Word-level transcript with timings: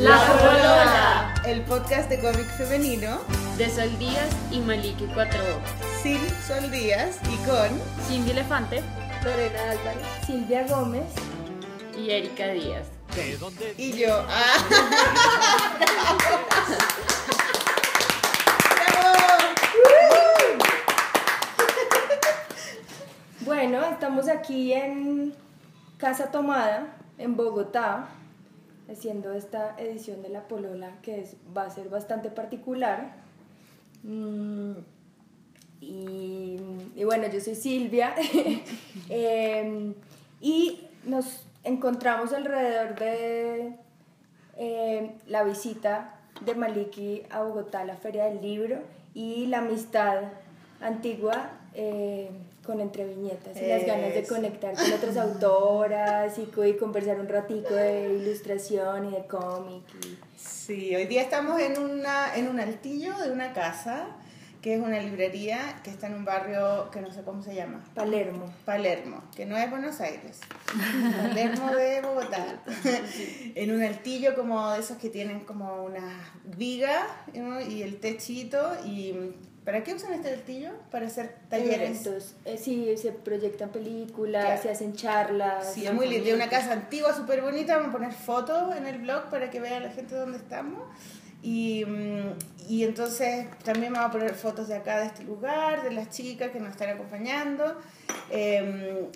La 0.00 0.16
Polola, 0.38 1.34
el 1.44 1.60
podcast 1.60 2.08
de 2.08 2.18
cómic 2.20 2.46
femenino. 2.56 3.18
De 3.58 3.68
Sol 3.68 3.98
Díaz 3.98 4.30
y 4.50 4.60
Maliki 4.60 5.04
Cuatro. 5.12 5.42
Sin 6.02 6.18
Sol 6.46 6.70
Díaz 6.70 7.18
y 7.24 7.36
con 7.46 7.68
Cindy 8.08 8.30
Elefante, 8.30 8.82
Lorena 9.22 9.72
Álvarez, 9.72 10.06
Silvia 10.24 10.66
Gómez. 10.66 11.04
Y 11.98 12.10
Erika 12.12 12.46
Díaz. 12.48 12.86
Y 13.76 13.92
yo. 13.98 14.24
Ah. 14.30 14.56
Bueno, 23.40 23.84
estamos 23.84 24.28
aquí 24.28 24.72
en 24.72 25.34
Casa 25.98 26.30
Tomada, 26.30 26.86
en 27.18 27.36
Bogotá, 27.36 28.08
haciendo 28.90 29.32
esta 29.32 29.76
edición 29.78 30.22
de 30.22 30.28
La 30.28 30.48
Polola 30.48 30.98
que 31.02 31.20
es, 31.20 31.36
va 31.56 31.64
a 31.64 31.70
ser 31.70 31.88
bastante 31.88 32.30
particular. 32.30 33.14
Mm, 34.02 34.72
y, 35.80 36.58
y, 36.94 37.04
bueno, 37.04 37.28
yo 37.28 37.40
soy 37.40 37.54
Silvia 37.54 38.14
eh, 39.08 39.94
y 40.40 40.86
nos 41.04 41.46
encontramos 41.64 42.32
alrededor 42.32 42.98
de 42.98 43.76
eh, 44.56 45.16
la 45.26 45.42
visita 45.42 46.16
de 46.44 46.54
Maliki 46.54 47.22
a 47.30 47.42
Bogotá, 47.42 47.84
la 47.84 47.96
Feria 47.96 48.26
del 48.26 48.42
Libro 48.42 48.78
y 49.14 49.46
la 49.46 49.58
amistad 49.58 50.24
antigua 50.80 51.50
eh, 51.74 52.30
con 52.64 52.80
entre 52.80 53.04
viñetas 53.04 53.56
y 53.56 53.66
las 53.66 53.84
ganas 53.86 54.14
de 54.14 54.24
conectar 54.26 54.74
con 54.74 54.92
otras 54.92 55.16
autoras 55.16 56.38
y, 56.38 56.42
y, 56.42 56.72
conversar 56.74 57.18
un 57.18 57.28
ratico 57.28 57.74
de 57.74 58.14
ilustración 58.14 59.08
y 59.08 59.16
de 59.16 59.26
cómic. 59.26 59.82
Sí, 60.36 60.94
hoy 60.94 61.06
día 61.06 61.22
estamos 61.22 61.60
en, 61.60 61.78
una, 61.78 62.34
en 62.36 62.48
un 62.48 62.60
altillo 62.60 63.16
de 63.18 63.32
una 63.32 63.52
casa 63.52 64.16
que 64.62 64.74
es 64.74 64.80
una 64.80 65.00
librería 65.00 65.80
que 65.82 65.90
está 65.90 66.06
en 66.06 66.14
un 66.14 66.24
barrio 66.24 66.90
que 66.90 67.00
no 67.00 67.10
sé 67.10 67.22
cómo 67.22 67.42
se 67.42 67.54
llama. 67.54 67.82
Palermo. 67.94 68.52
Palermo, 68.66 69.22
que 69.34 69.46
no 69.46 69.56
es 69.56 69.70
Buenos 69.70 70.00
Aires. 70.00 70.40
Palermo 71.22 71.74
de 71.74 72.02
Bogotá. 72.02 72.62
en 73.54 73.74
un 73.74 73.82
altillo 73.82 74.34
como 74.34 74.70
de 74.72 74.80
esos 74.80 74.98
que 74.98 75.08
tienen 75.08 75.40
como 75.40 75.84
una 75.84 76.30
viga 76.44 77.06
y 77.68 77.82
el 77.82 78.00
techito. 78.00 78.76
y 78.84 79.34
¿Para 79.64 79.84
qué 79.84 79.94
usan 79.94 80.14
este 80.14 80.30
altillo? 80.30 80.70
Para 80.90 81.06
hacer 81.06 81.34
talleres. 81.50 82.06
Eh, 82.46 82.56
sí, 82.56 82.96
se 82.96 83.12
proyectan 83.12 83.68
películas, 83.70 84.62
se 84.62 84.70
hacen 84.70 84.94
charlas. 84.94 85.74
Sí, 85.74 85.86
es 85.86 85.92
muy 85.92 86.08
lindo. 86.08 86.34
una 86.34 86.48
casa 86.48 86.72
antigua, 86.72 87.14
súper 87.14 87.42
bonita. 87.42 87.76
Vamos 87.76 87.90
a 87.90 87.92
poner 87.92 88.12
fotos 88.12 88.74
en 88.76 88.86
el 88.86 88.98
blog 89.00 89.28
para 89.28 89.50
que 89.50 89.60
vea 89.60 89.78
la 89.80 89.90
gente 89.90 90.14
dónde 90.14 90.38
estamos. 90.38 90.82
Y, 91.42 91.84
mm, 91.86 92.68
y, 92.68 92.84
entonces 92.84 93.46
también 93.64 93.92
voy 93.92 94.02
a 94.02 94.10
poner 94.10 94.34
fotos 94.34 94.68
de 94.68 94.76
acá, 94.76 95.00
de 95.00 95.06
este 95.06 95.24
lugar, 95.24 95.82
de 95.82 95.90
las 95.90 96.10
chicas 96.10 96.50
que 96.50 96.60
nos 96.60 96.70
están 96.70 96.90
acompañando. 96.90 97.78
Em, 98.30 99.06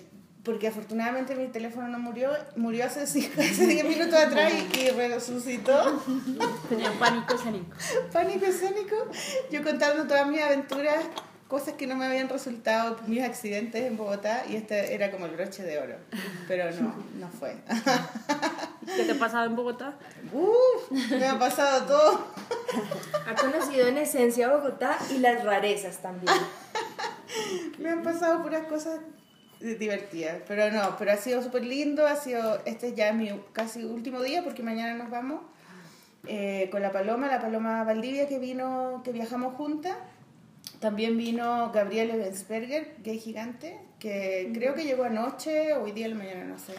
porque 0.45 0.67
afortunadamente 0.67 1.35
mi 1.35 1.47
teléfono 1.47 1.87
no 1.87 1.97
murió, 1.97 2.29
murió 2.55 2.85
hace 2.85 3.05
10 3.05 3.83
minutos 3.85 4.13
atrás 4.13 4.53
y, 4.53 4.89
resucitó. 4.91 6.01
Tenía 6.69 6.91
pánico 6.99 7.33
escénico. 7.33 7.75
Pánico 8.13 8.45
escénico. 8.45 8.95
Yo 9.51 9.63
contando 9.63 10.05
todas 10.05 10.27
mis 10.27 10.41
aventuras 10.41 11.03
cosas 11.47 11.73
que 11.73 11.87
no 11.87 11.95
me 11.95 12.05
habían 12.05 12.29
resultado 12.29 12.97
mis 13.07 13.23
accidentes 13.23 13.83
en 13.83 13.97
Bogotá 13.97 14.43
y 14.47 14.55
este 14.55 14.93
era 14.93 15.11
como 15.11 15.25
el 15.25 15.31
broche 15.31 15.63
de 15.63 15.79
oro, 15.79 15.95
pero 16.47 16.71
no, 16.71 16.95
no 17.19 17.29
fue. 17.29 17.55
¿Qué 18.95 19.03
te 19.03 19.11
ha 19.11 19.19
pasado 19.19 19.45
en 19.45 19.55
Bogotá? 19.55 19.95
Uf, 20.31 20.91
me 21.11 21.27
ha 21.27 21.39
pasado 21.39 21.85
todo. 21.85 22.27
Ha 23.27 23.35
conocido 23.35 23.87
en 23.87 23.97
esencia 23.97 24.49
Bogotá 24.49 24.97
y 25.11 25.19
las 25.19 25.43
rarezas 25.43 25.97
también. 25.97 26.33
me 27.79 27.89
han 27.89 28.03
pasado 28.03 28.43
puras 28.43 28.65
cosas 28.67 28.99
divertidas, 29.59 30.41
pero 30.47 30.71
no, 30.71 30.95
pero 30.97 31.11
ha 31.11 31.17
sido 31.17 31.41
súper 31.41 31.65
lindo, 31.65 32.07
ha 32.07 32.15
sido, 32.15 32.61
este 32.65 32.93
ya 32.93 33.09
es 33.09 33.15
mi 33.15 33.29
casi 33.53 33.83
último 33.83 34.21
día 34.21 34.43
porque 34.43 34.63
mañana 34.63 34.95
nos 34.95 35.09
vamos 35.09 35.41
eh, 36.27 36.69
con 36.71 36.81
la 36.81 36.91
Paloma, 36.91 37.27
la 37.27 37.41
Paloma 37.41 37.83
Valdivia 37.83 38.27
que 38.27 38.39
vino, 38.39 39.01
que 39.03 39.11
viajamos 39.11 39.55
juntas 39.55 39.95
también 40.79 41.17
vino 41.17 41.71
Gabriel 41.71 42.11
Ebensberger, 42.11 42.95
gay 43.03 43.19
gigante, 43.19 43.79
que 43.99 44.51
creo 44.53 44.75
que 44.75 44.83
llegó 44.83 45.03
anoche, 45.03 45.73
hoy 45.73 45.91
día, 45.91 46.07
la 46.07 46.15
mañana, 46.15 46.43
no 46.43 46.59
sé. 46.59 46.73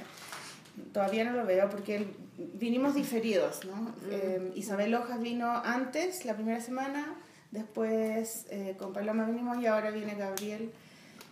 Todavía 0.93 1.25
no 1.25 1.33
lo 1.33 1.47
veo 1.47 1.69
porque 1.71 2.07
vinimos 2.37 2.95
diferidos, 2.95 3.65
¿no? 3.65 3.95
Eh, 4.11 4.53
Isabel 4.55 4.95
Hojas 4.95 5.21
vino 5.21 5.51
antes, 5.51 6.25
la 6.25 6.35
primera 6.35 6.61
semana, 6.61 7.17
después 7.51 8.47
eh, 8.51 8.75
con 8.79 8.93
Paloma 8.93 9.25
vinimos 9.25 9.59
y 9.63 9.67
ahora 9.67 9.91
viene 9.91 10.15
Gabriel. 10.15 10.71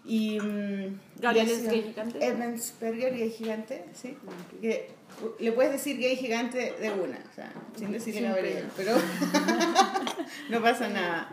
Y, 0.06 0.38
mm, 0.38 1.00
¿Gabriel 1.18 1.50
es 1.50 1.68
gay 1.68 1.82
gigante? 1.82 2.18
Gay 2.18 3.30
gigante, 3.30 3.84
sí. 3.94 4.16
Que, 4.60 4.90
le 5.38 5.52
puedes 5.52 5.72
decir 5.72 5.98
gay 5.98 6.16
gigante 6.16 6.74
de 6.78 6.90
una, 6.90 7.18
o 7.18 7.34
sea, 7.34 7.52
sin 7.76 7.92
decirle 7.92 8.22
Gabriel, 8.22 8.68
pero 8.76 8.96
no 10.50 10.60
pasa 10.60 10.88
nada. 10.88 11.30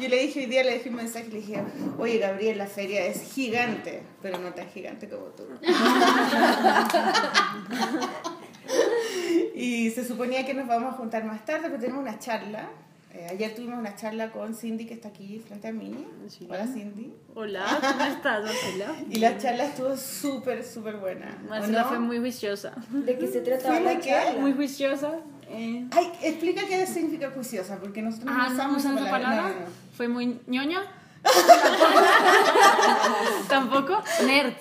Yo 0.00 0.08
le 0.08 0.18
dije 0.18 0.40
hoy 0.40 0.46
día, 0.46 0.64
le 0.64 0.74
dejé 0.74 0.90
un 0.90 0.96
mensaje, 0.96 1.28
le 1.28 1.36
dije, 1.36 1.62
oye 1.98 2.18
Gabriel, 2.18 2.58
la 2.58 2.66
feria 2.66 3.06
es 3.06 3.32
gigante, 3.32 4.02
pero 4.20 4.38
no 4.38 4.52
tan 4.52 4.68
gigante 4.68 5.08
como 5.08 5.26
tú. 5.26 5.44
y 9.54 9.90
se 9.90 10.06
suponía 10.06 10.44
que 10.44 10.54
nos 10.54 10.66
vamos 10.66 10.94
a 10.94 10.96
juntar 10.96 11.24
más 11.24 11.44
tarde, 11.44 11.68
pero 11.68 11.80
tenemos 11.80 12.02
una 12.02 12.18
charla. 12.18 12.68
Eh, 13.16 13.26
ayer 13.30 13.54
tuvimos 13.54 13.78
una 13.78 13.96
charla 13.96 14.30
con 14.30 14.54
Cindy, 14.54 14.84
que 14.84 14.92
está 14.92 15.08
aquí 15.08 15.38
frente 15.38 15.68
a 15.68 15.72
mí. 15.72 16.06
Hola 16.50 16.66
Cindy. 16.66 17.14
Hola, 17.34 17.64
¿cómo 17.80 18.04
estás, 18.04 18.44
Marcela? 18.44 18.94
y 19.08 19.16
la 19.16 19.38
charla 19.38 19.64
estuvo 19.64 19.96
súper, 19.96 20.62
súper 20.62 20.98
buena. 20.98 21.38
Marcela 21.48 21.84
fue 21.84 21.98
muy 21.98 22.18
juiciosa. 22.18 22.74
¿De 22.90 23.16
qué 23.16 23.26
se 23.26 23.40
trataba 23.40 23.80
la 23.80 23.98
charla? 24.00 24.38
Muy 24.38 24.52
juiciosa. 24.52 25.14
Eh. 25.48 25.86
Ay, 25.92 26.12
explica 26.22 26.66
qué 26.66 26.86
significa 26.86 27.30
juiciosa, 27.30 27.78
porque 27.78 28.02
nosotros 28.02 28.30
ah, 28.30 28.48
no 28.48 28.54
usamos 28.54 28.84
esa 28.84 29.10
palabra. 29.10 29.54
¿Fue 29.96 30.08
muy 30.08 30.38
ñoña? 30.46 30.82
¿Tampoco? 33.48 34.02
Nerd. 34.26 34.52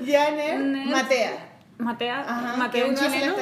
Ya, 0.00 0.32
nerd. 0.32 0.90
Matea. 0.90 1.49
Matea, 1.80 2.20
Ajá, 2.20 2.56
Matea 2.56 2.86
un 2.86 2.94
chileno. 2.94 3.34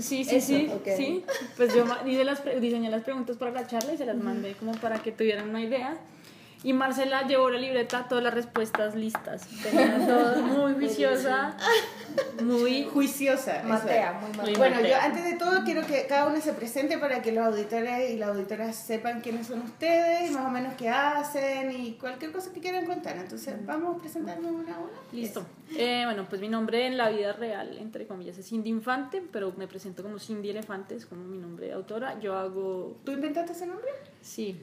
Sí, 0.00 0.24
sí, 0.24 0.40
sí, 0.40 0.70
sí. 0.96 1.24
Pues 1.56 1.74
yo 1.74 1.84
las, 2.24 2.42
diseñé 2.60 2.90
las 2.90 3.02
preguntas 3.02 3.36
para 3.36 3.50
la 3.50 3.66
charla 3.66 3.92
y 3.92 3.96
se 3.96 4.06
las 4.06 4.16
mandé 4.16 4.54
como 4.54 4.72
para 4.72 4.98
que 4.98 5.12
tuvieran 5.12 5.48
una 5.48 5.60
idea. 5.60 5.96
Y 6.62 6.74
Marcela 6.74 7.26
llevó 7.26 7.48
la 7.48 7.58
libreta, 7.58 8.06
todas 8.06 8.22
las 8.22 8.34
respuestas 8.34 8.94
listas. 8.94 9.46
Tenía 9.62 9.96
todo 10.06 10.42
muy 10.42 10.74
juiciosa, 10.74 11.56
muy 12.42 12.84
juiciosa. 12.84 13.62
Matea, 13.64 14.20
muy 14.42 14.54
Bueno, 14.54 14.80
yo 14.82 14.94
antes 15.00 15.24
de 15.24 15.34
todo 15.34 15.64
quiero 15.64 15.86
que 15.86 16.06
cada 16.06 16.26
uno 16.26 16.38
se 16.40 16.52
presente 16.52 16.98
para 16.98 17.22
que 17.22 17.32
los 17.32 17.46
auditores 17.46 18.10
y 18.10 18.18
las 18.18 18.30
auditoras 18.30 18.76
sepan 18.76 19.22
quiénes 19.22 19.46
son 19.46 19.60
ustedes, 19.62 20.30
más 20.32 20.44
o 20.44 20.50
menos 20.50 20.74
qué 20.74 20.90
hacen 20.90 21.72
y 21.72 21.92
cualquier 21.92 22.30
cosa 22.30 22.52
que 22.52 22.60
quieran 22.60 22.84
contar. 22.84 23.16
Entonces, 23.16 23.54
vamos 23.64 23.96
a 23.96 23.98
presentarnos 23.98 24.52
una 24.52 24.76
a 24.76 24.80
una. 24.80 24.90
Listo. 25.12 25.46
Eh, 25.74 26.02
bueno, 26.04 26.26
pues 26.28 26.42
mi 26.42 26.48
nombre 26.48 26.86
en 26.86 26.98
la 26.98 27.08
vida 27.08 27.32
real, 27.32 27.78
entre 27.78 28.06
comillas, 28.06 28.36
es 28.36 28.46
Cindy 28.46 28.68
Infante, 28.68 29.22
pero 29.32 29.54
me 29.56 29.66
presento 29.66 30.02
como 30.02 30.18
Cindy 30.18 30.50
Elefante, 30.50 30.94
es 30.94 31.06
como 31.06 31.24
mi 31.24 31.38
nombre 31.38 31.68
de 31.68 31.72
autora. 31.72 32.20
Yo 32.20 32.36
hago... 32.36 32.98
¿Tú 33.04 33.12
inventaste 33.12 33.52
ese 33.52 33.66
nombre? 33.66 33.88
Sí. 34.20 34.60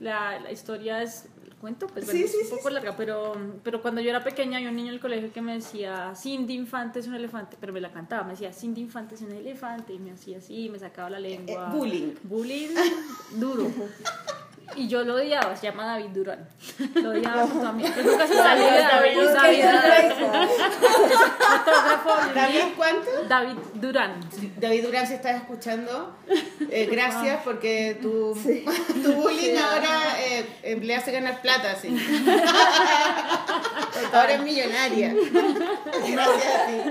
La, 0.00 0.40
la 0.40 0.52
historia 0.52 1.02
es 1.02 1.26
cuento, 1.66 1.88
pues 1.88 2.06
sí, 2.06 2.22
es 2.22 2.52
un 2.52 2.58
poco 2.58 2.70
larga, 2.70 2.96
pero, 2.96 3.34
pero 3.64 3.82
cuando 3.82 4.00
yo 4.00 4.10
era 4.10 4.22
pequeña 4.22 4.58
había 4.58 4.70
un 4.70 4.76
niño 4.76 4.90
en 4.90 4.94
el 4.94 5.00
colegio 5.00 5.32
que 5.32 5.42
me 5.42 5.54
decía, 5.54 6.12
Cindy 6.14 6.54
Infante 6.54 7.00
es 7.00 7.08
un 7.08 7.14
elefante, 7.16 7.56
pero 7.58 7.72
me 7.72 7.80
la 7.80 7.90
cantaba, 7.90 8.22
me 8.22 8.30
decía, 8.30 8.52
Cindy 8.52 8.82
Infante 8.82 9.16
es 9.16 9.22
un 9.22 9.32
elefante, 9.32 9.92
y 9.92 9.98
me 9.98 10.12
hacía 10.12 10.38
así, 10.38 10.68
me 10.68 10.78
sacaba 10.78 11.10
la 11.10 11.18
lengua. 11.18 11.72
Eh, 11.72 11.76
bullying. 11.76 12.14
Bullying 12.22 12.68
duro. 13.36 13.68
Y 14.74 14.88
yo 14.88 15.04
lo 15.04 15.14
odiaba, 15.14 15.54
se 15.54 15.68
llama 15.68 15.86
David 15.86 16.08
Durán. 16.10 16.48
Lo 16.94 17.10
odiaba 17.10 17.46
también. 17.46 17.92
Pero 17.94 18.10
nunca 18.10 18.26
se 18.26 18.34
salió 18.34 18.64
de 18.64 18.80
David. 18.80 19.18
David, 19.32 19.64
¿David 22.34 22.60
cuánto? 22.76 23.10
David 23.28 23.54
Durán. 23.74 24.18
David 24.56 24.84
Durán, 24.84 25.06
si 25.06 25.14
estás 25.14 25.36
escuchando, 25.36 26.16
eh, 26.70 26.88
gracias 26.90 27.42
porque 27.44 27.96
tu, 28.02 28.34
tu 29.02 29.12
bullying 29.12 29.56
ahora 29.56 30.18
eh, 30.20 30.80
le 30.82 30.94
hace 30.94 31.12
ganar 31.12 31.40
plata, 31.40 31.76
sí. 31.76 31.96
ahora 34.12 34.34
es 34.34 34.42
millonaria. 34.42 35.14
Gracias 36.08 36.54
a 36.54 36.66
ti. 36.66 36.82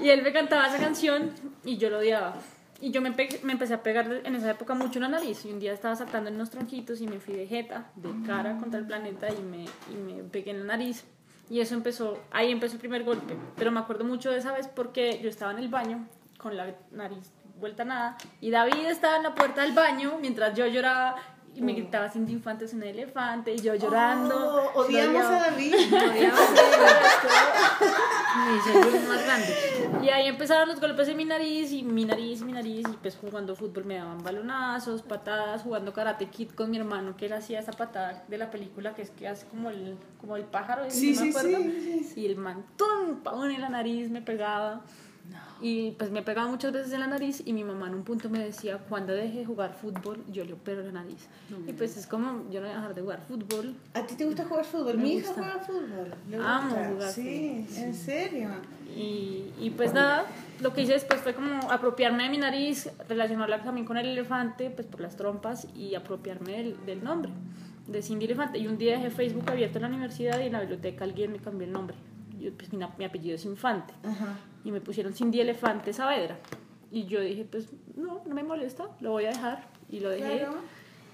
Y 0.00 0.10
él 0.10 0.22
me 0.22 0.32
cantaba 0.32 0.68
esa 0.68 0.78
canción 0.78 1.32
y 1.64 1.76
yo 1.76 1.90
lo 1.90 1.98
odiaba. 1.98 2.36
Y 2.80 2.90
yo 2.90 3.00
me, 3.00 3.10
me, 3.10 3.52
empecé 3.52 3.74
a 3.74 3.82
pegar 3.82 4.22
en 4.24 4.34
esa 4.36 4.50
época 4.50 4.74
mucho 4.74 5.00
la 5.00 5.08
nariz. 5.08 5.44
Y 5.44 5.52
un 5.52 5.58
día 5.58 5.72
estaba 5.72 5.96
saltando 5.96 6.28
en 6.28 6.36
unos 6.36 6.50
tronquitos 6.50 7.00
y 7.00 7.06
me 7.06 7.18
fui 7.18 7.34
de 7.34 7.46
jeta, 7.46 7.90
de 7.96 8.10
cara 8.26 8.56
contra 8.56 8.78
el 8.78 8.86
planeta 8.86 9.28
y 9.28 9.42
me, 9.42 9.64
y 9.64 9.96
me 9.96 10.22
pegué 10.24 10.52
en 10.52 10.60
la 10.60 10.76
nariz. 10.76 11.04
Y 11.50 11.60
eso 11.60 11.74
empezó, 11.74 12.18
ahí 12.30 12.52
empezó 12.52 12.74
el 12.74 12.80
primer 12.80 13.04
golpe. 13.04 13.36
Pero 13.56 13.72
me 13.72 13.80
acuerdo 13.80 14.04
mucho 14.04 14.30
de 14.30 14.38
esa 14.38 14.52
vez 14.52 14.68
porque 14.68 15.20
yo 15.22 15.28
estaba 15.28 15.52
en 15.52 15.58
el 15.58 15.68
baño 15.68 16.06
con 16.38 16.56
la 16.56 16.74
nariz 16.92 17.32
vuelta 17.58 17.82
a 17.82 17.86
nada. 17.86 18.16
Y 18.40 18.50
David 18.50 18.86
estaba 18.86 19.16
en 19.16 19.24
la 19.24 19.34
puerta 19.34 19.62
del 19.62 19.72
baño 19.72 20.18
mientras 20.20 20.56
yo 20.56 20.66
lloraba 20.66 21.16
y 21.58 21.62
me 21.62 21.72
gritaba 21.72 22.08
Cindy 22.08 22.32
Infante 22.32 22.66
es 22.66 22.72
un 22.72 22.82
elefante 22.84 23.52
y 23.52 23.58
yo 23.60 23.74
llorando. 23.74 24.70
Oh, 24.74 24.80
odiamos 24.82 25.24
a 25.24 25.50
David. 25.50 25.74
bullying 28.72 29.08
más 29.08 29.24
grande. 29.24 29.54
Y 30.02 30.08
ahí 30.10 30.28
empezaron 30.28 30.68
los 30.68 30.80
golpes 30.80 31.08
en 31.08 31.16
mi 31.16 31.24
nariz 31.24 31.72
y 31.72 31.82
mi 31.82 32.04
nariz 32.04 32.40
y 32.40 32.44
mi 32.44 32.52
nariz 32.52 32.86
y 32.88 32.96
pues 33.02 33.16
jugando 33.16 33.56
fútbol 33.56 33.84
me 33.84 33.96
daban 33.96 34.22
balonazos, 34.22 35.02
patadas, 35.02 35.62
jugando 35.62 35.92
karate 35.92 36.26
kid 36.26 36.50
con 36.50 36.70
mi 36.70 36.78
hermano 36.78 37.16
que 37.16 37.26
él 37.26 37.32
hacía 37.32 37.60
esa 37.60 37.72
patada 37.72 38.24
de 38.28 38.38
la 38.38 38.50
película 38.50 38.94
que 38.94 39.02
es 39.02 39.10
que 39.10 39.28
hace 39.28 39.46
como 39.46 39.70
el, 39.70 39.96
como 40.20 40.36
el 40.36 40.44
pájaro, 40.44 40.84
Sí, 40.88 41.14
no 41.14 41.20
me 41.22 41.32
sí, 41.32 41.38
acuerdo. 41.38 41.58
sí, 41.58 42.12
Y 42.16 42.26
el 42.26 42.36
mantón, 42.36 43.20
pavón 43.22 43.50
en 43.50 43.60
la 43.60 43.68
nariz 43.68 44.10
me 44.10 44.22
pegaba. 44.22 44.82
Y 45.60 45.90
pues 45.92 46.10
me 46.12 46.22
pegaba 46.22 46.48
muchas 46.48 46.72
veces 46.72 46.92
en 46.92 47.00
la 47.00 47.08
nariz 47.08 47.42
y 47.44 47.52
mi 47.52 47.64
mamá 47.64 47.88
en 47.88 47.94
un 47.94 48.04
punto 48.04 48.30
me 48.30 48.38
decía, 48.38 48.78
cuando 48.88 49.12
deje 49.12 49.40
de 49.40 49.44
jugar 49.44 49.72
fútbol, 49.74 50.22
yo 50.30 50.44
le 50.44 50.52
opero 50.52 50.82
la 50.82 50.92
nariz. 50.92 51.26
Y 51.66 51.72
pues 51.72 51.96
es 51.96 52.06
como, 52.06 52.48
yo 52.50 52.60
no 52.60 52.66
voy 52.66 52.74
a 52.74 52.76
dejar 52.76 52.94
de 52.94 53.00
jugar 53.02 53.20
fútbol. 53.26 53.74
¿A 53.94 54.02
ti 54.06 54.14
te 54.14 54.24
gusta 54.24 54.44
jugar 54.44 54.64
fútbol? 54.64 54.96
Me 54.96 55.02
Mi 55.02 55.12
hija 55.14 55.26
gusta. 55.28 55.42
juega 55.42 55.58
fútbol. 55.58 56.14
Le 56.30 56.36
Amo 56.36 56.68
gusta. 56.68 56.88
jugar 56.90 57.10
Sí, 57.12 57.64
fútbol, 57.68 57.82
en 57.84 57.94
serio. 57.94 58.48
Y, 58.96 59.52
y 59.60 59.70
pues 59.76 59.92
nada, 59.92 60.26
lo 60.60 60.72
que 60.72 60.82
hice 60.82 60.92
después 60.92 61.20
fue 61.20 61.34
como 61.34 61.70
apropiarme 61.72 62.22
de 62.22 62.30
mi 62.30 62.38
nariz, 62.38 62.88
relacionarla 63.08 63.60
también 63.62 63.84
con 63.86 63.96
el 63.96 64.06
elefante, 64.06 64.70
pues 64.70 64.86
por 64.86 65.00
las 65.00 65.16
trompas, 65.16 65.66
y 65.74 65.94
apropiarme 65.96 66.52
del, 66.52 66.86
del 66.86 67.02
nombre, 67.02 67.32
de 67.88 68.00
Cindy 68.02 68.26
Elefante. 68.26 68.58
Y 68.58 68.68
un 68.68 68.78
día 68.78 68.92
dejé 68.96 69.10
Facebook 69.10 69.44
abierto 69.50 69.78
en 69.78 69.82
la 69.82 69.88
universidad 69.88 70.38
y 70.40 70.44
en 70.46 70.52
la 70.52 70.60
biblioteca 70.60 71.02
alguien 71.04 71.32
me 71.32 71.38
cambió 71.38 71.66
el 71.66 71.72
nombre. 71.72 71.96
Yo, 72.50 72.56
pues, 72.56 72.72
mi, 72.72 72.78
mi 72.98 73.04
apellido 73.04 73.34
es 73.36 73.44
Infante. 73.44 73.94
Ajá. 74.04 74.38
Y 74.64 74.70
me 74.72 74.80
pusieron 74.80 75.12
Cindy 75.14 75.40
Elefante 75.40 75.92
Saavedra. 75.92 76.38
Y 76.90 77.04
yo 77.06 77.20
dije, 77.20 77.44
pues 77.44 77.66
no, 77.96 78.22
no 78.26 78.34
me 78.34 78.42
molesta, 78.42 78.84
lo 79.00 79.10
voy 79.12 79.26
a 79.26 79.30
dejar. 79.30 79.68
Y 79.90 80.00
lo 80.00 80.10
dejé. 80.10 80.38
Claro. 80.38 80.54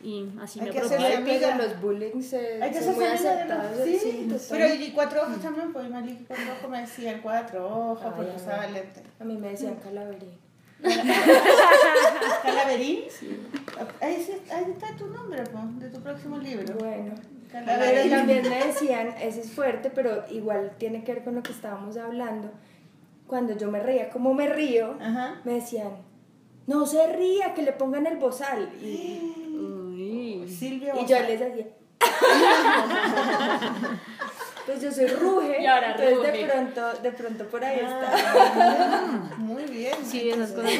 Y 0.02 0.26
así 0.40 0.60
Hay 0.60 0.70
me 0.70 0.78
apropié. 0.78 1.16
amiga. 1.16 1.56
los 1.56 1.80
bullying 1.80 2.20
se, 2.20 2.62
Hay 2.62 2.70
que 2.70 2.80
son 2.82 2.94
muy 2.94 3.04
de 3.04 3.10
aceptados. 3.12 3.78
los- 3.78 3.88
Sí, 4.00 4.26
total. 4.28 4.46
pero 4.50 4.74
y 4.74 4.90
cuatro 4.92 5.22
ojos 5.22 5.40
también, 5.40 5.72
pues 5.72 5.90
Maliki 5.90 6.24
cuatro 6.26 6.44
ojos 6.58 6.70
me 6.70 6.80
decían 6.82 7.20
cuatro 7.22 7.66
ojos 7.66 8.00
Ay, 8.04 8.12
porque 8.14 8.32
usaba 8.36 8.66
lente. 8.66 9.02
A 9.18 9.24
mí 9.24 9.36
me 9.38 9.48
decían 9.50 9.76
calaverín. 9.76 10.30
¿Calaverín? 12.42 13.00
Ahí, 14.00 14.22
sí- 14.22 14.52
ahí 14.52 14.64
está 14.72 14.94
tu 14.96 15.06
nombre, 15.08 15.42
pues, 15.44 15.80
de 15.80 15.88
tu 15.90 16.00
próximo 16.02 16.38
libro. 16.38 16.74
Bueno. 16.78 17.14
Pero 17.64 18.10
también 18.10 18.42
me 18.48 18.64
decían, 18.66 19.14
ese 19.20 19.40
es 19.42 19.52
fuerte, 19.52 19.90
pero 19.90 20.24
igual 20.30 20.72
tiene 20.78 21.04
que 21.04 21.14
ver 21.14 21.24
con 21.24 21.36
lo 21.36 21.42
que 21.42 21.52
estábamos 21.52 21.96
hablando. 21.96 22.50
Cuando 23.26 23.56
yo 23.56 23.70
me 23.70 23.80
reía, 23.80 24.10
como 24.10 24.34
me 24.34 24.48
río, 24.48 24.96
Ajá. 25.00 25.40
me 25.44 25.54
decían, 25.54 25.90
no 26.66 26.84
se 26.86 27.06
ría, 27.12 27.54
que 27.54 27.62
le 27.62 27.72
pongan 27.72 28.06
el 28.06 28.16
bozal. 28.16 28.70
Y, 28.82 29.52
Uy. 29.56 30.48
Silvia 30.48 30.94
y 31.00 31.06
yo 31.06 31.18
les 31.20 31.40
hacía. 31.40 31.66
pues 34.66 34.80
yo 34.82 34.90
soy 34.92 35.06
ruge, 35.06 35.62
Y 35.62 35.66
ahora 35.66 35.90
entonces 35.92 36.16
ruge. 36.16 36.32
de 36.32 36.44
pronto, 36.46 36.92
de 37.02 37.12
pronto 37.12 37.46
por 37.48 37.64
ahí 37.64 37.76
está. 37.76 38.12
Ah, 38.14 39.30
Muy 39.38 39.64
bien. 39.64 39.94
Sí, 40.04 40.30
esas 40.30 40.52
cosas 40.52 40.72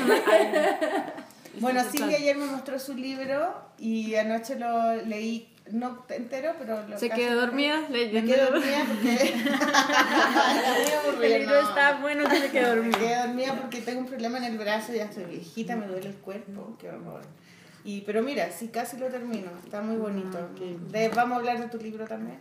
Bueno. 1.61 1.83
Silvia 1.91 2.17
ayer 2.17 2.37
me 2.37 2.47
mostró 2.47 2.79
su 2.79 2.95
libro 2.95 3.55
y 3.79 4.15
anoche 4.17 4.57
lo 4.59 4.97
leí, 4.97 5.54
no 5.73 6.05
entero, 6.11 6.55
pero 6.59 6.87
lo 6.87 6.99
Se 6.99 7.09
casi- 7.09 7.23
quedó 7.23 7.41
dormida 7.41 7.81
Me 7.91 7.99
leyendo. 7.99 8.33
quedé 8.35 8.45
dormida 8.45 8.85
porque... 8.87 9.35
El 11.35 11.41
libro 11.41 11.63
no. 11.63 11.69
está 11.69 11.99
bueno 12.01 12.29
que 12.29 12.37
se 12.41 12.51
quedó 12.51 12.71
Me 12.71 12.77
dormida. 12.77 12.99
quedé 12.99 13.17
dormida 13.27 13.55
porque 13.61 13.81
tengo 13.81 14.01
un 14.01 14.07
problema 14.07 14.39
en 14.39 14.45
el 14.45 14.59
brazo, 14.59 14.93
ya 14.93 15.05
estoy 15.05 15.25
viejita, 15.25 15.77
me 15.77 15.87
duele 15.87 16.09
el 16.09 16.15
cuerpo, 16.17 16.77
qué 16.79 16.89
horror. 16.91 17.23
Y, 17.85 18.01
pero 18.03 18.23
mira, 18.23 18.51
sí, 18.51 18.69
casi 18.69 18.97
lo 18.99 19.07
termino, 19.09 19.51
está 19.65 19.81
muy 19.83 19.97
bonito. 19.97 20.51
De- 20.91 21.09
vamos 21.11 21.37
a 21.37 21.39
hablar 21.39 21.61
de 21.61 21.69
tu 21.69 21.79
libro 21.83 22.07
también. 22.07 22.39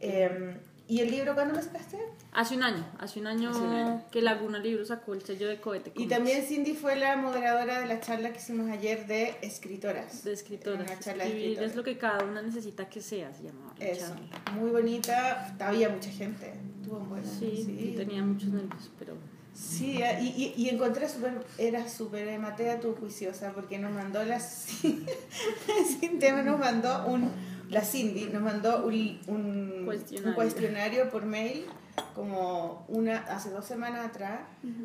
Eh, 0.00 0.56
¿Y 0.86 1.00
el 1.00 1.10
libro 1.10 1.34
cuándo 1.34 1.54
lo 1.54 1.62
sacaste? 1.62 1.98
Hace 2.32 2.56
un 2.56 2.62
año, 2.62 2.84
hace 2.98 3.18
un 3.20 3.26
año, 3.26 3.50
Hace 3.50 3.60
un 3.60 3.72
año. 3.72 4.04
que 4.10 4.20
Laguna 4.20 4.58
Libro 4.58 4.84
sacó 4.84 5.14
el 5.14 5.22
sello 5.22 5.48
de 5.48 5.58
cohete. 5.60 5.92
Y 5.96 6.06
también 6.08 6.42
Cindy 6.42 6.74
fue 6.74 6.94
la 6.96 7.16
moderadora 7.16 7.80
de 7.80 7.86
la 7.86 8.00
charla 8.00 8.32
que 8.32 8.38
hicimos 8.38 8.70
ayer 8.70 9.06
de 9.06 9.34
escritoras. 9.40 10.24
de 10.24 10.32
escritoras. 10.34 10.80
Una 10.86 10.98
charla 11.00 11.24
de 11.24 11.30
Escribir 11.30 11.46
escritoras. 11.52 11.70
es 11.70 11.76
lo 11.76 11.84
que 11.84 11.96
cada 11.96 12.24
una 12.24 12.42
necesita 12.42 12.88
que 12.88 13.00
sea, 13.00 13.32
se 13.32 13.44
llamaba 13.44 13.72
la 13.78 13.84
Eso, 13.86 14.08
charla. 14.08 14.60
muy 14.60 14.70
bonita, 14.70 15.56
había 15.58 15.88
mucha 15.88 16.10
gente, 16.10 16.52
estuvo 16.82 16.98
buena. 17.00 17.26
Sí, 17.26 17.66
y 17.78 17.96
tenía 17.96 18.22
muchos 18.22 18.50
nervios, 18.50 18.90
pero 18.98 19.14
Sí, 19.54 20.02
eh, 20.02 20.18
y, 20.20 20.52
y, 20.56 20.62
y 20.64 20.68
encontré 20.68 21.08
súper, 21.08 21.46
era 21.58 21.88
súper 21.88 22.36
Matea 22.40 22.80
tu 22.80 22.92
juiciosa, 22.96 23.52
porque 23.52 23.78
nos 23.78 23.92
mandó 23.92 24.24
la 24.24 24.40
Cintia 24.40 26.32
nos 26.42 26.58
mandó 26.58 27.06
un, 27.06 27.30
la 27.70 27.80
Cindy 27.82 28.26
nos 28.26 28.42
mandó 28.42 28.84
un, 28.84 29.20
un, 29.26 29.82
Cuestionario. 29.84 30.28
un 30.28 30.34
cuestionario 30.34 31.10
por 31.10 31.24
mail 31.24 31.66
como 32.14 32.84
una, 32.88 33.18
hace 33.18 33.50
dos 33.50 33.64
semanas 33.64 34.06
atrás, 34.06 34.40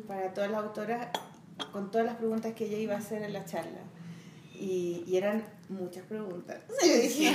para 0.06 0.32
todas 0.32 0.50
las 0.50 0.60
autoras, 0.62 1.08
con 1.72 1.90
todas 1.90 2.06
las 2.06 2.16
preguntas 2.16 2.54
que 2.54 2.66
ella 2.66 2.78
iba 2.78 2.94
a 2.94 2.98
hacer 2.98 3.22
en 3.22 3.32
la 3.32 3.44
charla. 3.44 3.80
Y, 4.54 5.04
y 5.06 5.16
eran 5.16 5.42
muchas 5.70 6.04
preguntas. 6.04 6.58
Yo 6.82 6.92
dije, 7.00 7.32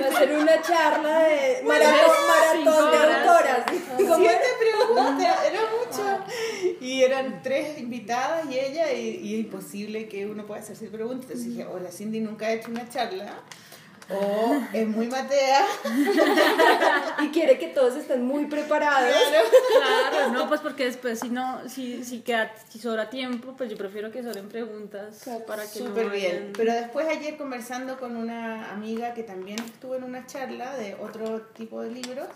Va 0.00 0.06
a 0.08 0.18
ser 0.18 0.32
una 0.36 0.62
charla 0.62 1.18
de 1.24 1.62
maratón, 1.66 2.64
maratón 2.64 2.90
de 2.90 2.96
autoras. 2.96 3.64
siete 3.96 4.46
preguntas, 4.58 5.36
era 5.46 5.60
mucho. 5.78 6.24
Y 6.80 7.02
eran 7.02 7.42
tres 7.42 7.78
invitadas 7.78 8.46
y 8.50 8.58
ella, 8.58 8.92
y, 8.92 9.16
y 9.22 9.34
es 9.34 9.40
imposible 9.44 10.08
que 10.08 10.26
uno 10.26 10.46
pueda 10.46 10.60
hacerse 10.60 10.88
preguntas. 10.88 11.26
Entonces 11.30 11.48
dije, 11.54 11.66
o 11.66 11.78
la 11.78 11.90
Cindy 11.90 12.20
nunca 12.20 12.46
ha 12.46 12.52
hecho 12.52 12.70
una 12.70 12.88
charla, 12.88 13.34
o 14.12 14.60
es 14.72 14.86
muy 14.88 15.06
matea. 15.08 15.66
Y 17.22 17.28
quiere 17.28 17.58
que 17.58 17.68
todos 17.68 17.96
estén 17.96 18.24
muy 18.24 18.46
preparados. 18.46 19.14
claro, 20.10 20.32
no, 20.32 20.48
pues 20.48 20.60
porque 20.60 20.84
después 20.84 21.20
si 21.20 21.28
no, 21.28 21.68
si, 21.68 22.02
si 22.04 22.20
queda, 22.20 22.50
si 22.68 22.78
sobra 22.78 23.10
tiempo, 23.10 23.54
pues 23.56 23.70
yo 23.70 23.76
prefiero 23.76 24.10
que 24.10 24.22
sobren 24.22 24.48
preguntas 24.48 25.28
para 25.46 25.62
que 25.64 25.78
Súper 25.80 26.06
no 26.06 26.12
bien. 26.12 26.32
vayan- 26.36 26.52
Pero 26.56 26.72
después 26.72 27.06
ayer 27.08 27.36
conversando 27.36 27.98
con 27.98 28.16
una 28.16 28.70
amiga 28.72 29.12
que 29.14 29.22
también 29.22 29.58
estuvo 29.60 29.94
en 29.96 30.04
una 30.04 30.26
charla 30.26 30.74
de 30.76 30.94
otro 30.94 31.42
tipo 31.54 31.82
de 31.82 31.90
libros, 31.90 32.28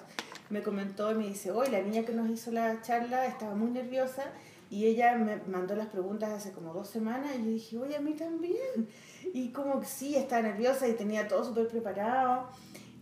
me 0.50 0.62
comentó 0.62 1.10
y 1.12 1.14
me 1.14 1.26
dice, 1.26 1.50
hoy 1.50 1.68
la 1.70 1.80
niña 1.80 2.04
que 2.04 2.12
nos 2.12 2.28
hizo 2.28 2.50
la 2.52 2.82
charla 2.82 3.24
estaba 3.26 3.54
muy 3.54 3.70
nerviosa 3.70 4.24
y 4.70 4.86
ella 4.86 5.16
me 5.16 5.36
mandó 5.46 5.74
las 5.76 5.88
preguntas 5.88 6.30
hace 6.30 6.52
como 6.52 6.72
dos 6.72 6.88
semanas 6.88 7.32
y 7.38 7.44
yo 7.44 7.50
dije, 7.50 7.78
oye, 7.78 7.96
a 7.96 8.00
mí 8.00 8.14
también. 8.14 8.88
Y 9.32 9.50
como 9.52 9.80
que 9.80 9.86
sí, 9.86 10.16
estaba 10.16 10.42
nerviosa 10.42 10.88
y 10.88 10.94
tenía 10.94 11.28
todo 11.28 11.44
súper 11.44 11.68
preparado. 11.68 12.48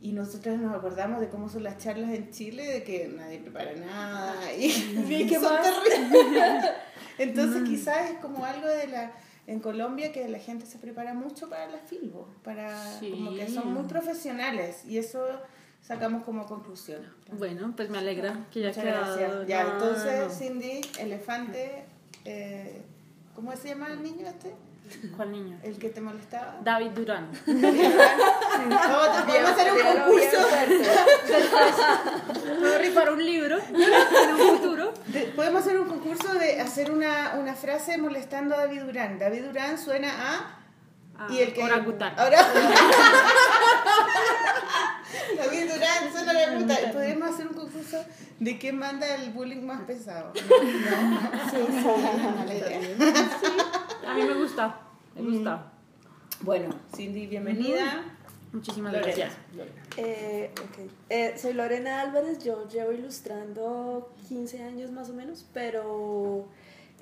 Y 0.01 0.13
nosotros 0.13 0.59
nos 0.59 0.75
acordamos 0.75 1.21
de 1.21 1.29
cómo 1.29 1.49
son 1.49 1.63
las 1.63 1.79
charlas 1.79 2.11
en 2.11 2.31
Chile, 2.31 2.67
de 2.67 2.83
que 2.83 3.09
nadie 3.09 3.39
prepara 3.39 3.73
nada 3.77 4.53
y, 4.53 4.67
¿Y 5.09 5.27
qué 5.29 5.39
son 5.39 5.57
terribles. 5.63 6.65
Entonces 7.19 7.63
quizás 7.69 8.11
es 8.11 8.19
como 8.19 8.45
algo 8.45 8.67
de 8.67 8.89
la 8.89 9.13
en 9.47 9.59
Colombia 9.61 10.13
que 10.13 10.29
la 10.29 10.39
gente 10.39 10.67
se 10.67 10.79
prepara 10.79 11.15
mucho 11.15 11.49
para 11.49 11.67
las 11.69 11.83
filbo, 11.83 12.29
para 12.45 12.99
Sí. 13.01 13.11
como 13.11 13.35
que 13.35 13.49
son 13.49 13.75
muy 13.75 13.85
profesionales 13.85 14.85
y 14.85 14.99
eso 14.99 15.25
sacamos 15.83 16.25
como 16.25 16.47
conclusión. 16.47 17.03
Bueno, 17.33 17.73
pues 17.77 17.91
me 17.91 17.99
alegra 17.99 18.47
que 18.51 18.61
ya 18.61 18.69
Muchas 18.69 18.85
quedado. 18.85 19.17
gracias. 19.17 19.47
Ya, 19.49 19.65
no, 19.65 19.73
entonces 19.73 20.21
no. 20.21 20.31
Cindy, 20.31 20.81
elefante, 20.99 21.85
eh, 22.25 22.83
¿cómo 23.35 23.55
se 23.57 23.69
llama 23.69 23.89
el 23.89 24.03
niño 24.03 24.27
este? 24.29 24.55
¿Cuál 25.17 25.33
niño? 25.33 25.59
El 25.63 25.79
que 25.79 25.89
te 25.89 26.01
molestaba. 26.01 26.59
David 26.63 26.91
Durán. 26.91 27.31
No, 28.63 29.25
podemos 29.27 29.51
hacer 29.51 29.73
un 29.73 29.79
concurso. 29.81 30.39
Puedo 32.61 32.79
rifar 32.79 33.13
un 33.13 33.25
libro 33.25 33.59
en 33.59 34.35
un 34.35 34.39
futuro. 34.59 34.93
De- 35.07 35.33
podemos 35.35 35.63
hacer 35.63 35.81
un 35.81 35.89
concurso 35.89 36.35
de 36.35 36.61
hacer 36.61 36.91
una, 36.93 37.35
una 37.41 37.55
frase 37.55 37.99
molestando 37.99 38.55
a 38.55 38.59
David 38.59 38.83
Durán. 38.83 39.19
David 39.19 39.45
Durán 39.47 39.79
suena 39.79 40.09
a 40.37 40.59
Ah, 41.19 41.27
y 41.31 41.41
el 41.41 41.53
que 41.53 41.63
orangután. 41.63 42.15
Ahora 42.19 42.39
David 45.37 45.73
Durán 45.73 46.13
suena 46.13 46.33
a 46.33 46.37
orangután. 46.49 46.93
Podríamos 46.93 47.31
hacer 47.35 47.49
un 47.49 47.55
concurso 47.55 48.05
de 48.41 48.59
quién 48.59 48.79
manda 48.79 49.15
el 49.17 49.31
bullying 49.33 49.63
más 49.65 49.83
pesado. 49.83 50.33
No, 50.35 51.51
Sí, 51.51 51.57
sí. 51.69 52.37
mala 52.37 52.55
idea. 52.55 52.81
A 54.09 54.15
mí 54.15 54.23
me 54.23 54.35
gusta, 54.35 54.81
me 55.15 55.23
gusta. 55.23 55.73
Bueno, 56.41 56.75
Cindy, 56.95 57.27
bienvenida. 57.27 58.05
Muchísimas 58.53 58.93
Lorena. 58.93 59.07
gracias. 59.17 59.33
Eh. 59.97 60.51
Eh, 61.09 61.35
soy 61.41 61.55
Lorena 61.55 62.03
Álvarez, 62.03 62.43
yo 62.45 62.69
llevo 62.69 62.93
ilustrando 62.93 64.13
15 64.29 64.63
años 64.63 64.91
más 64.91 65.09
o 65.09 65.15
menos, 65.15 65.47
pero 65.55 66.49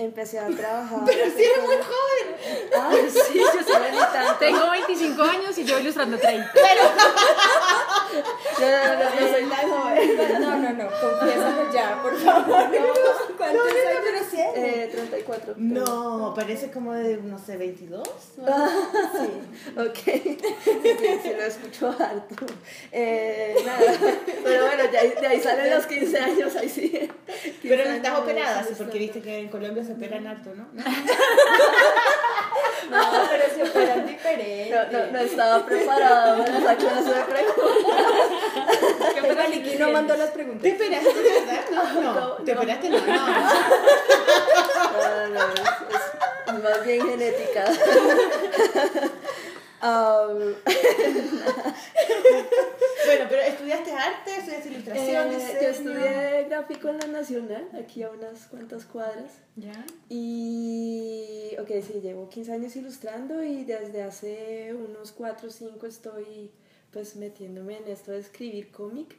empecé 0.05 0.39
a 0.39 0.47
trabajar. 0.49 1.01
Pero 1.05 1.31
si 1.31 1.43
eres 1.45 1.63
muy 1.63 1.77
joven. 1.77 2.81
Ay, 2.81 3.11
sí, 3.11 3.39
yo 3.39 3.63
soy 3.63 3.83
bonita. 3.83 4.37
Tengo 4.39 4.71
25 4.71 5.23
años 5.23 5.59
y 5.59 5.65
yo 5.65 5.79
ilustrando 5.79 6.19
30. 6.19 6.51
No, 8.11 8.67
no, 8.67 8.95
no, 8.95 9.05
no 9.05 9.29
soy 9.29 9.45
tan 9.45 9.71
joven. 9.71 10.41
No, 10.41 10.57
no, 10.57 10.71
no, 10.73 10.91
confiésalo 11.01 11.73
ya, 11.73 12.03
por 12.03 12.19
favor. 12.19 12.69
¿Cuántos 13.39 13.67
años? 13.67 14.01
Eh, 14.55 14.89
34. 14.93 15.55
No, 15.57 16.33
parece 16.35 16.71
como 16.71 16.93
de, 16.93 17.17
no 17.19 17.39
sé, 17.39 17.57
22. 17.57 18.09
Sí. 18.35 18.41
Ok, 19.77 19.99
sí, 20.05 21.19
sí, 21.23 21.33
lo 21.37 21.45
escucho 21.45 21.89
harto. 21.99 22.47
Eh, 22.93 23.55
nada, 23.65 23.81
pero 24.43 24.67
bueno, 24.67 24.85
ya, 24.93 25.21
de 25.21 25.27
ahí 25.27 25.41
salen 25.41 25.71
los 25.71 25.87
15 25.87 26.19
años, 26.19 26.57
ahí 26.57 26.69
sí. 26.69 26.91
15 26.91 27.11
Pero 27.63 27.85
no 27.85 27.95
estás 27.95 28.19
operada, 28.19 28.63
sí, 28.63 28.71
sí, 28.71 28.75
porque 28.79 28.99
viste 28.99 29.21
que 29.21 29.39
en 29.39 29.49
Colombia 29.49 29.85
se 29.91 29.97
operan 29.97 30.27
harto, 30.27 30.51
¿no? 30.55 30.67
No, 32.91 32.99
pero 33.29 33.45
se 33.55 33.63
operan 33.69 34.07
diferente. 34.07 34.71
No, 34.71 34.79
no, 34.99 35.07
no 35.13 35.19
estaba 35.19 35.67
preparada 35.67 36.37
para 36.45 36.59
esa 36.59 36.77
clase 36.77 37.13
de 37.15 37.23
preguntas. 37.23 38.05
¿Qué 39.15 39.23
pasa 39.23 39.45
no 39.79 39.93
mandó 39.93 40.17
las 40.17 40.31
preguntas. 40.31 40.63
¿Te 40.63 40.73
operaste 40.75 41.23
de 41.23 41.31
verdad? 41.41 41.61
No, 41.73 41.83
no. 42.01 42.15
No, 42.15 42.33
¿Te 42.45 42.53
operaste? 42.57 42.89
No, 42.89 42.99
no. 42.99 43.07
No, 43.07 43.27
no, 45.29 45.29
no, 45.29 45.41
es, 45.55 45.61
es- 45.61 46.11
es 46.47 46.55
más 46.63 46.85
bien 46.85 47.01
genética. 47.09 47.65
Um, 49.83 50.55
Bueno, 53.07 53.25
pero 53.29 53.43
estudiaste 53.43 53.93
arte, 53.93 54.37
estudiaste 54.39 54.69
ilustración, 54.69 55.27
eh, 55.33 55.35
diseño. 55.37 55.61
yo 55.63 55.69
estudié 55.69 56.45
gráfico 56.49 56.89
en 56.91 56.99
la 56.99 57.07
Nacional, 57.09 57.69
aquí 57.79 58.03
a 58.03 58.11
unas 58.11 58.47
cuantas 58.47 58.85
cuadras. 58.85 59.33
¿Ya? 59.57 59.85
Y, 60.09 61.57
ok, 61.59 61.69
sí, 61.85 62.01
llevo 62.03 62.29
15 62.29 62.53
años 62.53 62.77
ilustrando 62.77 63.43
y 63.43 63.65
desde 63.65 64.03
hace 64.03 64.75
unos 64.75 65.13
4 65.13 65.49
o 65.49 65.51
5 65.51 65.87
estoy 65.87 66.51
pues 66.93 67.17
metiéndome 67.17 67.79
en 67.79 67.89
esto 67.89 68.13
de 68.13 68.19
escribir 68.19 68.71
cómic. 68.71 69.17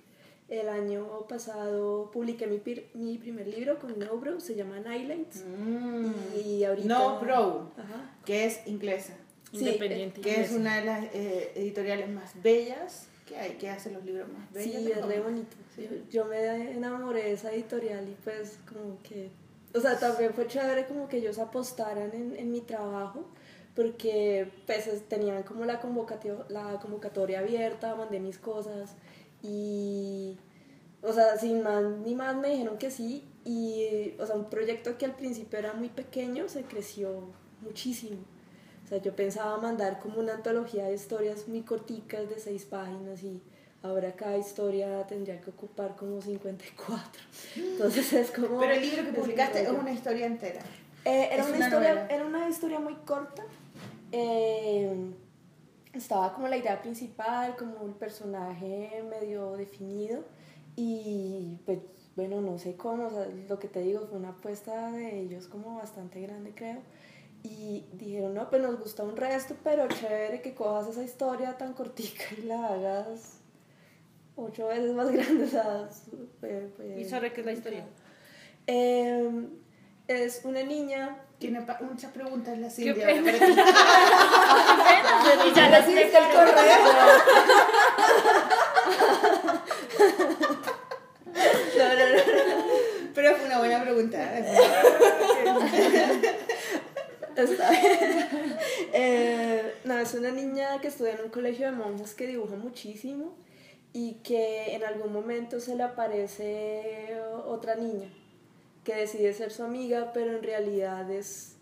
El 0.47 0.67
año 0.69 1.25
pasado 1.29 2.11
publiqué 2.11 2.45
mi, 2.45 2.57
pir- 2.59 2.87
mi 2.93 3.17
primer 3.17 3.47
libro 3.47 3.79
con 3.79 3.97
No 3.97 4.17
Bro, 4.17 4.39
se 4.41 4.55
llama 4.55 4.79
Nightlights. 4.81 5.43
Mm. 5.45 6.11
Y 6.45 6.63
ahorita... 6.65 6.87
No 6.87 7.19
Bro, 7.21 7.71
Ajá. 7.77 8.15
que 8.25 8.45
es 8.45 8.67
inglesa, 8.67 9.13
Sí, 9.51 9.59
Independiente. 9.67 10.21
que 10.21 10.41
es 10.41 10.51
una 10.51 10.77
de 10.79 10.85
las 10.85 11.03
eh, 11.13 11.51
editoriales 11.55 12.09
más 12.09 12.31
bellas 12.41 13.07
que 13.27 13.35
hay, 13.37 13.51
que 13.53 13.69
hace 13.69 13.91
los 13.91 14.03
libros 14.05 14.27
más 14.31 14.51
bellos. 14.51 14.81
Sí, 14.81 14.91
es 14.91 15.05
re 15.05 15.19
bonito. 15.21 15.57
Yo, 15.77 15.89
yo 16.09 16.25
me 16.25 16.71
enamoré 16.71 17.23
de 17.23 17.31
esa 17.33 17.51
editorial 17.53 18.07
y 18.07 18.15
pues 18.23 18.59
como 18.67 19.01
que... 19.03 19.29
O 19.73 19.79
sea, 19.79 19.97
también 19.99 20.33
fue 20.33 20.47
chévere 20.47 20.85
como 20.85 21.07
que 21.07 21.17
ellos 21.17 21.39
apostaran 21.39 22.11
en, 22.13 22.35
en 22.37 22.51
mi 22.51 22.61
trabajo 22.61 23.25
porque 23.75 24.49
pues 24.65 24.87
es- 24.87 25.07
tenían 25.07 25.43
como 25.43 25.63
la 25.65 25.79
convocatoria, 25.79 26.45
la 26.49 26.79
convocatoria 26.79 27.39
abierta, 27.39 27.95
mandé 27.95 28.19
mis 28.19 28.37
cosas 28.37 28.95
y... 29.43 30.37
O 31.03 31.11
sea, 31.13 31.35
sin 31.37 31.63
más 31.63 31.83
ni 32.05 32.13
más 32.13 32.35
me 32.35 32.49
dijeron 32.51 32.77
que 32.77 32.91
sí 32.91 33.23
y, 33.43 34.13
o 34.19 34.25
sea, 34.25 34.35
un 34.35 34.49
proyecto 34.49 34.97
que 34.99 35.05
al 35.05 35.15
principio 35.15 35.57
era 35.57 35.73
muy 35.73 35.89
pequeño 35.89 36.47
se 36.47 36.61
creció 36.63 37.23
muchísimo. 37.61 38.17
Sea, 38.91 39.01
yo 39.01 39.15
pensaba 39.15 39.55
mandar 39.55 40.01
como 40.01 40.19
una 40.19 40.33
antología 40.33 40.83
de 40.87 40.95
historias 40.95 41.47
muy 41.47 41.61
corticas 41.61 42.27
de 42.27 42.37
seis 42.37 42.65
páginas 42.65 43.23
y 43.23 43.41
ahora 43.83 44.11
cada 44.17 44.37
historia 44.37 45.07
tendría 45.07 45.39
que 45.39 45.49
ocupar 45.49 45.95
como 45.95 46.21
54. 46.21 47.23
Entonces 47.55 48.11
es 48.11 48.31
como... 48.31 48.59
Pero 48.59 48.73
el 48.73 48.81
libro 48.81 49.05
que 49.05 49.13
publicaste 49.13 49.61
es 49.61 49.69
una 49.69 49.93
historia 49.93 50.25
entera. 50.25 50.59
Eh, 51.05 51.29
era, 51.31 51.45
una 51.45 51.55
una 51.55 51.65
historia, 51.65 52.07
era 52.09 52.25
una 52.25 52.49
historia 52.49 52.79
muy 52.81 52.95
corta. 52.95 53.43
Eh, 54.11 54.93
estaba 55.93 56.33
como 56.33 56.49
la 56.49 56.57
idea 56.57 56.81
principal, 56.81 57.55
como 57.55 57.85
el 57.85 57.93
personaje 57.93 59.05
medio 59.09 59.53
definido. 59.53 60.25
Y 60.75 61.59
pues, 61.65 61.79
bueno, 62.17 62.41
no 62.41 62.57
sé 62.57 62.75
cómo, 62.75 63.07
o 63.07 63.09
sea, 63.09 63.25
lo 63.47 63.57
que 63.57 63.69
te 63.69 63.79
digo, 63.79 64.05
fue 64.09 64.17
una 64.17 64.31
apuesta 64.31 64.91
de 64.91 65.21
ellos 65.21 65.47
como 65.47 65.77
bastante 65.77 66.19
grande, 66.19 66.51
creo. 66.53 66.81
Y 67.43 67.85
dijeron, 67.93 68.33
no, 68.35 68.49
pues 68.49 68.61
nos 68.61 68.79
gusta 68.79 69.03
un 69.03 69.17
resto, 69.17 69.55
pero 69.63 69.87
chévere 69.87 70.41
que 70.41 70.53
cojas 70.53 70.87
esa 70.89 71.03
historia 71.03 71.57
tan 71.57 71.73
cortica 71.73 72.23
y 72.37 72.43
la 72.43 72.67
hagas 72.67 73.39
ocho 74.35 74.67
veces 74.67 74.93
más 74.93 75.09
grande. 75.13 75.43
O 75.45 75.47
sea, 75.47 75.89
fue- 76.39 76.69
fue- 76.77 76.99
¿Y 76.99 77.05
sobre 77.09 77.33
qué 77.33 77.39
es 77.41 77.45
la 77.45 77.53
historia? 77.53 77.85
Eh, 78.67 79.47
es 80.07 80.41
una 80.45 80.61
niña 80.63 81.17
Tiene 81.39 81.65
muchas 81.81 82.11
preguntas 82.11 82.55
la 82.59 82.67
Qué 82.67 82.73
Cindy. 82.73 82.99
pena. 83.01 83.31
Y 85.47 85.51
ya 85.55 85.69
las 85.69 85.85
¿Recibiste 85.87 86.17
el 86.17 86.25
correo? 86.31 86.53
No, 91.77 91.85
no, 91.93 92.05
no. 92.09 92.21
Pero 93.15 93.35
fue 93.35 93.45
una 93.47 93.57
buena 93.59 93.81
pregunta. 93.81 94.19
Está 97.35 97.69
bien. 97.71 98.57
Eh, 98.93 99.73
no, 99.85 99.97
es 99.97 100.13
una 100.13 100.31
niña 100.31 100.79
que 100.81 100.87
estudia 100.87 101.13
en 101.13 101.21
un 101.25 101.29
colegio 101.29 101.65
de 101.67 101.71
monjas 101.73 102.13
que 102.13 102.27
dibuja 102.27 102.55
muchísimo 102.55 103.35
y 103.93 104.15
que 104.23 104.75
en 104.75 104.83
algún 104.83 105.11
momento 105.13 105.59
se 105.59 105.75
le 105.75 105.83
aparece 105.83 107.17
otra 107.45 107.75
niña 107.75 108.09
que 108.83 108.95
decide 108.95 109.33
ser 109.33 109.51
su 109.51 109.63
amiga, 109.63 110.11
pero 110.13 110.35
en 110.37 110.43
realidad 110.43 111.09
es 111.11 111.55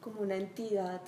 como 0.00 0.20
una 0.22 0.36
entidad. 0.36 1.00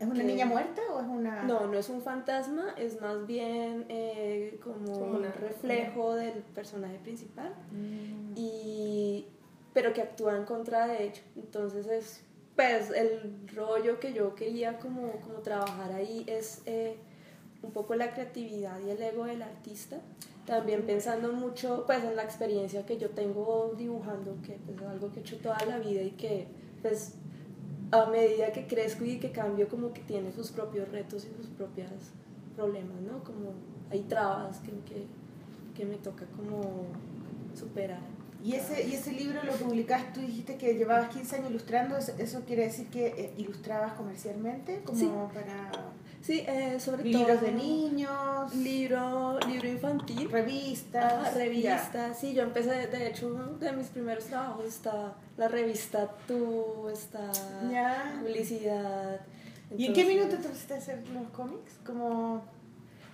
¿Es 0.00 0.06
una 0.06 0.14
que- 0.16 0.24
niña 0.24 0.46
muerta 0.46 0.82
o 0.92 1.00
es 1.00 1.06
una.? 1.06 1.42
No, 1.44 1.66
no 1.66 1.78
es 1.78 1.88
un 1.88 2.02
fantasma, 2.02 2.74
es 2.76 3.00
más 3.00 3.26
bien 3.26 3.86
eh, 3.88 4.58
como, 4.62 4.92
Como 4.92 5.04
un 5.06 5.16
una- 5.16 5.32
reflejo 5.32 6.14
del 6.14 6.34
personaje 6.54 6.98
principal. 6.98 7.52
Mm. 7.72 8.32
y 8.36 9.26
pero 9.74 9.92
que 9.92 10.02
actúa 10.02 10.36
en 10.36 10.44
contra 10.44 10.88
de 10.88 11.04
ello 11.04 11.22
entonces 11.36 11.86
es 11.86 12.20
pues 12.58 12.90
el 12.90 13.46
rollo 13.54 14.00
que 14.00 14.12
yo 14.12 14.34
quería 14.34 14.80
como, 14.80 15.12
como 15.20 15.38
trabajar 15.44 15.92
ahí 15.92 16.24
es 16.26 16.60
eh, 16.66 16.96
un 17.62 17.70
poco 17.70 17.94
la 17.94 18.12
creatividad 18.12 18.80
y 18.84 18.90
el 18.90 19.00
ego 19.00 19.26
del 19.26 19.42
artista. 19.42 20.00
También 20.44 20.84
pensando 20.84 21.32
mucho 21.32 21.84
pues 21.86 22.02
en 22.02 22.16
la 22.16 22.24
experiencia 22.24 22.84
que 22.84 22.98
yo 22.98 23.10
tengo 23.10 23.76
dibujando 23.78 24.38
que 24.42 24.58
pues, 24.66 24.76
es 24.76 24.86
algo 24.88 25.12
que 25.12 25.20
he 25.20 25.22
hecho 25.22 25.36
toda 25.36 25.64
la 25.66 25.78
vida 25.78 26.02
y 26.02 26.10
que 26.10 26.48
pues 26.82 27.14
a 27.92 28.06
medida 28.06 28.50
que 28.50 28.66
crezco 28.66 29.04
y 29.04 29.20
que 29.20 29.30
cambio 29.30 29.68
como 29.68 29.92
que 29.92 30.00
tiene 30.00 30.32
sus 30.32 30.50
propios 30.50 30.88
retos 30.88 31.26
y 31.26 31.28
sus 31.40 31.46
propios 31.50 31.88
problemas 32.56 33.00
no 33.02 33.22
como 33.22 33.52
hay 33.88 34.00
trabas 34.00 34.58
que, 34.58 34.72
que, 34.92 35.06
que 35.76 35.84
me 35.84 35.98
toca 35.98 36.26
como 36.36 36.86
superar 37.54 38.17
¿Y 38.42 38.54
ese, 38.54 38.86
¿Y 38.86 38.94
ese 38.94 39.12
libro 39.12 39.42
lo 39.42 39.52
publicaste? 39.54 40.12
Tú 40.14 40.20
dijiste 40.20 40.56
que 40.56 40.74
llevabas 40.74 41.08
15 41.10 41.36
años 41.36 41.50
ilustrando. 41.50 41.96
¿Eso, 41.98 42.42
quiere 42.46 42.64
decir 42.66 42.86
que 42.88 43.06
eh, 43.08 43.34
ilustrabas 43.36 43.94
comercialmente? 43.94 44.80
Como 44.84 44.98
Sí. 44.98 45.10
para 45.34 45.70
Sí, 46.20 46.44
eh, 46.46 46.78
sobre 46.80 47.04
libros 47.04 47.38
todo. 47.38 47.46
de 47.46 47.52
niños, 47.52 48.54
Libro, 48.54 49.38
libro 49.48 49.68
infantil. 49.68 50.28
revistas. 50.30 51.04
Ajá, 51.12 51.30
ya. 51.32 51.38
revista, 51.38 52.14
sí, 52.14 52.34
yo 52.34 52.42
empecé, 52.42 52.86
de 52.88 53.06
hecho, 53.08 53.28
uno 53.28 53.46
de 53.58 53.72
mis 53.72 53.86
primeros 53.86 54.24
trabajos 54.24 54.64
está 54.66 55.14
la 55.36 55.48
revista 55.48 56.10
Tú, 56.26 56.88
está 56.92 57.30
Ya. 57.70 58.18
publicidad. 58.20 59.20
¿Y 59.76 59.86
en 59.86 59.92
qué 59.92 60.00
Entonces, 60.00 60.06
minuto 60.08 60.36
te 60.42 60.48
pusiste 60.48 60.74
a 60.74 60.76
hacer 60.78 61.08
los 61.08 61.28
cómics? 61.30 61.72
Como... 61.86 62.42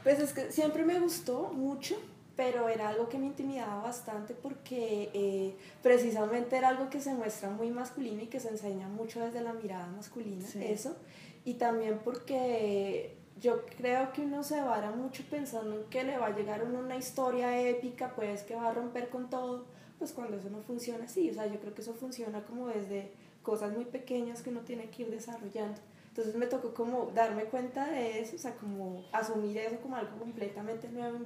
Pues 0.03 0.19
es 0.21 0.33
que 0.33 0.51
siempre 0.53 0.85
me 0.85 0.99
gustó 1.01 1.51
mucho, 1.55 1.97
pero 2.37 2.69
era 2.69 2.89
algo 2.89 3.09
que 3.09 3.19
me 3.19 3.27
intimidaba 3.27 3.83
bastante 3.83 4.35
porque 4.35 5.11
eh, 5.15 5.55
precisamente 5.83 6.57
era 6.57 6.69
algo 6.69 6.91
que 6.91 7.01
se 7.01 7.15
muestra 7.15 7.51
muy 7.51 7.71
masculino 7.71 8.23
y 8.23 8.27
que 8.27 8.41
se 8.41 8.49
enseña 8.49 8.89
mucho 8.89 9.21
desde 9.21 9.41
la 9.41 9.53
mirada 9.53 9.87
masculina, 9.87 10.47
Sí. 10.47 10.65
eso. 10.65 10.97
Y 11.45 11.55
también 11.55 12.01
porque 12.03 13.17
yo 13.41 13.65
creo 13.77 14.13
que 14.13 14.23
uno 14.23 14.43
se 14.43 14.61
vara 14.61 14.91
mucho 14.91 15.23
pensando 15.31 15.75
en 15.77 15.85
que 15.91 16.03
le 16.05 16.17
va 16.19 16.27
a 16.27 16.37
llegar 16.37 16.61
a 16.61 16.65
uno 16.65 16.79
una 16.81 16.97
historia 16.97 17.61
épica, 17.61 18.15
pues 18.17 18.43
que 18.43 18.55
va 18.55 18.69
a 18.71 18.75
romper 18.75 19.09
con 19.11 19.29
todo, 19.31 19.67
pues 19.99 20.13
cuando 20.13 20.37
eso 20.37 20.51
no 20.51 20.61
funciona 20.63 21.05
así. 21.05 21.31
O 21.31 21.35
sea, 21.35 21.47
yo 21.47 21.61
creo 21.61 21.75
que 21.75 21.83
eso 21.83 21.95
funciona 21.95 22.45
como 22.45 22.69
desde 22.69 23.13
cosas 23.43 23.73
muy 23.73 23.85
pequeñas 23.85 24.43
que 24.43 24.51
uno 24.51 24.61
tiene 24.61 24.89
que 24.91 25.03
ir 25.03 25.11
desarrollando. 25.11 25.79
Entonces 26.09 26.37
me 26.37 26.47
tocó 26.47 26.73
como 26.75 27.11
darme 27.13 27.45
cuenta 27.47 27.91
de 27.91 28.21
eso, 28.21 28.37
o 28.37 28.39
sea, 28.39 28.55
como 28.55 29.05
asumir 29.13 29.59
eso 29.59 29.77
como 29.81 29.97
algo 29.97 30.17
completamente 30.19 30.89
nuevo, 30.89 31.19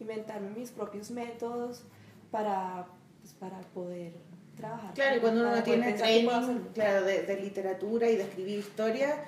inventarme 0.00 0.50
mis 0.50 0.70
propios 0.70 1.10
métodos 1.10 1.84
para, 2.30 2.86
pues, 3.20 3.34
para 3.34 3.60
poder 3.60 4.12
trabajar. 4.56 4.94
Claro, 4.94 5.16
y 5.16 5.20
cuando 5.20 5.42
uno 5.42 5.56
no 5.56 5.62
tiene 5.62 5.92
training 5.92 6.60
claro, 6.72 7.04
de, 7.04 7.22
de 7.22 7.40
literatura 7.40 8.08
y 8.08 8.16
de 8.16 8.22
escribir 8.22 8.58
historia, 8.58 9.24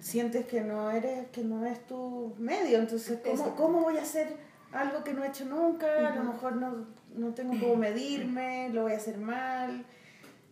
sientes 0.00 0.46
que 0.46 0.60
no 0.60 0.90
eres, 0.90 1.28
que 1.28 1.42
no 1.42 1.66
es 1.66 1.86
tu 1.86 2.34
medio. 2.38 2.78
Entonces, 2.78 3.18
¿cómo. 3.24 3.56
¿cómo 3.56 3.80
voy 3.82 3.98
a 3.98 4.02
hacer 4.02 4.36
algo 4.72 5.04
que 5.04 5.14
no 5.14 5.24
he 5.24 5.28
hecho 5.28 5.44
nunca? 5.44 6.12
A 6.12 6.16
lo 6.16 6.24
mejor 6.24 6.56
no, 6.56 6.86
no 7.14 7.34
tengo 7.34 7.54
cómo 7.58 7.76
medirme, 7.76 8.70
lo 8.70 8.82
voy 8.82 8.92
a 8.92 8.96
hacer 8.96 9.18
mal. 9.18 9.84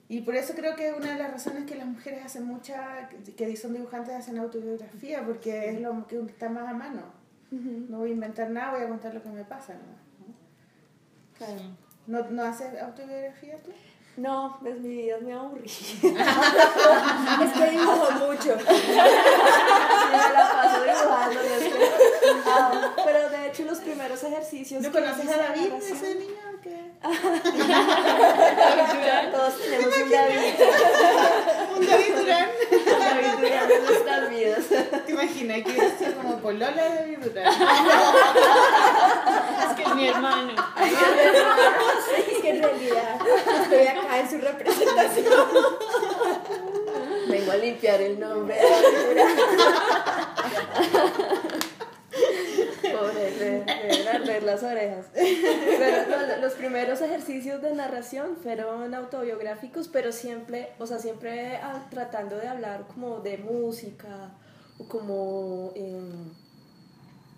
Y 0.09 0.21
por 0.21 0.37
eso 0.37 0.55
creo 0.55 0.77
que 0.77 0.93
una 0.93 1.15
de 1.15 1.19
las 1.19 1.33
razones 1.33 1.65
que 1.65 1.75
las 1.75 1.87
mujeres 1.87 2.25
hacen 2.25 2.45
mucha, 2.47 3.09
que 3.37 3.57
son 3.57 3.73
dibujantes, 3.73 4.15
hacen 4.15 4.39
autobiografía, 4.39 5.25
porque 5.25 5.71
es 5.71 5.81
lo 5.81 6.07
que 6.07 6.21
está 6.21 6.49
más 6.49 6.69
a 6.69 6.75
mano. 6.75 7.03
No 7.51 7.99
voy 7.99 8.11
a 8.11 8.13
inventar 8.13 8.51
nada, 8.51 8.73
voy 8.73 8.83
a 8.83 8.89
contar 8.89 9.15
lo 9.15 9.23
que 9.23 9.29
me 9.29 9.45
pasa 9.45 9.75
nomás. 9.75 10.01
¿no? 10.19 10.27
Claro. 11.37 11.63
¿No, 12.07 12.23
¿No 12.31 12.43
haces 12.45 12.81
autobiografía 12.81 13.59
tú? 13.63 13.71
No, 14.17 14.57
pues 14.63 14.81
mi 14.81 14.89
vida 14.89 15.17
es 15.17 15.23
muy 15.23 15.33
aburrida. 15.33 15.67
Es 17.45 17.53
que 17.53 17.71
dibujo 17.71 18.11
mucho. 18.13 18.57
Sí, 20.07 20.13
me 20.13 20.19
la 20.33 20.45
paso 20.53 20.79
dibujando. 20.85 21.41
ah, 22.47 22.93
pero 23.05 23.29
de 23.29 23.47
hecho 23.49 23.65
los 23.65 23.79
primeros 23.79 24.23
ejercicios... 24.23 24.81
¿No 24.83 24.93
conoces 24.93 25.29
a 25.29 25.37
David, 25.37 25.73
ese 25.75 26.15
niño? 26.15 26.61
que 26.63 26.93
Todos 29.33 29.59
tenemos 29.61 29.97
un 29.99 30.11
David. 30.11 30.55
Un 31.77 31.87
David 31.87 32.15
Durán. 32.17 32.49
Nuestras 33.41 34.31
vidas. 34.31 34.65
¿Te 35.07 35.13
imaginas 35.13 35.63
que 35.63 35.71
hubiera 35.71 35.99
sido 35.99 36.15
como 36.15 36.39
Polola 36.39 36.71
de 36.71 36.95
David 36.95 37.19
Durán? 37.19 37.47
Es 39.67 39.75
que 39.77 39.83
es 39.83 39.95
mi 39.95 40.09
hermano. 40.09 40.53
Es 42.17 42.39
que 42.41 42.51
en 42.51 42.63
realidad 42.63 43.19
estoy 43.63 43.87
acá 43.87 44.19
en 44.21 44.31
su 44.31 44.39
representación. 44.39 45.49
Vengo 47.29 47.53
a 47.53 47.57
limpiar 47.57 48.01
el 48.01 48.19
nombre 48.19 48.57
de. 48.57 48.67
Pobre, 52.99 53.31
deben 53.31 54.09
arder 54.09 54.43
las 54.43 54.63
orejas. 54.63 55.07
No, 55.15 56.41
los 56.41 56.53
primeros 56.55 57.01
ejercicios 57.01 57.63
de 57.63 57.75
narración 57.75 58.37
fueron 58.43 58.95
autobiográficos, 58.95 59.89
pero 59.89 60.13
siempre, 60.13 60.71
o 60.79 60.87
sea, 60.87 60.99
siempre 60.99 61.57
ah, 61.57 61.87
tratando 61.91 62.37
de 62.37 62.49
hablar 62.49 62.87
como 62.87 63.21
de 63.21 63.39
música 63.39 64.31
o 64.79 64.87
como, 64.89 65.73
em, 65.75 66.31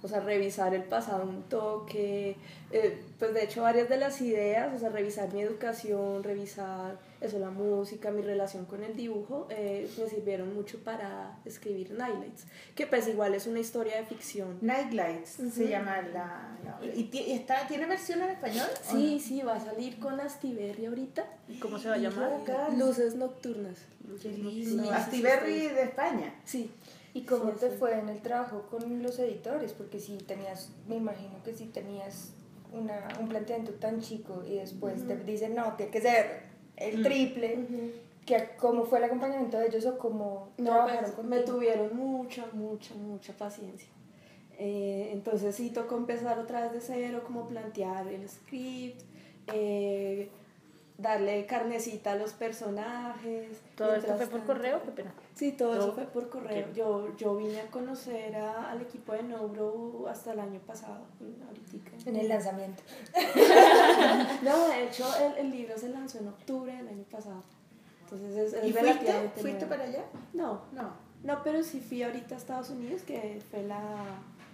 o 0.03 0.09
sea, 0.09 0.21
revisar 0.21 0.75
el 0.75 0.85
pasado 0.85 1.25
un 1.25 1.43
toque. 1.45 2.37
eh, 2.71 3.03
pues 3.19 3.35
de 3.35 3.45
hecho 3.45 3.63
varias 3.63 3.89
de 3.89 3.97
las 3.97 4.21
ideas, 4.21 4.73
o 4.75 4.79
sea, 4.79 4.91
revisar 4.91 5.33
mi 5.33 5.41
educación, 5.43 6.23
revisar 6.23 6.99
eso, 7.21 7.39
la 7.41 7.51
música, 7.51 8.13
mi 8.13 8.23
relación 8.23 8.65
con 8.67 8.85
el 8.85 8.95
dibujo, 8.95 9.49
eh, 9.51 9.89
me 9.99 10.09
sirvieron 10.09 10.55
mucho 10.55 10.79
para 10.85 11.37
escribir 11.45 11.91
Nightlights, 11.93 12.45
que 12.77 12.87
pues 12.87 13.09
igual 13.09 13.35
es 13.35 13.47
una 13.49 13.59
historia 13.59 13.97
de 13.97 14.05
ficción. 14.05 14.59
Nightlights 14.61 15.39
se 15.53 15.69
llama 15.69 16.01
la, 16.03 16.57
la. 16.65 16.79
¿Y, 16.95 17.11
y 17.13 17.33
está, 17.33 17.67
tiene 17.67 17.87
versión 17.87 18.23
en 18.23 18.31
español? 18.31 18.67
Sí, 18.83 19.15
no? 19.15 19.21
sí, 19.21 19.43
va 19.43 19.57
a 19.57 19.61
salir 19.61 19.99
con 19.99 20.21
Astiberri 20.21 20.87
ahorita. 20.87 21.25
¿Y 21.49 21.59
cómo 21.59 21.79
se 21.79 21.89
va 21.89 21.95
a 21.95 21.99
llamar? 21.99 22.31
Luces 22.77 23.17
nocturnas. 23.17 23.79
Qué 24.23 24.29
lindo. 24.31 24.85
Sí, 24.85 24.89
Astiberri 24.91 25.69
de 25.69 25.83
España. 25.83 26.35
Sí. 26.45 26.71
¿Y 27.15 27.23
cómo 27.23 27.53
Sí, 27.53 27.57
te 27.61 27.71
sí. 27.71 27.77
fue 27.79 27.99
en 27.99 28.09
el 28.09 28.21
trabajo 28.21 28.67
con 28.71 29.03
los 29.03 29.19
editores? 29.19 29.73
Porque 29.73 29.99
si 30.01 30.19
tenías, 30.19 30.71
me 30.87 30.97
imagino 30.97 31.43
que 31.45 31.55
si 31.55 31.67
tenías 31.67 32.33
una, 32.73 33.09
un 33.21 33.29
planteamiento 33.29 33.73
tan 33.79 34.01
chico 34.01 34.45
y 34.47 34.57
después 34.57 35.07
te 35.07 35.17
dicen, 35.17 35.55
no, 35.55 35.75
tiene 35.75 35.91
que 35.91 36.01
ser 36.01 36.43
el 36.77 37.03
triple, 37.03 37.59
que 38.27 38.51
¿cómo 38.59 38.85
fue 38.85 38.99
el 38.99 39.05
acompañamiento 39.05 39.59
de 39.59 39.69
ellos 39.69 39.87
o 39.87 39.97
cómo 39.99 40.51
No, 40.59 40.65
trabajaron 40.71 41.13
pues, 41.13 41.27
me 41.27 41.41
tuvieron 41.41 41.97
mucha, 41.97 42.47
mucha, 42.53 42.95
mucha 42.95 43.33
paciencia. 43.33 43.89
Eh, 44.59 45.11
entonces 45.13 45.55
sí 45.55 45.71
tocó 45.71 45.97
empezar 45.97 46.39
otra 46.39 46.63
vez 46.63 46.73
de 46.73 46.81
cero, 46.81 47.23
como 47.25 47.47
plantear 47.47 48.07
el 48.09 48.29
script, 48.29 49.01
eh, 49.55 50.29
darle 50.99 51.47
carnecita 51.47 52.13
a 52.13 52.17
los 52.17 52.33
personajes. 52.33 53.61
¿Todo 53.77 53.95
esto 53.95 54.09
fue 54.17 54.27
por 54.27 54.39
tanto- 54.41 54.47
correo? 54.47 54.83
Qué 54.83 54.91
pena. 54.91 55.15
Sí, 55.39 55.53
todo 55.53 55.73
eso 55.75 55.93
fue 55.93 56.05
por 56.07 56.29
correo. 56.29 56.67
Yo, 56.75 57.17
yo 57.17 57.37
vine 57.37 57.61
a 57.61 57.67
conocer 57.69 58.35
a- 58.35 58.73
al 58.73 58.83
equipo 58.83 59.13
de 59.13 59.23
Nobro 59.23 60.07
hasta 60.09 60.33
el 60.33 60.41
año 60.41 60.59
pasado, 60.67 61.05
ahorita. 61.21 62.11
En 62.11 62.17
el 62.17 62.29
lanzamiento. 62.29 62.83
No, 64.43 64.69
de 64.69 64.85
hecho 64.87 65.05
el, 65.25 65.47
el 65.47 65.51
libro 65.53 65.77
se 65.79 65.89
lanzó 65.91 66.19
en 66.19 66.29
octubre 66.29 66.73
del 66.75 66.89
año 66.89 67.05
pasado. 67.11 67.43
Entonces 68.05 68.37
es, 68.37 68.53
es 68.55 68.69
¿Y 68.69 68.73
fuiste? 68.73 69.31
¿Fuiste 69.37 69.67
para 69.67 69.85
allá? 69.85 70.05
No, 70.33 70.63
No. 70.73 70.91
no, 71.23 71.43
pero 71.45 71.63
sí 71.63 71.81
fui 71.81 72.03
ahorita 72.03 72.35
a 72.35 72.39
Estados 72.39 72.71
Unidos, 72.71 73.03
que 73.03 73.41
fue 73.51 73.63
la... 73.63 73.81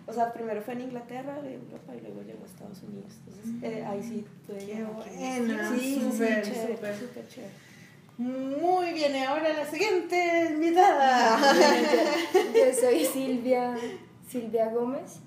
O 0.06 0.12
sea, 0.12 0.32
primero 0.34 0.60
fue 0.60 0.74
en 0.74 0.82
Inglaterra, 0.82 1.40
de 1.40 1.54
Europa, 1.54 1.94
y 1.96 2.00
luego 2.02 2.20
llegó 2.22 2.44
a 2.44 2.46
Estados 2.46 2.82
Unidos. 2.82 3.12
Entonces 3.26 3.62
eh, 3.62 3.84
ahí 3.86 4.02
sí 4.02 4.26
pude 4.46 4.58
Qué 4.58 4.84
buena, 4.84 5.74
Sí, 5.78 5.98
súper, 6.10 6.42
chévere, 6.42 6.74
súper. 6.76 6.98
súper 6.98 7.28
chévere. 7.28 7.52
Muy 8.16 8.92
bien, 8.92 9.14
ahora 9.24 9.52
la 9.52 9.66
siguiente 9.66 10.50
invitada. 10.52 11.36
Yo 12.54 12.72
soy 12.80 13.04
Silvia, 13.12 13.74
Silvia 14.28 14.68
Gómez. 14.70 15.18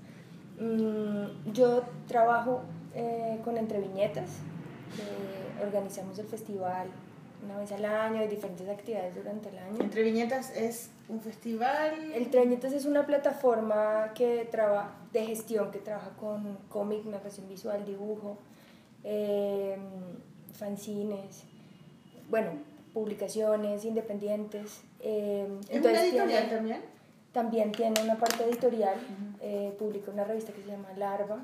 Mm, 0.60 1.52
yo 1.52 1.84
trabajo 2.08 2.62
eh, 2.96 3.40
con 3.44 3.58
Entre 3.58 3.80
Viñetas. 3.80 4.30
eh, 5.00 5.64
organizamos 5.66 6.18
el 6.20 6.28
festival 6.28 6.88
una 7.44 7.58
vez 7.58 7.72
al 7.72 7.86
año 7.86 8.24
y 8.24 8.28
diferentes 8.28 8.68
actividades 8.68 9.14
durante 9.16 9.50
el 9.50 9.58
año. 9.60 9.82
Entre 9.82 10.02
Viñetas 10.04 10.56
es 10.56 10.90
un 11.10 11.20
festival. 11.20 12.14
Entre 12.14 12.40
Viñetas 12.42 12.72
es 12.72 12.86
una 12.86 13.06
plataforma 13.06 14.14
que 14.16 14.48
traba, 14.50 14.96
de 15.12 15.26
gestión 15.26 15.72
que 15.72 15.80
trabaja 15.80 16.12
con 16.12 16.58
cómic, 16.70 17.04
narración 17.06 17.50
visual, 17.50 17.86
dibujo, 17.86 18.38
eh, 19.04 19.78
fanzines, 20.54 21.44
bueno, 22.30 22.52
publicaciones 23.02 23.86
independientes. 23.86 24.82
eh, 25.02 25.48
¿Es 25.70 25.82
una 25.86 26.02
editorial 26.04 26.28
tiene- 26.46 26.56
también? 26.56 26.82
también 27.32 27.72
tiene 27.72 28.02
una 28.02 28.18
parte 28.18 28.44
editorial, 28.44 28.96
eh, 29.40 29.76
publica 29.78 30.10
una 30.10 30.24
revista 30.24 30.52
que 30.52 30.64
se 30.64 30.70
llama 30.70 30.92
Larva. 30.98 31.38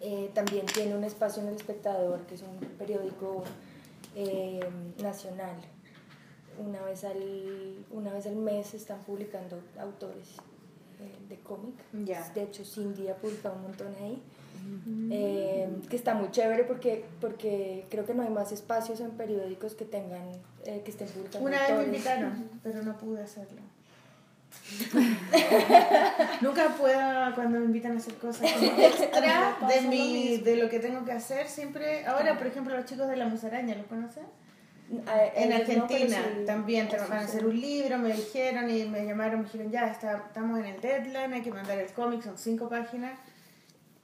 Eh, 0.00 0.30
también 0.34 0.64
tiene 0.66 0.94
un 0.94 1.02
espacio 1.02 1.42
en 1.42 1.48
El 1.48 1.56
Espectador, 1.56 2.20
que 2.26 2.36
es 2.36 2.42
un 2.42 2.58
periódico 2.78 3.42
eh, 4.14 4.60
nacional. 5.02 5.56
Una 6.64 6.80
vez, 6.82 7.02
al, 7.02 7.84
una 7.90 8.12
vez 8.12 8.26
al 8.26 8.36
mes 8.36 8.72
están 8.74 9.00
publicando 9.00 9.58
autores 9.80 10.36
de 11.28 11.36
cómic. 11.40 11.74
Ya. 12.04 12.26
De 12.34 12.44
hecho, 12.44 12.64
Cindy 12.64 13.08
ha 13.08 13.16
publicado 13.16 13.56
un 13.56 13.62
montón 13.62 13.92
ahí. 14.00 14.22
Eh, 15.10 15.68
que 15.88 15.96
está 15.96 16.14
muy 16.14 16.30
chévere 16.30 16.64
porque, 16.64 17.04
porque 17.20 17.86
creo 17.90 18.04
que 18.04 18.14
no 18.14 18.22
hay 18.22 18.30
más 18.30 18.52
espacios 18.52 19.00
en 19.00 19.10
periódicos 19.12 19.74
que 19.74 19.84
tengan 19.84 20.32
eh, 20.64 20.82
que 20.84 20.90
estén 20.90 21.08
publicando 21.08 21.46
Una 21.46 21.62
vez 21.62 21.78
me 21.78 21.84
invitaron, 21.84 22.50
pero 22.62 22.82
no 22.82 22.96
pude 22.98 23.22
hacerlo. 23.22 23.60
Nunca 26.40 26.74
puedo 26.76 27.34
cuando 27.34 27.58
me 27.58 27.66
invitan 27.66 27.92
a 27.92 27.96
hacer 27.98 28.14
cosas 28.14 28.50
extra 28.62 29.56
de, 29.68 29.80
mi, 29.82 30.38
de 30.38 30.56
lo 30.56 30.68
que 30.68 30.80
tengo 30.80 31.04
que 31.04 31.12
hacer. 31.12 31.48
Siempre, 31.48 32.04
ahora 32.06 32.36
por 32.36 32.46
ejemplo 32.46 32.74
los 32.74 32.84
chicos 32.86 33.08
de 33.08 33.16
la 33.16 33.26
musaraña, 33.26 33.74
¿los 33.74 33.86
conocen? 33.86 34.24
En 34.88 35.52
ellos 35.52 35.68
no, 35.68 35.84
Argentina 35.84 36.16
sí, 36.16 36.44
también 36.46 36.88
te 36.88 36.96
van 36.96 37.12
a 37.12 37.20
hacer 37.20 37.44
un 37.44 37.60
libro, 37.60 37.98
me 37.98 38.12
dijeron 38.12 38.70
y 38.70 38.84
me 38.84 39.04
llamaron, 39.04 39.40
me 39.40 39.46
dijeron 39.46 39.70
ya, 39.70 39.88
está, 39.88 40.24
estamos 40.28 40.60
en 40.60 40.66
el 40.66 40.80
deadline, 40.80 41.32
hay 41.32 41.42
que 41.42 41.50
mandar 41.50 41.78
el 41.78 41.92
cómic, 41.92 42.22
son 42.22 42.38
cinco 42.38 42.68
páginas. 42.68 43.18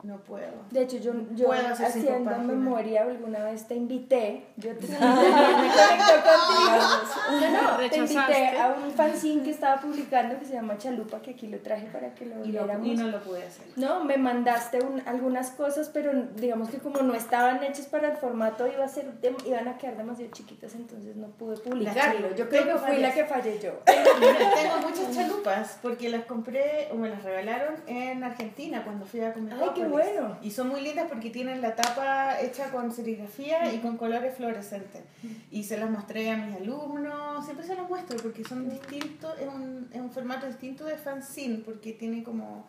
No 0.02 0.16
puedo. 0.18 0.50
De 0.70 0.82
hecho, 0.82 0.96
yo, 0.98 1.12
yo 1.34 1.52
haciendo 1.52 2.30
memoria 2.38 3.02
alguna 3.02 3.44
vez 3.44 3.68
te 3.68 3.76
invité, 3.76 4.46
yo 4.56 4.74
te, 4.76 4.86
me 4.88 4.96
conecto 4.98 6.12
contigo. 6.24 7.50
No, 7.52 7.62
no, 7.78 7.88
te 7.88 7.96
invité 7.98 8.58
a 8.58 8.68
un 8.84 8.90
fanzine 8.92 9.42
que 9.44 9.50
estaba 9.50 9.80
publicando 9.80 10.38
que 10.40 10.44
se 10.44 10.54
llama 10.54 10.76
Chalupa, 10.78 11.20
que 11.22 11.30
aquí 11.30 11.46
lo 11.46 11.58
traje 11.60 11.86
para 11.86 12.14
que 12.14 12.26
lo 12.26 12.42
viéramos. 12.42 12.86
y 12.86 12.94
no 12.94 13.08
lo 13.08 13.20
pude 13.20 13.44
hacer. 13.46 13.64
No, 13.76 14.04
me 14.04 14.16
mandaste 14.16 14.80
un- 14.84 15.02
algunas 15.06 15.50
cosas, 15.52 15.88
pero 15.92 16.10
digamos 16.34 16.68
que 16.68 16.78
como 16.78 17.00
no 17.02 17.14
estaban 17.14 17.62
hechas 17.62 17.86
para 17.86 18.08
el 18.10 18.16
formato, 18.16 18.66
iba 18.66 18.84
a 18.84 18.88
ser 18.88 19.06
iban 19.46 19.68
a 19.68 19.78
quedar 19.78 19.96
demasiado 19.96 20.32
chiquitas, 20.32 20.74
entonces 20.74 21.14
no 21.16 21.28
pude 21.28 21.56
publicarlo. 21.58 22.34
Yo 22.34 22.48
creo 22.48 22.64
que 22.64 22.74
fui 22.78 22.96
la 22.98 23.12
que 23.14 23.24
fallé 23.24 23.58
yo. 23.60 23.70
Tengo 23.86 24.78
muchas 24.88 25.14
chalupas 25.14 25.78
porque 25.80 26.08
las 26.08 26.24
compré 26.24 26.88
o 26.92 26.96
me 26.96 27.08
las 27.08 27.22
regalaron 27.22 27.74
en 27.86 28.24
Argentina 28.24 28.82
cuando 28.82 29.06
fui 29.06 29.20
a 29.20 29.32
comer. 29.32 29.54
Ay, 29.60 29.70
qué 29.74 29.84
bueno. 29.92 30.36
Y 30.42 30.50
son 30.50 30.68
muy 30.68 30.80
lindas 30.80 31.06
porque 31.08 31.30
tienen 31.30 31.60
la 31.60 31.74
tapa 31.76 32.40
hecha 32.40 32.70
con 32.70 32.92
serigrafía 32.92 33.72
y 33.72 33.78
con 33.78 33.96
colores 33.96 34.34
fluorescentes. 34.36 35.02
Y 35.50 35.64
se 35.64 35.76
las 35.78 35.90
mostré 35.90 36.30
a 36.30 36.36
mis 36.36 36.56
alumnos, 36.56 37.44
siempre 37.44 37.66
se 37.66 37.74
las 37.74 37.88
muestro 37.88 38.16
porque 38.22 38.44
son 38.44 38.68
distintos, 38.68 39.38
es 39.38 39.48
un, 39.48 39.88
es 39.92 40.00
un 40.00 40.10
formato 40.10 40.46
distinto 40.46 40.84
de 40.84 40.96
fanzine 40.96 41.58
porque 41.64 41.92
tiene 41.92 42.22
como, 42.22 42.66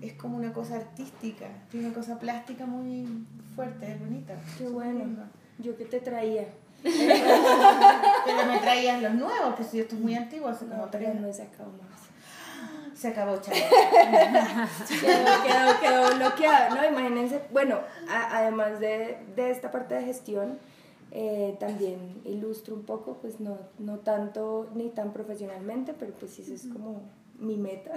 es 0.00 0.14
como 0.14 0.36
una 0.36 0.52
cosa 0.52 0.76
artística, 0.76 1.46
tiene 1.70 1.86
una 1.86 1.94
cosa 1.94 2.18
plástica 2.18 2.66
muy 2.66 3.06
fuerte, 3.54 3.92
es 3.92 4.00
bonita. 4.00 4.34
Qué 4.58 4.64
bueno. 4.68 4.98
lindo. 5.00 5.22
Yo 5.58 5.76
que 5.76 5.84
te 5.84 6.00
traía. 6.00 6.46
Pero 6.82 8.46
me 8.50 8.58
traías 8.58 9.02
los 9.02 9.14
nuevos, 9.14 9.54
pues 9.56 9.68
si 9.68 9.80
esto 9.80 9.94
es 9.96 10.00
muy 10.00 10.14
antiguo, 10.14 10.48
hace 10.48 10.64
como 10.64 10.86
No, 10.86 10.90
pero 10.90 11.04
tres. 11.10 11.20
no 11.20 11.28
he 11.28 11.32
sacado 11.34 11.70
más. 11.72 11.89
Se 13.00 13.08
acabó, 13.08 13.38
chaval. 13.40 13.62
quedó, 15.00 15.24
quedó, 15.42 15.80
quedó 15.80 16.16
bloqueado, 16.16 16.74
¿no? 16.76 16.84
Imagínense, 16.86 17.40
bueno, 17.50 17.78
a- 18.10 18.38
además 18.38 18.78
de, 18.78 19.16
de 19.36 19.50
esta 19.50 19.70
parte 19.70 19.94
de 19.94 20.04
gestión, 20.04 20.58
eh, 21.12 21.56
también 21.58 22.20
ilustro 22.24 22.74
un 22.74 22.82
poco, 22.82 23.14
pues 23.22 23.40
no, 23.40 23.56
no 23.78 24.00
tanto 24.00 24.68
ni 24.74 24.90
tan 24.90 25.12
profesionalmente, 25.14 25.94
pero 25.98 26.12
pues 26.12 26.32
sí, 26.32 26.42
esa 26.42 26.52
es 26.54 26.66
como 26.72 27.00
mi 27.38 27.56
meta, 27.56 27.92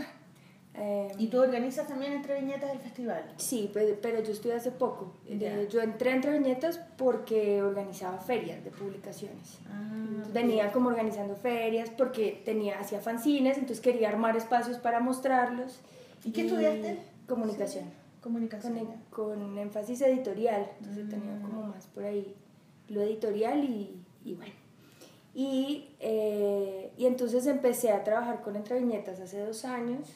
Eh, 0.75 1.07
¿Y 1.19 1.27
tú 1.27 1.39
organizas 1.39 1.87
también 1.87 2.13
entre 2.13 2.39
viñetas 2.41 2.71
el 2.71 2.79
festival? 2.79 3.23
Sí, 3.37 3.69
pe- 3.71 3.97
pero 4.01 4.23
yo 4.23 4.31
estuve 4.31 4.53
hace 4.53 4.71
poco. 4.71 5.13
Ya. 5.29 5.61
yo 5.63 5.81
entré 5.81 6.11
entre 6.11 6.31
viñetas 6.39 6.79
porque 6.97 7.61
organizaba 7.61 8.17
ferias 8.17 8.63
de 8.63 8.71
publicaciones. 8.71 9.59
Entonces, 9.69 10.33
venía 10.33 10.71
como 10.71 10.89
organizando 10.89 11.35
ferias 11.35 11.91
porque 11.95 12.41
tenía, 12.43 12.79
hacía 12.79 12.99
fanzines, 13.01 13.57
entonces 13.57 13.81
quería 13.81 14.09
armar 14.09 14.35
espacios 14.35 14.77
para 14.79 14.99
mostrarlos. 14.99 15.79
¿Y 16.23 16.31
qué 16.31 16.41
estudiaste? 16.47 16.97
Comunicación. 17.27 17.85
Comunicación. 18.21 18.73
Con, 19.11 19.37
con 19.41 19.57
énfasis 19.59 20.01
editorial, 20.01 20.65
entonces 20.79 21.07
tenía 21.09 21.39
como 21.41 21.63
más 21.63 21.85
por 21.87 22.03
ahí 22.05 22.33
lo 22.89 23.01
editorial 23.01 23.63
y, 23.63 24.01
y 24.25 24.33
bueno. 24.33 24.53
Y, 25.35 25.89
eh, 25.99 26.91
y 26.97 27.05
entonces 27.05 27.45
empecé 27.47 27.91
a 27.91 28.03
trabajar 28.03 28.41
con 28.41 28.55
Entre 28.55 28.79
Viñetas 28.79 29.19
hace 29.19 29.39
dos 29.39 29.65
años, 29.65 30.07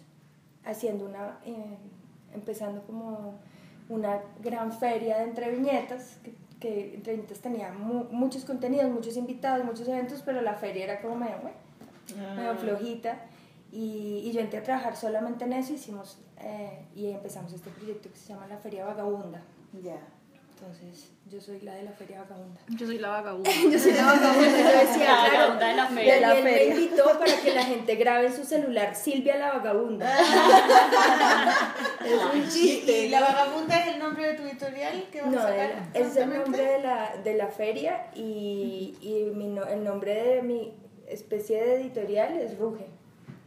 haciendo 0.67 1.05
una, 1.05 1.39
eh, 1.45 1.77
empezando 2.33 2.81
como 2.83 3.35
una 3.89 4.21
gran 4.43 4.71
feria 4.71 5.17
de 5.17 5.23
Entre 5.23 5.49
Viñetas, 5.51 6.19
que, 6.23 6.33
que 6.59 6.95
Entre 6.95 7.13
Viñetas 7.13 7.39
tenía 7.39 7.71
mu- 7.73 8.05
muchos 8.11 8.45
contenidos, 8.45 8.91
muchos 8.91 9.15
invitados, 9.17 9.65
muchos 9.65 9.87
eventos, 9.87 10.21
pero 10.25 10.41
la 10.41 10.53
feria 10.55 10.83
era 10.83 11.01
como 11.01 11.15
medio, 11.15 11.37
bueno, 11.41 11.57
medio 12.35 12.55
flojita. 12.55 13.17
Y, 13.71 14.21
y 14.25 14.31
yo 14.31 14.39
entré 14.41 14.59
a 14.59 14.63
trabajar 14.63 14.95
solamente 14.95 15.43
en 15.45 15.53
eso, 15.53 15.73
hicimos 15.73 16.19
eh, 16.39 16.85
y 16.95 17.07
empezamos 17.11 17.51
este 17.53 17.69
proyecto 17.69 18.09
que 18.09 18.15
se 18.15 18.29
llama 18.33 18.47
la 18.47 18.57
Feria 18.57 18.85
Vagabunda. 18.85 19.41
Ya. 19.83 19.97
Entonces, 20.59 21.11
yo 21.29 21.39
soy 21.39 21.59
la 21.61 21.75
de 21.75 21.83
la 21.83 21.91
Feria 21.91 22.21
Vagabunda. 22.23 22.59
Yo 22.69 22.87
soy 22.87 22.97
la 22.97 23.09
vagabunda. 23.09 23.51
Yo 23.71 23.77
soy 23.77 23.91
la 23.93 24.05
vagabunda, 24.05 24.47
yo 24.47 24.79
decía, 24.79 25.05
La 25.05 25.29
claro. 25.29 25.37
vagabunda 25.53 25.67
de 25.67 25.75
la 25.75 25.87
feria. 25.87 26.17
y 26.17 26.21
La 26.21 26.37
él 26.37 26.43
me 26.43 26.49
feria. 26.51 26.73
invitó 26.73 27.19
para 27.19 27.41
que 27.41 27.53
la 27.53 27.63
gente 27.63 27.95
grabe 27.95 28.25
en 28.27 28.35
su 28.35 28.43
celular 28.43 28.95
Silvia 28.95 29.37
la 29.37 29.51
vagabunda. 29.53 30.17
es 32.05 32.21
un 32.33 32.41
¿Y, 32.41 32.47
chiste. 32.49 33.05
y 33.05 33.09
la 33.09 33.21
vagabunda 33.21 33.79
es 33.79 33.93
el 33.93 33.99
nombre 33.99 34.27
de 34.29 34.33
tu 34.33 34.43
editorial 34.43 35.05
que 35.11 35.21
vas 35.21 35.31
No, 35.31 35.39
a 35.39 35.43
sacar? 35.43 35.89
es 35.93 36.15
el 36.15 36.33
nombre 36.33 36.63
de 36.63 36.79
la, 36.81 37.15
de 37.23 37.33
la 37.35 37.47
feria 37.47 38.07
y, 38.15 38.95
y 39.01 39.31
mi 39.35 39.47
no- 39.47 39.67
el 39.67 39.83
nombre 39.83 40.15
de 40.23 40.41
mi 40.41 40.73
especie 41.07 41.63
de 41.63 41.75
editorial 41.81 42.35
es 42.39 42.57
Ruge. 42.57 42.87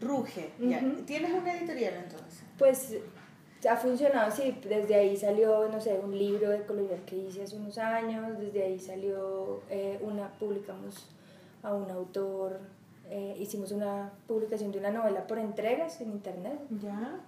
Ruge. 0.01 0.51
ya. 0.61 0.81
¿Tienes 1.07 1.33
una 1.33 1.55
editorial 1.55 1.95
entonces? 2.05 2.41
Pues 2.57 2.95
ha 3.69 3.77
funcionado 3.77 4.29
así, 4.29 4.57
desde 4.69 4.95
ahí 4.95 5.17
salió, 5.17 5.69
no 5.69 5.81
sé, 5.81 5.99
un 6.03 6.17
libro 6.17 6.49
de 6.51 6.63
colonial 6.65 7.01
que 7.05 7.17
hice 7.17 7.43
hace 7.43 7.57
unos 7.57 7.77
años, 7.79 8.39
desde 8.39 8.63
ahí 8.65 8.79
salió 8.79 9.61
eh, 9.69 9.99
una, 10.03 10.29
publicamos 10.39 11.07
a 11.63 11.75
un 11.75 11.91
autor, 11.91 12.59
eh, 13.11 13.37
hicimos 13.41 13.73
una 13.73 14.13
publicación 14.29 14.71
de 14.73 14.79
una 14.79 14.91
novela 14.91 15.27
por 15.27 15.39
entregas 15.39 16.01
en 16.01 16.11
internet 16.13 16.59
Ya. 16.81 17.19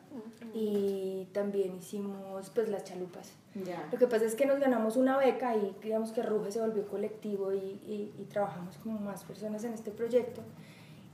y 0.54 1.26
también 1.32 1.76
hicimos 1.76 2.50
pues 2.50 2.68
las 2.68 2.84
chalupas. 2.84 3.32
Ya. 3.66 3.86
Lo 3.92 3.98
que 3.98 4.06
pasa 4.06 4.24
es 4.24 4.34
que 4.34 4.46
nos 4.46 4.58
ganamos 4.60 4.96
una 4.96 5.18
beca 5.18 5.56
y 5.56 5.74
digamos 5.82 6.12
que 6.12 6.22
Ruge 6.22 6.52
se 6.52 6.60
volvió 6.60 6.86
colectivo 6.86 7.52
y, 7.52 7.58
y- 7.58 8.14
y 8.18 8.24
trabajamos 8.30 8.76
como 8.78 8.98
más 9.00 9.24
personas 9.24 9.64
en 9.64 9.72
este 9.74 9.90
proyecto 9.90 10.40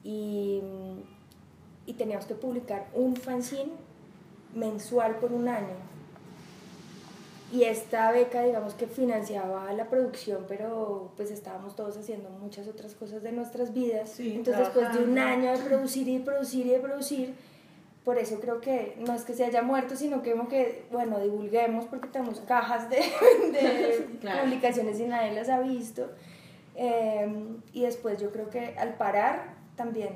y, 0.05 0.61
y 1.87 1.95
teníamos 1.95 2.27
que 2.27 2.35
publicar 2.35 2.87
un 2.95 3.17
fanzine 3.17 3.73
mensual 4.55 5.17
por 5.17 5.33
un 5.33 5.49
año. 5.49 5.75
Y 7.51 7.65
esta 7.65 8.13
beca, 8.13 8.43
digamos 8.43 8.75
que 8.75 8.87
financiaba 8.87 9.73
la 9.73 9.87
producción, 9.89 10.45
pero 10.47 11.13
pues 11.17 11.31
estábamos 11.31 11.75
todos 11.75 11.97
haciendo 11.97 12.29
muchas 12.29 12.69
otras 12.69 12.95
cosas 12.95 13.23
de 13.23 13.33
nuestras 13.33 13.73
vidas. 13.73 14.11
Sí, 14.11 14.35
Entonces 14.37 14.67
después 14.67 14.93
de 14.93 15.05
un 15.05 15.19
año 15.19 15.53
de 15.53 15.59
producir 15.65 16.07
y 16.09 16.19
producir 16.19 16.67
y 16.67 16.71
de 16.71 16.79
producir, 16.79 17.35
por 18.05 18.19
eso 18.19 18.39
creo 18.41 18.61
que 18.61 18.97
no 19.07 19.15
es 19.15 19.23
que 19.25 19.33
se 19.33 19.45
haya 19.47 19.63
muerto, 19.63 19.97
sino 19.97 20.23
que 20.23 20.35
que, 20.51 20.85
bueno, 20.91 21.21
divulguemos 21.21 21.87
porque 21.87 22.09
tenemos 22.09 22.41
cajas 22.41 22.91
de, 22.91 22.97
de 23.53 24.07
Claro. 24.21 24.45
publicaciones 24.45 25.01
y 25.01 25.05
nadie 25.05 25.33
las 25.33 25.49
ha 25.49 25.61
visto. 25.61 26.07
Eh, 26.75 27.47
y 27.73 27.83
después 27.83 28.21
yo 28.21 28.31
creo 28.31 28.51
que 28.51 28.75
al 28.79 28.95
parar 28.95 29.55
también, 29.75 30.11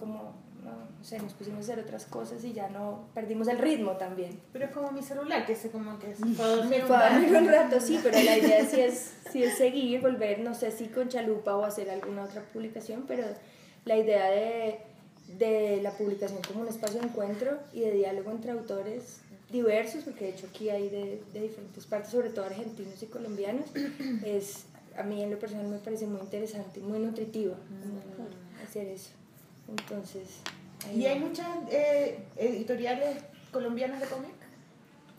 como, 0.00 0.32
no, 0.70 1.04
sé, 1.04 1.18
nos 1.18 1.32
pusimos 1.34 1.58
a 1.58 1.60
hacer 1.60 1.78
otras 1.84 2.06
cosas 2.06 2.44
y 2.44 2.52
ya 2.52 2.68
no, 2.68 3.08
perdimos 3.14 3.48
el 3.48 3.58
ritmo 3.58 3.92
también. 3.92 4.40
Pero 4.52 4.66
es 4.66 4.70
como 4.70 4.90
mi 4.92 5.02
celular, 5.02 5.46
que 5.46 5.54
se 5.54 5.70
como 5.70 5.98
que 5.98 6.14
se 6.14 6.24
fue 6.26 6.44
a 6.44 6.56
dormir 6.56 6.82
un 6.82 6.88
dormir 6.88 7.28
un 7.28 7.46
rato. 7.46 7.74
rato, 7.74 7.80
sí, 7.80 8.00
pero 8.02 8.20
la 8.22 8.38
idea 8.38 8.64
sí 8.66 8.80
es, 8.80 9.14
sí 9.30 9.42
es 9.42 9.56
seguir, 9.56 10.00
volver, 10.00 10.40
no 10.40 10.54
sé 10.54 10.70
si 10.70 10.88
con 10.88 11.08
Chalupa 11.08 11.56
o 11.56 11.64
hacer 11.64 11.90
alguna 11.90 12.24
otra 12.24 12.42
publicación, 12.42 13.04
pero 13.06 13.24
la 13.84 13.96
idea 13.96 14.30
de, 14.30 14.80
de 15.38 15.80
la 15.82 15.92
publicación 15.92 16.40
como 16.46 16.62
un 16.62 16.68
espacio 16.68 17.00
de 17.00 17.06
encuentro 17.06 17.58
y 17.72 17.80
de 17.80 17.92
diálogo 17.92 18.30
entre 18.30 18.52
autores 18.52 19.20
diversos, 19.50 20.04
porque 20.04 20.26
de 20.26 20.30
hecho 20.30 20.46
aquí 20.48 20.70
hay 20.70 20.88
de, 20.88 21.22
de 21.32 21.40
diferentes 21.40 21.84
partes, 21.86 22.10
sobre 22.12 22.30
todo 22.30 22.44
argentinos 22.44 23.02
y 23.02 23.06
colombianos, 23.06 23.66
es 24.24 24.66
a 24.96 25.02
mí 25.02 25.22
en 25.22 25.30
lo 25.30 25.38
personal 25.38 25.66
me 25.66 25.78
parece 25.78 26.06
muy 26.06 26.20
interesante, 26.20 26.80
muy 26.80 26.98
nutritiva 26.98 27.54
como 27.54 28.28
hacer 28.66 28.86
eso. 28.88 29.10
Entonces, 29.68 30.40
¿Y 30.94 31.06
hay 31.06 31.18
muchas 31.18 31.46
eh, 31.70 32.24
editoriales 32.36 33.22
colombianas 33.52 34.00
de 34.00 34.06
cómic? 34.06 34.40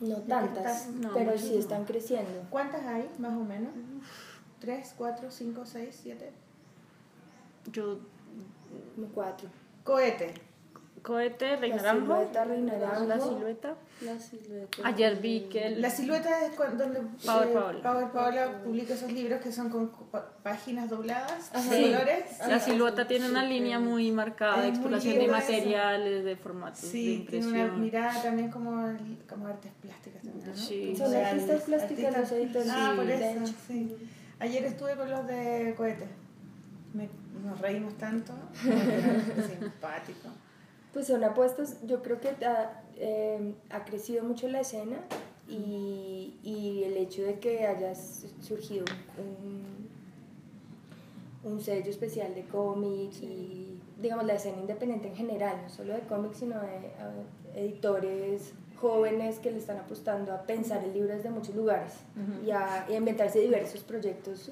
no 0.02 0.16
tantas, 0.16 0.88
No, 0.88 1.12
pero 1.14 1.38
sí 1.38 1.56
están 1.56 1.84
creciendo. 1.84 2.44
¿Cuántas 2.50 2.84
hay, 2.86 3.08
más 3.18 3.32
o 3.32 3.44
menos? 3.44 3.72
¿Tres, 4.58 4.94
cuatro, 4.96 5.30
cinco, 5.30 5.64
seis, 5.64 5.98
siete? 6.02 6.32
Yo, 7.72 8.00
cuatro. 9.14 9.48
Cohete. 9.84 10.34
Cohete, 11.02 11.56
Rey 11.56 11.70
La 11.72 11.92
silueta. 11.92 12.44
La 12.44 13.20
silueta. 13.20 13.74
La 14.02 14.18
silueta. 14.18 14.78
Ayer 14.84 15.16
vi 15.20 15.40
que 15.50 15.66
el- 15.66 15.82
La 15.82 15.90
silueta 15.90 16.44
es 16.46 16.52
cuando 16.56 16.84
donde 16.84 17.00
Power 17.24 17.48
eh, 17.48 17.52
Paola. 17.52 17.82
Power 17.82 18.10
Paola 18.12 18.62
publica 18.64 18.94
esos 18.94 19.12
libros 19.12 19.40
que 19.40 19.52
son 19.52 19.68
con 19.70 19.90
páginas 20.42 20.88
dobladas, 20.90 21.50
Ajá. 21.52 21.70
de 21.70 21.76
Sí. 21.76 21.92
colores. 21.92 22.24
La 22.48 22.58
silueta 22.60 23.06
tiene 23.06 23.28
una 23.28 23.44
línea 23.44 23.78
muy 23.78 24.10
marcada 24.12 24.60
de 24.62 24.68
Es 24.68 24.74
exploración 24.74 25.14
de 25.14 25.24
eso. 25.24 25.32
materiales, 25.32 26.24
de 26.24 26.36
formatos, 26.36 26.82
de 26.82 26.88
Sí, 26.88 27.26
tiene 27.28 27.46
una 27.48 27.66
mirada 27.72 28.22
también 28.22 28.50
como, 28.50 28.96
como 29.28 29.46
artes 29.48 29.72
plásticas 29.80 30.22
también, 30.22 30.46
¿no? 30.48 30.56
Sí. 30.56 30.94
Son 30.96 31.14
artistas 31.14 31.62
plásticas 31.62 32.18
los 32.18 32.32
editores. 32.32 32.68
Ah, 32.70 32.90
Sí, 32.92 32.96
por 32.96 33.10
eso, 33.10 33.54
sí. 33.68 33.96
Ayer 34.40 34.64
estuve 34.64 34.96
con 34.96 35.10
los 35.10 35.26
de 35.26 35.74
cohete. 35.76 36.06
Me- 36.94 37.08
nos 37.44 37.60
reímos 37.60 37.94
tanto. 37.96 38.32
Simpático. 39.48 40.28
Pues 40.92 41.06
son 41.06 41.24
apuestas, 41.24 41.78
yo 41.86 42.02
creo 42.02 42.20
que 42.20 42.28
ha, 42.44 42.82
eh, 42.96 43.54
ha 43.70 43.84
crecido 43.84 44.24
mucho 44.24 44.48
la 44.48 44.60
escena 44.60 44.98
y, 45.48 46.38
y 46.42 46.84
el 46.84 46.96
hecho 46.96 47.22
de 47.22 47.38
que 47.38 47.66
haya 47.66 47.94
surgido 47.94 48.84
un, 49.18 49.90
un 51.50 51.60
sello 51.60 51.90
especial 51.90 52.34
de 52.34 52.42
cómic 52.44 53.12
y 53.22 53.80
digamos 54.00 54.26
la 54.26 54.34
escena 54.34 54.58
independiente 54.60 55.08
en 55.08 55.16
general, 55.16 55.56
no 55.62 55.68
solo 55.70 55.94
de 55.94 56.00
cómics, 56.00 56.38
sino 56.38 56.56
de 56.60 56.92
editores 57.54 58.52
jóvenes 58.80 59.38
que 59.38 59.50
le 59.50 59.58
están 59.58 59.78
apostando 59.78 60.32
a 60.32 60.42
pensar 60.42 60.82
el 60.84 60.92
libro 60.92 61.14
desde 61.14 61.30
muchos 61.30 61.54
lugares 61.54 61.92
y, 62.44 62.50
a, 62.50 62.84
y 62.88 62.94
a 62.94 62.96
inventarse 62.96 63.38
diversos 63.38 63.82
proyectos 63.82 64.50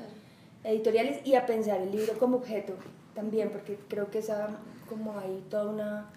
editoriales 0.62 1.26
y 1.26 1.34
a 1.34 1.46
pensar 1.46 1.80
el 1.80 1.90
libro 1.90 2.16
como 2.18 2.36
objeto 2.36 2.74
también, 3.14 3.50
porque 3.50 3.76
creo 3.88 4.10
que 4.10 4.18
esa, 4.18 4.48
como 4.88 5.18
hay 5.18 5.44
toda 5.50 5.70
una, 5.70 6.10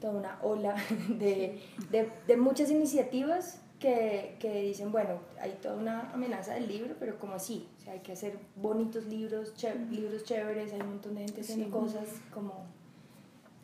toda 0.00 0.14
una 0.14 0.38
ola 0.42 0.74
de, 1.08 1.60
de, 1.90 2.10
de 2.26 2.36
muchas 2.36 2.70
iniciativas 2.70 3.60
que, 3.78 4.36
que 4.40 4.62
dicen, 4.62 4.92
bueno, 4.92 5.20
hay 5.40 5.52
toda 5.60 5.76
una 5.76 6.10
amenaza 6.12 6.54
del 6.54 6.68
libro, 6.68 6.94
pero 6.98 7.18
como 7.18 7.34
así, 7.34 7.68
o 7.78 7.80
sea, 7.82 7.92
hay 7.94 8.00
que 8.00 8.12
hacer 8.12 8.38
bonitos 8.56 9.04
libros, 9.06 9.54
ché- 9.56 9.88
libros 9.90 10.24
chéveres, 10.24 10.72
hay 10.72 10.80
un 10.80 10.88
montón 10.90 11.14
de 11.14 11.22
gente 11.22 11.40
haciendo 11.42 11.66
Sí. 11.66 11.70
cosas 11.72 12.08
como 12.32 12.64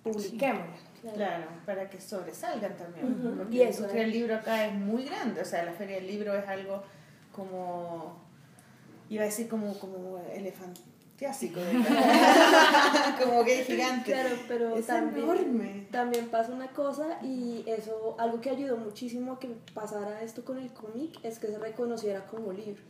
publiquémosla. 0.02 0.76
Claro, 1.14 1.46
para 1.64 1.88
que 1.88 2.00
sobresalgan 2.00 2.76
también. 2.76 3.34
Porque 3.38 3.56
Y 3.56 3.62
eso, 3.62 3.86
¿eh? 3.88 3.92
del 3.92 4.10
libro 4.10 4.34
acá 4.36 4.66
es 4.66 4.74
muy 4.74 5.04
grande. 5.04 5.40
O 5.40 5.44
sea, 5.44 5.64
la 5.64 5.72
feria 5.72 5.96
del 5.96 6.06
libro 6.06 6.34
es 6.34 6.46
algo 6.46 6.82
como. 7.32 8.16
Iba 9.08 9.22
a 9.22 9.26
decir 9.26 9.48
como, 9.48 9.78
como 9.78 10.18
elefantiásico. 11.20 11.60
como 13.24 13.44
que 13.44 13.60
es 13.60 13.66
gigante. 13.66 14.12
Claro, 14.12 14.36
pero 14.48 14.76
es 14.76 14.86
también, 14.86 15.24
enorme. 15.24 15.86
también 15.90 16.28
pasa 16.28 16.52
una 16.52 16.68
cosa 16.68 17.18
y 17.22 17.64
eso, 17.66 18.16
algo 18.18 18.40
que 18.40 18.50
ayudó 18.50 18.76
muchísimo 18.76 19.32
a 19.32 19.38
que 19.38 19.48
pasara 19.74 20.22
esto 20.22 20.44
con 20.44 20.58
el 20.58 20.72
cómic 20.72 21.18
es 21.22 21.38
que 21.38 21.48
se 21.48 21.58
reconociera 21.58 22.26
como 22.26 22.52
libro. 22.52 22.82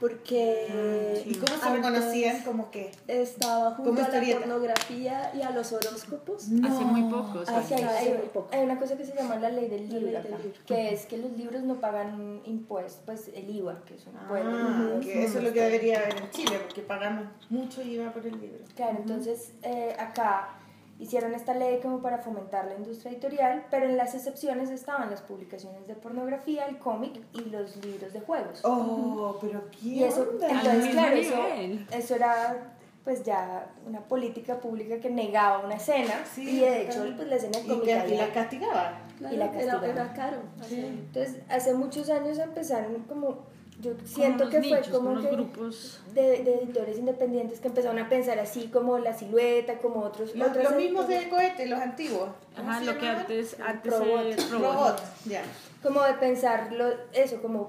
Porque 0.00 1.22
¿Y 1.26 1.34
cómo 1.36 1.46
se 1.46 1.68
antes 1.68 1.72
reconocían? 1.72 2.42
Como 2.42 2.70
que. 2.70 2.90
Estaba 3.06 3.72
junto 3.76 4.02
a 4.02 4.08
la 4.08 4.38
pornografía 4.38 5.30
y 5.34 5.42
a 5.42 5.50
los 5.50 5.72
horóscopos. 5.72 6.44
Hace 6.64 6.84
muy 6.84 7.02
poco, 7.10 7.42
Ah, 7.46 7.62
sí. 7.66 7.74
hay, 7.74 7.82
Hace 7.82 7.98
hay- 8.10 8.18
muy 8.18 8.26
poco. 8.32 8.48
hay 8.52 8.64
una 8.64 8.78
cosa 8.78 8.96
que 8.96 9.04
se 9.04 9.14
llama 9.14 9.36
la 9.36 9.50
ley 9.50 9.68
del 9.68 9.88
libro, 9.88 10.00
ley 10.10 10.22
del 10.22 10.32
libro. 10.42 10.58
que 10.66 10.92
es 10.94 11.06
que 11.06 11.18
los 11.18 11.30
libros 11.32 11.62
no 11.62 11.74
pagan 11.76 12.40
impuestos, 12.44 13.00
pues 13.04 13.28
el 13.34 13.48
IVA, 13.54 13.82
que 13.84 13.94
es 13.94 14.06
un 14.06 14.16
Ah, 14.16 14.22
impuesto. 14.22 15.00
que 15.00 15.24
eso 15.24 15.38
es 15.38 15.44
lo 15.44 15.52
que 15.52 15.60
debería 15.62 15.98
haber 16.00 16.16
en 16.16 16.30
Chile, 16.30 16.58
porque 16.62 16.82
pagamos 16.82 17.26
mucho 17.50 17.82
IVA 17.82 18.12
por 18.12 18.26
el 18.26 18.40
libro. 18.40 18.64
Claro, 18.74 18.98
entonces 18.98 19.52
eh, 19.62 19.94
acá 19.98 20.56
hicieron 21.02 21.34
esta 21.34 21.52
ley 21.54 21.80
como 21.80 22.00
para 22.00 22.18
fomentar 22.18 22.66
la 22.66 22.74
industria 22.74 23.10
editorial, 23.12 23.66
pero 23.70 23.86
en 23.86 23.96
las 23.96 24.14
excepciones 24.14 24.70
estaban 24.70 25.10
las 25.10 25.20
publicaciones 25.20 25.86
de 25.88 25.94
pornografía, 25.94 26.66
el 26.66 26.78
cómic 26.78 27.20
y 27.32 27.40
los 27.50 27.76
libros 27.84 28.12
de 28.12 28.20
juegos. 28.20 28.60
Oh, 28.64 29.36
pero 29.40 29.62
qué 29.70 29.88
y 29.88 30.04
eso, 30.04 30.22
onda? 30.22 30.48
entonces, 30.48 30.90
claro, 30.92 31.16
eso, 31.16 31.44
eso 31.90 32.14
era 32.14 32.72
pues 33.04 33.24
ya 33.24 33.66
una 33.84 34.00
política 34.00 34.60
pública 34.60 35.00
que 35.00 35.10
negaba 35.10 35.64
una 35.64 35.74
escena 35.74 36.24
Sí, 36.32 36.48
y 36.48 36.60
de 36.60 36.82
hecho 36.82 37.00
claro. 37.00 37.16
pues 37.16 37.28
la 37.28 37.34
escena 37.36 37.58
y, 37.58 37.68
cómica 37.68 38.04
que, 38.04 38.14
y 38.14 38.16
la 38.16 38.32
castigaba. 38.32 38.98
Claro, 39.18 39.34
Y 39.34 39.38
la 39.38 39.44
era, 39.46 39.52
castigaban. 39.52 39.90
era 39.90 40.12
caro. 40.14 40.36
Sí. 40.68 40.80
Entonces, 40.80 41.42
hace 41.48 41.74
muchos 41.74 42.08
años 42.10 42.38
empezaron 42.38 42.94
como, 43.08 43.38
yo 43.82 43.92
siento 44.04 44.48
que 44.48 44.56
unos 44.58 44.68
fue 44.68 44.78
nichos, 44.78 44.94
como 44.96 45.10
unos 45.10 45.26
que 45.26 45.30
grupos. 45.32 46.00
de, 46.14 46.22
de 46.44 46.54
editores 46.62 46.98
independientes 46.98 47.60
que 47.60 47.68
empezaron 47.68 47.98
a 47.98 48.08
pensar 48.08 48.38
así 48.38 48.68
como 48.68 48.98
la 48.98 49.12
silueta, 49.12 49.78
como 49.78 50.00
otros... 50.00 50.34
Los, 50.34 50.48
otras 50.48 50.64
los 50.64 50.76
mismos 50.76 51.08
de 51.08 51.28
cohete, 51.28 51.66
los 51.66 51.80
antiguos. 51.80 52.30
¿Cómo 52.56 52.70
Ajá, 52.70 52.80
lo 52.80 52.96
que 52.96 53.06
antes, 53.08 53.56
antes 53.60 53.92
Robot. 53.92 54.50
Robot, 54.50 55.02
ya. 55.26 55.42
Como 55.82 56.00
de 56.04 56.14
pensarlo, 56.14 56.86
eso, 57.12 57.42
como, 57.42 57.66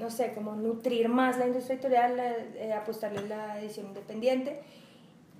no 0.00 0.10
sé, 0.10 0.32
como 0.34 0.56
nutrir 0.56 1.08
más 1.08 1.38
la 1.38 1.46
industria 1.46 1.74
editorial, 1.76 2.16
la- 2.16 2.36
eh, 2.36 2.72
apostarle 2.74 3.20
a 3.20 3.22
la 3.22 3.60
edición 3.60 3.86
independiente. 3.86 4.60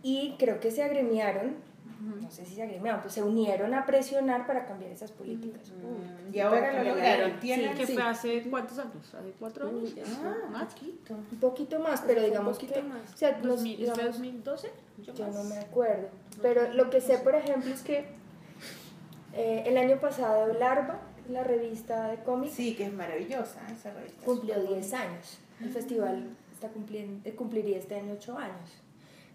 Y 0.02 0.36
creo 0.38 0.60
que 0.60 0.70
se 0.70 0.82
agremiaron, 0.84 1.56
no 2.04 2.30
sé 2.30 2.44
si 2.44 2.54
se 2.54 2.62
agremiaron, 2.62 3.00
pues 3.00 3.14
se 3.14 3.22
unieron 3.22 3.72
a 3.74 3.84
presionar 3.86 4.46
para 4.46 4.66
cambiar 4.66 4.90
esas 4.92 5.10
políticas. 5.12 5.70
Mm, 5.70 6.34
Y 6.34 6.40
ahora 6.40 6.60
Para 6.70 6.82
lo 6.84 6.90
lograron. 6.90 7.40
Tienen 7.40 7.74
Que 7.76 7.86
Sí. 7.86 7.94
fue 7.94 8.02
hace 8.02 8.42
cuántos 8.50 8.78
años? 8.78 9.14
¿Hace 9.14 9.32
cuatro 9.38 9.68
años? 9.68 9.92
Uy, 9.94 10.02
Ah, 10.22 10.34
¿Más? 10.50 10.74
poquito. 10.74 11.14
Un 11.14 11.38
poquito 11.40 11.78
más, 11.80 12.02
pero 12.06 12.22
digamos 12.22 12.58
que... 12.58 12.82
más. 12.82 13.12
O 13.12 13.16
sea, 13.16 13.38
los- 13.38 13.56
2000, 13.56 13.76
¿Fue 13.76 13.84
digamos, 13.84 14.04
2012? 14.06 14.70
Yo 15.02 15.14
Yo 15.14 15.26
no 15.28 15.44
me 15.44 15.58
acuerdo. 15.58 16.08
Pero 16.42 16.72
lo 16.74 16.90
que 16.90 17.00
sé, 17.00 17.18
por 17.18 17.34
ejemplo, 17.34 17.72
es 17.72 17.82
que 17.82 18.06
eh, 19.34 19.64
el 19.66 19.76
año 19.78 19.98
pasado 20.00 20.52
Larva, 20.54 21.00
la 21.28 21.42
revista 21.42 22.08
de 22.08 22.18
cómics, 22.22 22.54
Sí, 22.54 22.74
que 22.76 22.84
es 22.86 22.92
maravillosa 22.92 23.60
esa 23.72 23.92
revista. 23.92 24.24
cumplió 24.24 24.60
10 24.62 24.92
años. 24.94 25.38
El 25.60 25.70
festival 25.70 26.28
está 26.52 26.68
cumpliendo, 26.68 27.28
cumpliría 27.36 27.78
este 27.78 27.94
año 27.96 28.12
8 28.14 28.36
años. 28.38 28.70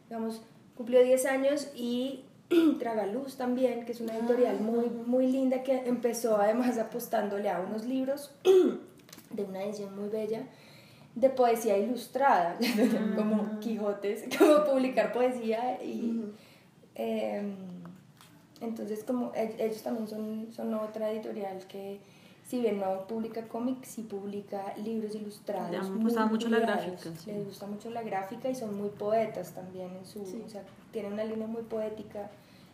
Digamos, 0.08 0.42
cumplió 0.76 1.04
10 1.04 1.26
años 1.26 1.70
y 1.76 2.24
Tragaluz 2.80 3.36
también, 3.36 3.86
que 3.86 3.92
es 3.92 4.02
una 4.02 4.18
editorial 4.18 4.60
muy, 4.60 4.90
muy 4.90 5.28
linda 5.28 5.64
que 5.64 5.88
empezó 5.88 6.38
además 6.38 6.78
apostándole 6.78 7.50
a 7.50 7.60
unos 7.62 7.86
libros 7.86 8.32
de 9.30 9.44
una 9.44 9.64
edición 9.64 9.96
muy 9.96 10.10
bella 10.10 10.44
de 11.16 11.30
poesía 11.30 11.78
ilustrada, 11.78 12.58
como 13.16 13.60
Quijotes, 13.60 14.26
como 14.38 14.64
publicar 14.64 15.12
poesía 15.12 15.82
y... 15.84 16.24
em, 16.96 17.56
entonces, 18.62 19.04
como 19.06 19.32
e- 19.36 19.56
ellos 19.58 19.82
también 19.82 20.08
son, 20.08 20.48
son 20.52 20.74
otra 20.74 21.12
editorial 21.12 21.66
que, 21.68 22.00
si 22.50 22.60
bien 22.62 22.80
no 22.80 23.06
publica 23.08 23.48
cómics, 23.48 23.90
sí 23.90 24.02
publica 24.02 24.74
libros 24.84 25.14
ilustrados. 25.14 25.70
Le 25.70 25.78
han 25.78 26.02
gustado 26.04 26.28
mucho 26.28 26.50
la 26.50 26.58
gráfica, 26.60 26.98
sí. 26.98 27.32
Les 27.32 27.46
gusta 27.46 27.68
mucho 27.68 27.90
la 27.92 28.02
gráfica 28.02 28.50
y 28.50 28.56
son 28.56 28.76
muy 28.76 28.90
poetas 28.90 29.52
también 29.54 29.90
en 29.96 30.06
su... 30.06 30.26
Sí. 30.26 30.42
O 30.46 30.50
sea, 30.50 30.64
tienen 30.92 31.14
una 31.14 31.24
línea 31.26 31.46
muy 31.46 31.62
poética 31.62 32.32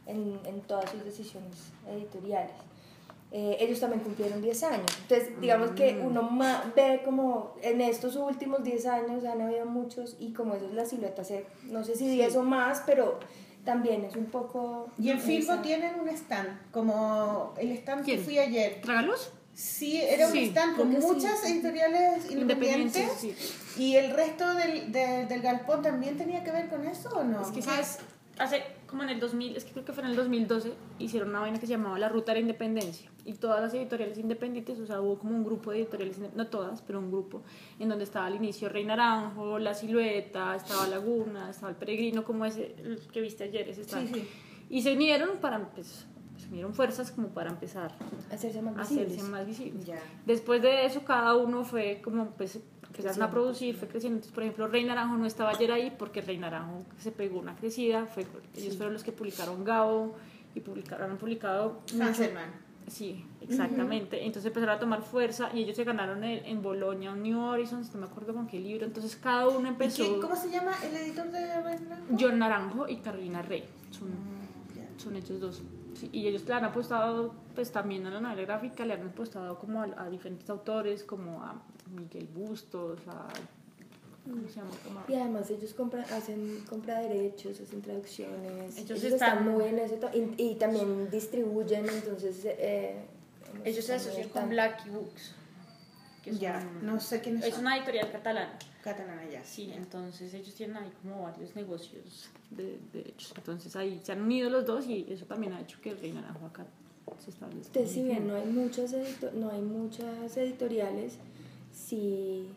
en, 0.07 0.39
en 0.45 0.61
todas 0.61 0.89
sus 0.91 1.03
decisiones 1.03 1.71
editoriales. 1.89 2.55
Eh, 3.31 3.57
ellos 3.59 3.81
también 3.81 4.01
cumplieron 4.01 4.41
10 4.41 4.63
años. 4.63 4.91
Entonces, 5.01 5.41
digamos 5.41 5.71
que 5.71 5.95
Mm. 5.95 6.05
uno 6.05 6.21
ma- 6.23 6.71
ve 6.73 7.01
como 7.03 7.53
en 7.61 7.81
estos 7.81 8.15
últimos 8.15 8.63
10 8.63 8.85
años 8.85 9.25
han 9.25 9.41
habido 9.41 9.65
muchos 9.65 10.15
y 10.19 10.31
como 10.31 10.53
eso 10.53 10.67
es 10.67 10.73
la 10.73 10.85
silueta, 10.85 11.23
hace, 11.23 11.45
no 11.69 11.83
sé 11.83 11.95
si 11.97 12.07
10 12.07 12.33
o 12.37 12.43
más, 12.43 12.81
pero 12.85 13.19
también 13.65 14.05
es 14.05 14.15
un 14.15 14.27
poco... 14.27 14.87
Y 14.97 15.09
en 15.09 15.19
Filbo 15.19 15.57
tienen 15.57 15.99
un 15.99 16.07
stand, 16.07 16.47
como 16.71 17.53
el 17.57 17.71
stand 17.73 18.05
que 18.05 18.13
¿Quién? 18.13 18.23
fui 18.23 18.37
ayer. 18.39 18.79
¿Tragaluz? 18.81 19.31
Sí, 19.55 20.01
era 20.01 20.27
un 20.27 20.33
Sí, 20.33 20.45
stand 20.49 20.75
con 20.75 20.91
sí. 20.91 20.97
muchas 20.99 21.43
editoriales 21.45 22.29
Independientes. 22.29 23.09
Sí. 23.17 23.33
¿Y 23.77 23.95
el 23.95 24.11
resto 24.11 24.53
del, 24.53 24.91
de- 24.91 25.25
del 25.27 25.41
galpón 25.41 25.81
también 25.81 26.17
tenía 26.17 26.43
que 26.43 26.51
ver 26.51 26.67
con 26.69 26.85
eso 26.85 27.09
o 27.09 27.23
no? 27.23 27.41
Es 27.41 27.47
que, 27.47 27.61
¿sabes? 27.61 27.99
Hace 28.37 28.63
como 28.85 29.03
en 29.03 29.09
el 29.09 29.19
2000, 29.21 29.55
es 29.55 29.63
que 29.63 29.71
creo 29.71 29.85
que 29.85 29.93
fue 29.93 30.03
en 30.03 30.09
el 30.09 30.15
2012, 30.17 30.73
hicieron 30.99 31.29
una 31.29 31.39
vaina 31.39 31.57
que 31.57 31.67
se 31.67 31.71
llamaba 31.71 31.97
la 31.97 32.09
Ruta 32.09 32.33
de 32.33 32.39
la 32.39 32.41
Independencia. 32.41 33.09
Y 33.23 33.33
todas 33.35 33.61
las 33.61 33.73
editoriales 33.73 34.17
independientes, 34.17 34.77
o 34.77 34.85
sea, 34.85 34.99
hubo 34.99 35.17
como 35.17 35.35
un 35.35 35.45
grupo 35.45 35.71
de 35.71 35.79
editoriales, 35.79 36.17
no 36.35 36.47
todas, 36.47 36.81
pero 36.81 36.99
un 36.99 37.09
grupo, 37.11 37.41
en 37.79 37.87
donde 37.87 38.03
estaba 38.03 38.25
al 38.25 38.35
inicio 38.35 38.67
Rey 38.67 38.83
Naranjo, 38.83 39.57
La 39.57 39.73
Silueta, 39.73 40.53
estaba 40.57 40.85
Laguna, 40.87 41.49
estaba 41.49 41.69
El 41.69 41.77
Peregrino, 41.77 42.25
como 42.25 42.45
ese 42.45 42.75
el 42.83 42.99
que 43.11 43.21
viste 43.21 43.45
ayer, 43.45 43.69
ese 43.69 43.85
sí. 43.85 44.27
Y 44.69 44.81
se 44.81 44.91
unieron 44.93 45.37
para, 45.39 45.57
pues, 45.69 46.05
se 46.45 46.51
unieron 46.51 46.73
fuerzas 46.73 47.11
como 47.11 47.29
para 47.29 47.49
empezar 47.49 47.91
hacerse 48.31 48.61
más 48.61 48.77
a 48.77 48.81
hacerse 48.81 49.23
más 49.23 49.45
visibles. 49.45 49.85
Ya. 49.85 49.99
Después 50.25 50.61
de 50.61 50.85
eso, 50.85 51.03
cada 51.03 51.35
uno 51.35 51.63
fue 51.63 52.01
como, 52.03 52.27
pues, 52.31 52.59
empezaron 52.87 53.21
a 53.23 53.29
producir, 53.31 53.75
fue 53.75 53.87
creciendo. 53.87 54.17
Entonces, 54.17 54.33
por 54.33 54.43
ejemplo, 54.43 54.67
Rey 54.67 54.83
Naranjo 54.85 55.17
no 55.17 55.25
estaba 55.25 55.49
ayer 55.51 55.71
ahí 55.71 55.93
porque 55.97 56.21
Rey 56.21 56.37
Naranjo 56.37 56.83
se 56.99 57.11
pegó 57.11 57.39
una 57.39 57.55
crecida. 57.55 58.05
Fue, 58.05 58.25
ellos 58.55 58.77
fueron 58.77 58.93
los 58.93 59.03
que 59.03 59.11
publicaron 59.11 59.63
Gabo 59.65 60.15
y 60.53 60.59
publicaron, 60.61 61.11
han 61.11 61.17
publicado 61.17 61.81
mucho. 61.91 62.03
Hanselman. 62.03 62.65
Sí, 62.87 63.25
exactamente. 63.41 64.23
Entonces 64.25 64.45
empezaron 64.45 64.75
a 64.75 64.79
tomar 64.79 65.01
fuerza 65.01 65.49
y 65.53 65.63
ellos 65.63 65.75
se 65.75 65.83
ganaron 65.83 66.23
el- 66.23 66.45
en 66.45 66.61
Bolonia 66.61 67.11
un 67.13 67.23
New 67.23 67.39
Horizons, 67.41 67.91
no 67.95 68.01
me 68.01 68.05
acuerdo 68.05 68.33
con 68.35 68.45
qué 68.45 68.59
libro. 68.59 68.85
Entonces 68.85 69.15
cada 69.15 69.47
uno 69.49 69.65
¿Y 69.67 69.71
empezó. 69.71 70.03
qué- 70.03 70.19
¿Cómo 70.21 70.35
se 70.35 70.51
llama 70.51 70.71
el 70.87 70.95
editor 70.95 71.31
de 71.31 71.61
Reina? 71.63 71.99
John 72.19 72.37
Naranjo 72.37 72.87
y 72.87 72.97
Carolina 72.97 73.41
Rey. 73.41 73.63
Son 73.89 74.07
Ya. 74.75 74.87
son 75.03 75.15
ellos 75.15 75.39
dos. 75.39 75.63
Sí, 75.99 76.09
y 76.11 76.27
ellos 76.27 76.43
le 76.47 76.53
han 76.53 76.65
apostado, 76.65 77.33
pues 77.55 77.71
también 77.71 78.05
a 78.05 78.09
la 78.09 78.19
novela 78.19 78.41
gráfica, 78.41 78.85
le 78.85 78.93
han 78.93 79.07
apostado 79.07 79.57
como 79.57 79.81
a, 79.81 79.87
a 79.97 80.09
diferentes 80.09 80.49
autores, 80.49 81.03
como 81.03 81.41
a 81.43 81.61
Miguel 81.91 82.27
Bustos, 82.33 82.99
a. 83.07 83.27
¿Cómo 84.29 84.47
se 84.49 84.55
llama? 84.55 84.71
Como 84.83 84.99
a- 84.99 85.05
Y 85.07 85.13
además 85.15 85.49
ellos 85.51 85.73
compran, 85.73 86.03
hacen 86.11 86.63
compra 86.67 86.99
de 86.99 87.09
derechos, 87.09 87.61
hacen 87.61 87.81
traducciones. 87.81 88.75
Ellos 88.77 89.03
están, 89.03 89.37
están- 89.39 89.49
muy 89.51 89.65
en 89.65 89.79
eso. 89.79 89.95
Y, 90.13 90.33
y 90.51 90.55
también 90.55 91.09
distribuyen, 91.11 91.87
entonces... 91.87 92.41
Eh, 92.43 93.05
Ellos 93.63 93.85
se 93.85 93.93
asocian 93.93 94.27
con. 94.29 94.49
Blacky 94.49 94.89
Books. 94.89 95.33
que 96.23 96.31
Ya, 96.37 96.57
un- 96.81 96.85
no 96.87 96.99
sé 96.99 97.21
quiénes 97.21 97.45
Es 97.45 97.53
son. 97.53 97.61
una 97.65 97.77
editorial 97.77 98.11
catalana. 98.11 98.57
Catalana 98.85 99.25
ya. 99.29 99.43
Sí, 99.43 99.71
entonces 99.75 100.31
ellos 100.35 100.53
tienen 100.53 100.77
ahí 100.77 100.91
como 101.01 101.23
varios 101.23 101.55
negocios 101.55 102.29
de 102.51 102.77
derechos. 102.93 103.33
Entonces 103.35 103.75
ahí 103.75 103.99
se 104.03 104.11
han 104.11 104.21
unido 104.21 104.49
los 104.49 104.65
dos 104.65 104.85
y 104.87 105.05
eso 105.09 105.25
también 105.25 105.53
ha 105.53 105.59
hecho 105.61 105.79
que 105.81 105.89
el 105.89 105.97
Rey 105.99 106.11
Naranjo 106.13 106.45
acá 106.45 106.65
se 107.23 107.31
establezca. 107.31 107.67
Entonces, 107.67 107.91
si 107.91 108.03
bien 108.03 108.27
no 108.27 108.35
hay 108.35 108.45
muchas, 108.45 108.93
edito- 108.93 109.31
no 109.33 109.49
hay 109.49 109.61
muchas 109.61 110.37
editoriales, 110.37 111.17
sí 111.73 112.47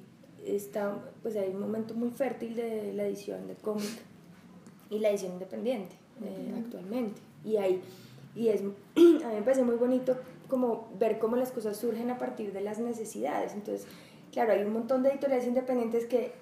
está, 0.45 0.95
pues 1.23 1.35
hay 1.37 1.49
un 1.51 1.61
momento 1.61 1.95
muy 1.95 2.11
fértil 2.11 2.55
de 2.57 2.93
la 2.93 3.05
edición 3.07 3.47
de 3.49 3.55
cómic 3.55 3.88
y 4.91 4.99
la 4.99 5.11
edición 5.11 5.33
independiente 5.33 5.97
eh, 6.23 6.55
actualmente. 6.59 7.21
Y 7.45 7.57
hay, 7.57 7.81
y 8.35 8.49
es, 8.49 8.61
a 8.97 9.01
mí 9.01 9.21
me 9.35 9.43
parece 9.43 9.62
muy 9.64 9.77
bonito 9.77 10.17
como 10.49 10.88
ver 10.99 11.19
cómo 11.19 11.37
las 11.37 11.53
cosas 11.53 11.77
surgen 11.77 12.11
a 12.11 12.19
partir 12.19 12.53
de 12.53 12.61
las 12.62 12.79
necesidades. 12.79 13.53
Entonces, 13.53 13.87
claro, 14.33 14.53
hay 14.53 14.62
un 14.64 14.73
montón 14.73 15.03
de 15.03 15.11
editoriales 15.11 15.47
independientes 15.47 16.07
que 16.07 16.33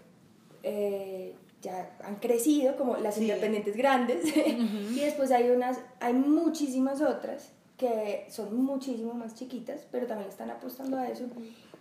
eh, 0.63 1.35
ya 1.63 1.97
han 2.05 2.17
crecido, 2.17 2.77
como 2.77 2.97
las 2.97 3.15
Sí. 3.17 3.23
independientes 3.23 3.77
grandes, 3.77 4.25
y 4.37 5.01
después 5.01 5.31
hay 5.31 5.51
unas, 5.51 5.81
hay 6.01 6.13
muchísimas 6.15 7.01
otras 7.01 7.53
que 7.77 8.27
son 8.31 8.57
muchísimo 8.63 9.13
más 9.15 9.35
chiquitas, 9.35 9.87
pero 9.91 10.07
también 10.07 10.31
están 10.31 10.51
apostando 10.51 10.97
a 10.97 11.09
eso. 11.09 11.25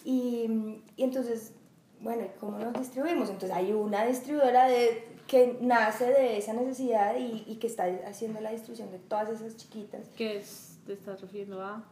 Y, 0.04 0.82
y 0.98 1.04
entonces, 1.04 1.54
bueno, 2.02 2.24
¿y 2.24 2.40
¿cómo 2.40 2.60
nos 2.60 2.74
distribuimos? 2.74 3.30
Entonces 3.30 3.56
hay 3.58 3.72
una 3.72 4.06
distribuidora 4.06 4.68
de, 4.68 5.08
que 5.26 5.58
nace 5.62 6.06
de 6.06 6.38
esa 6.38 6.54
necesidad 6.54 7.16
y, 7.18 7.44
y 7.48 7.56
que 7.56 7.68
está 7.68 7.86
haciendo 8.08 8.42
la 8.42 8.52
distribución 8.52 8.92
de 8.92 9.00
todas 9.00 9.30
esas 9.30 9.56
chiquitas. 9.56 10.02
¿Qué 10.18 10.38
es? 10.38 10.78
¿Te 10.86 10.94
estás 10.94 11.22
refiriendo 11.22 11.62
a? 11.62 11.84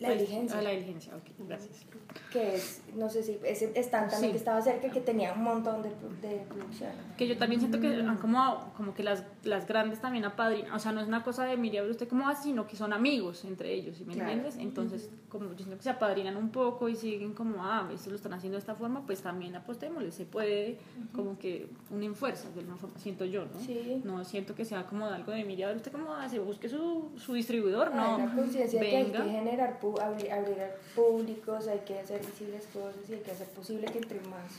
La 0.00 0.08
Pues, 0.08 0.20
diligencia. 0.20 0.58
A 0.58 0.62
la 0.62 0.70
diligencia, 0.70 1.14
ok, 1.14 1.22
gracias. 1.46 1.86
que 2.32 2.56
es, 2.56 2.82
no 2.96 3.08
sé 3.08 3.22
si 3.22 3.38
ese 3.44 3.72
stand 3.80 4.10
también 4.10 4.30
Sí. 4.30 4.32
que 4.32 4.38
estaba 4.38 4.60
cerca, 4.60 4.90
que 4.90 5.00
tenía 5.00 5.32
un 5.32 5.42
montón 5.44 5.82
de, 5.82 5.90
de 6.20 6.38
producción. 6.48 6.90
Que 7.16 7.28
yo 7.28 7.38
también 7.38 7.60
siento 7.60 7.80
que 7.80 7.86
han 7.88 8.16
como, 8.18 8.72
como 8.76 8.92
que 8.92 9.04
las, 9.04 9.24
las 9.44 9.66
grandes 9.68 10.00
también 10.00 10.24
apadrinan, 10.24 10.72
o 10.72 10.78
sea, 10.80 10.90
no 10.92 11.00
es 11.00 11.06
una 11.06 11.22
cosa 11.22 11.44
de 11.44 11.56
Miriam, 11.56 11.88
usted 11.88 12.08
cómo 12.08 12.28
hace, 12.28 12.44
sino 12.44 12.66
que 12.66 12.76
son 12.76 12.92
amigos 12.92 13.44
entre 13.44 13.72
ellos, 13.72 13.96
¿sí 13.96 14.04
me 14.04 14.14
Claro. 14.14 14.30
entiendes? 14.30 14.56
Entonces, 14.60 15.10
como 15.28 15.50
yo 15.50 15.56
siento 15.58 15.76
que 15.76 15.82
se 15.84 15.90
apadrinan 15.90 16.36
un 16.36 16.50
poco 16.50 16.88
y 16.88 16.96
siguen 16.96 17.32
como, 17.34 17.64
ah, 17.64 17.88
esto 17.94 18.10
lo 18.10 18.16
están 18.16 18.32
haciendo 18.34 18.56
de 18.56 18.60
esta 18.60 18.74
forma, 18.74 19.06
pues 19.06 19.22
también 19.22 19.54
apostémosle, 19.54 20.10
se 20.10 20.24
puede 20.26 20.78
como 21.14 21.38
que 21.38 21.68
unen 21.90 22.14
fuerzas 22.16 22.52
de 22.54 22.60
alguna 22.60 22.76
forma, 22.78 22.98
siento 22.98 23.24
yo, 23.24 23.44
¿no? 23.44 23.60
Sí. 23.60 24.00
No 24.04 24.24
siento 24.24 24.54
que 24.56 24.64
sea 24.64 24.86
como 24.86 25.06
algo 25.06 25.30
de 25.32 25.44
Miriam, 25.44 25.76
usted 25.76 25.92
cómo 25.92 26.14
hace, 26.14 26.38
busque 26.40 26.68
su, 26.68 27.12
su 27.16 27.32
distribuidor, 27.34 27.94
no, 27.94 28.16
Hay 28.16 28.22
una 28.22 28.34
conciencia 28.34 28.80
de 28.80 28.90
que 28.90 28.96
hay 28.96 29.04
que 29.12 29.18
generar, 29.22 29.78
pu- 29.84 30.00
abrir, 30.00 30.32
abrir 30.32 30.60
a 30.62 30.70
públicos, 30.94 31.68
hay 31.68 31.80
que 31.80 31.98
hacer 31.98 32.20
visibles 32.24 32.64
cosas 32.72 33.02
y 33.08 33.14
hay 33.14 33.20
que 33.20 33.30
hacer 33.32 33.48
posible 33.48 33.86
que 33.92 33.98
entre 33.98 34.20
más 34.20 34.50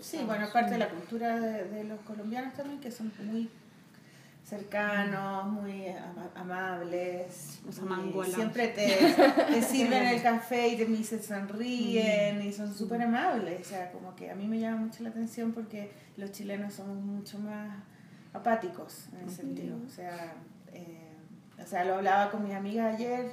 Sí, 0.00 0.20
bueno, 0.24 0.46
aparte 0.46 0.72
de 0.72 0.78
la 0.78 0.88
cultura 0.88 1.38
de, 1.38 1.64
de 1.64 1.84
los 1.84 2.00
colombianos 2.00 2.54
también, 2.54 2.80
que 2.80 2.90
son 2.90 3.12
muy 3.22 3.50
cercanos, 4.42 5.46
muy 5.46 5.88
ama- 5.88 6.30
amables. 6.34 7.60
Amangualados. 7.80 8.34
siempre 8.34 8.68
te, 8.68 9.14
te 9.52 9.62
sirven 9.72 10.06
el 10.06 10.22
café 10.22 10.68
y 10.68 10.76
te 10.76 10.84
y 10.84 11.04
se 11.04 11.22
sonríen 11.22 12.42
y 12.42 12.52
son 12.52 12.72
súper 12.74 13.02
amables. 13.02 13.60
O 13.60 13.64
sea, 13.70 13.90
como 13.92 14.14
que 14.16 14.30
a 14.30 14.34
mí 14.34 14.46
me 14.46 14.58
llama 14.58 14.78
mucho 14.78 15.02
la 15.02 15.10
atención 15.10 15.52
porque 15.52 15.90
los 16.16 16.32
chilenos 16.32 16.74
somos 16.74 16.96
mucho 16.96 17.38
más 17.38 17.76
apáticos 18.32 19.06
en 19.20 19.28
ese 19.28 19.36
sentido. 19.42 19.76
O 19.86 19.90
sea, 19.90 20.34
eh, 20.72 21.12
o 21.62 21.66
sea, 21.66 21.84
lo 21.84 21.96
hablaba 21.96 22.30
con 22.30 22.44
mis 22.44 22.54
amigas 22.54 22.94
ayer 22.94 23.32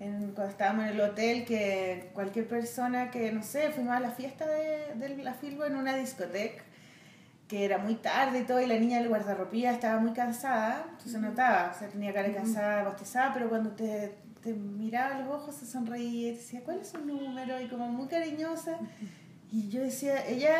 en- 0.00 0.32
cuando 0.32 0.50
estábamos 0.50 0.86
en 0.86 0.90
el 0.92 1.00
hotel 1.00 1.44
que 1.44 2.10
cualquier 2.14 2.48
persona 2.48 3.10
que, 3.10 3.30
no 3.32 3.42
sé, 3.42 3.70
fuimos 3.70 3.94
a 3.94 4.00
la 4.00 4.10
fiesta 4.10 4.46
de, 4.46 4.94
de 4.96 5.22
la 5.22 5.34
Filbo 5.34 5.64
en 5.64 5.76
una 5.76 5.94
discoteca 5.94 6.64
que 7.46 7.64
era 7.64 7.78
muy 7.78 7.96
tarde 7.96 8.40
y 8.40 8.42
todo, 8.44 8.60
y 8.60 8.66
la 8.66 8.78
niña 8.78 8.98
del 8.98 9.08
guardarropía 9.08 9.72
estaba 9.72 9.98
muy 10.00 10.12
cansada, 10.12 10.86
se 11.04 11.18
notaba, 11.18 11.72
o 11.74 11.78
sea, 11.78 11.88
tenía 11.88 12.14
cara 12.14 12.32
cansada, 12.32 12.84
bostezada, 12.84 13.34
pero 13.34 13.48
cuando 13.48 13.70
te, 13.70 14.14
te 14.40 14.52
miraba 14.52 15.16
a 15.16 15.20
los 15.20 15.28
ojos 15.34 15.56
se 15.56 15.66
sonreía 15.66 16.28
y 16.28 16.32
te 16.34 16.38
decía, 16.38 16.60
¿cuál 16.64 16.78
es 16.80 16.90
su 16.90 16.98
número? 17.04 17.60
Y 17.60 17.66
como 17.66 17.88
muy 17.88 18.06
cariñosa. 18.06 18.78
Y 19.50 19.68
yo 19.68 19.80
decía, 19.82 20.24
ella 20.28 20.54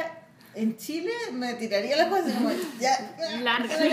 en 0.54 0.76
Chile 0.76 1.12
me 1.32 1.54
tiraría 1.54 1.96
las 1.96 2.08
cosas 2.08 2.34
como, 2.34 2.50
ya, 2.80 3.14
Larga. 3.42 3.78
Sí, 3.78 3.88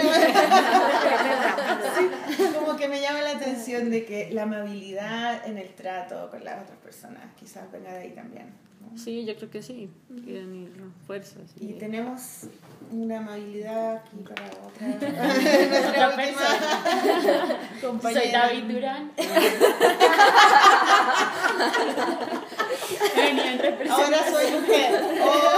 como 2.58 2.76
que 2.76 2.88
me 2.88 3.00
llama 3.00 3.22
la 3.22 3.30
atención 3.32 3.92
de 3.92 4.06
que 4.06 4.30
la 4.32 4.44
amabilidad 4.44 5.46
en 5.48 5.58
el 5.58 5.74
trato 5.76 6.30
con 6.30 6.44
las 6.44 6.62
otras 6.64 6.78
personas 6.80 7.24
quizás 7.40 7.72
venga 7.72 7.94
de 7.94 8.00
ahí 8.00 8.12
también. 8.12 8.54
¿no? 8.82 8.98
Sí, 8.98 9.24
yo 9.26 9.36
creo 9.36 9.50
que 9.52 9.62
sí. 9.62 9.90
Quieren 10.24 10.56
ir 10.56 10.72
fuerzas. 11.06 11.52
Y 11.60 11.74
tenemos 11.74 12.48
una 12.92 13.20
amabilidad 13.20 13.98
aquí 13.98 14.24
para 14.28 14.48
otra, 14.66 14.88
nuestra 15.68 16.16
compañera. 17.82 18.22
Soy 18.22 18.32
David 18.32 18.64
Durán. 18.64 19.12
Ahora 23.90 24.24
soy 24.32 24.52
mujer. 24.52 25.02
Oh. 25.22 25.57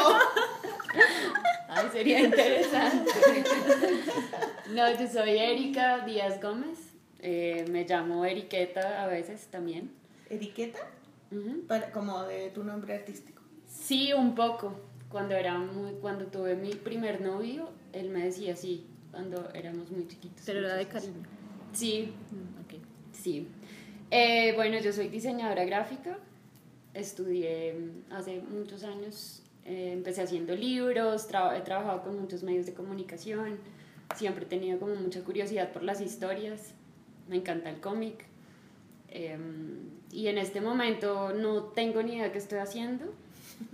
Sería 1.92 2.20
interesante. 2.26 3.12
No, 4.74 4.88
yo 5.00 5.08
soy 5.08 5.32
Erika 5.32 6.06
Díaz 6.06 6.40
Gómez. 6.40 6.78
Eh, 7.22 7.66
me 7.72 7.86
llamo 7.86 8.24
Eriqueta 8.24 9.04
a 9.04 9.08
veces 9.08 9.48
también. 9.48 9.92
Para- 11.68 11.92
como 11.92 12.22
de 12.24 12.50
tu 12.52 12.64
nombre 12.64 12.94
artístico. 12.94 13.42
Sí, 13.68 14.14
un 14.14 14.36
poco. 14.36 14.80
Cuando, 15.10 15.34
era 15.36 15.58
muy, 15.58 15.94
cuando 15.94 16.28
tuve 16.28 16.56
mi 16.56 16.76
primer 16.76 17.20
novio, 17.20 17.72
él 17.94 18.10
me 18.10 18.26
decía 18.26 18.54
así, 18.54 18.86
cuando 19.10 19.50
éramos 19.56 19.90
muy 19.90 20.08
chiquitos. 20.08 20.44
Pero 20.46 20.60
era 20.60 20.76
de 20.76 20.88
cariño. 20.88 21.24
Sí, 21.74 22.14
Mm. 22.32 23.16
Sí. 23.16 23.48
Eh, 24.12 24.54
bueno, 24.56 24.78
yo 24.80 24.94
soy 24.94 25.08
diseñadora 25.10 25.66
gráfica. 25.66 26.18
Estudié 26.94 27.74
mm, 27.74 28.14
hace 28.14 28.40
muchos 28.42 28.84
años. 28.84 29.42
Eh, 29.66 29.92
empecé 29.94 30.22
haciendo 30.22 30.56
libros, 30.56 31.30
tra- 31.30 31.58
he 31.58 31.62
trabajado 31.62 32.04
con 32.04 32.20
muchos 32.20 32.44
medios 32.44 32.66
de 32.66 32.74
comunicación. 32.74 33.58
Siempre 34.16 34.46
he 34.46 34.48
tenido 34.48 34.80
como 34.80 34.96
mucha 34.96 35.22
curiosidad 35.24 35.72
por 35.72 35.84
las 35.84 36.02
historias. 36.02 36.74
Me 37.28 37.36
encanta 37.36 37.70
el 37.70 37.80
cómic. 37.80 38.26
Em, 39.10 39.90
y 40.12 40.28
en 40.28 40.38
este 40.38 40.62
momento 40.62 41.34
no 41.34 41.64
tengo 41.64 42.02
ni 42.04 42.16
idea 42.16 42.32
qué 42.32 42.38
estoy 42.40 42.60
haciendo. 42.60 43.06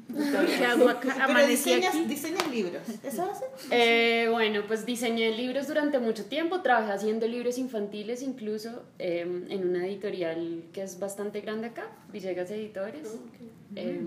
Diseñas, 1.47 1.95
aquí. 1.95 2.05
diseñas 2.05 2.49
libros. 2.49 2.81
¿Eso 3.03 3.23
haces? 3.23 3.47
Eh, 3.71 4.27
bueno, 4.31 4.61
pues 4.67 4.85
diseñé 4.85 5.31
libros 5.35 5.67
durante 5.67 5.99
mucho 5.99 6.25
tiempo, 6.25 6.61
trabajé 6.61 6.91
haciendo 6.93 7.27
libros 7.27 7.57
infantiles 7.57 8.21
incluso 8.21 8.83
eh, 8.99 9.21
en 9.49 9.67
una 9.69 9.85
editorial 9.85 10.63
que 10.73 10.83
es 10.83 10.99
bastante 10.99 11.41
grande 11.41 11.67
acá, 11.67 11.87
Villegas 12.11 12.49
Editores. 12.51 13.15
Eh, 13.75 14.01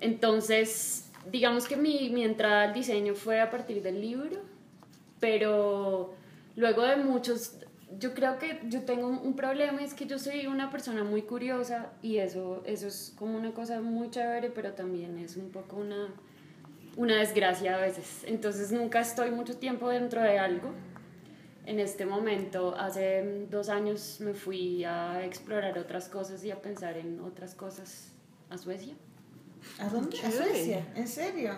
entonces, 0.00 1.10
digamos 1.30 1.66
que 1.66 1.76
mi, 1.76 2.10
mi 2.10 2.24
entrada 2.24 2.64
al 2.64 2.74
diseño 2.74 3.14
fue 3.14 3.40
a 3.40 3.50
partir 3.50 3.82
del 3.82 4.00
libro, 4.00 4.40
pero 5.20 6.14
luego 6.56 6.82
de 6.82 6.96
muchos, 6.96 7.56
yo 7.98 8.14
creo 8.14 8.38
que 8.38 8.60
yo 8.68 8.82
tengo 8.82 9.08
un, 9.08 9.36
problema, 9.36 9.82
es 9.82 9.94
que 9.94 10.06
yo 10.06 10.18
soy 10.18 10.46
una 10.46 10.70
persona 10.70 11.04
muy 11.04 11.22
curiosa 11.22 11.92
y 12.02 12.18
eso, 12.18 12.62
eso 12.66 12.88
es 12.88 13.14
como 13.16 13.36
una 13.36 13.52
cosa 13.52 13.80
muy 13.80 14.10
chévere, 14.10 14.50
pero 14.50 14.72
también 14.72 15.18
es 15.18 15.36
un 15.36 15.50
poco 15.50 15.76
una 15.76 16.08
una 16.96 17.16
desgracia 17.16 17.76
a 17.76 17.80
veces. 17.80 18.24
Entonces 18.26 18.72
nunca 18.72 19.00
estoy 19.00 19.30
mucho 19.30 19.56
tiempo 19.56 19.88
dentro 19.88 20.22
de 20.22 20.38
algo. 20.38 20.72
En 21.66 21.80
este 21.80 22.04
momento, 22.04 22.74
hace 22.76 23.46
dos 23.50 23.68
años 23.68 24.18
me 24.20 24.34
fui 24.34 24.84
a 24.84 25.24
explorar 25.24 25.78
otras 25.78 26.08
cosas 26.08 26.44
y 26.44 26.50
a 26.50 26.60
pensar 26.60 26.96
en 26.98 27.20
otras 27.20 27.54
cosas 27.54 28.12
a 28.50 28.58
Suecia. 28.58 28.94
¿A 29.78 29.88
dónde? 29.88 30.18
A. 30.20 30.30
Suecia. 30.30 30.86
¿En 30.94 31.08
serio? 31.08 31.52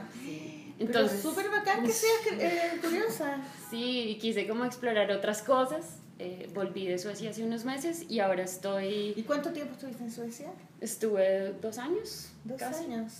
Entonces, 0.79 0.79
Entonces, 0.79 1.23
súper 1.23 1.51
bacán 1.51 1.85
que 1.85 1.93
seas 1.93 2.13
eh, 2.33 2.79
curiosa. 2.83 3.39
sí, 3.71 4.11
y 4.11 4.19
quise 4.19 4.47
como 4.47 4.65
explorar 4.65 5.11
otras 5.11 5.43
cosas. 5.43 5.99
Eh, 6.19 6.49
volví 6.55 6.87
de 6.87 6.99
Suecia 6.99 7.29
hace 7.29 7.45
unos 7.45 7.67
meses 7.67 8.07
y 8.09 8.21
ahora 8.21 8.41
¿Y 8.43 8.45
estoy, 8.47 9.25
cuánto 9.27 9.53
tiempo 9.53 9.75
estuviste 9.75 10.03
en 10.03 10.11
Suecia? 10.11 10.51
estuve 10.81 11.53
dos 11.61 11.77
años. 11.79 12.31
Dos 12.45 12.59
casi. 12.59 12.85
años. 12.85 13.13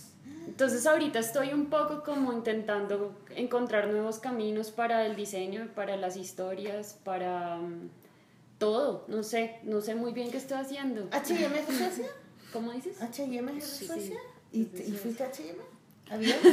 Entonces 0.47 0.85
ahorita 0.87 1.19
estoy 1.19 1.53
un 1.53 1.67
poco 1.67 2.03
como 2.03 2.33
intentando 2.33 3.15
encontrar 3.35 3.87
nuevos 3.89 4.17
caminos 4.19 4.71
para 4.71 5.05
el 5.05 5.15
diseño, 5.15 5.69
para 5.75 5.95
las 5.95 6.17
historias, 6.17 6.97
para 7.03 7.57
mm, 7.57 7.89
todo. 8.57 9.05
No 9.07 9.21
sé, 9.23 9.59
no 9.63 9.81
sé 9.81 9.93
muy 9.93 10.11
bien 10.13 10.31
qué 10.31 10.37
estoy 10.37 10.57
haciendo. 10.57 11.07
¿H&M 11.11 11.59
es 11.59 11.67
de 11.67 11.73
Suecia? 11.77 12.07
¿Cómo 12.51 12.71
dices? 12.71 12.99
¿H&M 13.01 13.51
es 13.51 13.55
de 13.57 13.61
Sí, 13.61 13.85
Suecia? 13.85 14.15
sí. 14.15 14.21
¿Y, 14.51 14.63
te- 14.65 14.83
¿Y 14.85 14.91
fuiste 14.91 15.23
a 15.23 15.27
H&M? 15.27 15.57
¿Había? 16.09 16.35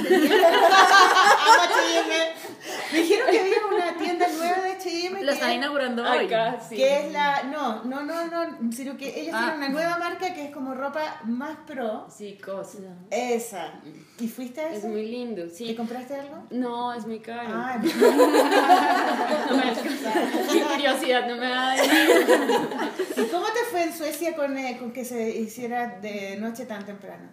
Me 2.93 2.99
dijeron 2.99 3.31
que 3.31 3.41
había 3.41 3.57
una 3.73 3.97
tienda 3.97 4.27
nueva 4.29 4.61
de 4.63 4.73
H&M 4.73 5.23
La 5.23 5.33
están 5.33 5.51
es- 5.51 5.57
inaugurando 5.57 6.03
hoy. 6.11 6.27
Acá, 6.27 6.59
sí. 6.69 6.77
Que 6.77 7.07
es 7.07 7.13
la. 7.13 7.43
No, 7.45 7.85
no, 7.85 8.03
no, 8.03 8.27
no. 8.27 8.73
Sino 8.73 8.97
que 8.97 9.21
ellos 9.21 9.35
Ah. 9.37 9.41
tienen 9.55 9.57
una 9.59 9.69
nueva 9.69 9.99
marca 9.99 10.35
que 10.35 10.47
es 10.47 10.51
como 10.51 10.75
ropa 10.75 11.21
más 11.25 11.57
pro. 11.67 12.07
Sí, 12.11 12.37
cosa. 12.45 12.79
Esa. 13.11 13.75
¿Y 14.19 14.29
fuiste 14.29 14.61
a 14.61 14.71
Es 14.73 14.85
muy 14.85 15.07
lindo, 15.07 15.45
¿Te 15.45 15.51
sí. 15.51 15.75
compraste 15.75 16.15
algo? 16.19 16.45
No, 16.51 16.93
es 16.93 17.07
muy 17.07 17.21
caro. 17.21 17.49
Ah, 17.53 17.79
No 19.51 19.57
me 19.57 19.63
alcanza. 19.63 20.13
Mi 20.53 20.61
curiosidad 20.63 21.27
no 21.29 21.37
me 21.37 21.49
da 21.49 21.77
¿Y 21.77 23.25
cómo 23.31 23.47
te 23.47 23.61
fue 23.71 23.83
en 23.85 23.93
Suecia 23.97 24.35
con, 24.37 24.57
eh, 24.59 24.79
con 24.79 24.93
que 24.93 25.05
se 25.05 25.31
hiciera 25.31 25.99
de 26.01 26.37
noche 26.39 26.67
tan 26.67 26.85
temprano? 26.85 27.29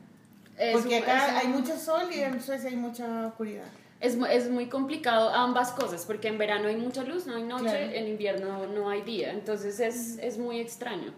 Es 0.62 0.74
Porque 0.74 0.98
un- 0.98 1.04
acá 1.04 1.28
un- 1.32 1.36
hay 1.38 1.48
mucho 1.48 1.76
sol 1.78 2.04
y 2.14 2.20
en 2.20 2.40
Suecia 2.42 2.70
hay 2.70 2.76
mucha 2.76 3.28
oscuridad. 3.28 3.66
Es, 4.00 4.16
es 4.30 4.50
muy 4.50 4.68
complicado 4.68 5.30
ambas 5.30 5.72
cosas, 5.72 6.06
porque 6.06 6.28
en 6.28 6.38
verano 6.38 6.68
hay 6.68 6.76
mucha 6.76 7.04
luz, 7.04 7.26
no 7.28 7.36
hay 7.36 7.44
noche, 7.44 7.64
Claro. 7.66 7.92
en 7.92 8.08
invierno 8.08 8.68
no 8.68 8.90
hay 8.90 9.02
día, 9.02 9.32
entonces 9.32 9.80
es, 9.80 10.18
es 10.20 10.38
muy 10.38 10.60
extraño. 10.60 11.14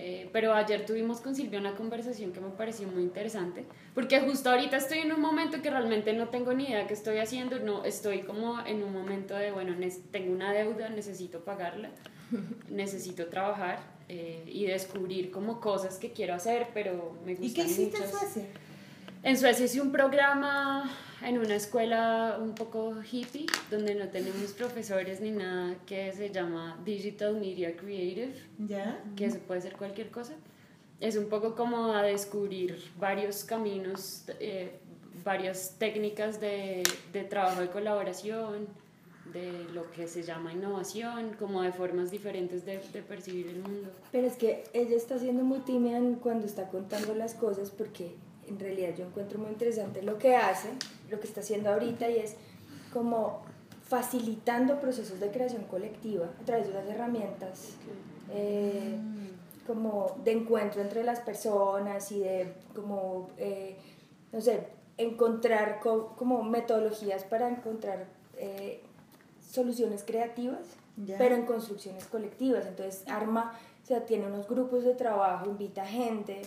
Eh, 0.00 0.30
pero 0.32 0.54
ayer 0.54 0.86
tuvimos 0.86 1.20
con 1.20 1.34
Silvia 1.34 1.58
una 1.58 1.74
conversación 1.74 2.32
que 2.32 2.40
me 2.40 2.50
pareció 2.50 2.86
muy 2.86 3.02
interesante, 3.02 3.64
porque 3.94 4.20
justo 4.20 4.48
ahorita 4.50 4.76
estoy 4.76 4.98
en 4.98 5.10
un 5.12 5.20
momento 5.20 5.60
que 5.60 5.70
realmente 5.70 6.12
no 6.12 6.28
tengo 6.28 6.52
ni 6.54 6.66
idea 6.68 6.86
qué 6.86 6.94
estoy 6.94 7.18
haciendo, 7.18 7.58
no 7.58 7.84
estoy 7.84 8.20
como 8.20 8.64
en 8.64 8.84
un 8.84 8.92
momento 8.92 9.34
de, 9.34 9.50
bueno, 9.50 9.74
tengo 10.12 10.32
una 10.32 10.52
deuda, 10.52 10.88
necesito 10.88 11.40
pagarla, 11.40 11.90
necesito 12.70 13.26
trabajar 13.26 13.80
eh, 14.08 14.42
y 14.46 14.66
descubrir 14.66 15.30
como 15.32 15.60
cosas 15.60 15.98
que 15.98 16.12
quiero 16.12 16.34
hacer, 16.34 16.68
pero 16.74 17.16
me 17.24 17.34
gustan 17.34 17.44
¿Y 17.44 17.54
qué 17.54 17.62
hiciste 17.62 17.96
en 17.98 18.02
muchas- 18.04 18.10
Suecia? 18.20 18.44
En 19.22 19.36
Suecia 19.36 19.64
hice 19.64 19.80
un 19.80 19.92
programa 19.92 20.90
en 21.22 21.38
una 21.38 21.56
escuela 21.56 22.38
un 22.40 22.54
poco 22.54 22.94
hippie, 23.02 23.46
donde 23.70 23.94
no 23.94 24.08
tenemos 24.08 24.52
profesores 24.52 25.20
ni 25.20 25.30
nada, 25.32 25.76
que 25.84 26.12
se 26.12 26.30
llama 26.30 26.78
Digital 26.84 27.34
Media 27.34 27.76
Creative, 27.76 28.34
¿Ya? 28.58 29.02
que 29.16 29.30
se 29.30 29.38
puede 29.38 29.60
ser 29.60 29.76
cualquier 29.76 30.10
cosa. 30.10 30.34
Es 31.00 31.16
un 31.16 31.28
poco 31.28 31.54
como 31.54 31.92
a 31.92 32.02
descubrir 32.02 32.78
varios 32.98 33.44
caminos, 33.44 34.24
eh, 34.40 34.78
varias 35.24 35.76
técnicas 35.78 36.40
de, 36.40 36.82
de 37.12 37.24
trabajo 37.24 37.60
de 37.60 37.68
colaboración, 37.68 38.68
de 39.32 39.64
lo 39.74 39.90
que 39.90 40.08
se 40.08 40.22
llama 40.22 40.52
innovación, 40.52 41.34
como 41.38 41.62
de 41.62 41.72
formas 41.72 42.10
diferentes 42.10 42.64
de, 42.64 42.80
de 42.92 43.02
percibir 43.02 43.48
el 43.48 43.60
mundo. 43.60 43.90
Pero 44.10 44.26
es 44.26 44.36
que 44.36 44.64
ella 44.72 44.96
está 44.96 45.18
siendo 45.18 45.44
muy 45.44 45.60
tímida 45.60 46.00
cuando 46.20 46.46
está 46.46 46.68
contando 46.68 47.14
las 47.14 47.34
cosas 47.34 47.70
porque 47.70 48.14
en 48.48 48.58
realidad 48.58 48.90
yo 48.96 49.06
encuentro 49.06 49.38
muy 49.38 49.48
interesante 49.50 50.02
lo 50.02 50.18
que 50.18 50.36
hace, 50.36 50.68
lo 51.10 51.20
que 51.20 51.26
está 51.26 51.40
haciendo 51.40 51.70
ahorita 51.70 52.08
y 52.10 52.18
es 52.18 52.34
como 52.92 53.42
facilitando 53.86 54.80
procesos 54.80 55.18
de 55.20 55.30
creación 55.30 55.64
colectiva 55.64 56.26
a 56.40 56.44
través 56.44 56.66
de 56.66 56.72
unas 56.74 56.86
herramientas 56.86 57.70
eh, 58.30 58.96
como 59.66 60.16
de 60.24 60.32
encuentro 60.32 60.80
entre 60.82 61.04
las 61.04 61.20
personas 61.20 62.10
y 62.12 62.20
de 62.20 62.52
como, 62.74 63.30
eh, 63.38 63.76
no 64.32 64.40
sé, 64.40 64.68
encontrar 64.98 65.80
co- 65.80 66.14
como 66.16 66.42
metodologías 66.42 67.24
para 67.24 67.48
encontrar 67.48 68.06
eh, 68.36 68.82
soluciones 69.40 70.04
creativas, 70.04 70.60
Ya. 70.96 71.16
pero 71.18 71.34
en 71.36 71.46
construcciones 71.46 72.04
colectivas. 72.06 72.66
Entonces 72.66 73.04
arma, 73.08 73.58
o 73.82 73.86
sea, 73.86 74.04
tiene 74.04 74.26
unos 74.26 74.48
grupos 74.48 74.84
de 74.84 74.94
trabajo, 74.94 75.46
invita 75.48 75.86
gente 75.86 76.42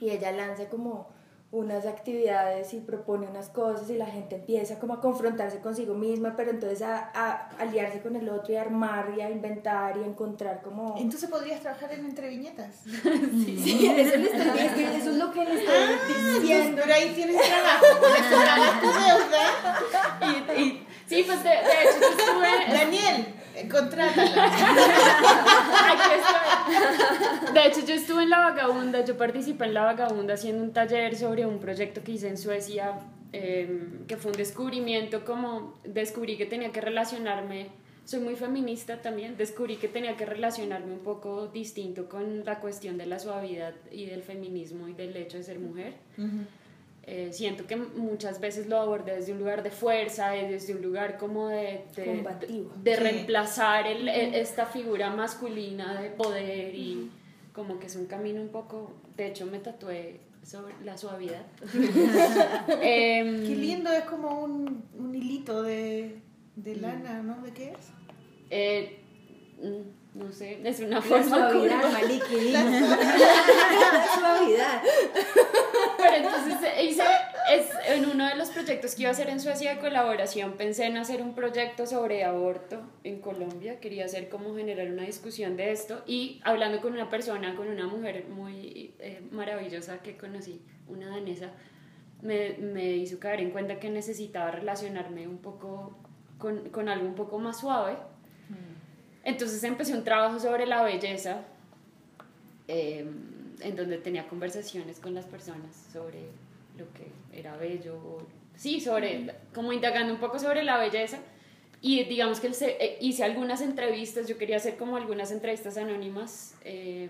y 0.00 0.10
ella 0.10 0.30
lanza 0.32 0.68
como 0.68 1.08
unas 1.52 1.84
actividades 1.84 2.72
y 2.74 2.78
propone 2.80 3.26
unas 3.26 3.48
cosas 3.48 3.90
y 3.90 3.96
la 3.96 4.06
gente 4.06 4.36
empieza 4.36 4.78
como 4.78 4.94
a 4.94 5.00
confrontarse 5.00 5.58
consigo 5.58 5.94
misma, 5.94 6.34
pero 6.36 6.52
entonces 6.52 6.80
a, 6.82 7.10
a 7.12 7.48
aliarse 7.58 8.00
con 8.00 8.14
el 8.14 8.28
otro 8.28 8.52
y 8.52 8.56
a 8.56 8.60
armar 8.62 9.12
y 9.16 9.20
a 9.20 9.30
inventar 9.30 9.96
y 9.96 10.04
a 10.04 10.06
encontrar 10.06 10.62
como... 10.62 10.94
Entonces 10.96 11.28
podrías 11.28 11.60
trabajar 11.60 11.92
en 11.92 12.04
entreviñetas. 12.04 12.82
Sí, 12.84 13.92
eso, 13.96 14.16
le 14.16 14.26
estoy- 14.30 14.58
es 14.64 14.72
que 14.72 14.96
eso 14.96 15.10
es 15.10 15.16
lo 15.16 15.32
que 15.32 15.44
le 15.44 15.54
estoy 15.54 16.40
diciendo. 16.40 16.82
Pero 16.84 16.94
ahí 16.94 17.12
tienes 17.16 17.36
trabajo, 17.36 18.00
con 18.00 18.12
eso 18.12 18.36
pagas 18.46 18.80
tu 18.80 18.86
deuda. 18.86 20.56
Y, 20.56 20.62
y- 20.62 20.86
sí, 21.06 21.24
pues 21.26 21.42
de, 21.42 21.48
de 21.50 21.56
hecho 21.56 22.00
yo 22.00 22.08
estuve... 22.10 22.72
Daniel, 22.78 23.26
contrátala. 23.68 24.44
Aquí 25.90 26.10
estoy. 26.18 27.54
De 27.54 27.66
hecho, 27.66 27.80
yo 27.86 27.94
estuve 27.94 28.22
en 28.22 28.30
La 28.30 28.40
Vagabunda, 28.40 29.04
yo 29.04 29.16
participé 29.16 29.64
en 29.64 29.74
La 29.74 29.84
Vagabunda 29.84 30.34
haciendo 30.34 30.62
un 30.62 30.72
taller 30.72 31.16
sobre 31.16 31.46
un 31.46 31.58
proyecto 31.58 32.02
que 32.02 32.12
hice 32.12 32.28
en 32.28 32.38
Suecia, 32.38 33.00
eh, 33.32 33.88
que 34.06 34.16
fue 34.16 34.32
un 34.32 34.36
descubrimiento, 34.36 35.24
como 35.24 35.78
descubrí 35.84 36.36
que 36.36 36.46
tenía 36.46 36.72
que 36.72 36.80
relacionarme, 36.80 37.68
soy 38.04 38.20
muy 38.20 38.34
feminista 38.34 39.00
también, 39.00 39.36
descubrí 39.36 39.76
que 39.76 39.86
tenía 39.86 40.16
que 40.16 40.26
relacionarme 40.26 40.92
un 40.92 41.00
poco 41.00 41.46
distinto 41.46 42.08
con 42.08 42.44
la 42.44 42.58
cuestión 42.58 42.98
de 42.98 43.06
la 43.06 43.20
suavidad 43.20 43.74
y 43.92 44.06
del 44.06 44.22
feminismo 44.22 44.88
y 44.88 44.94
del 44.94 45.16
hecho 45.16 45.36
de 45.36 45.44
ser 45.44 45.60
mujer. 45.60 45.94
Eh, 47.12 47.32
siento 47.32 47.66
que 47.66 47.74
muchas 47.74 48.38
veces 48.40 48.68
lo 48.68 48.76
abordé 48.78 49.16
desde 49.16 49.32
un 49.32 49.40
lugar 49.40 49.64
de 49.64 49.70
fuerza, 49.72 50.36
y 50.36 50.46
desde 50.48 50.76
un 50.76 50.82
lugar 50.82 51.18
como 51.18 51.48
de, 51.48 51.80
de, 51.96 52.04
Combativo. 52.04 52.70
de 52.80 52.94
Sí. 52.94 53.00
reemplazar 53.02 53.88
el- 53.88 54.08
el- 54.08 54.34
esta 54.36 54.66
figura 54.66 55.10
masculina 55.10 56.00
de 56.00 56.10
poder 56.10 56.72
y 56.76 57.10
como 57.52 57.80
que 57.80 57.86
es 57.88 57.96
un 57.96 58.06
camino 58.06 58.40
un 58.40 58.50
poco, 58.50 58.92
de 59.16 59.26
hecho 59.26 59.44
me 59.46 59.58
tatué 59.58 60.20
sobre 60.44 60.72
la 60.84 60.96
suavidad. 60.96 61.44
Em, 62.80 63.44
Qué 63.46 63.56
lindo, 63.56 63.90
es 63.92 64.04
como 64.04 64.44
un, 64.44 64.84
un 64.96 65.12
hilito 65.14 65.62
de, 65.64 66.16
de 66.54 66.76
lana, 66.76 67.22
¿no? 67.22 67.42
¿De 67.42 67.50
qué 67.52 67.70
es? 67.70 67.90
eh, 68.50 68.98
mm, 69.60 69.99
no 70.14 70.32
sé, 70.32 70.60
es 70.64 70.80
una 70.80 70.96
La 70.96 71.02
forma 71.02 71.50
suavidad. 71.50 71.92
Maliki. 71.92 72.52
La 72.52 74.06
suavidad. 74.14 74.82
Pero 75.96 76.16
entonces 76.16 76.54
eh, 76.62 76.84
hice, 76.84 77.04
es, 77.52 77.68
en 77.86 78.08
uno 78.08 78.26
de 78.26 78.34
los 78.34 78.50
proyectos 78.50 78.94
que 78.94 79.02
iba 79.02 79.10
a 79.10 79.12
hacer 79.12 79.28
en 79.28 79.40
Suecia 79.40 79.74
de 79.74 79.80
colaboración, 79.80 80.54
pensé 80.54 80.86
en 80.86 80.96
hacer 80.96 81.22
un 81.22 81.34
proyecto 81.34 81.86
sobre 81.86 82.24
aborto 82.24 82.80
en 83.04 83.20
Colombia. 83.20 83.78
Quería 83.78 84.06
hacer 84.06 84.28
como 84.28 84.54
generar 84.56 84.90
una 84.90 85.02
discusión 85.02 85.56
de 85.56 85.70
esto 85.70 86.02
y 86.06 86.40
hablando 86.44 86.80
con 86.80 86.92
una 86.92 87.08
persona, 87.08 87.54
con 87.54 87.68
una 87.68 87.86
mujer 87.86 88.26
muy 88.28 88.94
eh, 88.98 89.22
maravillosa 89.30 90.02
que 90.02 90.16
conocí, 90.16 90.60
una 90.88 91.08
danesa, 91.08 91.50
me, 92.22 92.54
me 92.58 92.96
hizo 92.96 93.20
caer 93.20 93.40
en 93.40 93.50
cuenta 93.50 93.78
que 93.78 93.90
necesitaba 93.90 94.50
relacionarme 94.50 95.28
un 95.28 95.38
poco 95.38 95.96
con, 96.38 96.68
con 96.70 96.88
algo 96.88 97.06
un 97.06 97.14
poco 97.14 97.38
más 97.38 97.60
suave. 97.60 97.96
Entonces 99.24 99.62
empecé 99.64 99.94
un 99.94 100.04
trabajo 100.04 100.38
sobre 100.40 100.66
la 100.66 100.82
belleza, 100.82 101.42
eh, 102.68 103.04
en 103.60 103.76
donde 103.76 103.98
tenía 103.98 104.26
conversaciones 104.28 104.98
con 105.00 105.14
las 105.14 105.26
personas 105.26 105.76
sobre 105.92 106.20
lo 106.78 106.86
que 106.94 107.08
era 107.38 107.56
bello, 107.56 107.96
o- 107.96 108.26
sí, 108.56 108.80
sobre, 108.80 109.30
como 109.54 109.72
indagando 109.72 110.12
un 110.14 110.20
poco 110.20 110.38
sobre 110.38 110.62
la 110.62 110.78
belleza. 110.78 111.18
Y 111.82 112.04
digamos 112.04 112.40
que 112.40 112.46
el 112.48 112.54
eh, 112.60 112.98
hice 113.00 113.24
algunas 113.24 113.60
entrevistas, 113.62 114.28
yo 114.28 114.36
quería 114.36 114.56
hacer 114.56 114.76
como 114.76 114.96
algunas 114.96 115.30
entrevistas 115.32 115.76
anónimas, 115.78 116.54
eh, 116.64 117.08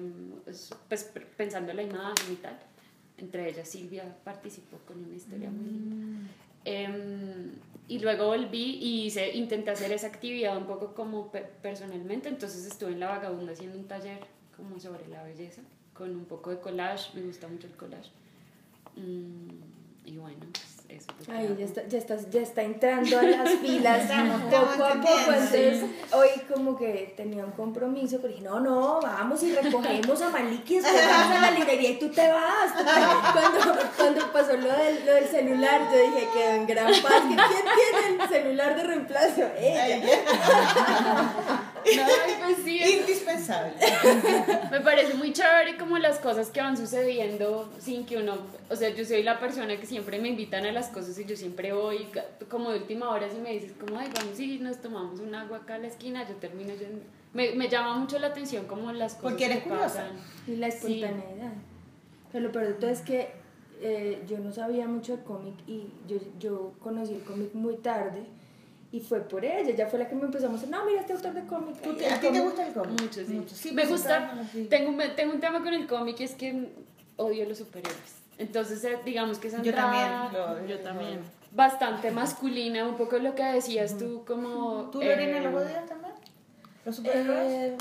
pues 0.88 1.12
pensando 1.36 1.70
en 1.72 1.76
la 1.76 1.82
imagen 1.82 2.32
y 2.32 2.36
tal. 2.36 2.56
Entre 3.18 3.48
ellas 3.50 3.68
Silvia 3.68 4.04
participó 4.24 4.78
con 4.86 5.04
una 5.04 5.14
historia 5.14 5.50
muy 5.50 5.68
linda. 5.70 6.30
Y 7.90 7.98
luego 7.98 8.26
volví 8.28 8.78
y 8.80 9.06
hice, 9.06 9.32
intenté 9.36 9.72
hacer 9.72 9.90
esa 9.90 10.06
actividad 10.06 10.56
un 10.56 10.66
poco 10.66 10.94
como 10.94 11.32
pe- 11.32 11.48
personalmente, 11.60 12.28
entonces 12.28 12.64
estuve 12.64 12.92
en 12.92 13.00
La 13.00 13.08
Vagabunda 13.08 13.52
haciendo 13.52 13.76
un 13.76 13.88
taller 13.88 14.20
como 14.56 14.78
sobre 14.78 15.08
la 15.08 15.24
belleza, 15.24 15.62
con 15.92 16.10
un 16.14 16.24
poco 16.24 16.50
de 16.50 16.60
collage, 16.60 17.10
me 17.18 17.22
gusta 17.26 17.48
mucho 17.48 17.66
el 17.66 17.72
collage. 17.74 18.10
Mm, 18.96 19.48
y 20.08 20.16
bueno, 20.18 20.38
eso. 20.96 21.06
que 21.24 21.32
Ay, 21.32 21.56
ya 21.58 21.64
está, 21.64 21.86
ya, 21.86 21.98
está, 21.98 22.16
ya 22.30 22.40
está 22.40 22.62
entrando 22.62 23.18
a 23.18 23.22
las 23.22 23.50
filas 23.54 24.10
poco 24.50 24.84
a 24.84 24.94
poco. 24.94 25.32
Entonces, 25.32 25.84
hoy 26.12 26.28
como 26.52 26.76
que 26.76 27.14
tenía 27.16 27.44
un 27.44 27.52
compromiso, 27.52 28.18
pero 28.20 28.28
dije, 28.28 28.42
no, 28.42 28.60
no, 28.60 29.00
vamos 29.00 29.42
y 29.42 29.54
recogemos 29.54 30.20
a 30.22 30.30
Maliki, 30.30 30.76
después 30.76 31.06
vamos 31.06 31.36
a 31.36 31.40
la 31.40 31.50
librería 31.52 31.90
y 31.90 31.98
tú 31.98 32.08
te 32.10 32.28
vas. 32.28 32.72
Cuando, 33.32 33.82
cuando 33.96 34.32
pasó 34.32 34.56
lo 34.56 34.72
del, 34.72 35.06
lo 35.06 35.14
del 35.14 35.26
celular, 35.26 35.80
yo 35.92 35.98
dije, 35.98 36.28
quedó 36.34 36.50
en 36.50 36.66
gran 36.66 36.86
paz. 37.02 37.22
que 37.22 37.36
¿Quién 37.36 37.64
tiene 37.74 38.22
el 38.22 38.28
celular 38.28 38.76
de 38.76 38.82
reemplazo? 38.82 39.42
Ella. 39.58 40.00
No, 41.96 42.44
pues 42.44 42.58
sí, 42.64 42.78
Indispensable. 43.00 43.74
Me 44.70 44.80
parece 44.80 45.14
muy 45.14 45.32
chévere 45.32 45.76
como 45.76 45.98
las 45.98 46.18
cosas 46.18 46.50
que 46.50 46.60
van 46.60 46.76
sucediendo 46.76 47.70
sin 47.78 48.04
que 48.06 48.16
uno, 48.18 48.34
o 48.68 48.76
sea, 48.76 48.90
yo 48.90 49.04
soy 49.04 49.22
la 49.22 49.38
persona 49.40 49.78
que 49.78 49.86
siempre 49.86 50.18
me 50.20 50.28
invitan 50.28 50.64
a 50.66 50.72
las 50.72 50.88
cosas 50.88 51.18
y 51.18 51.24
yo 51.24 51.36
siempre 51.36 51.72
voy 51.72 52.06
como 52.50 52.70
de 52.70 52.78
última 52.78 53.10
hora 53.10 53.28
si 53.30 53.38
me 53.38 53.52
dices 53.52 53.72
como, 53.78 53.98
ay, 53.98 54.08
vamos 54.14 54.38
y 54.40 54.58
nos 54.58 54.78
tomamos 54.80 55.20
un 55.20 55.34
agua 55.34 55.58
acá 55.58 55.74
a 55.74 55.78
la 55.78 55.86
esquina, 55.88 56.26
yo 56.28 56.34
termino 56.36 56.74
yendo. 56.74 57.02
Me, 57.32 57.52
me 57.54 57.68
llama 57.68 57.96
mucho 57.96 58.18
la 58.18 58.28
atención 58.28 58.66
como 58.66 58.92
las 58.92 59.14
cosas 59.14 59.30
Porque 59.30 59.44
eres 59.46 59.58
que 59.62 59.68
curiosa. 59.68 59.88
pasan. 60.02 60.16
Y 60.46 60.56
la 60.56 60.70
Sí. 60.70 61.02
espontaneidad. 61.02 61.52
Pero 62.32 62.44
lo 62.46 62.52
peor 62.52 62.66
de 62.68 62.74
todo 62.74 62.90
es 62.90 63.00
que 63.00 63.28
eh, 63.82 64.22
yo 64.28 64.38
no 64.38 64.52
sabía 64.52 64.86
mucho 64.86 65.16
de 65.16 65.22
cómic 65.22 65.54
y 65.66 65.86
yo, 66.06 66.18
yo 66.38 66.72
conocí 66.80 67.14
el 67.14 67.22
cómic 67.22 67.54
muy 67.54 67.76
tarde 67.76 68.22
y 68.92 69.00
fue 69.00 69.20
por 69.20 69.44
ella. 69.44 69.60
Ella 69.70 69.86
fue 69.86 69.98
la 69.98 70.08
que 70.08 70.14
me 70.14 70.24
empezó 70.24 70.46
a 70.46 70.50
mostrar, 70.50 70.70
no, 70.70 70.84
mira 70.84 71.00
este 71.00 71.12
autor 71.12 71.32
de 71.34 71.42
cómic. 71.46 71.80
¿Tú 71.80 71.90
Ay, 71.90 71.96
te- 71.96 72.06
¿A 72.06 72.14
ti 72.14 72.20
te 72.20 72.26
cómic". 72.28 72.42
gusta 72.44 72.66
el 72.66 72.72
cómic? 72.74 73.00
Mucho, 73.02 73.24
sí. 73.24 73.44
Sí, 73.54 73.72
me 73.72 73.82
pues, 73.82 73.90
gusta, 73.92 74.32
tengo, 74.68 74.90
un- 74.90 75.14
tengo 75.16 75.32
un 75.34 75.40
tema 75.40 75.62
con 75.62 75.72
el 75.74 75.86
cómic 75.86 76.18
y 76.20 76.24
es 76.24 76.34
que 76.34 76.68
odio 77.16 77.46
los 77.48 77.58
superhéroes. 77.58 78.14
Entonces, 78.38 78.82
eh, 78.84 78.98
digamos 79.04 79.38
que 79.38 79.48
esa 79.48 79.60
Yo 79.62 79.74
también. 79.74 80.08
lo- 80.32 80.66
Yo 80.66 80.78
también. 80.80 81.20
bastante 81.52 82.10
masculina, 82.10 82.86
un 82.88 82.96
poco 82.96 83.18
lo 83.18 83.34
que 83.34 83.42
decías 83.44 83.98
tú, 83.98 84.24
como... 84.26 84.88
¿Tú, 84.90 84.98
Lorena, 85.02 85.38
eh, 85.38 85.42
los 85.42 85.54
odias 85.62 85.86
también? 85.86 86.12
¿Los 86.84 86.96
superhéroes? 86.96 87.38
Eh, 87.52 87.76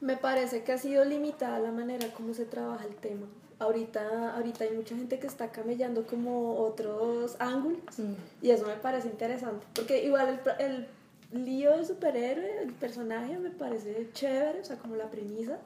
me 0.00 0.16
parece 0.16 0.62
que 0.62 0.72
ha 0.72 0.78
sido 0.78 1.04
limitada 1.04 1.58
la 1.58 1.72
manera 1.72 2.06
como 2.12 2.32
se 2.34 2.44
trabaja 2.44 2.84
el 2.84 2.94
tema. 2.94 3.26
Ahorita, 3.60 4.36
ahorita 4.36 4.64
hay 4.64 4.70
mucha 4.70 4.94
gente 4.94 5.18
que 5.18 5.26
está 5.26 5.50
camellando 5.50 6.06
como 6.06 6.58
otros 6.60 7.36
ángulos 7.40 7.98
Mm. 7.98 8.14
y 8.42 8.50
eso 8.50 8.66
me 8.66 8.74
parece 8.74 9.08
interesante. 9.08 9.66
Porque 9.74 10.04
igual 10.04 10.40
el, 10.60 10.86
el 11.32 11.44
lío 11.44 11.72
del 11.72 11.84
superhéroe, 11.84 12.62
el 12.62 12.72
personaje 12.72 13.36
me 13.38 13.50
parece 13.50 14.08
chévere, 14.12 14.60
o 14.60 14.64
sea, 14.64 14.76
como 14.76 14.94
la 14.96 15.10
premisa, 15.10 15.58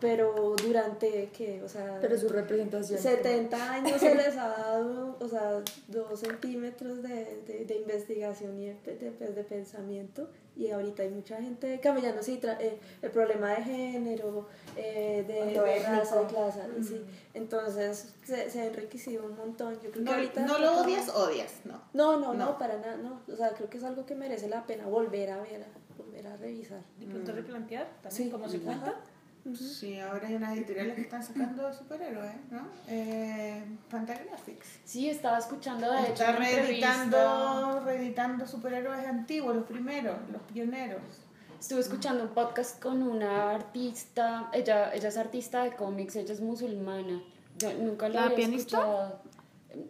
pero 0.00 0.54
durante, 0.62 1.30
¿qué? 1.36 1.60
O 1.64 1.68
sea, 1.68 1.98
Pero 2.00 2.16
su 2.16 2.28
representación. 2.28 2.98
70 3.00 3.72
años 3.72 4.00
se 4.00 4.14
les 4.14 4.36
ha 4.36 4.48
dado, 4.58 5.16
o 5.20 5.28
sea, 5.28 5.60
dos 5.88 6.20
centímetros 6.20 7.02
de, 7.02 7.42
de, 7.46 7.64
de 7.66 7.76
investigación 7.78 8.60
y 8.60 8.66
de, 8.66 8.74
de, 8.96 9.10
pues, 9.10 9.34
de 9.34 9.42
pensamiento. 9.44 10.28
Y 10.56 10.70
ahorita 10.70 11.02
hay 11.04 11.10
mucha 11.10 11.36
gente 11.40 11.78
camellando, 11.80 12.20
sí, 12.22 12.40
tra- 12.42 12.56
eh, 12.60 12.78
el 13.02 13.10
problema 13.12 13.50
de 13.54 13.62
género, 13.62 14.48
eh, 14.76 15.24
de, 15.26 15.54
raza, 15.80 16.16
de 16.16 16.22
étnico. 16.22 16.26
clase, 16.28 16.60
sí. 16.82 17.04
Entonces 17.34 18.12
se, 18.24 18.50
se 18.50 18.60
ha 18.60 18.66
enriquecido 18.66 19.24
un 19.24 19.36
montón. 19.36 19.74
Yo 19.80 19.90
creo 19.90 20.04
No, 20.04 20.10
que 20.10 20.16
ahorita 20.16 20.46
no 20.46 20.58
lo 20.58 20.80
odias, 20.80 21.08
odias, 21.10 21.52
no. 21.64 21.80
No, 21.92 22.18
no, 22.18 22.34
no, 22.34 22.46
No. 22.46 22.58
para 22.58 22.76
nada, 22.78 22.96
no. 22.96 23.20
O 23.32 23.36
sea, 23.36 23.50
creo 23.50 23.70
que 23.70 23.78
es 23.78 23.84
algo 23.84 24.04
que 24.04 24.14
merece 24.16 24.48
la 24.48 24.66
pena 24.66 24.86
volver 24.86 25.30
a 25.30 25.40
ver, 25.42 25.64
volver 25.96 26.26
a 26.26 26.36
revisar. 26.36 26.80
De 26.98 27.06
pronto 27.06 27.30
replantear 27.32 27.86
también 28.02 28.24
Sí. 28.26 28.30
cómo 28.30 28.48
se 28.48 28.58
cuenta. 28.60 28.96
Sí, 29.56 29.98
ahora 29.98 30.28
hay 30.28 30.34
unas 30.34 30.56
editoriales 30.56 30.94
que 30.94 31.00
están 31.02 31.22
sacando 31.22 31.72
superhéroes, 31.72 32.34
¿no? 32.50 32.68
Eh, 32.88 33.62
Fantagraphics. 33.88 34.80
Sí, 34.84 35.08
estaba 35.08 35.38
escuchando 35.38 35.90
de 35.90 36.00
hecho 36.02 36.12
Está 36.12 36.30
entrevista. 36.30 36.62
reeditando, 36.66 37.80
reeditando 37.84 38.46
superhéroes 38.46 39.06
antiguos, 39.06 39.56
los 39.56 39.64
primeros, 39.64 40.16
los 40.30 40.42
pioneros. 40.42 41.00
Estuve 41.58 41.80
escuchando 41.80 42.24
un 42.24 42.30
podcast 42.30 42.80
con 42.82 43.02
una 43.02 43.50
artista, 43.52 44.50
ella, 44.52 44.92
ella 44.92 45.08
es 45.08 45.16
artista 45.16 45.64
de 45.64 45.72
cómics, 45.74 46.16
ella 46.16 46.32
es 46.32 46.40
musulmana. 46.40 47.22
Yo 47.56 47.72
nunca 47.74 48.08
la, 48.08 48.14
¿La 48.20 48.24
había 48.26 48.36
pianista? 48.36 48.78
escuchado. 48.78 49.22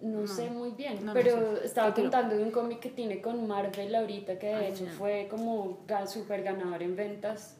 No, 0.03 0.27
sé 0.27 0.51
muy 0.51 0.71
bien, 0.73 0.97
No, 1.05 1.07
no 1.07 1.13
pero 1.15 1.57
sé. 1.59 1.67
estaba 1.67 1.95
contando 1.95 2.37
de 2.37 2.43
un 2.43 2.51
cómic 2.51 2.81
que 2.81 2.91
tiene 2.91 3.21
con 3.21 3.47
Marvel 3.47 3.95
ahorita, 3.95 4.39
que 4.39 4.47
de 4.47 4.69
hecho 4.69 4.87
fue 4.87 5.29
como 5.31 5.79
súper 6.07 6.43
ganador 6.43 6.83
en 6.83 6.97
ventas. 6.97 7.57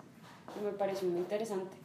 Me 0.63 0.71
pareció 0.73 1.09
muy 1.09 1.19
interesante. 1.19 1.77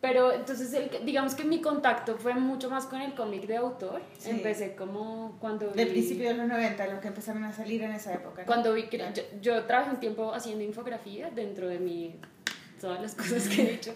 Pero 0.00 0.32
entonces, 0.32 0.72
el, 0.72 0.90
digamos 1.04 1.34
que 1.36 1.44
mi 1.44 1.60
contacto 1.60 2.16
fue 2.16 2.34
mucho 2.34 2.68
más 2.68 2.86
con 2.86 3.00
el 3.00 3.14
cómic 3.14 3.46
de 3.46 3.56
autor. 3.58 4.00
Sí. 4.18 4.30
Empecé 4.30 4.74
como 4.74 5.36
cuando... 5.40 5.68
De 5.70 5.84
vi- 5.84 5.90
principios 5.92 6.30
de 6.32 6.38
los 6.38 6.48
90, 6.48 6.86
los 6.88 6.98
que 7.00 7.06
empezaron 7.08 7.44
a 7.44 7.52
salir 7.52 7.82
en 7.82 7.92
esa 7.92 8.12
época. 8.14 8.42
¿no? 8.42 8.46
Cuando 8.46 8.72
vi 8.74 8.88
que 8.88 8.98
yo, 8.98 9.22
yo 9.40 9.62
trabajé 9.64 9.90
un 9.90 10.00
tiempo 10.00 10.32
haciendo 10.34 10.64
infografía 10.64 11.30
dentro 11.30 11.68
de 11.68 11.78
mi 11.78 12.16
todas 12.80 13.00
las 13.00 13.14
cosas 13.20 13.46
que 13.48 13.62
he 13.62 13.70
dicho 13.72 13.94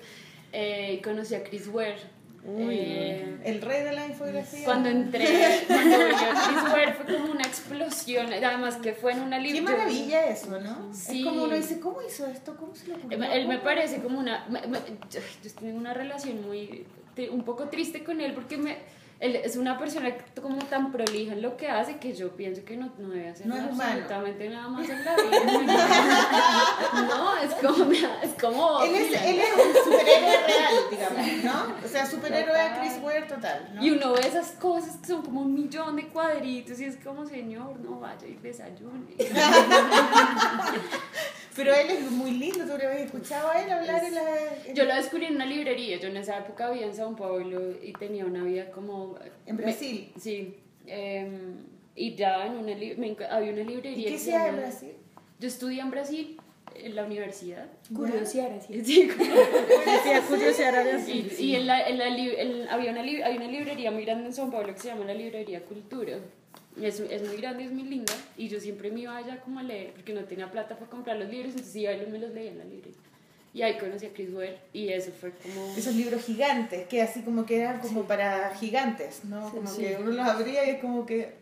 eh, 0.53 1.01
conocí 1.03 1.35
a 1.35 1.43
Chris 1.43 1.67
Ware 1.67 1.99
Eh, 2.49 3.37
El 3.45 3.61
rey 3.61 3.83
de 3.83 3.93
la 3.93 4.07
infografía. 4.07 4.65
cuando 4.65 4.89
entré 4.89 5.27
cuando 5.67 5.97
Ware 6.73 6.93
fue 6.95 7.15
como 7.17 7.33
una 7.33 7.43
explosión 7.43 8.33
además 8.33 8.77
que 8.77 8.93
fue 8.95 9.13
en 9.13 9.21
una 9.23 9.37
Qué 9.39 9.43
librería 9.53 9.77
maravilla 9.79 10.27
eso, 10.27 10.61
¿no? 10.61 10.93
Sí. 10.95 11.21
Es 11.21 11.25
como 11.27 11.45
uno 11.45 11.57
dice, 11.57 11.81
¿cómo 11.81 12.03
hizo 12.03 12.27
esto? 12.27 12.57
¿Cómo 12.57 12.75
se 12.75 12.89
lo 12.89 12.97
ocurrió? 12.97 13.23
Él 13.33 13.49
me 13.49 13.59
parece 13.59 14.01
como 14.01 14.19
una. 14.19 14.47
me- 14.49 14.67
me- 14.67 14.79
yo 15.11 15.21
yo 15.43 15.51
tengo 15.59 15.77
una 15.79 15.93
relación 15.95 16.47
muy. 16.47 16.87
un 17.31 17.45
poco 17.45 17.69
triste 17.69 18.05
con 18.05 18.21
él 18.21 18.33
porque 18.35 18.57
me. 18.59 18.77
Él 19.19 19.37
es 19.37 19.57
una 19.57 19.79
persona 19.79 20.15
como 20.41 20.59
tan 20.59 20.93
prolija 20.93 21.33
en 21.33 21.41
lo 21.41 21.57
que 21.57 21.69
hace 21.69 21.97
que 21.97 22.15
yo 22.15 22.37
pienso 22.37 22.65
que 22.67 22.77
no, 22.77 22.93
no 22.99 23.09
debe 23.09 23.31
hacer 23.31 23.47
No 23.47 23.57
absolutamente 23.57 24.51
nada 24.51 24.69
más 24.69 24.87
en 24.89 25.05
la 25.05 25.17
vida. 25.17 25.89
No, 27.07 27.37
es 27.39 27.55
como. 27.55 27.93
Es 27.93 28.35
como 28.41 28.83
Él 28.83 28.95
es, 28.95 29.23
él 29.23 29.41
es 29.41 29.49
un 29.55 29.75
superhéroe 29.85 30.47
real, 30.47 30.75
digamos, 30.91 31.45
¿no? 31.45 31.75
O 31.85 31.89
sea, 31.89 32.07
superhéroe 32.07 32.61
a 32.61 32.79
Chris 32.79 32.99
Ware 33.03 33.23
total, 33.23 33.71
¿no? 33.75 33.85
Y 33.85 33.91
uno 33.91 34.13
ve 34.13 34.21
esas 34.21 34.53
cosas 34.53 34.97
que 34.97 35.07
son 35.07 35.23
como 35.23 35.41
un 35.43 35.55
millón 35.55 35.97
de 35.97 36.09
cuadritos 36.09 36.79
y 36.81 36.85
es 36.85 36.97
como, 36.97 37.27
señor, 37.27 37.79
no 37.81 37.99
vaya 37.99 38.27
y 38.27 38.35
desayune. 38.35 39.15
Pero 41.57 41.75
él 41.75 41.91
es 41.91 42.11
muy 42.11 42.31
lindo, 42.33 42.59
tú 42.67 42.77
le 42.79 42.87
habías 42.87 43.03
escuchado 43.07 43.49
a 43.51 43.63
él 43.63 43.71
hablar 43.71 44.05
en 44.05 44.15
la... 44.15 44.23
en- 44.67 44.75
Yo 44.75 44.85
lo 44.85 44.95
descubrí 44.95 45.27
en 45.27 45.37
una 45.37 45.47
librería. 45.47 45.99
Yo 45.99 46.09
en 46.09 46.17
esa 46.19 46.39
época 46.39 46.71
vivía 46.71 46.87
en 46.87 46.95
Sao 46.95 47.17
Paulo 47.17 47.73
y 47.83 47.93
tenía 47.95 48.25
una 48.27 48.43
vida 48.45 48.71
como. 48.71 49.17
En 49.47 49.57
Brasil. 49.57 50.13
Me- 50.15 50.21
sí. 50.21 50.55
eh, 50.87 51.31
y 51.95 52.15
ya 52.15 52.47
en 52.47 52.53
una 52.59 52.75
me 52.99 53.17
había 53.31 53.53
una 53.53 53.61
¿Y 53.63 53.65
librería. 53.65 54.05
qué 54.07 54.13
que 54.13 54.19
se 54.19 54.35
hacía 54.37 54.49
en 54.51 54.57
Brasil? 54.57 54.93
Yo 55.39 55.49
estudié 55.49 55.81
en 55.81 55.91
Brasil, 55.91 56.41
en 56.75 56.95
la 56.95 57.05
universidad. 57.05 57.67
Curiosear 57.95 58.53
así. 58.53 58.83
Sí, 58.85 59.09
de 60.85 60.93
así. 60.93 61.27
y, 61.39 61.45
y 61.45 61.57
en 61.57 61.67
la, 61.67 61.87
en 61.89 61.99
la 61.99 62.09
en- 62.09 62.69
había 62.69 62.91
una, 62.91 63.01
hay 63.01 63.37
una 63.37 63.47
librería 63.49 63.91
muy 63.91 64.05
grande 64.05 64.27
en 64.27 64.33
Sao 64.35 64.51
Paulo 64.51 64.73
que 64.75 64.81
se 64.81 64.89
llama 64.89 65.05
la 65.07 65.15
Librería 65.15 65.63
Cultura. 65.65 66.19
Es, 66.81 67.01
es 67.01 67.23
muy 67.27 67.37
grande, 67.39 67.65
es 67.65 67.73
muy 67.73 67.85
linda. 67.85 68.13
Y 68.37 68.49
yo 68.49 68.61
siempre 68.61 68.91
me 68.91 69.01
iba 69.01 69.17
allá 69.17 69.41
como 69.41 69.61
a 69.61 69.63
leer, 69.63 69.93
porque 69.93 70.13
no 70.13 70.25
tenía 70.25 70.51
plata 70.51 70.77
para 70.77 70.91
comprar 70.91 71.17
los 71.17 71.29
libros, 71.29 71.51
entonces 71.53 71.75
iba 71.77 71.93
y 71.93 72.07
me 72.07 72.19
los 72.19 72.33
leía 72.33 72.51
en 72.53 72.59
la 72.59 72.65
librería. 72.65 73.01
Y 73.55 73.63
ahí 73.63 73.79
conocí 73.79 74.05
a 74.05 74.13
Chris 74.13 74.35
Ware 74.35 74.59
y 74.75 74.89
eso 74.91 75.11
fue 75.19 75.31
como... 75.33 75.75
Esos 75.75 75.95
libros 75.95 76.23
gigantes, 76.25 76.87
que 76.89 77.01
así 77.01 77.23
como 77.23 77.47
que 77.47 77.57
eran 77.59 77.81
como 77.81 78.03
para 78.05 78.55
gigantes, 78.55 79.25
¿no? 79.25 79.51
Como 79.51 79.75
que 79.75 79.97
uno 79.99 80.11
los 80.11 80.29
abría 80.29 80.67
y 80.67 80.71
es 80.71 80.81
como 80.81 81.07
que... 81.07 81.33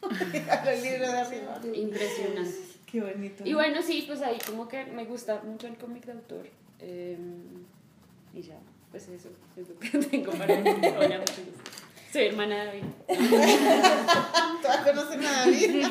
los 0.02 0.82
libros 0.82 1.12
de 1.12 1.18
arriba. 1.18 1.60
Impresionante. 1.74 2.54
Qué 2.86 3.00
bonito. 3.00 3.42
Y 3.44 3.54
bueno, 3.54 3.82
sí, 3.82 4.04
pues 4.06 4.22
ahí 4.22 4.38
como 4.46 4.68
que 4.68 4.84
me 4.84 5.04
gusta 5.04 5.42
mucho 5.42 5.66
el 5.66 5.76
cómic 5.76 6.04
de 6.04 6.12
autor. 6.12 6.46
eh, 6.80 7.16
y 8.32 8.42
ya, 8.42 8.58
pues 8.90 9.08
eso 9.08 9.28
es 9.56 9.68
lo 9.68 9.78
que 9.78 9.98
tengo 10.10 10.32
para 10.32 10.56
decir. 10.56 10.94
Hola, 10.96 11.18
mucho 11.18 11.42
gusto. 11.46 11.63
Soy 12.14 12.26
hermana 12.26 12.54
de 12.54 12.66
David. 12.66 12.84
Todas 14.62 14.76
conocen 14.86 15.26
a 15.26 15.32
David. 15.32 15.84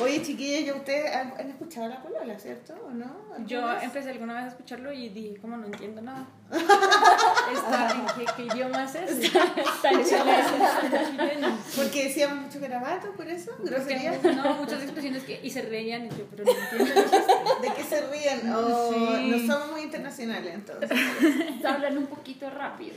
Oye, 0.00 0.22
chiquillos, 0.22 0.64
¿ya 0.64 0.74
ustedes 0.74 1.14
han, 1.14 1.34
han 1.38 1.50
escuchado 1.50 1.88
la 1.88 2.02
polola, 2.02 2.38
cierto? 2.38 2.72
¿O 2.86 2.90
no? 2.90 3.14
Yo 3.44 3.70
empecé 3.82 4.08
alguna 4.08 4.36
vez 4.36 4.44
a 4.44 4.48
escucharlo 4.48 4.94
y 4.94 5.10
dije, 5.10 5.36
como 5.42 5.58
no 5.58 5.66
entiendo 5.66 6.00
nada. 6.00 6.26
Está, 6.50 7.90
¿en 7.90 8.06
qué, 8.16 8.24
qué 8.34 8.42
idioma 8.44 8.84
es 8.84 8.94
este? 8.94 9.26
Está 9.26 9.90
en 9.90 10.04
chileno. 10.04 11.10
chileno. 11.10 11.58
Porque 11.76 12.04
decíamos 12.04 12.46
mucho 12.46 12.60
garabato, 12.60 13.12
por 13.12 13.28
eso, 13.28 13.50
groserías. 13.58 14.24
No, 14.24 14.54
muchas 14.54 14.82
expresiones 14.84 15.24
que 15.24 15.38
y 15.42 15.50
se 15.50 15.60
reían 15.60 16.06
y 16.06 16.08
yo, 16.08 16.24
pero 16.30 16.44
no 16.44 16.50
entiendo. 16.50 17.02
¿De 17.60 17.74
qué 17.76 17.84
se 17.84 18.00
ríen? 18.06 18.50
Oh, 18.54 18.90
Sí. 18.90 19.28
No 19.28 19.54
somos 19.54 19.72
muy 19.72 19.82
internacionales 19.82 20.54
entonces. 20.54 20.90
Hablan 21.62 21.98
un 21.98 22.06
poquito 22.06 22.48
rápido. 22.48 22.94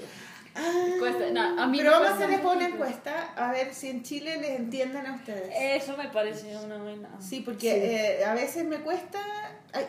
Ah, 0.59 0.73
Cuesta- 0.99 1.29
no, 1.31 1.61
a 1.61 1.67
mí 1.67 1.77
pero 1.77 1.91
me 1.91 1.95
vamos 1.97 2.07
a 2.09 2.15
cuesta 2.15 2.25
hacer 2.25 2.29
después 2.29 2.55
un 2.55 2.63
una 2.63 2.67
encuesta 2.73 3.33
a 3.35 3.51
ver 3.51 3.73
si 3.73 3.89
en 3.89 4.03
Chile 4.03 4.37
les 4.37 4.51
entienden 4.59 5.05
a 5.05 5.13
ustedes. 5.15 5.53
Eso 5.83 5.95
me 5.97 6.07
parece 6.09 6.55
una 6.57 6.77
buena. 6.77 7.09
Sí, 7.19 7.41
porque 7.41 8.17
eh, 8.19 8.25
a 8.25 8.33
veces 8.33 8.65
me 8.65 8.77
cuesta, 8.77 9.19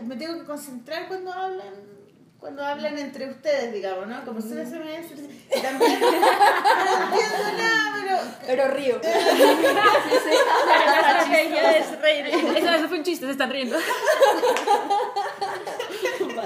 me 0.04 0.16
tengo 0.16 0.38
que 0.38 0.44
concentrar 0.44 1.08
cuando 1.08 1.32
hablan, 1.32 1.74
cuando 2.38 2.64
hablan 2.64 2.98
entre 2.98 3.28
ustedes, 3.30 3.72
digamos, 3.72 4.06
¿no? 4.06 4.24
Como 4.24 4.38
ustedes 4.40 4.68
se 4.68 4.78
me 4.78 4.98
dicen, 4.98 5.28
y 5.56 5.60
también 5.60 6.00
no 6.00 6.06
entiendo 6.06 7.52
nada, 7.56 7.94
pero 8.00 8.18
Pero 8.46 8.68
río. 8.74 9.00
La 10.68 11.10
estrategia 11.10 11.78
es 11.78 11.98
reír. 12.00 12.26
Eso, 12.26 12.70
eso 12.74 12.88
fue 12.88 12.98
un 12.98 13.04
chiste, 13.04 13.24
se 13.26 13.32
están 13.32 13.50
riendo. 13.50 13.76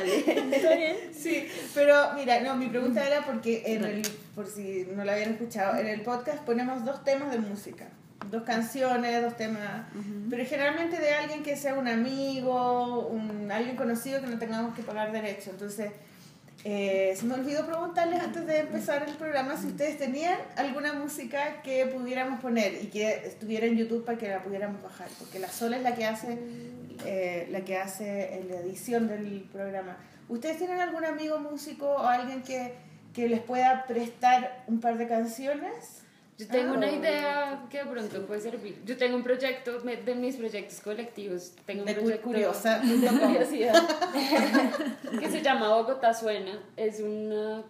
Vale. 0.03 0.57
¿Está 0.57 0.75
bien? 0.75 0.97
Sí, 1.17 1.49
pero 1.75 2.15
mira, 2.15 2.41
no, 2.41 2.57
mi 2.57 2.69
pregunta 2.69 3.07
era 3.07 3.25
porque 3.25 3.63
en 3.67 3.85
el, 3.85 4.03
por 4.35 4.47
si 4.47 4.87
no 4.95 5.05
lo 5.05 5.13
habían 5.13 5.33
escuchado, 5.33 5.79
en 5.79 5.87
el 5.87 6.03
podcast 6.03 6.43
ponemos 6.45 6.85
dos 6.85 7.05
temas 7.05 7.31
de 7.31 7.39
música, 7.39 7.87
dos 8.31 8.43
canciones, 8.43 9.23
dos 9.23 9.37
temas, 9.37 9.87
pero 10.29 10.45
generalmente 10.45 10.99
de 10.99 11.13
alguien 11.13 11.43
que 11.43 11.57
sea 11.57 11.75
un 11.75 11.89
amigo, 11.89 13.09
un, 13.09 13.51
alguien 13.51 13.77
conocido 13.77 14.21
que 14.21 14.27
no 14.27 14.39
tengamos 14.39 14.75
que 14.75 14.83
pagar 14.83 15.13
derecho. 15.13 15.51
Entonces, 15.51 15.91
eh, 16.65 17.15
se 17.19 17.27
me 17.27 17.35
olvidó 17.35 17.67
preguntarles 17.67 18.21
antes 18.21 18.47
de 18.47 18.61
empezar 18.61 19.05
el 19.09 19.17
programa 19.17 19.57
si 19.57 19.67
ustedes 19.67 19.99
tenían 19.99 20.39
alguna 20.57 20.93
música 20.93 21.61
que 21.63 21.87
pudiéramos 21.87 22.41
poner 22.41 22.85
y 22.85 22.87
que 22.87 23.27
estuviera 23.27 23.67
en 23.67 23.77
YouTube 23.77 24.05
para 24.05 24.17
que 24.17 24.29
la 24.29 24.43
pudiéramos 24.45 24.81
bajar, 24.81 25.09
porque 25.19 25.41
la 25.41 25.49
Sola 25.49 25.77
es 25.77 25.83
la 25.83 25.97
que 25.97 26.07
hace, 26.07 26.39
eh, 27.07 27.49
la 27.51 27.63
que 27.65 27.77
hace 27.77 28.45
la 28.49 28.57
edición 28.61 29.09
del 29.09 29.49
programa. 29.53 29.97
¿Ustedes 30.29 30.59
tienen 30.59 30.81
algún 30.81 31.05
amigo 31.05 31.39
músico 31.39 31.87
o 31.89 31.99
alguien 32.07 32.43
que, 32.43 32.75
que 33.13 33.29
les 33.29 33.41
pueda 33.41 33.85
prestar 33.87 34.65
un 34.67 34.81
par 34.81 34.97
de 34.99 35.07
canciones? 35.09 35.99
Yo 36.39 36.49
tengo 36.49 36.73
una 36.75 36.87
Ah. 36.87 36.93
idea 36.93 37.63
que 37.71 37.79
de 37.79 37.85
pronto 37.85 38.27
puede 38.27 38.41
servir. 38.41 38.83
Yo 38.87 38.97
tengo 38.97 39.17
un 39.17 39.23
proyecto, 39.23 39.79
de 39.81 40.15
mis 40.15 40.37
proyectos 40.37 40.81
colectivos, 40.81 41.53
tengo 41.67 41.83
un 41.83 41.87
De 41.87 41.95
proyecto 41.95 42.23
curiosa. 42.23 42.79
de 42.81 43.07
curiosidad 43.21 43.75
que 45.21 45.31
se 45.31 45.43
llama 45.43 45.69
Bogotá 45.77 46.15
Suena. 46.15 46.59
Es 46.77 47.01
una, 47.01 47.63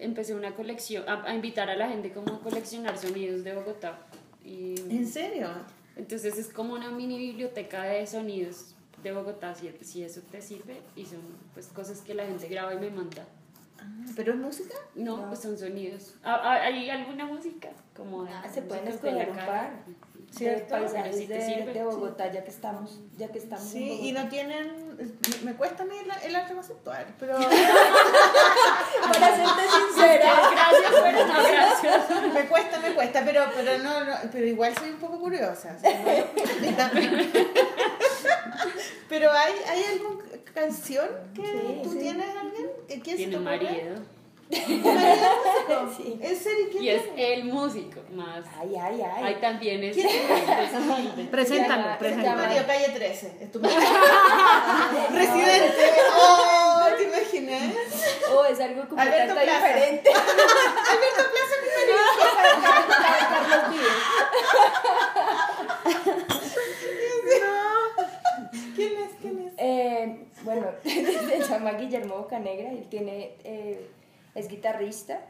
empecé 0.00 0.34
una 0.34 0.54
colección, 0.54 1.08
a, 1.08 1.22
a 1.24 1.34
invitar 1.34 1.70
a 1.70 1.76
la 1.76 1.88
gente 1.88 2.10
como 2.12 2.34
a 2.34 2.40
coleccionar 2.40 2.98
sonidos 2.98 3.44
de 3.44 3.54
Bogotá. 3.54 3.98
Y, 4.44 4.74
¿En 4.90 5.06
serio? 5.06 5.48
entonces 5.96 6.38
es 6.38 6.48
como 6.48 6.74
una 6.74 6.90
mini 6.90 7.18
biblioteca 7.18 7.82
de 7.84 8.06
sonidos 8.06 8.74
de 9.02 9.12
Bogotá, 9.12 9.54
si, 9.54 9.72
si 9.82 10.02
eso 10.04 10.20
te 10.30 10.40
sirve, 10.42 10.80
y 10.96 11.04
son 11.06 11.20
pues 11.54 11.66
cosas 11.68 12.00
que 12.00 12.14
la 12.14 12.24
gente 12.24 12.48
graba 12.48 12.74
y 12.74 12.78
me 12.78 12.90
manda. 12.90 13.24
Ah, 13.80 13.84
¿Pero 14.16 14.32
es 14.32 14.38
música? 14.38 14.74
No, 14.96 15.28
pues 15.28 15.40
son 15.40 15.56
sonidos. 15.56 16.14
Ah, 16.24 16.40
ah, 16.42 16.54
¿Hay 16.64 16.90
alguna 16.90 17.26
música? 17.26 17.68
Como 17.96 18.24
de- 18.24 18.32
Ah, 18.32 18.44
se 18.52 18.62
pueden 18.62 18.88
escoger 18.88 19.30
un 19.30 19.36
par. 19.36 19.70
¿Cierto? 20.30 20.74
De 20.74 20.80
paisajes 20.82 21.16
si 21.16 21.26
de, 21.26 21.40
sirve, 21.40 21.72
de 21.72 21.84
Bogotá, 21.84 22.30
ya 22.30 22.44
que 22.44 22.50
estamos, 22.50 23.00
ya 23.16 23.28
que 23.28 23.38
estamos 23.38 23.64
Sí, 23.66 24.00
y 24.02 24.12
no 24.12 24.28
tienen... 24.28 24.98
Me, 25.42 25.54
cuesta 25.54 25.84
a 25.84 25.86
mí 25.86 25.94
el, 25.96 26.10
el 26.28 26.36
arte 26.36 26.52
conceptual, 26.54 27.06
pero... 27.18 27.38
Para 27.38 29.36
serte 29.36 29.62
sincera, 29.70 30.34
Gracias, 30.50 30.92
pero 31.02 31.26
no, 31.26 31.32
gracias. 31.32 32.32
me 32.34 32.46
cuesta, 32.46 32.78
me 32.78 32.94
cuesta, 32.94 33.22
pero, 33.24 33.44
pero, 33.56 33.78
no, 33.82 34.04
no, 34.04 34.12
pero 34.30 34.46
igual 34.46 34.76
soy 34.76 34.90
un 34.90 34.98
poco 34.98 35.18
curiosa. 35.18 35.74
¿no? 35.82 35.88
pero 39.08 39.30
hay, 39.32 39.52
¿hay 39.68 39.84
alguna 39.84 40.24
canción 40.54 41.08
que 41.34 41.42
Sí, 41.42 41.80
tú 41.82 41.92
sí. 41.92 41.98
tienes 41.98 42.26
alguien? 42.36 42.66
¿Que- 42.88 43.00
¿Quién 43.00 43.16
Tiene 43.16 43.32
se 43.34 43.38
marido. 43.40 43.70
¿Marido 43.70 43.94
músico? 44.50 45.94
Sí. 45.96 46.18
¿En 46.22 46.36
serio? 46.36 46.66
¿Quién 46.72 46.82
Y 46.84 46.88
es 46.88 47.02
el 47.16 47.44
músico 47.44 48.00
más. 48.14 48.42
Ay, 48.58 48.74
ay, 48.80 49.02
ay. 49.02 49.24
Ahí 49.24 49.34
también 49.42 49.84
es. 49.84 49.94
¿Quién 49.94 50.08
Preséntalo, 51.30 51.90
Es 51.90 51.96
preséntalo. 51.98 52.42
marido, 52.42 52.66
calle 52.66 52.88
13. 52.88 53.36
Es 53.42 53.52
tu 53.52 53.60
marido. 53.60 53.80
Residente. 55.12 55.90
Oh, 56.18 56.86
¿te 56.96 57.02
imaginas? 57.04 57.74
Oh, 58.32 58.44
es 58.46 58.58
algo 58.60 58.80
Alberto 58.82 58.88
completamente 58.96 59.44
Plaza. 59.44 59.66
diferente. 59.68 60.10
Alberto 60.10 61.22
Plaza, 61.30 61.54
mi 61.62 61.68
marido. 61.76 61.98
Carlos 63.28 63.70
Vives. 63.70 64.98
¿Quién 68.76 68.92
es? 69.02 69.10
¿Quién 69.20 69.38
es? 69.46 69.52
Eh, 69.82 70.24
bueno, 70.44 70.66
se 70.82 71.40
llama 71.48 71.72
Guillermo 71.72 72.16
Bocanegra, 72.18 72.70
él 72.72 72.86
tiene, 72.88 73.34
eh, 73.44 73.88
es 74.34 74.48
guitarrista 74.48 75.20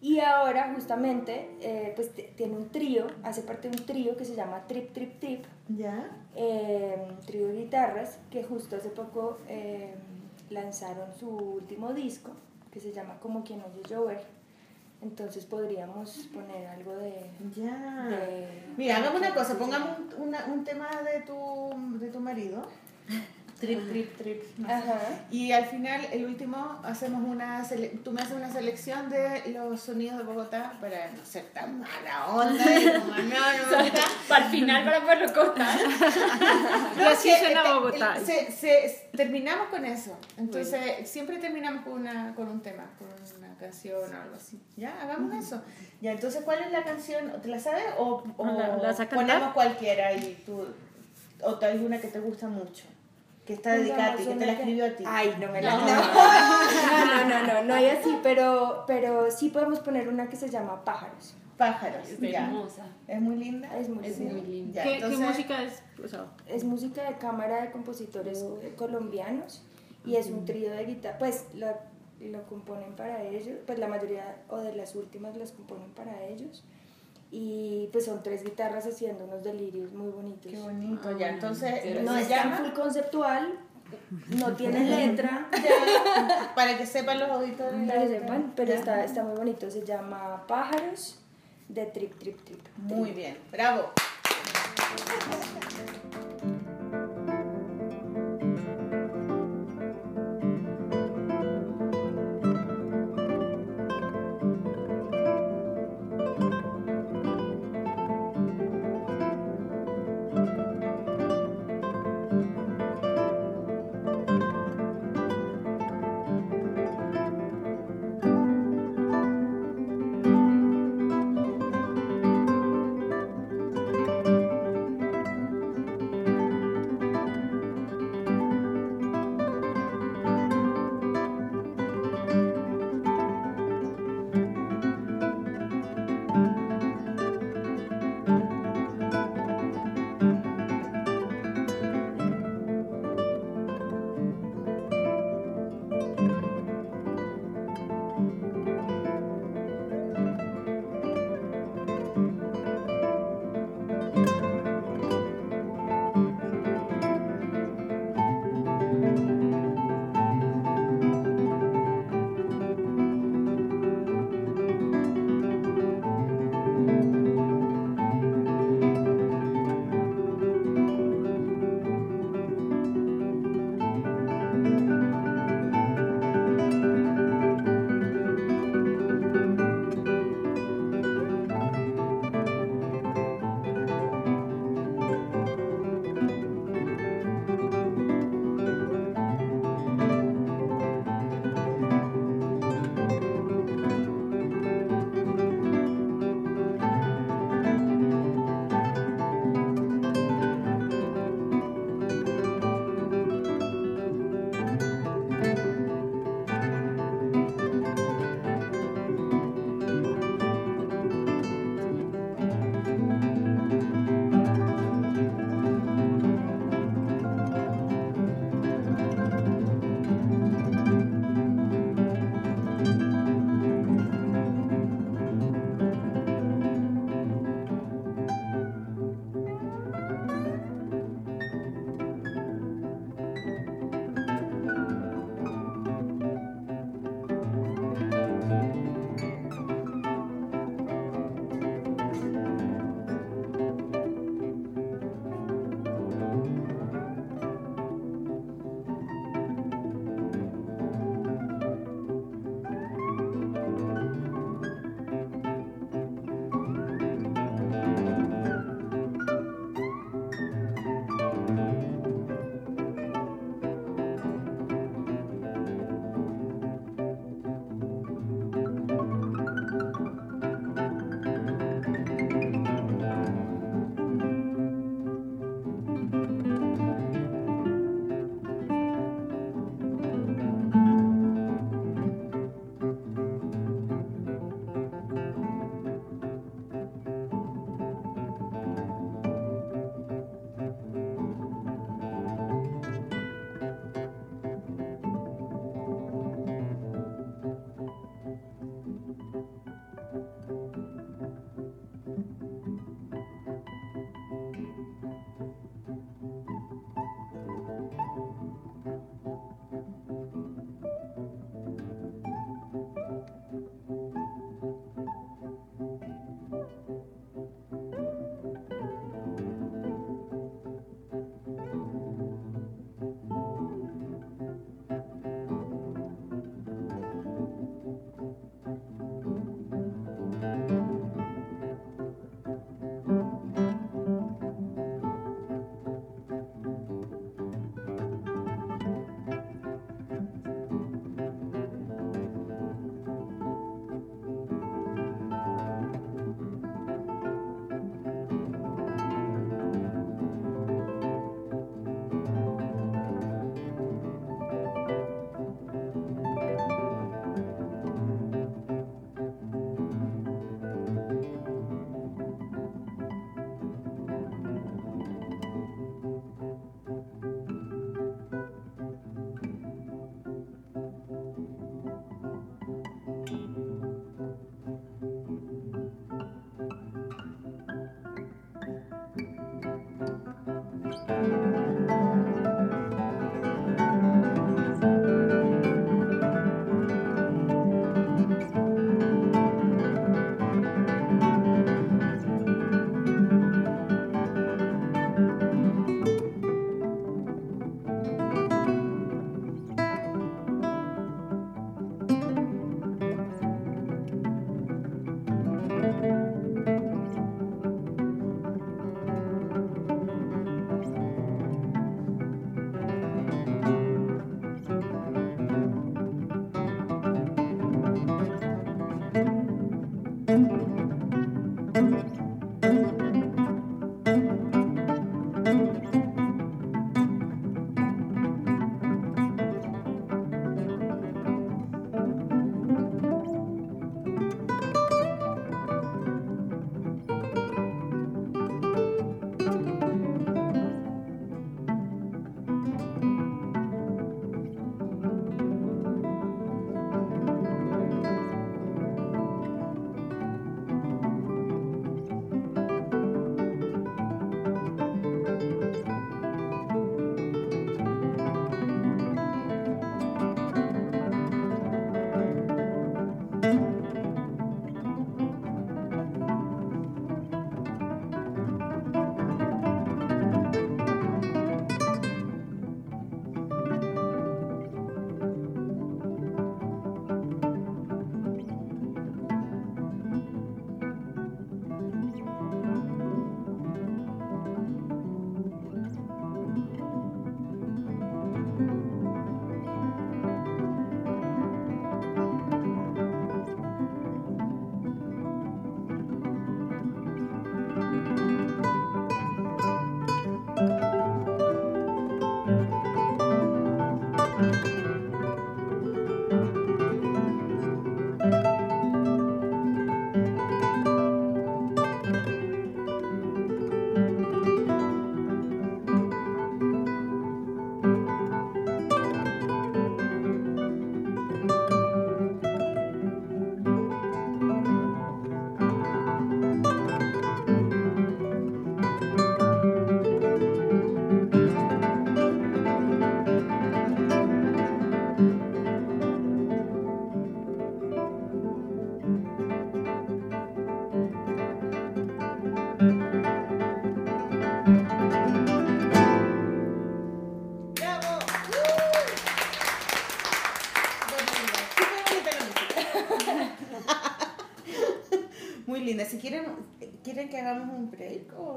y 0.00 0.20
ahora 0.20 0.72
justamente 0.74 1.50
eh, 1.60 1.92
pues 1.96 2.10
tiene 2.36 2.54
un 2.56 2.68
trío, 2.70 3.06
hace 3.22 3.42
parte 3.42 3.68
de 3.68 3.76
un 3.78 3.86
trío 3.86 4.16
que 4.16 4.24
se 4.24 4.34
llama 4.34 4.64
Trip 4.68 4.92
Trip 4.92 5.18
Trip, 5.20 5.44
¿Ya? 5.68 6.08
eh, 6.36 6.96
trío 7.26 7.48
de 7.48 7.54
guitarras 7.56 8.18
que 8.30 8.44
justo 8.44 8.76
hace 8.76 8.90
poco 8.90 9.38
eh, 9.48 9.92
lanzaron 10.50 11.08
su 11.18 11.28
último 11.28 11.92
disco 11.92 12.30
que 12.72 12.78
se 12.80 12.92
llama 12.92 13.18
Como 13.20 13.42
quien 13.44 13.60
oye 13.60 13.82
llover. 13.88 14.22
Entonces 15.02 15.46
podríamos 15.46 16.28
poner 16.34 16.66
algo 16.68 16.92
de... 16.96 17.14
Ya. 17.56 18.06
de- 18.08 18.46
Mira, 18.76 18.98
hagamos 18.98 19.18
una 19.20 19.34
cosa, 19.34 19.56
pongamos 19.58 19.98
un, 20.18 20.28
una- 20.28 20.44
un 20.46 20.62
tema 20.62 20.88
de 21.02 21.22
tu, 21.22 21.98
de 21.98 22.08
tu 22.10 22.20
marido. 22.20 22.62
Trip, 23.60 23.88
trip, 23.90 24.16
trip. 24.16 24.42
no 24.58 24.68
sé. 24.68 24.84
Y 25.30 25.52
al 25.52 25.66
final, 25.66 26.00
el 26.12 26.24
último, 26.24 26.80
hacemos 26.82 27.22
una 27.28 27.62
sele- 27.62 28.02
tú 28.02 28.10
me 28.10 28.22
haces 28.22 28.34
una 28.34 28.50
selección 28.50 29.10
de 29.10 29.52
los 29.52 29.80
sonidos 29.82 30.16
de 30.18 30.24
Bogotá 30.24 30.78
para 30.80 31.10
no 31.12 31.24
ser 31.24 31.44
tan 31.52 31.78
mala 31.80 32.26
onda. 32.28 32.64
y 32.80 32.84
como, 32.86 33.06
no, 33.06 33.22
no 33.22 33.22
gusta. 33.82 34.00
Para 34.28 34.44
el 34.46 34.50
final, 34.50 34.84
para 34.84 35.00
poderlo 35.02 35.32
cortar. 35.34 35.78
Y 36.98 37.02
así 37.02 37.28
que, 37.28 37.38
suena 37.38 37.74
Bogotá. 37.74 38.16
se- 38.24 38.50
se- 38.50 39.10
terminamos 39.16 39.68
con 39.68 39.84
eso. 39.84 40.16
Entonces, 40.36 41.08
siempre 41.08 41.38
terminamos 41.38 41.82
con, 41.84 41.92
una, 41.94 42.34
con 42.34 42.48
un 42.48 42.60
tema, 42.62 42.84
con 42.98 43.08
una 43.38 43.54
canción 43.58 43.98
o 44.14 44.22
algo 44.22 44.36
así. 44.36 44.58
Ya, 44.76 45.00
hagamos 45.02 45.34
eso. 45.34 45.62
Ya, 46.00 46.12
entonces, 46.12 46.42
¿cuál 46.44 46.60
es 46.60 46.72
la 46.72 46.82
canción? 46.82 47.30
¿Te 47.42 47.48
la 47.48 47.60
sabes? 47.60 47.84
¿O, 47.98 48.22
o 48.36 48.44
ponemos 49.14 49.52
cualquiera 49.52 50.12
y 50.14 50.42
tú, 50.46 50.64
o 51.42 51.58
hay 51.62 51.78
una 51.78 52.00
que 52.00 52.08
te 52.08 52.20
gusta 52.20 52.48
mucho? 52.48 52.84
Que 53.50 53.54
está 53.56 53.72
dedicada 53.72 54.12
a 54.12 54.16
ti, 54.16 54.24
que 54.24 54.34
te 54.36 54.46
la 54.46 54.52
escribió 54.52 54.86
a 54.86 54.90
ti. 54.90 55.04
Ay, 55.06 55.34
no 55.40 55.48
me 55.50 55.60
la 55.60 55.74
No. 55.74 55.86
no. 55.86 57.24
no, 57.24 57.28
no, 57.28 57.52
no, 57.54 57.62
no 57.64 57.74
hay 57.74 57.86
así, 57.86 58.16
pero, 58.22 58.84
pero 58.86 59.28
sí 59.30 59.48
podemos 59.48 59.80
poner 59.80 60.08
una 60.08 60.28
que 60.28 60.36
se 60.36 60.48
llama 60.48 60.84
Pájaros. 60.84 61.34
Pájaros. 61.56 62.08
Es 62.08 62.22
hermosa. 62.22 62.86
Es 63.08 63.20
muy 63.20 63.36
linda. 63.36 63.76
Es 63.76 63.88
muy 63.88 64.06
Es 64.06 64.18
linda. 64.18 64.34
muy 64.34 64.42
linda. 64.46 64.74
Ya, 64.74 64.82
¿Qué, 64.84 64.94
entonces- 64.94 65.18
¿Qué 65.18 65.26
música 65.26 65.62
es? 65.64 65.82
O 66.04 66.08
sea, 66.08 66.26
Es 66.46 66.62
música 66.64 67.02
de 67.10 67.16
cámara 67.18 67.62
de 67.62 67.70
compositores 67.72 68.44
colombianos 68.76 69.62
y 70.06 70.14
es 70.16 70.28
un 70.28 70.44
trío 70.44 70.70
de 70.70 70.84
guitarra, 70.86 71.18
pues 71.18 71.46
lo 71.54 72.42
componen 72.48 72.94
para 72.94 73.22
ellos, 73.24 73.58
pues 73.66 73.78
la 73.78 73.88
mayoría 73.88 74.36
o 74.48 74.58
de 74.58 74.74
las 74.76 74.94
últimas 74.94 75.36
las 75.36 75.52
componen 75.52 75.90
para 75.90 76.22
ellos 76.24 76.64
y 77.30 77.88
pues 77.92 78.04
son 78.06 78.22
tres 78.22 78.42
guitarras 78.42 78.86
haciendo 78.86 79.24
unos 79.24 79.42
delirios 79.42 79.92
muy 79.92 80.10
bonitos. 80.10 80.50
Qué 80.50 80.58
bonito, 80.58 81.16
ya. 81.16 81.28
Entonces, 81.28 82.02
No 82.02 82.14
se 82.14 82.22
es 82.22 82.28
tan 82.28 82.54
full 82.54 82.72
conceptual, 82.72 83.58
no 84.38 84.52
tiene 84.56 84.84
letra, 84.84 85.48
ya, 85.52 86.52
para 86.54 86.76
que 86.76 86.86
sepan 86.86 87.18
los 87.18 87.30
auditores. 87.30 87.88
para 87.88 88.02
que 88.02 88.08
sepan, 88.08 88.52
pero 88.56 88.72
está, 88.72 89.04
está 89.04 89.22
muy 89.22 89.36
bonito, 89.36 89.70
se 89.70 89.84
llama 89.84 90.44
Pájaros 90.46 91.18
de 91.68 91.86
Trip 91.86 92.18
Trip 92.18 92.44
Trip. 92.44 92.60
Muy 92.78 93.12
bien, 93.12 93.38
bravo. 93.52 93.90
¡Bravo! 95.06 95.49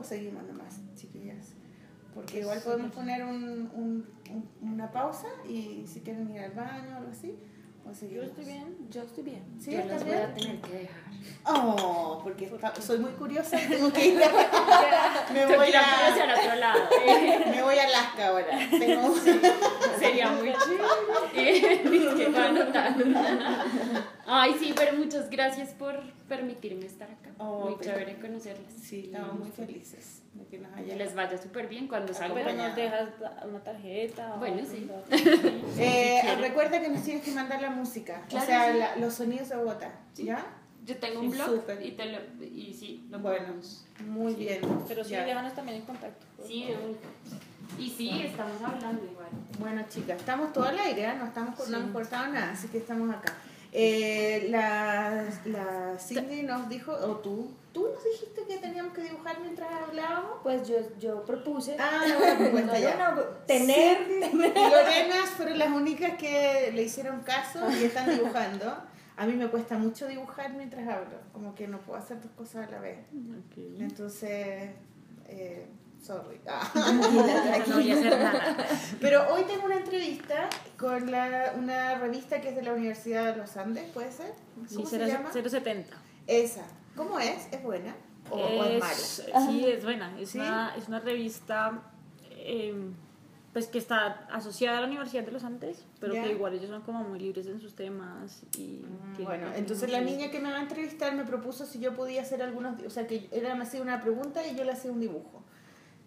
O 0.04 0.06
seguimos 0.06 0.44
nomás, 0.44 0.82
chiquillas? 0.96 1.54
Porque 2.14 2.42
igual 2.42 2.60
podemos 2.64 2.92
poner 2.92 3.24
un, 3.24 3.44
un- 3.74 4.06
un- 4.30 4.50
una 4.74 4.92
pausa 4.92 5.28
y 5.50 5.86
si 5.88 6.02
quieren 6.02 6.30
ir 6.30 6.42
al 6.42 6.52
baño 6.52 6.94
o 6.94 6.98
algo 6.98 7.12
así, 7.12 7.36
o 7.86 7.94
Yo 8.08 8.24
estoy 8.24 8.46
bien, 8.46 8.78
yo 8.90 9.02
estoy 9.02 9.24
bien. 9.24 9.44
¿Sí? 9.60 9.72
Yo 9.72 9.80
¿Estás 9.80 10.02
las 10.02 10.06
voy 10.06 10.16
a 10.18 10.34
tener 10.34 10.62
que 10.62 10.72
dejar. 10.74 11.04
Oh, 11.46 12.20
porque 12.24 12.46
está- 12.46 12.74
soy 12.82 12.98
muy 13.00 13.12
curiosa 13.12 13.62
y 13.62 13.68
tengo 13.70 13.92
que 13.94 14.06
ir. 14.08 14.16
me 15.34 15.46
voy 15.56 15.74
a 15.74 15.80
a, 15.82 16.08
hacia 16.08 16.24
el 16.26 16.40
otro 16.40 16.56
lado. 16.56 16.80
me 17.52 17.62
voy 17.62 17.78
a 17.78 17.84
Alaska 17.84 18.28
ahora. 18.28 18.58
Tengo- 18.70 19.16
Sería 20.00 20.30
muy 20.32 20.54
chévere. 20.54 22.16
que 22.18 22.30
va 22.30 22.46
a 22.46 22.52
notar. 22.52 22.96
Ay, 24.26 24.56
sí, 24.60 24.74
pero 24.76 24.94
muchas 24.98 25.30
gracias 25.30 25.70
por 25.74 26.00
permitirme 26.28 26.86
estar 26.86 27.10
acá. 27.12 27.32
Oh, 27.38 27.66
muy 27.66 27.76
pero- 27.80 27.92
chévere 27.92 28.20
conocerles. 28.20 28.74
Sí, 28.82 29.06
estamos 29.14 29.40
muy 29.40 29.52
felices 29.52 30.23
de 30.34 30.46
que 30.48 30.58
nos 30.58 30.80
les 30.98 31.16
vaya 31.16 31.38
súper 31.42 31.68
bien 31.68 31.88
cuando 31.88 32.14
salgan. 32.14 32.44
Pero 32.46 32.54
nos 32.58 32.76
dejas 32.76 33.10
una 33.48 33.60
tarjeta. 33.64 34.34
o 34.36 34.40
Bueno, 34.40 34.62
sí. 34.70 34.90
Eh, 35.78 36.22
Si 36.24 36.36
recuerda 36.42 36.82
que 36.82 36.90
nos 36.90 37.04
tienes 37.04 37.24
que 37.24 37.32
mandar 37.32 37.62
la 37.62 37.70
música, 37.70 38.22
Claro 38.30 38.44
o 38.44 38.48
sea, 38.48 38.72
sí. 38.74 38.80
la- 38.80 38.96
los 38.98 39.14
sonidos 39.14 39.50
de 39.50 39.56
Bogotá, 39.58 39.92
Sí. 40.14 40.26
¿ya? 40.26 40.44
Yo 40.86 40.98
tengo 40.98 41.22
un 41.22 41.32
Sí, 41.32 41.38
blog 41.38 41.64
y, 41.82 41.92
te 41.92 42.06
lo, 42.08 42.18
y 42.44 42.74
sí, 42.74 43.06
lo 43.10 43.20
Bueno, 43.20 43.54
muy 44.08 44.34
bien. 44.36 44.60
Pero 44.88 45.04
sí, 45.04 45.16
déjanos 45.16 45.54
también 45.54 45.78
en 45.78 45.86
contacto. 45.86 46.26
Sí, 46.46 46.68
y 47.80 47.90
sí, 47.90 48.22
estamos 48.26 48.62
hablando 48.62 49.06
igual. 49.06 49.28
Bueno, 49.60 49.84
chicas, 49.90 50.20
estamos 50.20 50.52
todo 50.52 50.66
al 50.66 50.78
aire, 50.80 51.04
¿eh? 51.06 51.14
no, 51.18 51.26
estamos, 51.28 51.70
no 51.70 51.78
hemos 51.78 51.92
cortado 51.92 52.28
nada, 52.34 52.52
así 52.52 52.68
que 52.68 52.80
estamos 52.80 53.10
acá. 53.16 53.34
Eh, 53.76 54.48
la, 54.52 55.26
la 55.46 55.98
Cindy 55.98 56.44
nos 56.44 56.70
dijo, 56.70 56.92
o 56.94 57.18
tú, 57.18 57.52
tú 57.72 57.88
nos 57.92 58.04
dijiste 58.04 58.44
que 58.48 58.58
teníamos 58.58 58.94
que 58.94 59.02
dibujar 59.02 59.40
mientras 59.42 59.68
hablábamos. 59.72 60.38
Pues 60.44 60.68
yo, 60.68 60.76
yo 61.00 61.26
propuse. 61.26 61.76
Ah, 61.80 62.04
una 62.06 62.38
propuesta 62.38 62.74
No, 62.74 62.80
ya. 62.80 62.96
no, 62.98 63.16
no, 63.16 63.22
tener. 63.48 63.98
Cindy 64.30 64.46
y 64.46 64.70
Lorena 64.70 65.26
fueron 65.36 65.58
las 65.58 65.70
únicas 65.72 66.18
que 66.20 66.72
le 66.72 66.84
hicieron 66.84 67.22
caso 67.22 67.60
y 67.72 67.86
están 67.86 68.10
dibujando. 68.12 68.78
A 69.18 69.26
mí 69.26 69.34
me 69.34 69.48
cuesta 69.48 69.78
mucho 69.78 70.08
dibujar 70.08 70.54
mientras 70.54 70.88
hablo, 70.88 71.18
como 71.34 71.56
que 71.56 71.68
no 71.68 71.80
puedo 71.80 71.98
hacer 72.00 72.22
dos 72.22 72.32
cosas 72.38 72.68
a 72.68 72.72
la 72.72 72.80
vez. 72.80 73.00
Ok. 73.12 73.58
Entonces, 73.80 74.70
eh, 75.28 75.68
sorry. 76.04 76.40
Ah. 76.48 76.70
No 77.68 77.76
voy 77.76 77.92
a 77.92 77.96
hacer 77.96 78.20
nada. 78.20 78.58
Pero 79.02 79.34
hoy 79.34 79.44
tengo 79.44 79.66
una 79.66 79.78
entrevista 79.78 80.50
con 80.78 81.10
la, 81.12 81.54
una 81.58 81.96
revista 81.96 82.42
que 82.42 82.50
es 82.50 82.56
de 82.56 82.62
la 82.64 82.74
Universidad 82.74 83.32
de 83.34 83.38
los 83.38 83.56
Andes, 83.58 83.90
¿puede 83.92 84.12
ser? 84.12 84.34
Sí, 84.68 84.76
¿Cómo 84.76 84.88
se 84.88 84.98
cero- 84.98 85.08
llama? 85.08 85.32
070. 85.32 85.96
Esa. 86.28 86.64
¿Cómo 86.96 87.20
es? 87.20 87.48
¿Es 87.52 87.64
buena? 87.64 87.96
¿O, 88.30 88.36
o 88.38 88.64
es 88.66 88.80
mala? 88.80 88.94
Sí, 88.94 89.66
es 89.68 89.84
buena. 89.84 90.20
Es, 90.20 90.30
¿Sí? 90.30 90.40
una, 90.40 90.76
es 90.78 90.88
una 90.88 91.00
revista 91.00 91.82
eh, 92.32 92.76
pues 93.54 93.68
que 93.68 93.78
está 93.78 94.26
asociada 94.32 94.80
a 94.80 94.82
la 94.82 94.88
Universidad 94.88 95.24
de 95.24 95.32
los 95.32 95.44
Andes, 95.44 95.86
pero 96.00 96.14
Ya. 96.16 96.24
que 96.24 96.32
igual 96.32 96.54
ellos 96.56 96.70
son 96.70 96.82
como 96.82 97.04
muy 97.04 97.20
libres 97.20 97.46
en 97.48 97.60
sus 97.62 97.76
temas. 97.76 98.44
y 98.58 98.82
que- 99.16 99.24
Bueno, 99.24 99.48
entonces 99.56 99.90
la 99.92 100.02
niña 100.02 100.32
que 100.32 100.40
me 100.40 100.52
va 100.52 100.58
a 100.58 100.62
entrevistar 100.62 101.14
me 101.16 101.24
propuso 101.24 101.66
si 101.66 101.80
yo 101.80 101.94
podía 101.96 102.22
hacer 102.24 102.42
algunos, 102.42 102.82
o 102.84 102.90
sea, 102.90 103.06
que 103.06 103.28
ella 103.32 103.54
me 103.56 103.64
hacía 103.64 103.82
una 103.82 104.02
pregunta 104.02 104.46
y 104.48 104.56
yo 104.56 104.64
le 104.64 104.72
hacía 104.72 104.92
un 104.92 105.00
dibujo. 105.00 105.43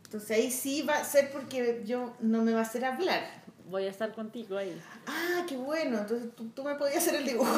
Entonces 0.07 0.31
ahí 0.31 0.51
sí 0.51 0.83
va 0.83 0.95
a 0.95 1.05
ser 1.05 1.31
porque 1.31 1.83
yo 1.85 2.15
no 2.21 2.43
me 2.43 2.53
va 2.53 2.61
a 2.61 2.63
hacer 2.63 2.85
hablar. 2.85 3.45
Voy 3.69 3.87
a 3.87 3.91
estar 3.91 4.15
contigo 4.15 4.57
ahí. 4.57 4.81
Ah, 5.07 5.45
qué 5.49 5.57
bueno, 5.57 5.99
entonces 5.99 6.29
tú, 6.37 6.49
tú 6.51 6.63
me 6.63 6.77
podías 6.77 6.99
hacer 6.99 7.17
el 7.17 7.27
dibujo. 7.27 7.51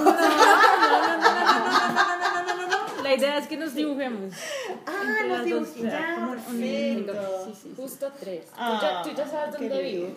La 3.02 3.14
idea 3.14 3.36
es 3.38 3.46
que 3.46 3.58
nos 3.58 3.74
dibujemos. 3.74 4.34
Ah, 4.86 5.02
o 5.02 5.44
sea, 5.44 5.44
ya, 5.44 6.28
perfecto. 6.30 7.44
Sí, 7.44 7.52
sí, 7.52 7.60
sí. 7.62 7.74
Justo 7.76 8.10
tres. 8.18 8.46
Ah, 8.56 9.02
tú, 9.04 9.10
ya, 9.10 9.14
tú 9.14 9.22
ya 9.22 9.28
sabes 9.28 9.52
dónde 9.52 9.82
vivo. 9.82 10.14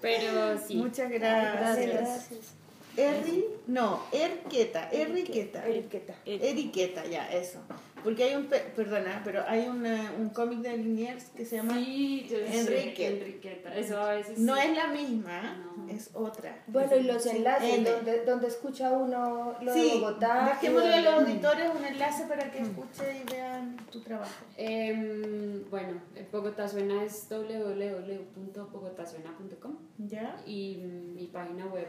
Pero 0.00 0.58
sí. 0.66 0.76
Muchas 0.76 1.10
gracias. 1.10 1.92
Gracias. 1.92 2.54
Erri, 2.96 3.44
no, 3.66 4.00
Erqueta, 4.12 4.88
Erriqueta. 4.90 5.66
Eriqueta. 5.66 6.14
Eriqueta, 6.26 7.04
ya, 7.06 7.30
eso. 7.32 7.58
Porque 8.04 8.24
hay 8.24 8.34
un, 8.34 8.46
pe- 8.46 8.64
perdona, 8.74 9.22
pero 9.24 9.44
hay 9.46 9.68
una- 9.68 10.12
un 10.18 10.30
cómic 10.30 10.58
de 10.58 10.76
Liniers 10.76 11.26
que 11.36 11.44
se 11.46 11.54
llama... 11.56 11.74
Sí, 11.74 12.26
yo 12.28 12.36
sé, 12.38 12.58
Enrique. 12.58 13.06
Enriqueta. 13.06 13.72
Eso 13.76 13.96
a 13.96 14.14
veces. 14.14 14.38
No 14.38 14.56
sí. 14.56 14.62
es 14.66 14.76
la 14.76 14.88
misma, 14.88 15.64
No. 15.76 15.88
es 15.88 16.10
otra. 16.12 16.64
Bueno, 16.66 16.96
y 16.96 17.04
los 17.04 17.24
enlaces, 17.26 17.74
N. 17.78 17.88
donde, 17.88 18.24
donde 18.24 18.48
escucha 18.48 18.90
uno 18.90 19.54
lo 19.62 19.72
de 19.72 19.80
Sí, 19.80 19.90
Bogotá. 20.00 20.58
dejémosle 20.60 20.94
a 20.94 21.00
los 21.02 21.14
donde- 21.14 21.30
auditores 21.30 21.70
un 21.78 21.84
enlace 21.84 22.24
para 22.26 22.50
que 22.50 22.58
escuchen 22.62 23.22
y 23.22 23.24
vean 23.32 23.76
tu 23.92 24.00
trabajo. 24.00 24.44
Em, 24.56 25.62
bueno, 25.70 26.00
Bogotá 26.32 26.66
Suena 26.66 27.04
es 27.04 27.28
www.bogotasuena.com 27.30 29.76
¿Ya? 29.98 30.42
y 30.44 30.78
mi 30.78 31.28
página 31.28 31.66
web 31.66 31.86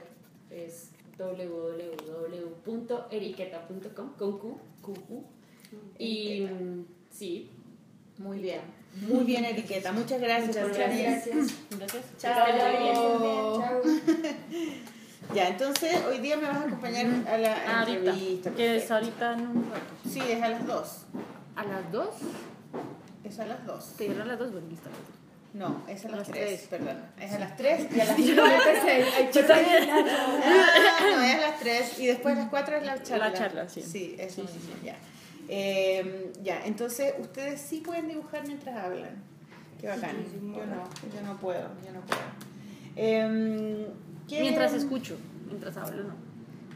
es 0.54 0.89
www.eriqueta.com 2.66 4.14
con 4.18 4.39
Q. 4.39 5.24
Y 5.97 6.41
mm, 6.41 6.86
sí, 7.10 7.49
Muy 8.18 8.39
bien. 8.39 8.62
Muy 9.08 9.24
bien, 9.24 9.43
Eriqueta. 9.43 9.91
Muchas 9.91 10.22
gracias 10.22 10.56
por 10.56 10.68
Muchas 10.70 10.95
gracias. 10.95 11.56
Gracias. 11.78 12.06
Chao. 12.18 13.60
Chao. 13.60 13.82
Ya, 15.34 15.47
entonces 15.47 15.95
hoy 16.06 16.18
día 16.20 16.36
me 16.36 16.43
vas 16.47 16.58
a 16.58 16.64
acompañar 16.66 17.06
a 17.28 17.38
la 17.38 17.54
Ah, 17.66 17.80
Ahorita, 17.80 18.12
entrevista. 18.12 18.51
que 18.51 18.76
es 18.76 18.91
ahorita 18.91 19.34
en 19.34 19.47
un 19.47 19.64
rato. 19.72 19.93
Sí, 20.08 20.20
es 20.20 20.41
a 20.43 20.49
las 20.49 20.68
2. 20.68 20.97
¿A 21.56 21.64
las 21.64 21.91
2? 21.91 22.08
Es 23.24 23.39
a 23.39 23.45
las 23.47 23.66
2. 23.66 23.93
¿Te 23.97 24.04
dieron 24.04 24.24
a 24.24 24.26
las 24.26 24.38
2? 24.39 24.51
Bueno, 24.51 24.68
listo. 24.70 24.89
No, 25.64 25.84
es 25.88 26.04
a 26.06 26.10
las 26.10 26.20
Las 26.20 26.28
3, 26.30 26.45
tres. 26.47 26.62
perdón. 26.68 26.97
Es 27.20 27.32
a 27.34 27.39
las 27.39 27.56
3 27.56 27.88
y 27.95 27.99
a 28.01 28.06
las 28.06 28.18
Yo 28.18 28.45
empecé, 28.45 28.91
hay 28.91 29.28
que 29.30 29.41
rellenar. 29.43 30.06
Ah, 30.10 30.99
no, 31.12 31.22
es 31.22 31.36
a 31.36 31.41
las 31.41 31.60
3 31.60 31.99
y 31.99 32.08
después 32.08 32.36
a 32.36 32.39
las 32.39 32.49
4 32.49 32.78
es 32.78 32.86
la 32.86 33.04
charla. 33.04 33.30
La 33.30 33.34
charla, 33.38 33.70
sí. 33.70 33.82
Sí, 33.84 34.16
eso 34.18 34.47
Sí, 34.47 34.60
ya. 34.84 34.95
Eh, 35.49 36.32
ya, 36.41 36.66
entonces 36.66 37.14
ustedes 37.20 37.62
sí 37.62 37.82
pueden 37.82 38.08
dibujar 38.08 38.47
mientras 38.47 38.76
hablan. 38.78 39.22
Qué 39.80 39.88
bacán. 39.88 40.16
Yo 40.41 40.66
no, 40.66 40.89
yo 41.14 41.22
no 41.24 41.38
puedo, 41.38 41.70
yo 41.86 41.91
no 41.91 42.01
puedo. 42.01 42.22
Eh, 42.95 43.88
¿qué- 44.28 44.41
Mientras 44.41 44.74
escucho, 44.74 45.18
mientras 45.47 45.76
hablo, 45.78 46.04
no. 46.04 46.16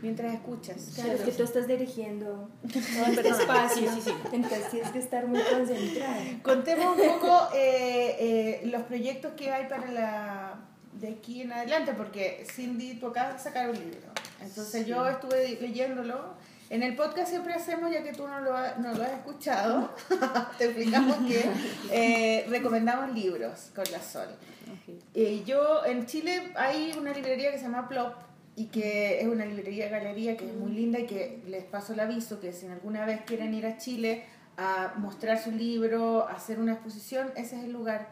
Mientras 0.02 0.34
escuchas. 0.34 0.92
Claro, 0.96 1.14
es 1.14 1.22
que 1.22 1.32
tú 1.32 1.44
estás 1.44 1.68
dirigiendo 1.68 2.50
este 2.64 2.82
perdón. 3.16 3.42
espacio, 3.42 3.92
Sí, 3.92 4.02
sí, 4.02 4.02
sí. 4.10 4.14
entonces 4.32 4.70
tienes 4.70 4.92
que 4.92 5.00
estar 5.00 5.26
muy 5.28 5.42
concentrada. 5.42 6.18
Contemos 6.44 6.98
un 6.98 7.08
poco 7.20 7.50
eh, 7.56 8.16
eh, 8.20 8.62
los 8.66 8.84
proyectos 8.84 9.34
que 9.34 9.52
hay 9.52 9.68
para 9.68 9.92
la 9.92 10.56
de 10.94 11.10
aquí 11.10 11.42
en 11.42 11.52
adelante, 11.52 11.94
porque 11.96 12.44
Cindy, 12.52 12.96
tú 12.96 13.08
acabas 13.08 13.34
de 13.36 13.40
sacar 13.40 13.70
un 13.70 13.76
libro. 13.80 14.08
Entonces 14.42 14.86
yo 14.86 15.08
estuve 15.08 15.58
leyéndolo. 15.62 16.36
En 16.70 16.84
el 16.84 16.96
podcast 16.96 17.30
siempre 17.30 17.54
hacemos, 17.54 17.92
ya 17.94 18.04
que 18.04 18.12
tú 18.12 18.28
no 18.28 18.42
lo, 18.42 18.56
ha- 18.58 18.76
no 18.76 18.94
lo 18.94 19.02
has 19.02 19.12
escuchado, 19.14 19.90
te 20.58 20.66
explicamos 20.66 21.16
que 21.28 21.46
eh, 21.92 22.46
recomendamos 22.50 23.14
libros 23.16 23.72
con 23.74 23.86
la 23.92 24.02
Sol. 24.02 24.28
Ok. 24.66 24.96
Eh, 25.14 25.44
yo 25.46 25.86
en 25.86 26.06
Chile 26.08 26.52
hay 26.56 26.94
una 27.00 27.14
librería 27.14 27.52
que 27.52 27.58
se 27.58 27.64
llama 27.64 27.88
Plop 27.88 28.16
y 28.58 28.66
que 28.66 29.22
es 29.22 29.28
una 29.28 29.46
librería 29.46 29.88
galería 29.88 30.36
que 30.36 30.48
es 30.48 30.56
muy 30.56 30.72
linda 30.72 31.00
y 31.00 31.06
que 31.06 31.44
les 31.46 31.64
paso 31.64 31.94
el 31.94 32.00
aviso 32.00 32.40
que 32.40 32.52
si 32.52 32.66
alguna 32.66 33.06
vez 33.06 33.22
quieren 33.22 33.54
ir 33.54 33.68
a 33.68 33.78
Chile 33.78 34.24
a 34.58 34.96
mostrar 34.98 35.40
su 35.40 35.52
libro, 35.52 36.28
a 36.28 36.32
hacer 36.34 36.60
una 36.60 36.74
exposición, 36.74 37.28
ese 37.36 37.56
es 37.56 37.66
el 37.66 37.72
lugar 37.72 38.10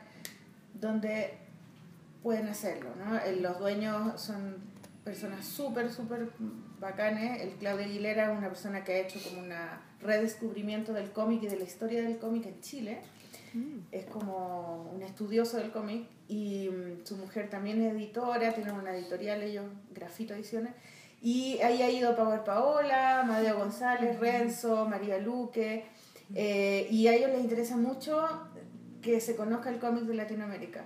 donde 0.75 1.33
pueden 2.21 2.47
hacerlo. 2.47 2.91
¿no? 2.95 3.17
Eh, 3.17 3.37
Los 3.41 3.57
dueños 3.57 4.21
son 4.21 4.57
personas 5.03 5.43
súper, 5.47 5.91
súper 5.91 6.29
bacanes. 6.79 7.41
El 7.41 7.53
Claudio 7.55 7.85
Aguilera 7.85 8.31
es 8.31 8.37
una 8.37 8.49
persona 8.49 8.83
que 8.83 8.93
ha 8.93 8.99
hecho 8.99 9.19
como 9.27 9.41
una 9.41 9.81
redescubrimiento 9.99 10.93
del 10.93 11.09
cómic 11.11 11.41
y 11.41 11.47
de 11.47 11.57
la 11.57 11.63
historia 11.63 12.03
del 12.03 12.19
cómic 12.19 12.45
en 12.45 12.61
Chile 12.61 13.01
es 13.91 14.05
como 14.05 14.91
un 14.93 15.01
estudioso 15.01 15.57
del 15.57 15.71
cómic 15.71 16.07
y 16.27 16.69
mm, 16.69 17.05
su 17.05 17.15
mujer 17.17 17.49
también 17.49 17.81
es 17.81 17.93
editora, 17.93 18.53
tienen 18.53 18.75
una 18.75 18.95
editorial 18.95 19.41
ellos, 19.41 19.65
Grafito 19.93 20.33
Ediciones, 20.33 20.73
y 21.21 21.59
ahí 21.61 21.81
ha 21.81 21.89
ido 21.89 22.15
Power 22.15 22.43
Paola, 22.43 23.23
Madeo 23.25 23.57
González, 23.57 24.19
Renzo, 24.19 24.85
María 24.85 25.17
Luque, 25.17 25.85
eh, 26.33 26.87
y 26.89 27.07
a 27.07 27.15
ellos 27.15 27.31
les 27.31 27.41
interesa 27.41 27.77
mucho 27.77 28.27
que 29.01 29.19
se 29.21 29.35
conozca 29.35 29.69
el 29.69 29.79
cómic 29.79 30.03
de 30.03 30.15
Latinoamérica. 30.15 30.85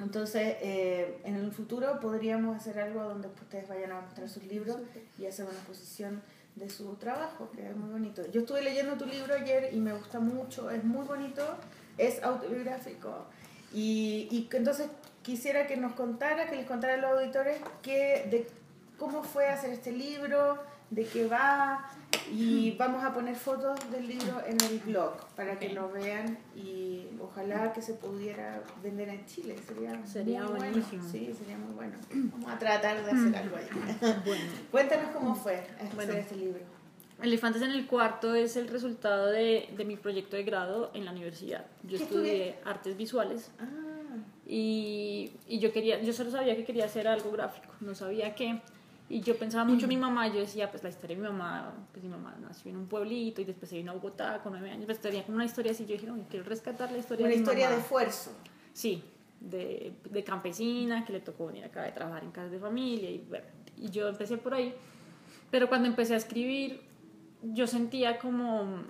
Entonces, 0.00 0.56
eh, 0.60 1.20
en 1.24 1.36
el 1.36 1.52
futuro 1.52 2.00
podríamos 2.00 2.56
hacer 2.56 2.78
algo 2.80 3.02
donde 3.04 3.28
ustedes 3.28 3.68
vayan 3.68 3.92
a 3.92 4.00
mostrar 4.00 4.28
sus 4.28 4.44
libros 4.44 4.78
y 5.18 5.26
hacer 5.26 5.44
una 5.44 5.54
exposición 5.54 6.22
de 6.56 6.68
su 6.68 6.94
trabajo, 6.96 7.50
que 7.54 7.68
es 7.68 7.76
muy 7.76 7.90
bonito. 7.90 8.22
Yo 8.30 8.40
estuve 8.40 8.62
leyendo 8.62 8.96
tu 8.96 9.06
libro 9.06 9.34
ayer 9.34 9.70
y 9.72 9.78
me 9.78 9.92
gusta 9.92 10.20
mucho, 10.20 10.70
es 10.70 10.84
muy 10.84 11.06
bonito, 11.06 11.42
es 11.98 12.22
autobiográfico. 12.22 13.26
Y, 13.72 14.28
y 14.30 14.42
que 14.42 14.58
entonces 14.58 14.88
quisiera 15.22 15.66
que 15.66 15.76
nos 15.76 15.92
contara, 15.94 16.48
que 16.48 16.56
les 16.56 16.66
contara 16.66 16.94
a 16.94 16.96
los 16.98 17.10
auditores 17.18 17.58
que, 17.82 18.26
de 18.30 18.46
cómo 18.98 19.22
fue 19.22 19.48
hacer 19.48 19.70
este 19.72 19.90
libro, 19.92 20.58
de 20.90 21.04
qué 21.06 21.26
va, 21.26 21.90
y 22.30 22.72
vamos 22.78 23.02
a 23.04 23.12
poner 23.12 23.34
fotos 23.34 23.78
del 23.90 24.06
libro 24.06 24.40
en 24.46 24.60
el 24.60 24.78
blog 24.80 25.16
para 25.34 25.58
que 25.58 25.68
Ok. 25.68 25.72
lo 25.72 25.90
vean 25.90 26.38
y 26.54 27.08
ojalá 27.20 27.72
que 27.72 27.82
se 27.82 27.94
pudiera 27.94 28.62
vender 28.82 29.08
en 29.08 29.26
Chile, 29.26 29.56
sería, 29.66 30.06
Sería 30.06 30.44
muy 30.44 30.58
buenísimo. 30.58 31.02
bueno. 31.02 31.10
Sí, 31.10 31.34
sería 31.36 31.56
muy 31.58 31.74
bueno. 31.74 31.94
Vamos 32.32 32.52
a 32.52 32.58
tratar 32.58 33.04
de 33.04 33.10
hacer 33.10 33.36
algo 33.36 33.56
ahí. 33.56 33.66
Bueno. 34.24 34.44
Cuéntanos 34.70 35.10
cómo 35.12 35.34
fue 35.34 35.56
hacer 35.80 35.94
Bueno. 35.94 36.12
este 36.12 36.36
libro. 36.36 36.60
Elefantes 37.22 37.62
en 37.62 37.70
el 37.70 37.86
cuarto 37.86 38.34
es 38.34 38.56
el 38.56 38.68
resultado 38.68 39.28
de, 39.28 39.68
de 39.76 39.84
mi 39.84 39.96
proyecto 39.96 40.36
de 40.36 40.42
grado 40.42 40.90
en 40.94 41.04
la 41.04 41.12
universidad. 41.12 41.64
Yo 41.84 41.96
¿Qué 41.98 42.04
estudié 42.04 42.58
artes 42.64 42.96
visuales 42.96 43.50
Ah, 43.58 43.66
y, 44.46 45.32
y 45.48 45.58
yo 45.58 45.72
quería, 45.72 46.02
yo 46.02 46.12
solo 46.12 46.30
sabía 46.30 46.54
que 46.56 46.64
quería 46.64 46.84
hacer 46.84 47.08
algo 47.08 47.30
gráfico, 47.30 47.72
no 47.80 47.94
sabía 47.94 48.34
qué. 48.34 48.60
Y 49.08 49.20
yo 49.20 49.36
pensaba 49.36 49.64
mucho 49.64 49.84
en 49.84 49.90
mi 49.90 49.96
mamá, 49.98 50.28
yo 50.28 50.40
decía, 50.40 50.70
pues 50.70 50.82
la 50.82 50.88
historia 50.88 51.14
de 51.16 51.22
mi 51.22 51.28
mamá, 51.28 51.72
pues 51.92 52.02
mi 52.02 52.10
mamá 52.10 52.34
nació 52.40 52.70
en 52.70 52.78
un 52.78 52.86
pueblito 52.86 53.42
y 53.42 53.44
después 53.44 53.68
se 53.68 53.76
vino 53.76 53.92
a 53.92 53.94
Bogotá 53.94 54.40
con 54.42 54.52
nueve 54.52 54.70
años, 54.70 54.86
pues 54.86 54.98
tenía 55.00 55.22
como 55.24 55.36
una 55.36 55.44
historia 55.44 55.72
así, 55.72 55.84
yo 55.84 55.92
dije, 55.92 56.06
no, 56.06 56.16
quiero 56.28 56.44
rescatar 56.46 56.90
la 56.90 56.98
historia 56.98 57.26
una 57.26 57.30
de 57.30 57.36
mi 57.36 57.42
historia 57.42 57.66
de 57.66 57.72
mamá. 57.74 57.82
esfuerzo. 57.82 58.30
Sí, 58.72 59.04
de, 59.40 59.92
de 60.08 60.24
campesina, 60.24 61.04
que 61.04 61.12
le 61.12 61.20
tocó 61.20 61.46
venir 61.46 61.64
acá 61.64 61.82
de 61.82 61.92
trabajar 61.92 62.24
en 62.24 62.30
casa 62.32 62.48
de 62.48 62.58
familia 62.58 63.10
y 63.10 63.18
bueno, 63.28 63.44
y 63.76 63.90
yo 63.90 64.08
empecé 64.08 64.38
por 64.38 64.54
ahí. 64.54 64.74
Pero 65.50 65.68
cuando 65.68 65.86
empecé 65.86 66.14
a 66.14 66.16
escribir, 66.16 66.80
yo 67.52 67.66
sentía 67.66 68.18
como 68.18 68.82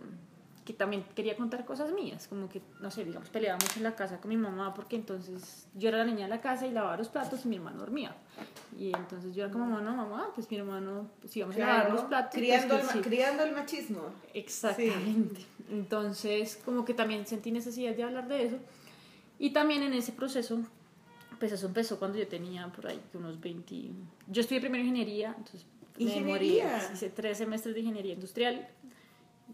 que 0.64 0.72
también 0.72 1.04
quería 1.14 1.36
contar 1.36 1.66
cosas 1.66 1.92
mías, 1.92 2.26
como 2.26 2.48
que, 2.48 2.62
no 2.80 2.90
sé, 2.90 3.04
digamos, 3.04 3.28
peleaba 3.28 3.58
mucho 3.58 3.74
en 3.76 3.82
la 3.82 3.94
casa 3.94 4.18
con 4.18 4.30
mi 4.30 4.36
mamá 4.38 4.72
porque 4.72 4.96
entonces 4.96 5.66
yo 5.74 5.88
era 5.88 5.98
la 5.98 6.04
niña 6.04 6.22
de 6.24 6.28
la 6.30 6.40
casa 6.40 6.66
y 6.66 6.70
lavaba 6.70 6.96
los 6.96 7.10
platos 7.10 7.44
y 7.44 7.48
mi 7.48 7.56
hermano 7.56 7.80
dormía. 7.80 8.16
Y 8.78 8.86
entonces 8.96 9.34
yo 9.34 9.44
era 9.44 9.52
como, 9.52 9.66
no, 9.66 9.94
mamá, 9.94 10.28
pues 10.34 10.50
mi 10.50 10.56
hermano, 10.56 11.10
pues 11.20 11.36
íbamos 11.36 11.56
a 11.56 11.58
lavar 11.58 11.92
los 11.92 12.02
platos. 12.04 12.30
pues 12.32 12.42
criando, 12.42 12.74
que 12.76 12.80
el, 12.80 12.86
ma- 12.86 12.92
sí". 12.92 13.00
criando 13.00 13.42
el 13.44 13.52
machismo. 13.52 14.00
Exactamente. 14.32 15.42
Entonces, 15.70 16.58
como 16.64 16.84
que 16.86 16.94
también 16.94 17.26
sentí 17.26 17.52
necesidad 17.52 17.94
de 17.94 18.02
hablar 18.02 18.26
de 18.26 18.46
eso. 18.46 18.56
Y 19.38 19.50
también 19.50 19.82
en 19.82 19.92
ese 19.92 20.12
proceso, 20.12 20.60
pues 21.38 21.52
eso 21.52 21.66
empezó 21.66 21.98
cuando 21.98 22.16
yo 22.16 22.26
tenía 22.26 22.68
por 22.68 22.86
ahí 22.86 23.00
unos 23.12 23.38
20... 23.38 23.90
Yo 24.28 24.40
estudié 24.40 24.62
primero 24.62 24.82
ingeniería, 24.82 25.34
entonces 25.36 25.66
me 25.96 26.04
¿Ingeniería? 26.04 26.64
moría. 26.64 26.90
Hice 26.92 27.10
tres 27.10 27.38
semestres 27.38 27.74
de 27.74 27.80
ingeniería 27.80 28.14
industrial. 28.14 28.68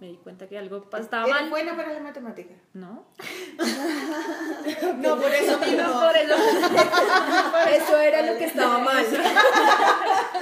Me 0.01 0.07
di 0.07 0.17
cuenta 0.17 0.47
que 0.49 0.57
algo 0.57 0.87
estaba 0.99 1.25
¿Eres 1.27 1.41
mal. 1.43 1.51
buena 1.51 1.77
para 1.77 1.93
la 1.93 2.01
matemática? 2.01 2.55
¿No? 2.75 3.05
No, 4.99 5.17
por 5.21 5.31
eso 5.33 5.59
mismo. 5.59 5.93
por 6.01 6.17
eso. 6.17 6.35
Eso 7.71 7.99
era 7.99 8.23
lo 8.23 8.39
que 8.39 8.45
estaba 8.45 8.79
mal. 8.79 9.05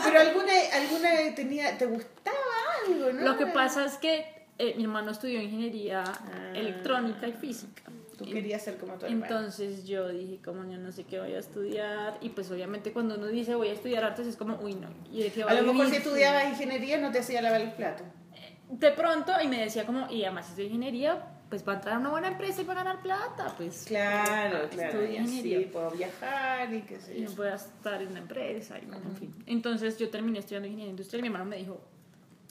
Pero 0.05 0.21
alguna, 0.21 0.53
alguna 0.75 1.35
tenía, 1.35 1.77
te 1.79 1.87
gustaba 1.87 2.37
algo, 2.87 3.13
¿no? 3.13 3.21
Lo 3.23 3.37
que 3.37 3.47
pasa 3.47 3.85
es 3.85 3.97
que 3.99 4.38
eh, 4.59 4.75
mi 4.77 4.83
hermano 4.85 5.11
estudió 5.13 5.41
ingeniería 5.41 6.03
Ah. 6.05 6.53
electrónica 6.55 7.27
y 7.29 7.33
física. 7.33 7.83
Tú 8.17 8.25
querías 8.25 8.63
ser 8.65 8.77
como 8.79 8.95
tu 8.95 9.07
hermano. 9.07 9.25
Entonces 9.25 9.87
yo 9.87 10.09
dije, 10.09 10.41
como 10.45 10.65
yo 10.69 10.77
no 10.79 10.91
sé 10.91 11.05
qué 11.05 11.21
voy 11.21 11.35
a 11.35 11.39
estudiar, 11.39 12.19
y 12.21 12.31
pues 12.31 12.51
obviamente 12.51 12.93
cuando 12.93 13.15
uno 13.15 13.27
dice 13.29 13.55
voy 13.55 13.69
a 13.69 13.73
estudiar 13.75 14.03
artes 14.03 14.27
es 14.27 14.37
como, 14.37 14.57
uy 14.61 14.75
no, 14.75 14.89
¿y 15.13 15.23
de 15.23 15.31
qué 15.31 15.45
va 15.45 15.53
a 15.53 15.55
lo 15.55 15.73
mejor 15.73 15.89
si 15.89 15.97
estudiabas 15.97 16.49
ingeniería 16.51 16.99
no 16.99 17.13
te 17.13 17.21
hacía 17.21 17.41
lavar 17.41 17.61
los 17.61 17.75
platos. 17.75 18.07
De 18.71 18.91
pronto, 18.91 19.33
y 19.43 19.47
me 19.47 19.61
decía 19.61 19.87
como, 19.87 20.11
y 20.11 20.25
además 20.25 20.47
si 20.47 20.51
estoy 20.51 20.65
ingeniería, 20.67 21.25
pues 21.49 21.67
va 21.67 21.75
a 21.75 21.77
entrar 21.77 21.95
a 21.95 21.99
una 22.01 22.11
buena 22.11 22.27
empresa 22.29 22.61
y 22.61 22.65
va 22.65 22.73
a 22.73 22.77
ganar 22.77 23.01
plata, 23.03 23.55
pues 23.57 23.85
Claro, 23.87 24.69
claro. 24.69 25.01
estudio 25.01 25.23
así 25.23 25.39
ingeniería. 25.39 25.71
puedo 25.73 25.91
viajar 25.93 26.75
y 26.75 26.83
qué 26.83 26.99
sé 27.01 27.17
Y 27.19 27.23
yo. 27.23 27.31
no 27.31 27.37
voy 27.37 27.47
a 27.47 27.55
estar 27.55 28.03
en 28.03 28.09
una 28.09 28.19
empresa, 28.19 28.79
y 28.79 28.85
bueno, 28.87 29.03
en 29.11 29.17
fin. 29.17 29.35
Entonces 29.47 29.97
yo 29.97 30.11
terminé 30.11 30.41
estudiando 30.41 30.67
ingeniería 30.67 30.91
industrial 30.91 31.21
y 31.21 31.23
mi 31.23 31.29
hermano 31.29 31.45
me 31.49 31.57
dijo, 31.57 31.81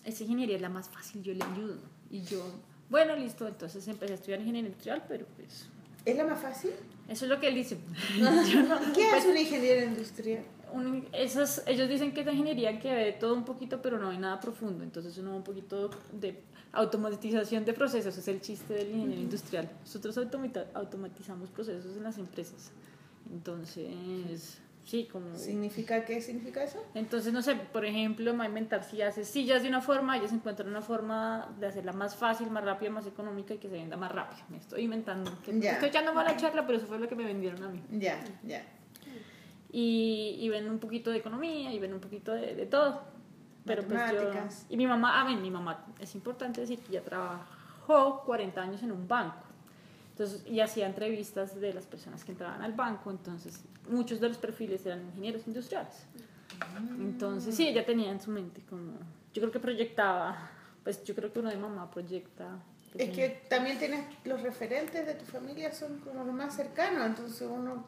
esa 0.06 0.24
ingeniería 0.24 0.56
es 0.56 0.62
la 0.62 0.70
más 0.70 0.88
fácil, 0.88 1.22
yo 1.22 1.34
le 1.34 1.44
ayudo. 1.44 1.78
Y 2.10 2.22
yo, 2.24 2.44
bueno, 2.90 3.16
listo, 3.16 3.48
entonces 3.48 3.88
empecé 3.88 4.14
a 4.14 4.16
estudiar 4.16 4.40
ingeniería 4.40 4.70
industrial, 4.70 5.04
pero 5.08 5.26
pues 5.36 5.68
¿Es 6.06 6.16
la 6.16 6.24
más 6.26 6.40
fácil? 6.40 6.72
eso 7.10 7.26
es 7.26 7.30
lo 7.30 7.40
que 7.40 7.48
él 7.50 7.56
dice. 7.56 7.78
No- 8.20 8.94
¿Qué 8.94 9.10
hace 9.10 9.30
una 9.30 9.42
ingeniera 9.42 9.84
industrial? 9.84 10.44
un- 10.74 11.08
esas, 11.14 11.64
ellos 11.66 11.88
dicen 11.90 12.14
que 12.14 12.22
es 12.22 12.26
la 12.26 12.32
ingeniería 12.34 12.78
que 12.80 12.94
ve 12.94 13.12
todo 13.14 13.34
un 13.34 13.46
poquito, 13.46 13.82
pero 13.82 13.98
no 14.00 14.10
hay 14.10 14.18
nada 14.18 14.40
profundo. 14.40 14.84
Entonces 14.84 15.18
uno 15.18 15.32
va 15.32 15.36
un 15.38 15.44
poquito 15.44 15.90
de 16.14 16.40
automatización 16.74 17.64
de 17.66 17.74
procesos, 17.74 18.18
es 18.18 18.28
el 18.28 18.42
chiste 18.42 18.74
del 18.74 18.92
ingeniero 18.92 19.22
industrial. 19.22 19.70
Nosotros 19.82 20.18
automata- 20.18 20.68
automatizamos 20.74 21.50
procesos 21.50 21.96
en 21.98 22.04
las 22.04 22.18
empresas. 22.18 22.72
Entonces, 23.32 24.58
sí, 24.88 25.08
como... 25.12 25.36
¿Significa 25.36 26.04
qué 26.06 26.20
significa 26.22 26.64
eso? 26.64 26.84
Entonces, 26.96 27.32
no 27.34 27.42
sé, 27.44 27.56
por 27.56 27.86
ejemplo, 27.86 28.32
me 28.32 28.40
va 28.40 28.44
a 28.46 28.48
inventar 28.48 28.84
si 28.84 29.02
haces 29.02 29.28
sillas 29.28 29.62
de 29.62 29.70
una 29.70 29.82
forma, 29.82 30.18
ellos 30.18 30.32
encuentran 30.32 30.68
una 30.70 30.82
forma 30.82 31.54
de 31.60 31.68
hacerla 31.68 31.94
más 31.94 32.16
fácil, 32.16 32.50
más 32.50 32.64
rápida, 32.64 32.90
más 32.90 33.06
económica 33.06 33.54
y 33.54 33.58
que 33.58 33.68
se 33.70 33.76
venda 33.76 33.98
más 33.98 34.12
rápido. 34.12 34.42
Me 34.50 34.58
estoy 34.58 34.84
inventando. 34.84 35.32
Que 35.44 35.60
Ya. 35.60 35.74
Estoy 35.74 35.90
echando 35.90 36.14
mala 36.14 36.36
charla, 36.38 36.66
pero 36.66 36.78
eso 36.80 36.88
fue 36.88 36.98
lo 37.00 37.08
que 37.08 37.16
me 37.16 37.26
vendieron 37.26 37.62
a 37.64 37.70
mí 37.70 37.84
Ya, 37.92 38.24
ya. 38.44 38.64
y, 39.72 40.38
y 40.40 40.50
ven 40.50 40.70
un 40.70 40.80
poquito 40.80 41.12
de 41.12 41.18
economía 41.18 41.72
y 41.74 41.80
ven 41.80 41.94
un 41.94 42.00
poquito 42.00 42.32
de, 42.34 42.56
de 42.56 42.66
todo. 42.66 43.02
Pero 43.66 43.84
pues 43.84 44.00
yo, 44.14 44.32
y 44.70 44.78
mi 44.78 44.88
mamá, 44.88 45.22
a 45.22 45.26
ver, 45.26 45.36
mi 45.38 45.52
mamá, 45.52 45.86
es 46.00 46.16
importante 46.16 46.62
decir 46.62 46.80
que 46.80 46.94
ya 46.94 47.02
trabajó 47.04 48.24
40 48.26 48.62
años 48.62 48.82
en 48.82 48.94
un 48.94 49.06
banco. 49.08 49.44
Entonces, 50.18 50.42
y 50.48 50.62
hacía 50.62 50.88
entrevistas 50.88 51.62
de 51.62 51.72
las 51.76 51.86
personas 51.86 52.24
que 52.24 52.32
entraban 52.32 52.64
al 52.64 52.74
banco, 52.74 53.12
entonces 53.12 53.62
muchos 53.88 54.20
de 54.20 54.30
los 54.30 54.40
perfiles 54.40 54.84
eran 54.84 55.06
ingenieros 55.06 55.46
industriales. 55.46 55.94
Entonces, 57.00 57.54
sí, 57.54 57.68
ella 57.68 57.86
tenía 57.86 58.10
en 58.10 58.20
su 58.20 58.32
mente 58.32 58.64
como, 58.68 58.94
yo 59.32 59.42
creo 59.44 59.52
que 59.52 59.60
proyectaba, 59.60 60.50
pues 60.84 61.04
yo 61.04 61.14
creo 61.14 61.32
que 61.32 61.38
uno 61.38 61.52
de 61.52 61.58
mamá 61.58 61.92
proyecta 61.92 62.58
Es 62.98 63.12
que 63.12 63.44
también 63.48 63.78
tienes 63.78 64.06
los 64.26 64.42
referentes 64.42 65.06
de 65.06 65.14
tu 65.14 65.26
familia 65.26 65.72
son 65.72 66.00
como 66.00 66.24
los 66.24 66.34
más 66.34 66.56
cercanos, 66.56 67.06
entonces 67.06 67.48
uno 67.48 67.86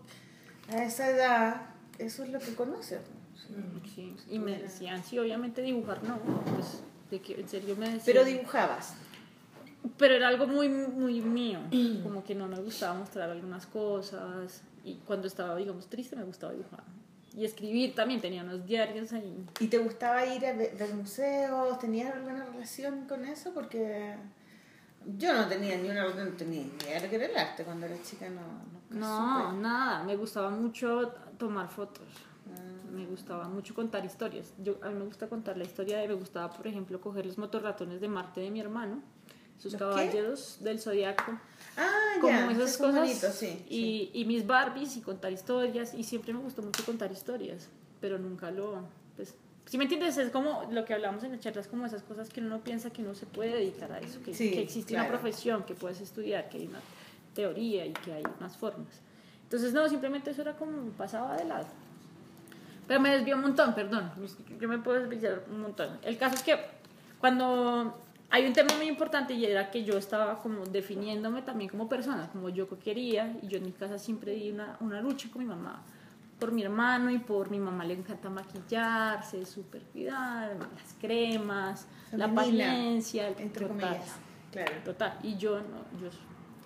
a 0.72 0.84
esa 0.84 1.10
edad 1.10 1.62
eso 1.98 2.24
es 2.24 2.30
lo 2.30 2.38
que 2.38 2.54
conoce. 2.54 3.00
Sí, 3.96 4.16
y 4.30 4.38
me 4.38 4.60
decían, 4.60 5.04
sí, 5.04 5.18
obviamente 5.18 5.64
dibujar 5.64 6.04
no, 6.04 6.20
pues 6.20 6.84
de 7.10 7.22
que 7.22 7.40
en 7.40 7.50
serio 7.50 7.76
me 7.76 7.86
decían. 7.86 8.04
Pero 8.06 8.24
dibujabas. 8.24 8.94
Pero 9.98 10.16
era 10.16 10.28
algo 10.28 10.48
muy, 10.48 10.68
muy 10.70 11.22
mío, 11.22 11.60
como 12.04 12.24
que 12.24 12.36
no 12.36 12.48
me 12.48 12.60
gustaba 12.60 12.94
mostrar 12.98 13.30
algunas 13.30 13.66
cosas 13.66 14.62
y 14.84 14.96
cuando 15.06 15.28
estaba, 15.28 15.56
digamos, 15.56 15.88
triste 15.88 16.16
me 16.16 16.24
gustaba 16.24 16.54
dibujar. 16.54 16.84
Y 17.36 17.46
escribir 17.46 17.96
también, 17.96 18.20
tenía 18.22 18.44
unos 18.44 18.66
diarios 18.66 19.14
ahí. 19.14 19.46
¿Y 19.60 19.68
te 19.68 19.78
gustaba 19.78 20.26
ir 20.26 20.46
a 20.46 20.54
ve- 20.54 20.74
ver 20.78 20.94
museos? 20.96 21.78
¿Tenías 21.80 22.14
alguna 22.16 22.46
relación 22.46 23.06
con 23.08 23.24
eso? 23.26 23.54
Porque 23.54 24.16
yo 25.18 25.34
no 25.34 25.48
tenía 25.48 25.78
ni 25.78 25.90
una 25.90 26.04
no 26.04 26.32
tenía 26.34 26.64
ni 26.64 26.84
idea 26.84 27.00
de 27.00 27.10
que 27.10 27.16
era 27.16 27.26
el 27.28 27.38
arte 27.38 27.64
cuando 27.64 27.86
era 27.86 28.02
chica, 28.02 28.28
no. 28.30 28.42
No, 28.90 29.50
supe. 29.52 29.62
nada, 29.62 30.04
me 30.04 30.16
gustaba 30.16 30.50
mucho 30.50 31.14
tomar 31.38 31.70
fotos. 31.70 32.08
Me 32.92 33.06
gustaba 33.06 33.48
mucho 33.48 33.76
contar 33.76 34.04
historias. 34.04 34.52
Yo, 34.58 34.78
a 34.82 34.90
mí 34.90 34.96
me 34.96 35.06
gusta 35.06 35.28
contar 35.30 35.56
la 35.58 35.64
historia 35.64 36.00
de, 36.00 36.08
me 36.08 36.16
gustaba, 36.16 36.52
por 36.52 36.66
ejemplo, 36.68 37.00
coger 37.00 37.26
los 37.28 37.38
motorratones 37.38 38.02
de 38.02 38.08
Marte 38.08 38.42
de 38.42 38.50
mi 38.50 38.60
hermano, 38.60 39.02
sus 39.60 39.74
¿Los 39.74 39.74
qué? 39.74 39.78
caballeros 39.88 40.58
del 40.62 40.80
zodiaco, 40.80 41.38
Ah, 41.78 42.16
como 42.20 42.34
ya, 42.34 42.52
esas 42.52 42.78
cosas. 42.78 42.96
bonitos, 42.96 43.34
sí, 43.36 43.64
y, 43.70 44.10
y 44.14 44.26
mis 44.26 44.46
Barbies 44.48 44.98
y 44.98 45.02
contar 45.02 45.32
historias. 45.32 45.94
Y 45.94 46.04
siempre 46.04 46.34
me 46.34 46.40
gustó 46.40 46.62
mucho 46.62 46.84
contar 46.84 47.12
historias, 47.12 47.68
pero 48.02 48.18
nunca 48.18 48.50
lo. 48.52 48.84
Pues, 49.16 49.36
si 49.66 49.78
me 49.78 49.84
entiendes, 49.84 50.18
es 50.18 50.30
como 50.32 50.68
lo 50.72 50.84
que 50.84 50.94
hablamos 50.96 51.24
en 51.24 51.32
la 51.34 51.40
charla, 51.40 51.62
es 51.62 51.68
como 51.68 51.86
esas 51.86 52.02
cosas 52.04 52.28
que 52.30 52.40
uno 52.42 52.50
no 52.50 52.60
piensa 52.64 52.90
que 52.90 53.02
uno 53.04 53.14
se 53.16 53.26
puede 53.28 53.52
dedicar 53.56 53.92
a 53.92 54.00
eso, 54.00 54.20
que, 54.24 54.34
Sí, 54.34 54.52
que 54.52 54.62
existe 54.62 54.94
claro. 54.94 55.10
una 55.10 55.20
profesión, 55.20 55.64
que 55.64 55.76
puedes 55.76 56.02
estudiar, 56.02 56.50
que 56.50 56.58
hay 56.58 56.68
una 56.68 56.80
teoría 57.36 57.86
y 57.86 57.94
que 57.94 58.12
hay 58.14 58.24
unas 58.40 58.58
formas. 58.58 58.88
Entonces, 59.44 59.72
no, 59.74 59.88
simplemente 59.88 60.32
eso 60.32 60.42
era 60.42 60.56
como 60.58 60.90
pasaba 60.92 61.36
de 61.38 61.46
lado. 61.46 61.68
Pero 62.88 63.00
me 63.00 63.12
desvió 63.16 63.36
un 63.36 63.44
montón, 63.44 63.74
perdón. 63.76 64.12
Yo 64.60 64.68
me 64.68 64.80
puedo 64.80 65.08
desviar 65.08 65.44
un 65.52 65.62
montón. 65.62 65.98
El 66.02 66.18
caso 66.18 66.36
es 66.36 66.44
que 66.44 66.58
cuando 67.20 68.02
hay 68.32 68.46
un 68.46 68.54
tema 68.54 68.74
muy 68.76 68.88
importante 68.88 69.34
y 69.34 69.46
era 69.46 69.72
que 69.72 69.84
yo 69.84 69.98
estaba 69.98 70.40
como 70.40 70.66
definiéndome 70.66 71.42
también 71.42 71.70
como 71.70 71.90
persona, 71.90 72.30
como 72.32 72.50
yo 72.50 72.68
quería, 72.80 73.36
y 73.42 73.48
yo 73.48 73.58
en 73.58 73.64
mi 73.64 73.72
casa 73.72 73.98
siempre 73.98 74.34
di 74.34 74.52
una, 74.52 74.78
una 74.80 75.02
lucha 75.02 75.30
con 75.32 75.42
mi 75.42 75.48
mamá 75.48 75.84
por 76.40 76.54
mi 76.54 76.64
hermano 76.64 77.12
y 77.12 77.20
por 77.20 77.52
mi 77.52 77.60
mamá 77.60 77.84
le 77.84 77.94
encanta 77.94 78.30
maquillarse, 78.30 79.46
súper 79.46 79.82
cuidar, 79.84 80.56
las 80.58 80.96
cremas, 81.00 81.86
la 82.14 82.34
paciencia, 82.34 83.28
el 83.28 83.38
Entre 83.40 83.68
total. 83.68 83.78
comillas. 83.78 84.16
Claro. 84.52 84.72
Total. 84.86 85.20
Y 85.22 85.36
yo 85.36 85.60
no, 85.60 86.00
yo, 86.02 86.10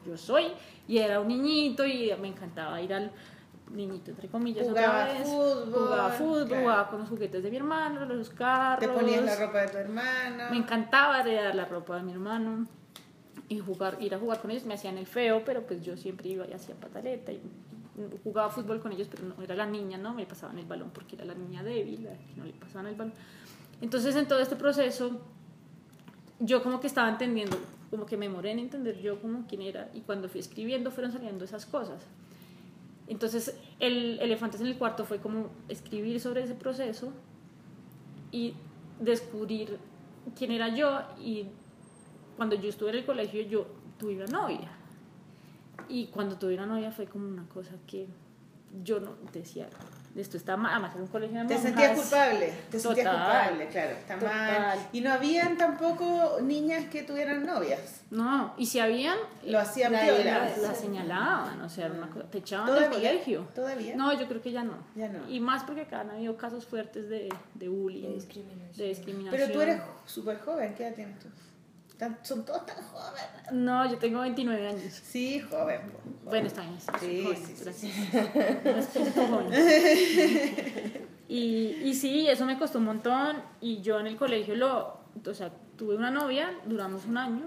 yo 0.05 0.15
soy, 0.17 0.45
y 0.87 0.99
era 0.99 1.19
un 1.19 1.27
niñito 1.27 1.85
y 1.85 2.11
me 2.21 2.27
encantaba 2.27 2.79
ir 2.81 2.93
al 2.93 3.11
niñito, 3.73 4.11
entre 4.11 4.27
comillas, 4.29 4.67
Jugaba 4.67 5.03
otra 5.03 5.13
vez. 5.13 5.27
fútbol, 5.27 5.73
Jugaba 5.73 6.09
fútbol, 6.11 6.47
claro. 6.47 6.61
jugaba 6.61 6.89
con 6.89 6.99
los 6.99 7.09
juguetes 7.09 7.43
de 7.43 7.49
mi 7.51 7.57
hermano, 7.57 8.05
los 8.05 8.29
carros. 8.29 8.79
Te 8.79 8.87
ponías 8.93 9.23
la 9.23 9.35
ropa 9.35 9.61
de 9.61 9.67
tu 9.69 9.77
hermano. 9.77 10.43
Me 10.51 10.57
encantaba 10.57 11.19
heredar 11.21 11.55
la 11.55 11.65
ropa 11.65 11.95
de 11.97 12.03
mi 12.03 12.11
hermano 12.11 12.67
y 13.49 13.59
jugar, 13.59 13.97
ir 13.99 14.13
a 14.15 14.19
jugar 14.19 14.39
con 14.41 14.51
ellos. 14.51 14.65
Me 14.65 14.75
hacían 14.75 14.97
el 14.97 15.05
feo, 15.07 15.43
pero 15.45 15.63
pues 15.65 15.81
yo 15.81 15.97
siempre 15.97 16.29
iba 16.29 16.45
y 16.47 16.53
hacía 16.53 16.75
pataleta 16.75 17.31
y 17.31 17.41
jugaba 18.23 18.49
fútbol 18.49 18.79
con 18.79 18.91
ellos, 18.91 19.07
pero 19.09 19.23
no 19.23 19.43
era 19.43 19.55
la 19.55 19.65
niña, 19.65 19.97
¿no? 19.97 20.13
Me 20.13 20.25
pasaban 20.25 20.57
el 20.57 20.65
balón 20.65 20.89
porque 20.93 21.15
era 21.15 21.25
la 21.25 21.35
niña 21.35 21.61
débil, 21.63 22.03
la 22.03 22.11
que 22.11 22.33
no 22.37 22.45
le 22.45 22.53
pasaban 22.53 22.87
el 22.87 22.95
balón. 22.95 23.13
Entonces, 23.81 24.15
en 24.15 24.27
todo 24.27 24.39
este 24.39 24.55
proceso, 24.55 25.19
yo 26.39 26.63
como 26.63 26.79
que 26.79 26.87
estaba 26.87 27.09
entendiendo, 27.09 27.57
como 27.89 28.05
que 28.05 28.17
me 28.17 28.29
moré 28.29 28.51
en 28.51 28.59
entender 28.59 28.99
yo 28.99 29.21
como 29.21 29.45
quién 29.47 29.61
era 29.61 29.89
y 29.93 30.01
cuando 30.01 30.27
fui 30.29 30.39
escribiendo 30.39 30.89
fueron 30.89 31.11
saliendo 31.11 31.45
esas 31.45 31.65
cosas. 31.65 32.01
Entonces, 33.13 33.55
el 33.79 34.19
Elefantes 34.21 34.59
en 34.59 34.65
el 34.65 34.75
Cuarto 34.75 35.05
fue 35.05 35.19
como 35.19 35.51
escribir 35.69 36.19
sobre 36.19 36.41
ese 36.41 36.55
proceso 36.55 37.13
y 38.31 38.55
descubrir 38.99 39.77
quién 40.35 40.49
era 40.49 40.75
yo 40.75 40.99
y 41.21 41.45
cuando 42.35 42.55
yo 42.55 42.69
estuve 42.69 42.89
en 42.89 42.95
el 42.95 43.05
colegio 43.05 43.43
yo 43.43 43.67
tuve 43.99 44.15
una 44.15 44.25
novia. 44.25 44.71
Y 45.87 46.07
cuando 46.07 46.39
tuve 46.39 46.55
una 46.55 46.65
novia 46.65 46.91
fue 46.91 47.05
como 47.05 47.27
una 47.27 47.47
cosa 47.47 47.75
que 47.85 48.07
yo 48.83 48.99
no 48.99 49.15
decía 49.31 49.69
esto 50.15 50.37
está 50.37 50.55
mal 50.57 50.71
además 50.73 50.91
era 50.93 51.03
un 51.03 51.09
colegio 51.09 51.39
de 51.39 51.45
Te 51.47 51.53
monjas. 51.55 51.71
sentías 51.71 51.99
culpable, 51.99 52.53
te 52.69 52.79
sentías 52.79 53.05
Total. 53.05 53.15
culpable, 53.49 53.67
claro, 53.71 53.91
está 53.91 54.13
Total. 54.19 54.61
mal. 54.61 54.79
Y 54.91 55.01
no 55.01 55.11
habían 55.11 55.57
tampoco 55.57 56.37
niñas 56.41 56.85
que 56.85 57.03
tuvieran 57.03 57.45
novias. 57.45 58.01
no 58.11 58.53
y 58.57 58.65
si 58.67 58.79
habían 58.79 59.17
Lo 59.45 59.59
hacían 59.59 59.91
piola. 59.91 60.23
la, 60.49 60.57
la 60.57 60.75
señalaban 60.75 61.61
o 61.61 61.69
sea 61.69 61.85
era 61.87 61.95
una 61.95 62.09
cosa, 62.09 62.25
te 62.29 62.37
echaban 62.39 62.73
del 62.73 62.89
colegio 62.89 63.47
¿Todavía? 63.55 63.95
no 63.95 64.13
yo 64.19 64.27
creo 64.27 64.41
que 64.41 64.51
ya 64.51 64.63
no 64.63 64.75
Ya 64.95 65.07
no. 65.09 65.27
y 65.29 65.39
más 65.39 65.63
porque 65.63 65.81
acá 65.81 66.01
han 66.01 66.11
habido 66.11 66.37
casos 66.37 66.65
fuertes 66.65 67.09
de, 67.09 67.29
de 67.55 67.67
bullying 67.67 68.09
De 68.09 68.13
discriminación. 68.15 68.77
de 68.77 68.85
discriminación 68.87 69.31
Pero 69.41 69.51
tú 69.53 69.61
eres 69.61 69.81
súper 70.05 70.39
joven, 70.41 70.75
¿qué 70.75 70.87
edad 70.87 70.95
tienes 70.95 71.19
tú? 71.19 71.27
Tan- 71.97 72.17
son 72.23 72.43
todos 72.43 72.65
tan 72.65 72.77
jóvenes. 72.77 73.23
no 73.51 73.89
yo 73.89 73.97
tengo 73.97 74.21
29 74.21 74.67
años 74.67 74.81
Sí, 75.03 75.39
joven. 75.41 75.81
joven. 75.81 76.15
Bueno, 76.25 76.47
está 76.47 76.61
bien. 76.61 76.77
Sí, 76.99 77.23
joven. 79.15 79.47
Y, 81.27 81.79
y 81.83 81.93
sí, 81.95 82.27
eso 82.27 82.45
me 82.45 82.57
costó 82.57 82.79
un 82.79 82.85
montón. 82.85 83.37
Y 83.61 83.81
yo 83.81 83.99
en 83.99 84.07
el 84.07 84.17
colegio 84.17 84.55
lo. 84.55 84.97
O 85.25 85.33
sea, 85.33 85.51
tuve 85.77 85.95
una 85.95 86.11
novia, 86.11 86.51
duramos 86.65 87.05
un 87.05 87.17
año, 87.17 87.43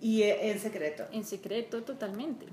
Y 0.00 0.22
eh, 0.22 0.50
en 0.50 0.58
secreto. 0.58 1.04
en 1.12 1.24
secreto 1.24 1.82
totalmente. 1.82 2.46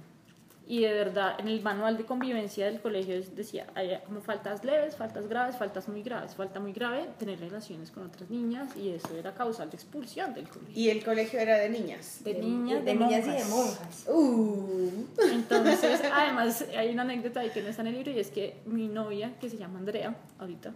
Y 0.72 0.80
de 0.84 0.94
verdad, 0.94 1.36
en 1.38 1.50
el 1.50 1.62
manual 1.62 1.98
de 1.98 2.06
convivencia 2.06 2.66
del 2.68 2.80
colegio 2.80 3.22
decía, 3.36 3.68
hay 3.76 4.00
como 4.06 4.22
faltas 4.22 4.64
leves, 4.64 4.96
faltas 4.96 5.28
graves, 5.28 5.58
faltas 5.58 5.90
muy 5.90 6.02
graves. 6.02 6.34
Falta 6.34 6.62
muy 6.62 6.72
grave 6.72 7.10
tener 7.20 7.42
relaciones 7.42 7.92
con 7.92 8.06
otras 8.06 8.30
niñas 8.30 8.74
y 8.78 8.88
eso 8.88 9.10
era 9.18 9.34
causal 9.34 9.70
de 9.70 9.76
expulsión 9.76 10.34
del 10.34 10.48
colegio. 10.48 10.74
Y 10.74 10.90
el 10.90 11.04
colegio 11.04 11.42
era 11.42 11.58
de 11.58 11.68
niñas. 11.68 12.22
De 12.24 12.36
niñas, 12.36 12.86
de, 12.86 12.94
de, 12.94 12.96
niñas 12.96 13.28
y 13.28 13.32
de 13.32 13.44
monjas. 13.44 13.50
monjas. 13.50 14.06
Uh. 14.08 15.08
Entonces, 15.34 16.02
además, 16.14 16.66
hay 16.78 16.94
una 16.94 17.02
anécdota 17.02 17.42
ahí 17.42 17.50
que 17.50 17.62
no 17.62 17.68
está 17.68 17.82
en 17.82 17.90
el 17.90 17.96
libro 17.96 18.12
y 18.12 18.20
es 18.20 18.32
que 18.32 18.62
mi 18.66 18.88
novia, 18.88 19.34
que 19.42 19.50
se 19.50 19.58
llama 19.58 19.78
Andrea, 19.78 20.16
ahorita, 20.40 20.72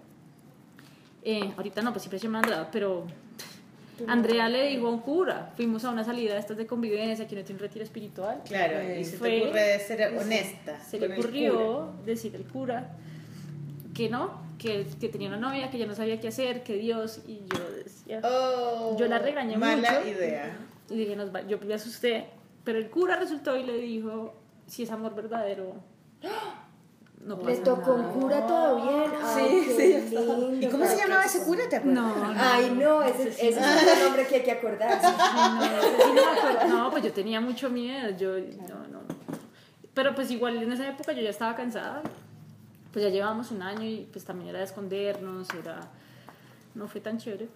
eh, 1.24 1.54
ahorita 1.56 1.82
no, 1.82 1.93
pues 1.93 2.04
siempre 2.04 2.20
se 2.20 2.26
llama 2.26 2.39
Andrea, 2.39 2.68
pero 2.70 3.08
Andrea 4.08 4.50
le 4.50 4.68
dijo 4.68 4.88
a 4.88 4.91
un 4.91 5.00
cura, 5.00 5.52
fuimos 5.56 5.84
a 5.86 5.89
una 5.91 6.04
salida 6.04 6.34
de 6.34 6.39
estas 6.39 6.58
de 6.58 6.66
convivencia, 6.68 7.28
que 7.28 7.36
no 7.36 7.43
tiene 7.43 7.60
un 7.60 7.62
retiro 7.68 7.84
espiritual, 7.84 8.41
Claro, 8.46 8.82
y 8.93 9.04
se 9.06 9.18
fue- 9.18 9.30
te 9.30 9.43
ocurre 9.46 9.80
ser 9.80 10.18
honesta. 10.18 10.80
se 10.82 11.00
le 11.00 11.14
ocurrió 11.14 11.93
decir 12.06 12.36
al 12.36 12.43
cura 12.43 12.96
que 13.93 14.10
no, 14.10 14.41
que, 14.58 14.86
que 15.00 15.10
tenía 15.10 15.28
una 15.30 15.38
novia, 15.38 15.70
que 15.70 15.78
ya 15.78 15.86
no 15.86 15.96
sabía 15.96 16.20
qué 16.20 16.28
hacer, 16.30 16.64
que 16.64 16.76
Dios, 16.76 17.22
y 17.28 17.39
yo 17.54 17.70
decía, 17.84 18.22
Oh, 18.24 18.96
Yo 19.00 19.08
la 19.08 19.20
regañé 19.20 19.58
mala 19.58 20.00
mucho. 20.00 20.10
idea. 20.10 20.58
y 20.89 20.96
dije, 20.98 21.16
nos 21.16 21.34
va- 21.34 21.41
yo 21.48 21.58
me 21.60 21.74
asusté, 21.74 22.26
pero 22.64 22.78
el 22.78 22.89
cura 22.89 23.16
resultó 23.16 23.56
y 23.58 23.64
le 23.64 23.78
dijo, 23.78 24.36
si 24.68 24.84
es 24.84 24.91
amor 24.91 25.16
verdadero, 25.16 25.74
no 27.26 27.38
pasa 27.39 27.49
Le 27.51 27.57
tocó 27.57 27.93
un 27.95 28.01
nada". 28.01 28.13
cura 28.13 28.47
todo 28.47 28.76
bien. 28.84 29.11
Ay, 29.23 29.45
Sí, 29.45 29.65
qué 29.78 30.01
sí, 30.07 30.15
lindo. 30.15 30.53
¿Y 30.61 30.69
cómo 30.69 30.86
se 30.86 30.95
llamaba 30.97 31.23
ese 31.26 31.43
cura? 31.43 31.63
¿Te 31.69 31.76
acuerdas? 31.78 32.03
No, 32.03 32.34
no. 32.34 32.39
Ay, 32.39 32.71
no, 32.80 33.03
ese, 33.03 33.30
ese 33.30 33.49
es 33.49 33.57
un 33.57 34.03
nombre 34.05 34.28
que 34.28 34.36
hay 34.36 34.43
que 34.43 34.51
acordarse. 34.51 35.07
No, 36.67 36.78
no 36.84 36.91
pues 36.91 37.03
yo 37.03 37.11
tenía 37.11 37.41
mucho 37.41 37.69
miedo, 37.69 38.09
yo, 38.17 38.38
no, 38.38 38.88
no. 38.91 38.99
Pero 39.93 40.13
pues 40.15 40.30
igual 40.32 40.61
en 40.61 40.71
esa 40.71 40.88
época 40.89 41.13
yo 41.13 41.21
ya 41.21 41.30
estaba 41.30 41.55
cansada, 41.55 42.01
pues 42.91 43.03
ya 43.03 43.09
llevábamos 43.09 43.51
un 43.51 43.61
año 43.61 43.84
y 43.84 44.07
pues 44.11 44.26
también 44.26 44.49
era 44.49 44.59
de 44.59 44.65
escondernos, 44.65 45.47
era, 45.53 45.80
no 46.76 46.88
fue 46.88 47.01
tan 47.01 47.17
chévere. 47.17 47.47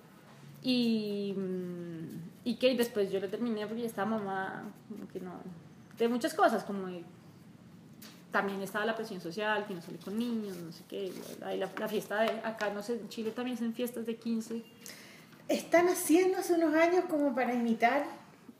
Y, 0.61 1.34
mm, 1.38 2.30
y 2.45 2.55
que 2.55 2.76
después 2.76 3.11
yo 3.11 3.20
le 3.20 3.28
terminé 3.28 3.65
porque 3.65 3.82
ya 3.84 3.88
estaba 3.88 4.09
mamá, 4.17 4.63
como 4.89 5.07
que 5.07 5.20
no, 5.20 5.32
de 5.97 6.07
muchas 6.09 6.34
cosas, 6.34 6.63
como 6.63 6.88
de- 6.88 7.03
también 8.32 8.62
estaba 8.62 8.86
la 8.86 8.96
presión 8.96 9.22
social, 9.22 9.66
que 9.68 9.74
no 9.74 9.82
sale 9.82 9.98
con 9.98 10.18
niños, 10.18 10.56
no 10.58 10.72
sé 10.72 10.84
qué, 10.88 11.12
la, 11.40 11.56
la, 11.56 11.70
la 11.78 11.88
fiesta 11.88 12.22
de, 12.22 12.30
acá 12.44 12.70
no 12.70 12.84
sé, 12.84 12.94
en 12.94 13.10
Chile 13.10 13.32
también 13.32 13.58
hacen 13.58 13.74
fiestas 13.74 14.06
de 14.06 14.18
15. 14.18 14.64
Están 15.48 15.88
haciendo 15.88 16.38
hace 16.38 16.54
unos 16.54 16.76
años 16.76 17.06
como 17.10 17.34
para 17.34 17.54
imitar 17.54 18.18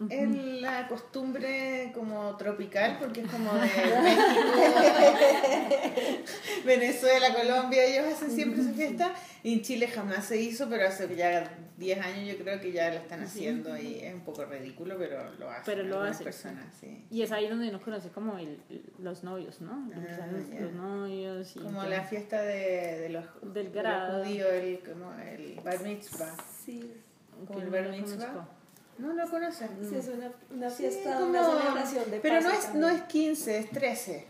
el- 0.10 0.62
la 0.62 0.88
costumbre 0.88 1.92
como 1.94 2.36
tropical, 2.38 2.98
porque 3.00 3.22
es 3.22 3.28
como 3.32 3.54
de 3.54 3.60
México, 4.04 4.40
Venezuela, 6.66 7.34
Colombia, 7.34 7.84
ellos 7.86 8.14
hacen 8.14 8.32
siempre 8.32 8.64
su 8.64 8.74
fiesta. 8.74 9.14
Y 9.44 9.54
en 9.54 9.62
Chile 9.62 9.88
jamás 9.88 10.26
se 10.26 10.40
hizo, 10.42 10.70
pero 10.70 10.88
hace 10.88 11.14
ya 11.16 11.50
10 11.78 12.00
años 12.02 12.28
yo 12.28 12.44
creo 12.44 12.60
que 12.60 12.72
ya 12.74 12.90
lo 12.90 12.98
están 12.98 13.24
haciendo 13.24 13.78
y 13.78 14.00
es 14.00 14.14
un 14.14 14.22
poco 14.22 14.44
ridículo, 14.46 14.98
pero 14.98 15.32
lo 15.40 15.50
hacen. 15.50 15.64
Pero 15.66 15.84
lo 15.84 15.96
algunas 15.96 16.12
hacen, 16.16 16.24
personas, 16.26 16.66
sí. 16.80 17.06
Y 17.10 17.22
es 17.22 17.32
ahí 17.32 17.48
donde 17.48 17.70
uno 17.70 17.82
conoce 17.82 18.10
como 18.10 18.38
el, 18.38 18.62
los 19.00 19.24
novios, 19.24 19.62
¿no? 19.62 19.90
Empiezan 19.94 20.34
los, 20.34 20.74
novios. 20.74 21.56
Y 21.56 21.60
Como 21.60 21.80
todo. 21.82 21.90
la 21.90 22.04
fiesta 22.04 22.42
de, 22.42 23.00
de 23.00 23.10
los, 23.10 23.26
Del 23.42 23.54
de 23.54 23.64
los 23.64 23.74
grado. 23.74 24.24
judíos, 24.26 24.48
el, 24.52 24.80
como 24.80 25.14
el 25.22 25.60
bar 25.64 25.82
mitzvah. 25.84 26.36
Sí. 26.66 26.92
Como 27.48 27.60
el 27.62 27.70
bar 27.70 27.90
mitzvah. 27.92 28.50
No 29.00 29.14
lo 29.14 29.30
conoces. 29.30 29.70
Sí, 29.90 29.96
es 29.96 30.08
una, 30.10 30.32
una 30.54 30.70
Sí, 30.70 30.84
fiesta, 30.84 31.14
como- 31.18 31.30
una 31.32 31.44
celebración 31.44 32.12
de 32.12 32.20
Pero 32.20 32.42
no 32.42 32.50
es, 32.52 32.62
también. 32.64 32.82
no 32.82 32.90
es 32.90 33.02
15, 33.04 33.58
es 33.60 33.70
13. 33.72 34.28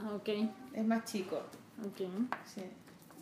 Ah, 0.00 0.14
ok, 0.16 0.28
Es 0.74 0.84
más 0.84 1.04
chico. 1.04 1.36
ok. 1.84 2.08
Sí. 2.44 2.62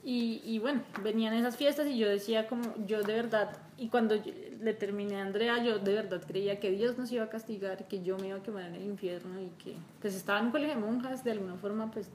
Y, 0.02 0.40
y 0.44 0.58
bueno, 0.60 0.82
venían 1.02 1.34
esas 1.34 1.56
fiestas 1.56 1.86
y 1.88 1.98
yo 1.98 2.08
decía 2.08 2.46
como, 2.48 2.62
yo 2.86 3.02
de 3.02 3.12
verdad, 3.12 3.56
y 3.76 3.88
cuando 3.88 4.14
yo- 4.14 4.32
le 4.60 4.72
terminé 4.72 5.16
a 5.16 5.22
Andrea, 5.22 5.62
yo 5.62 5.78
de 5.80 5.92
verdad 5.92 6.22
creía 6.26 6.58
que 6.60 6.70
Dios 6.70 6.96
nos 6.96 7.10
iba 7.12 7.24
a 7.24 7.28
castigar, 7.28 7.86
que 7.88 8.02
yo 8.02 8.16
me 8.16 8.28
iba 8.28 8.38
a 8.38 8.42
quemar 8.42 8.64
en 8.64 8.76
el 8.76 8.84
infierno 8.84 9.38
y 9.40 9.48
que 9.62 9.76
pues 10.00 10.14
estaba 10.14 10.38
en 10.38 10.46
un 10.46 10.50
colegio 10.52 10.76
de 10.76 10.80
monjas, 10.80 11.22
de 11.24 11.32
alguna 11.32 11.56
forma 11.56 11.90
pues... 11.90 12.08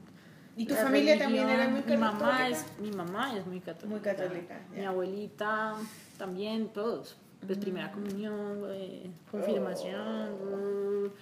¿Y 0.56 0.66
tu 0.66 0.74
familia 0.74 1.18
también 1.18 1.46
religión, 1.46 1.50
era 1.50 1.68
muy 1.70 1.82
mi 1.82 1.96
mamá 1.96 2.18
católica? 2.18 2.48
es 2.48 2.78
Mi 2.80 2.90
mamá 2.90 3.36
es 3.38 3.46
muy 3.46 3.60
católica. 3.60 3.88
Muy 3.88 4.00
católica, 4.00 4.60
Mi 4.74 4.82
ya. 4.82 4.88
abuelita 4.88 5.74
también, 6.18 6.68
todos. 6.68 7.16
Pues 7.46 7.58
primera 7.58 7.90
comunión, 7.90 8.62
eh, 8.70 9.10
confirmación, 9.30 11.12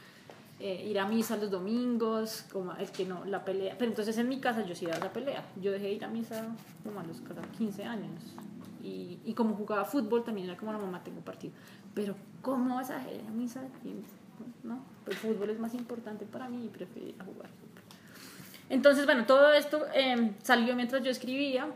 eh, 0.59 0.87
ir 0.87 0.99
a 0.99 1.07
misa 1.07 1.37
los 1.39 1.51
domingos, 1.51 2.45
como 2.53 2.75
el 2.75 2.91
que 2.91 3.07
no, 3.07 3.25
la 3.25 3.45
pelea. 3.45 3.75
Pero 3.79 3.91
entonces 3.91 4.19
en 4.19 4.29
mi 4.29 4.39
casa 4.39 4.65
yo 4.67 4.75
sí 4.75 4.85
iba 4.85 4.95
a 4.95 4.99
la 4.99 5.13
pelea. 5.13 5.45
Yo 5.61 5.73
dejé 5.73 5.87
de 5.87 5.93
ir 5.93 6.05
a 6.05 6.09
misa 6.09 6.47
como 6.85 7.01
a 7.01 7.05
los 7.05 7.23
15 7.57 7.85
años. 7.85 8.35
Y, 8.83 9.19
y 9.25 9.33
como 9.35 9.55
jugaba 9.55 9.85
fútbol 9.85 10.23
también 10.23 10.49
era 10.49 10.59
como 10.59 10.73
la 10.73 10.79
mamá 10.79 11.03
tengo 11.03 11.21
partido. 11.21 11.55
Pero 11.95 12.15
¿cómo 12.43 12.75
vas 12.75 12.91
a 12.91 13.01
ir 13.11 13.23
a 13.27 13.31
misa? 13.31 13.63
No, 14.63 14.83
el 15.07 15.15
fútbol 15.15 15.51
es 15.51 15.59
más 15.59 15.73
importante 15.75 16.27
para 16.27 16.49
mí 16.49 16.67
y 16.67 16.69
prefería 16.69 17.15
jugar 17.25 17.49
fútbol. 17.49 17.83
Entonces, 18.69 19.05
bueno, 19.07 19.27
todo 19.27 19.53
esto 19.53 19.87
eh, 19.95 20.33
salió 20.43 20.77
mientras 20.77 21.03
yo 21.03 21.11
escribía. 21.11 21.67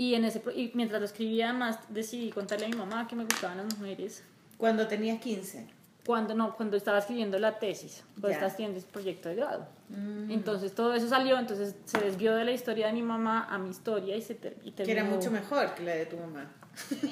Y, 0.00 0.14
en 0.14 0.24
ese, 0.24 0.40
y 0.54 0.70
mientras 0.74 1.00
lo 1.00 1.06
escribía, 1.06 1.50
además 1.50 1.80
decidí 1.88 2.30
contarle 2.30 2.66
a 2.66 2.68
mi 2.68 2.76
mamá 2.76 3.08
que 3.08 3.16
me 3.16 3.24
gustaban 3.24 3.56
las 3.58 3.76
mujeres. 3.76 4.22
Cuando 4.56 4.86
tenías 4.86 5.18
15. 5.20 5.66
Cuando 6.06 6.34
no, 6.34 6.54
cuando 6.56 6.76
estaba 6.76 6.98
escribiendo 6.98 7.36
la 7.38 7.58
tesis, 7.58 8.04
cuando 8.14 8.28
estaba 8.28 8.46
escribiendo 8.48 8.78
el 8.78 8.84
proyecto 8.86 9.28
de 9.28 9.34
grado. 9.34 9.66
Mm. 9.88 10.30
Entonces 10.30 10.72
todo 10.72 10.94
eso 10.94 11.08
salió, 11.08 11.36
entonces 11.36 11.74
se 11.84 11.98
desvió 11.98 12.34
de 12.36 12.44
la 12.44 12.52
historia 12.52 12.86
de 12.86 12.92
mi 12.92 13.02
mamá 13.02 13.46
a 13.50 13.58
mi 13.58 13.70
historia 13.70 14.16
y 14.16 14.22
se 14.22 14.34
ter- 14.36 14.56
y 14.62 14.70
Que 14.70 14.84
era 14.84 15.02
terminó- 15.02 15.16
mucho 15.16 15.30
mejor 15.32 15.74
que 15.74 15.82
la 15.82 15.94
de 15.96 16.06
tu 16.06 16.16
mamá. 16.16 16.46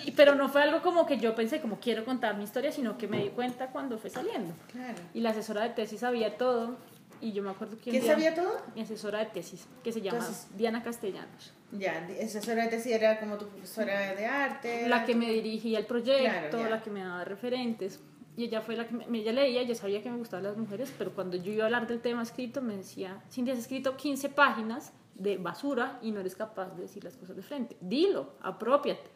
Y- 0.07 0.13
Pero 0.13 0.37
no 0.37 0.49
fue 0.49 0.63
algo 0.63 0.81
como 0.81 1.07
que 1.07 1.19
yo 1.19 1.35
pensé, 1.35 1.61
como 1.61 1.81
quiero 1.81 2.05
contar 2.05 2.37
mi 2.37 2.45
historia, 2.45 2.71
sino 2.71 2.97
que 2.97 3.09
me 3.09 3.21
di 3.21 3.31
cuenta 3.31 3.67
cuando 3.67 3.99
fue 3.99 4.11
saliendo. 4.11 4.55
Claro. 4.71 4.99
Y 5.13 5.21
la 5.21 5.31
asesora 5.31 5.63
de 5.65 5.71
tesis 5.71 6.01
sabía 6.01 6.39
todo. 6.39 6.77
Y 7.21 7.33
yo 7.33 7.43
me 7.43 7.51
acuerdo 7.51 7.77
que 7.79 7.91
¿Quién 7.91 8.03
día- 8.05 8.13
sabía 8.13 8.35
todo? 8.35 8.61
Mi 8.77 8.83
asesora 8.83 9.19
de 9.19 9.27
tesis, 9.27 9.67
que 9.83 9.91
se 9.93 10.01
llama 10.01 10.19
Entonces- 10.19 10.47
Diana 10.57 10.83
Castellanos. 10.85 11.53
Ya, 11.73 12.07
esa 12.09 12.39
asesora 12.39 12.69
de 12.69 12.95
era 12.95 13.19
como 13.19 13.37
tu 13.39 13.49
profesora 13.49 14.15
de 14.15 14.27
arte. 14.27 14.89
La 14.89 15.05
que 15.05 15.15
me 15.15 15.31
dirigía 15.33 15.79
el 15.79 15.87
proyecto, 15.87 16.59
Claro, 16.59 16.71
la 16.71 16.83
que 16.83 16.91
me 16.91 17.01
daba 17.01 17.25
referentes. 17.25 18.01
Y 18.37 18.45
ella 18.45 18.61
fue 18.61 18.77
la 18.77 18.87
que 18.87 18.95
me, 18.95 19.19
ella 19.19 19.33
leía, 19.33 19.63
ella 19.63 19.75
sabía 19.75 20.03
que 20.03 20.11
me 20.11 20.19
gustaban 20.19 20.45
las 20.45 20.57
mujeres, 20.57 20.93
pero 20.97 21.13
cuando 21.13 21.37
yo 21.37 21.53
iba 21.53 21.65
a 21.65 21.67
hablar 21.67 21.87
del 21.87 22.01
tema 22.01 22.23
escrito, 22.23 22.61
me 22.61 22.77
decía, 22.77 23.23
Cindy, 23.31 23.51
has 23.51 23.59
escrito 23.59 23.97
15 23.97 24.29
páginas 24.29 24.93
de 25.15 25.39
basura 25.39 25.99
y 26.03 26.11
no 26.13 26.21
eres 26.21 26.37
capaz 26.37 26.77
de 26.77 26.83
decir 26.83 27.03
las 27.03 27.17
cosas 27.17 27.35
de 27.35 27.43
frente. 27.43 27.77
Dilo, 27.81 28.35
apropiate. 28.43 29.11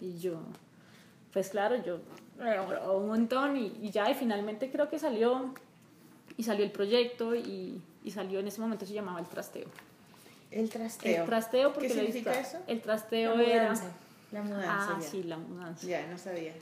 Y 0.00 0.18
yo, 0.18 0.40
pues 1.32 1.50
claro, 1.50 1.76
yo 1.84 2.00
un 2.92 3.08
montón 3.08 3.56
y, 3.56 3.66
y 3.82 3.90
ya, 3.90 4.10
y 4.10 4.14
finalmente 4.14 4.70
creo 4.70 4.88
que 4.88 4.98
salió, 4.98 5.54
y 6.36 6.42
salió 6.42 6.64
el 6.64 6.72
proyecto 6.72 7.34
y, 7.34 7.80
y 8.02 8.10
salió 8.10 8.40
en 8.40 8.48
ese 8.48 8.60
momento 8.60 8.86
se 8.86 8.94
llamaba 8.94 9.20
El 9.20 9.26
Trasteo. 9.26 9.68
El 10.52 10.68
trasteo. 10.68 11.22
El 11.22 11.26
trasteo, 11.26 11.72
porque 11.72 11.88
¿Qué 11.88 11.94
significa 11.94 12.38
eso? 12.38 12.58
El 12.66 12.80
trasteo 12.80 13.36
La 13.36 13.42
era... 13.42 13.74
La 14.32 14.42
mudanza. 14.42 14.94
Ah, 14.94 14.98
ya. 15.00 15.06
sí, 15.06 15.22
la 15.24 15.36
mudanza. 15.36 15.86
Ya, 15.86 16.06
no 16.06 16.16
sabía. 16.16 16.54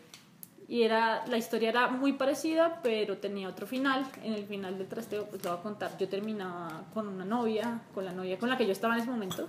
Y 0.66 0.82
era, 0.82 1.26
la 1.26 1.36
historia 1.36 1.68
era 1.68 1.88
muy 1.88 2.12
parecida, 2.12 2.80
pero 2.82 3.18
tenía 3.18 3.48
otro 3.48 3.66
final. 3.66 4.06
En 4.22 4.34
el 4.34 4.44
final 4.44 4.76
del 4.78 4.88
trasteo, 4.88 5.26
pues 5.26 5.42
lo 5.44 5.50
voy 5.50 5.58
a 5.58 5.62
contar. 5.62 5.96
Yo 5.98 6.08
terminaba 6.08 6.84
con 6.94 7.08
una 7.08 7.24
novia, 7.24 7.80
con 7.94 8.04
la 8.04 8.12
novia 8.12 8.38
con 8.38 8.48
la 8.48 8.56
que 8.56 8.66
yo 8.66 8.72
estaba 8.72 8.94
en 8.94 9.02
ese 9.02 9.10
momento, 9.10 9.48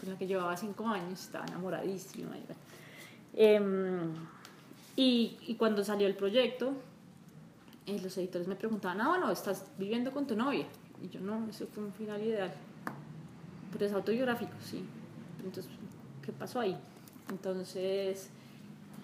con 0.00 0.10
la 0.10 0.18
que 0.18 0.26
llevaba 0.26 0.56
cinco 0.56 0.86
años, 0.86 1.20
estaba 1.20 1.44
enamoradísima. 1.46 2.36
Em, 3.34 4.14
y, 4.96 5.38
y 5.46 5.54
cuando 5.56 5.84
salió 5.84 6.06
el 6.06 6.14
proyecto, 6.14 6.72
eh, 7.86 8.00
los 8.00 8.16
editores 8.18 8.46
me 8.46 8.54
preguntaban, 8.56 9.00
ah, 9.00 9.08
bueno, 9.08 9.30
estás 9.30 9.66
viviendo 9.76 10.12
con 10.12 10.26
tu 10.26 10.36
novia. 10.36 10.66
Y 11.02 11.08
yo, 11.08 11.20
no, 11.20 11.48
eso 11.48 11.66
fue 11.66 11.84
un 11.84 11.92
final 11.92 12.22
ideal. 12.22 12.52
Pero 13.74 13.84
es 13.86 13.92
autobiográfico, 13.92 14.54
sí. 14.64 14.82
Entonces, 15.44 15.70
¿qué 16.22 16.32
pasó 16.32 16.60
ahí? 16.60 16.76
Entonces, 17.28 18.30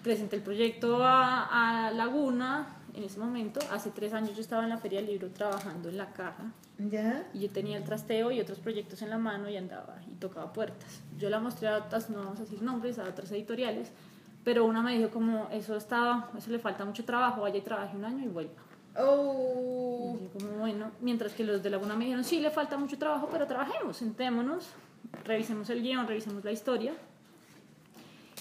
presenté 0.01 0.37
el 0.37 0.41
proyecto 0.41 1.03
a, 1.03 1.87
a 1.87 1.91
Laguna 1.91 2.77
en 2.95 3.03
ese 3.03 3.19
momento. 3.19 3.59
Hace 3.71 3.91
tres 3.91 4.13
años 4.13 4.35
yo 4.35 4.41
estaba 4.41 4.63
en 4.63 4.69
la 4.69 4.77
Feria 4.77 4.99
del 4.99 5.09
Libro 5.09 5.29
trabajando 5.29 5.89
en 5.89 5.97
la 5.97 6.11
caja 6.13 6.51
¿Ya? 6.77 7.27
y 7.33 7.39
yo 7.39 7.49
tenía 7.49 7.77
el 7.77 7.83
trasteo 7.83 8.31
y 8.31 8.39
otros 8.39 8.59
proyectos 8.59 9.01
en 9.01 9.09
la 9.09 9.17
mano 9.17 9.49
y 9.49 9.57
andaba 9.57 9.97
y 10.09 10.15
tocaba 10.15 10.51
puertas. 10.53 11.01
Yo 11.17 11.29
la 11.29 11.39
mostré 11.39 11.67
a 11.67 11.77
otras, 11.77 12.09
no 12.09 12.19
vamos 12.19 12.39
a 12.39 12.43
decir 12.43 12.61
nombres, 12.61 12.99
a 12.99 13.03
otras 13.03 13.31
editoriales, 13.31 13.91
pero 14.43 14.65
una 14.65 14.81
me 14.81 14.97
dijo 14.97 15.11
como, 15.11 15.47
eso 15.51 15.75
estaba, 15.75 16.31
eso 16.37 16.49
le 16.49 16.59
falta 16.59 16.83
mucho 16.85 17.05
trabajo, 17.05 17.41
vaya 17.41 17.57
y 17.57 17.61
trabaje 17.61 17.95
un 17.95 18.05
año 18.05 18.25
y 18.25 18.27
vuelva. 18.27 18.53
Oh. 18.97 20.17
Y 20.21 20.37
como, 20.39 20.57
bueno, 20.57 20.91
mientras 21.01 21.33
que 21.33 21.43
los 21.43 21.63
de 21.63 21.69
Laguna 21.69 21.95
me 21.95 22.05
dijeron, 22.05 22.23
sí, 22.23 22.39
le 22.39 22.51
falta 22.51 22.77
mucho 22.77 22.97
trabajo, 22.97 23.29
pero 23.31 23.47
trabajemos, 23.47 23.97
sentémonos, 23.97 24.65
revisemos 25.23 25.69
el 25.69 25.81
guion, 25.81 26.07
revisemos 26.07 26.43
la 26.43 26.51
historia. 26.51 26.93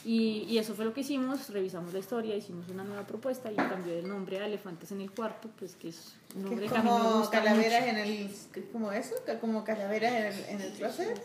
Y, 0.02 0.44
y 0.48 0.56
eso 0.58 0.74
fue 0.74 0.86
lo 0.86 0.94
que 0.94 1.02
hicimos, 1.02 1.50
revisamos 1.50 1.92
la 1.92 1.98
historia, 1.98 2.34
hicimos 2.34 2.66
una 2.70 2.84
nueva 2.84 3.06
propuesta 3.06 3.52
y 3.52 3.54
cambió 3.56 3.92
el 3.92 4.08
nombre 4.08 4.38
a 4.40 4.46
Elefantes 4.46 4.90
en 4.92 5.02
el 5.02 5.10
Cuarto, 5.10 5.50
pues 5.58 5.76
que 5.76 5.90
es 5.90 6.14
un 6.34 6.42
Que 6.44 6.48
nombre 6.48 6.68
que 6.68 6.74
a 6.74 6.78
mí 6.82 6.84
me 6.84 6.90
como 6.98 7.18
gusta 7.18 7.38
calaveras 7.38 7.80
mucho. 7.82 7.90
en 7.92 7.98
el. 7.98 8.30
¿qué 8.52 8.60
es 8.60 8.66
como 8.72 8.92
eso? 8.92 9.14
¿Que 9.26 9.38
¿Como 9.38 9.62
calaveras 9.62 10.12
en 10.12 10.24
el, 10.24 10.44
en 10.46 10.60
el 10.62 10.72
closet? 10.72 11.20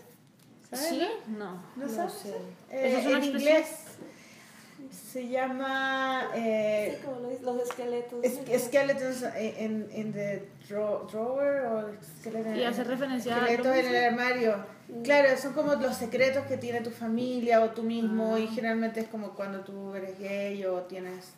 ¿Sabes? 0.69 0.89
¿Sí? 0.89 1.07
no? 1.27 1.37
No. 1.37 1.61
¿No 1.77 1.85
No 1.85 1.89
sabes? 1.89 2.13
sé. 2.15 2.29
Eh, 2.69 2.89
¿Eso 2.89 2.97
es 2.99 3.05
una 3.05 3.17
en 3.19 3.23
inglés 3.23 3.84
se 5.15 5.29
llama. 5.29 6.29
Eh, 6.35 6.97
Sí, 6.99 7.05
como 7.05 7.21
los, 7.21 7.41
los 7.41 7.61
esqueletos. 7.69 8.19
es- 8.21 8.63
skeletons 8.65 9.23
in, 9.59 9.87
in 9.93 10.11
the 10.11 10.45
draw- 10.67 11.09
drawer 11.09 11.65
o 11.67 12.57
Y 12.57 12.63
hace 12.63 12.83
referencia 12.83 13.33
a 13.37 13.39
lo 13.39 13.45
esqueletos 13.47 13.75
en 13.77 13.95
el 13.95 14.03
armario. 14.03 14.65
Claro, 15.05 15.29
son 15.37 15.53
como 15.53 15.73
los 15.75 15.95
secretos 15.95 16.45
que 16.47 16.57
tiene 16.57 16.81
tu 16.81 16.89
familia 16.91 17.61
o 17.63 17.69
tú 17.71 17.83
mismo 17.83 18.35
Ah. 18.35 18.39
y 18.39 18.47
generalmente 18.47 18.99
es 18.99 19.07
como 19.07 19.33
cuando 19.35 19.61
tú 19.61 19.95
eres 19.95 20.19
gay 20.19 20.65
o 20.65 20.81
tienes 20.81 21.31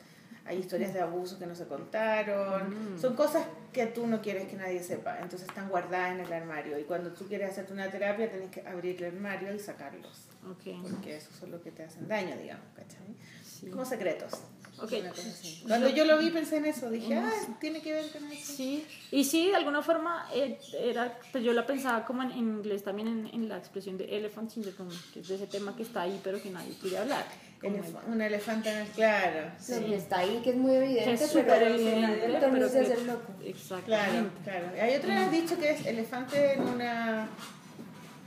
hay 0.50 0.60
historias 0.60 0.94
de 0.94 1.02
abuso 1.02 1.38
que 1.38 1.46
no 1.46 1.54
se 1.56 1.66
contaron. 1.68 2.96
Mm. 2.96 3.00
Son 3.00 3.16
cosas 3.18 3.46
que 3.74 3.86
tú 3.88 4.08
no 4.08 4.22
quieres 4.22 4.48
que 4.48 4.56
nadie 4.56 4.82
sepa, 4.82 5.18
entonces 5.22 5.46
están 5.48 5.68
guardadas 5.70 6.14
en 6.14 6.22
el 6.22 6.32
armario 6.34 6.80
y 6.80 6.84
cuando 6.84 7.12
tú 7.12 7.26
quieres 7.28 7.52
hacerte 7.52 7.74
una 7.74 7.90
terapia 7.92 8.30
tienes 8.30 8.50
que 8.50 8.62
abrir 8.66 8.96
el 9.04 9.14
armario 9.14 9.54
y 9.54 9.60
sacarlos, 9.60 10.24
Ok. 10.50 10.82
porque 10.90 11.18
esos 11.18 11.36
son 11.36 11.52
los 11.52 11.62
que 11.62 11.72
te 11.72 11.84
hacen 11.84 12.08
daño, 12.08 12.36
digamos, 12.38 12.64
¿cachai? 12.74 13.14
Sí. 13.60 13.68
Como 13.70 13.86
secretos. 13.86 14.34
Ok. 14.80 14.92
Una 15.02 15.10
cosa 15.10 15.30
así. 15.30 15.64
Cuando 15.68 15.90
yo 15.90 16.06
lo 16.06 16.20
vi 16.20 16.30
pensé 16.30 16.58
en 16.58 16.66
eso, 16.66 16.92
dije, 16.92 17.16
ah, 17.16 17.32
tiene 17.60 17.82
que 17.82 17.94
ver 17.94 18.12
con 18.12 18.32
eso. 18.32 18.54
Sí, 18.54 18.86
y 19.10 19.24
sí, 19.24 19.48
de 19.48 19.56
alguna 19.56 19.82
forma, 19.82 20.30
eh, 20.32 20.60
era, 20.80 21.18
pues 21.32 21.44
yo 21.44 21.52
la 21.54 21.66
pensaba 21.66 22.06
como 22.06 22.22
en, 22.22 22.30
en 22.32 22.38
inglés 22.38 22.84
también 22.84 23.08
en, 23.08 23.26
en 23.34 23.50
la 23.50 23.58
expresión 23.58 23.98
de 23.98 24.06
elephant 24.16 24.52
syndrome, 24.52 24.94
que 25.14 25.22
es 25.22 25.28
de 25.28 25.36
ese 25.36 25.48
tema 25.48 25.76
que 25.76 25.82
está 25.82 26.04
ahí 26.04 26.20
pero 26.24 26.40
que 26.40 26.52
nadie 26.52 26.76
quiere 26.80 27.00
hablar. 27.00 27.26
como 27.60 27.76
Elef- 27.78 28.06
un 28.08 28.22
elefante 28.22 28.70
en 28.70 28.78
el 28.78 28.88
claro. 28.90 29.50
Lo 29.68 29.86
que 29.88 29.96
está 29.96 30.20
ahí, 30.20 30.42
que 30.44 30.52
es 30.52 30.56
muy 30.58 30.76
evidente, 30.76 31.14
es 31.26 31.32
pero 31.32 31.66
evidente, 31.66 32.26
el 32.26 32.32
pero 32.34 32.50
mundo 32.52 32.70
se 32.70 32.74
que- 32.74 32.86
hace 32.86 32.94
el 33.02 33.08
loco. 33.08 33.34
Claro, 33.34 33.50
Exactamente. 33.50 34.30
claro. 34.44 34.68
Hay 34.80 34.96
otro 34.96 35.10
que 35.10 35.16
has 35.16 35.32
dicho 35.32 35.58
que 35.58 35.70
es 35.72 35.86
elefante 35.88 36.54
en 36.54 36.62
una 36.62 37.28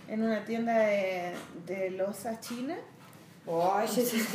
en 0.08 0.22
una 0.22 0.44
tienda 0.44 0.76
de, 0.76 1.32
de 1.66 1.90
losa 1.92 2.40
china. 2.40 2.76
Ay, 3.46 3.88
sí, 3.88 4.02
sí. 4.06 4.18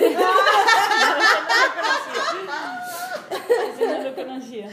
Ese 3.73 3.87
no 3.87 4.03
lo 4.09 4.15
conocía. 4.15 4.69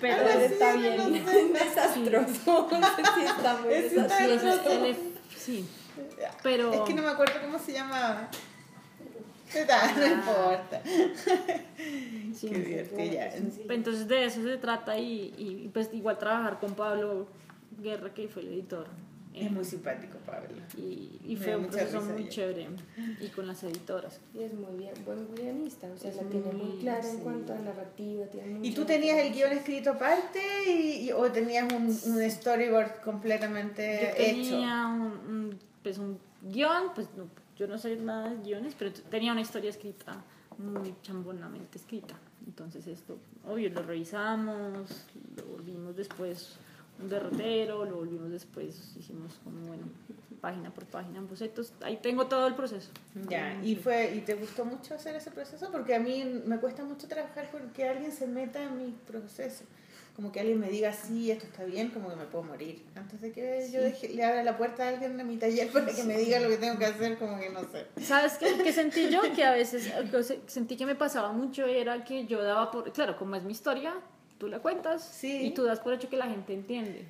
Pero 0.00 0.14
Algo 0.16 0.28
así, 0.30 0.42
está 0.44 0.72
no 0.74 0.80
bien 0.80 1.26
sé. 1.26 1.44
desastroso. 1.52 2.68
No 2.70 2.96
sé 2.96 3.02
si 3.14 3.20
está 3.26 3.56
muy 3.58 3.72
Es- 3.74 3.92
desastroso. 3.94 4.16
sí, 4.18 4.24
está 4.24 4.34
ese 4.34 4.48
es 4.50 4.66
elef- 4.80 5.18
sí. 5.36 5.68
Pero 6.42 6.72
Es 6.72 6.80
que 6.82 6.94
no 6.94 7.02
me 7.02 7.08
acuerdo 7.10 7.34
cómo 7.42 7.58
se 7.58 7.72
llamaba. 7.72 8.28
Total, 9.52 9.90
no 9.98 10.06
importa. 10.06 10.80
sí, 12.34 12.48
Qué 12.48 12.58
divertido 12.58 13.04
ya. 13.12 13.34
entonces 13.68 14.06
de 14.06 14.24
eso 14.24 14.42
se 14.42 14.56
trata 14.58 14.96
y, 14.96 15.34
y 15.36 15.68
pues 15.74 15.90
igual 15.92 16.18
trabajar 16.18 16.60
con 16.60 16.74
Pablo 16.74 17.26
Guerra 17.80 18.14
que 18.14 18.28
fue 18.28 18.42
el 18.42 18.48
editor. 18.48 18.86
Eh, 19.34 19.46
Es 19.46 19.52
muy 19.52 19.64
simpático, 19.64 20.18
Pablo. 20.26 20.48
y, 20.76 21.20
y 21.24 21.36
fue 21.36 21.56
un 21.56 21.66
proceso 21.66 22.00
muy 22.02 22.22
ella. 22.22 22.30
chévere 22.30 22.66
y 23.20 23.28
con 23.28 23.46
las 23.46 23.62
editoras. 23.62 24.18
Y 24.34 24.42
es 24.42 24.52
muy 24.54 24.76
bien, 24.78 24.92
buen 25.04 25.34
guionista, 25.34 25.86
o 25.92 25.96
sea, 25.96 26.10
Es 26.10 26.16
la 26.16 26.22
tiene 26.24 26.52
muy 26.52 26.64
muy- 26.66 26.78
clara 26.80 27.08
en 27.08 27.16
sí. 27.16 27.22
cuanto 27.22 27.52
a 27.52 27.58
narrativa. 27.58 28.26
Tiene 28.26 28.66
¿Y 28.66 28.74
tú 28.74 28.84
tenías 28.84 29.18
el 29.18 29.32
guion 29.32 29.52
escrito 29.52 29.90
aparte 29.90 30.40
y, 30.68 31.08
y- 31.08 31.12
o 31.12 31.30
tenías 31.30 31.72
un, 31.72 31.86
un 31.86 32.30
storyboard 32.30 33.00
completamente 33.02 34.00
Yo 34.02 34.08
hecho? 34.24 34.50
tenía 34.50 34.86
un, 34.86 35.02
un, 35.02 35.58
pues 35.82 35.98
un 35.98 36.18
guion, 36.42 36.92
pues 36.94 37.08
no, 37.16 37.24
yo 37.56 37.66
no 37.68 37.78
sé 37.78 37.96
nada 37.96 38.30
de 38.30 38.36
guiones, 38.42 38.74
pero 38.78 38.92
tenía 38.92 39.32
una 39.32 39.42
historia 39.42 39.70
escrita 39.70 40.24
muy 40.58 40.94
chambonamente 41.02 41.78
escrita. 41.78 42.14
Entonces 42.46 42.86
esto, 42.86 43.18
obvio, 43.46 43.70
lo 43.70 43.82
revisamos, 43.82 45.06
lo 45.36 45.44
volvimos 45.44 45.94
después 45.96 46.56
un 47.02 47.08
derrotero, 47.08 47.84
lo 47.84 47.96
volvimos 47.96 48.30
después, 48.30 48.94
hicimos 48.98 49.32
como, 49.44 49.66
bueno, 49.66 49.84
página 50.40 50.72
por 50.72 50.84
página 50.86 51.18
en 51.18 51.28
bocetos. 51.28 51.72
Ahí 51.82 51.98
tengo 52.02 52.26
todo 52.26 52.46
el 52.46 52.54
proceso. 52.54 52.90
Ya, 53.28 53.58
¿y, 53.62 53.76
fue, 53.76 54.14
¿y 54.14 54.20
te 54.20 54.34
gustó 54.34 54.64
mucho 54.64 54.94
hacer 54.94 55.14
ese 55.14 55.30
proceso? 55.30 55.70
Porque 55.70 55.94
a 55.94 56.00
mí 56.00 56.24
me 56.46 56.58
cuesta 56.58 56.82
mucho 56.84 57.08
trabajar 57.08 57.48
porque 57.52 57.88
alguien 57.88 58.12
se 58.12 58.26
meta 58.26 58.62
en 58.62 58.76
mi 58.78 58.92
proceso. 59.06 59.64
Como 60.16 60.32
que 60.32 60.40
alguien 60.40 60.58
me 60.58 60.68
diga, 60.68 60.92
sí, 60.92 61.30
esto 61.30 61.46
está 61.46 61.64
bien, 61.64 61.88
como 61.90 62.10
que 62.10 62.16
me 62.16 62.24
puedo 62.24 62.44
morir. 62.44 62.82
Antes 62.94 63.20
de 63.22 63.32
que 63.32 63.70
yo 63.72 63.80
deje- 63.80 64.08
le 64.14 64.22
abra 64.24 64.42
la 64.42 64.58
puerta 64.58 64.84
a 64.84 64.88
alguien 64.88 65.16
de 65.16 65.24
mi 65.24 65.36
taller 65.38 65.70
para 65.72 65.86
que 65.86 66.02
me 66.02 66.18
diga 66.18 66.40
lo 66.40 66.48
que 66.48 66.56
tengo 66.58 66.78
que 66.78 66.84
hacer, 66.86 67.16
como 67.18 67.38
que 67.38 67.48
no 67.48 67.60
sé. 67.60 67.86
¿Sabes 68.02 68.34
qué, 68.34 68.46
qué 68.64 68.72
sentí 68.72 69.08
yo? 69.08 69.22
Que 69.34 69.44
a 69.44 69.52
veces 69.52 69.84
se- 70.22 70.40
sentí 70.46 70.76
que 70.76 70.84
me 70.84 70.94
pasaba 70.94 71.32
mucho 71.32 71.64
era 71.64 72.04
que 72.04 72.26
yo 72.26 72.42
daba 72.42 72.70
por... 72.70 72.92
Claro, 72.92 73.16
como 73.16 73.36
es 73.36 73.44
mi 73.44 73.52
historia, 73.52 73.94
tú 74.40 74.48
la 74.48 74.58
cuentas 74.58 75.04
Sí. 75.04 75.46
y 75.46 75.50
tú 75.52 75.62
das 75.64 75.78
por 75.78 75.92
hecho 75.94 76.08
que 76.08 76.16
la 76.16 76.26
gente 76.26 76.52
entiende. 76.54 77.06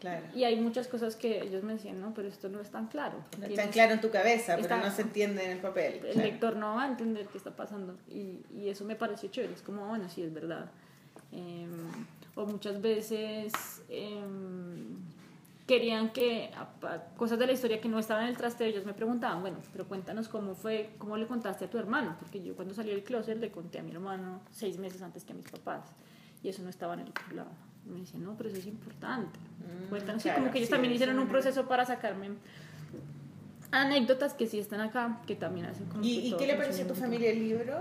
Claro. 0.00 0.26
Y 0.34 0.42
hay 0.42 0.58
muchas 0.60 0.88
cosas 0.88 1.14
que 1.14 1.42
ellos 1.42 1.62
me 1.62 1.74
decían, 1.74 2.00
no, 2.00 2.12
pero 2.12 2.26
esto 2.26 2.48
no 2.48 2.58
es 2.58 2.70
tan 2.72 2.88
claro. 2.88 3.18
No 3.38 3.46
Tienes- 3.46 3.50
está 3.60 3.70
claro 3.70 3.92
en 3.92 4.00
tu 4.00 4.10
cabeza, 4.10 4.56
pero 4.56 4.62
Está- 4.62 4.78
no 4.82 4.90
se 4.90 5.02
entiende 5.02 5.44
en 5.44 5.50
el 5.52 5.58
papel. 5.58 5.94
el 5.94 6.00
claro. 6.00 6.20
lector 6.28 6.56
no 6.56 6.74
va 6.74 6.82
a 6.82 6.88
entender 6.88 7.28
qué 7.28 7.38
está 7.38 7.54
pasando 7.54 7.96
y, 8.08 8.40
y 8.52 8.68
eso 8.68 8.84
me 8.84 8.96
pareció 8.96 9.28
chévere 9.28 9.52
es 9.54 9.62
como 9.62 9.86
bueno 9.86 10.08
sí 10.08 10.22
es 10.22 10.32
verdad 10.34 10.70
Em, 11.30 11.70
o 12.34 12.44
muchas 12.46 12.80
veces 12.82 13.52
em, 13.88 14.96
querían 15.66 16.10
que 16.12 16.50
cosas 17.16 17.38
de 17.38 17.46
la 17.46 17.52
historia 17.52 17.80
que 17.80 17.88
no 17.88 17.98
estaban 17.98 18.24
en 18.24 18.30
el 18.30 18.36
trasteo 18.36 18.66
ellos 18.66 18.84
me 18.84 18.92
preguntaban 18.92 19.40
bueno 19.40 19.58
pero 19.72 19.86
cuéntanos 19.86 20.28
cómo 20.28 20.54
fue 20.54 20.90
cómo 20.98 21.16
le 21.16 21.26
contaste 21.26 21.64
a 21.66 21.70
tu 21.70 21.78
hermano 21.78 22.16
porque 22.18 22.42
yo 22.42 22.54
cuando 22.56 22.74
salió 22.74 22.92
del 22.92 23.02
closet 23.04 23.38
le 23.38 23.50
conté 23.50 23.78
a 23.78 23.82
mi 23.82 23.92
hermano 23.92 24.40
seis 24.50 24.76
meses 24.78 25.00
antes 25.00 25.24
que 25.24 25.32
a 25.32 25.36
mis 25.36 25.48
papás 25.48 25.84
y 26.42 26.48
eso 26.48 26.62
no 26.62 26.68
estaba 26.70 26.94
en 26.94 27.00
el 27.00 27.08
otro 27.08 27.24
lado 27.34 27.50
me 27.86 28.00
decían 28.00 28.24
no 28.24 28.34
pero 28.36 28.48
eso 28.50 28.58
es 28.58 28.66
importante 28.66 29.38
Mm, 29.62 29.88
cuéntanos 29.90 30.20
sí, 30.22 30.28
claro, 30.28 30.40
como 30.40 30.52
que 30.52 30.58
ellos 30.58 30.68
sí, 30.68 30.72
también 30.72 30.92
hicieron 30.94 31.18
un 31.20 31.28
proceso 31.28 31.68
para 31.68 31.84
sacarme 31.86 32.30
anécdotas 33.70 34.34
que 34.34 34.46
sí 34.46 34.58
están 34.58 34.80
acá, 34.80 35.20
que 35.26 35.34
también 35.36 35.66
hacen 35.66 35.86
como 35.86 36.02
¿Y, 36.04 36.28
y 36.28 36.36
qué 36.36 36.46
le 36.46 36.54
pareció 36.54 36.84
a 36.84 36.88
tu 36.88 36.94
familia 36.94 37.30
el 37.30 37.38
libro? 37.38 37.80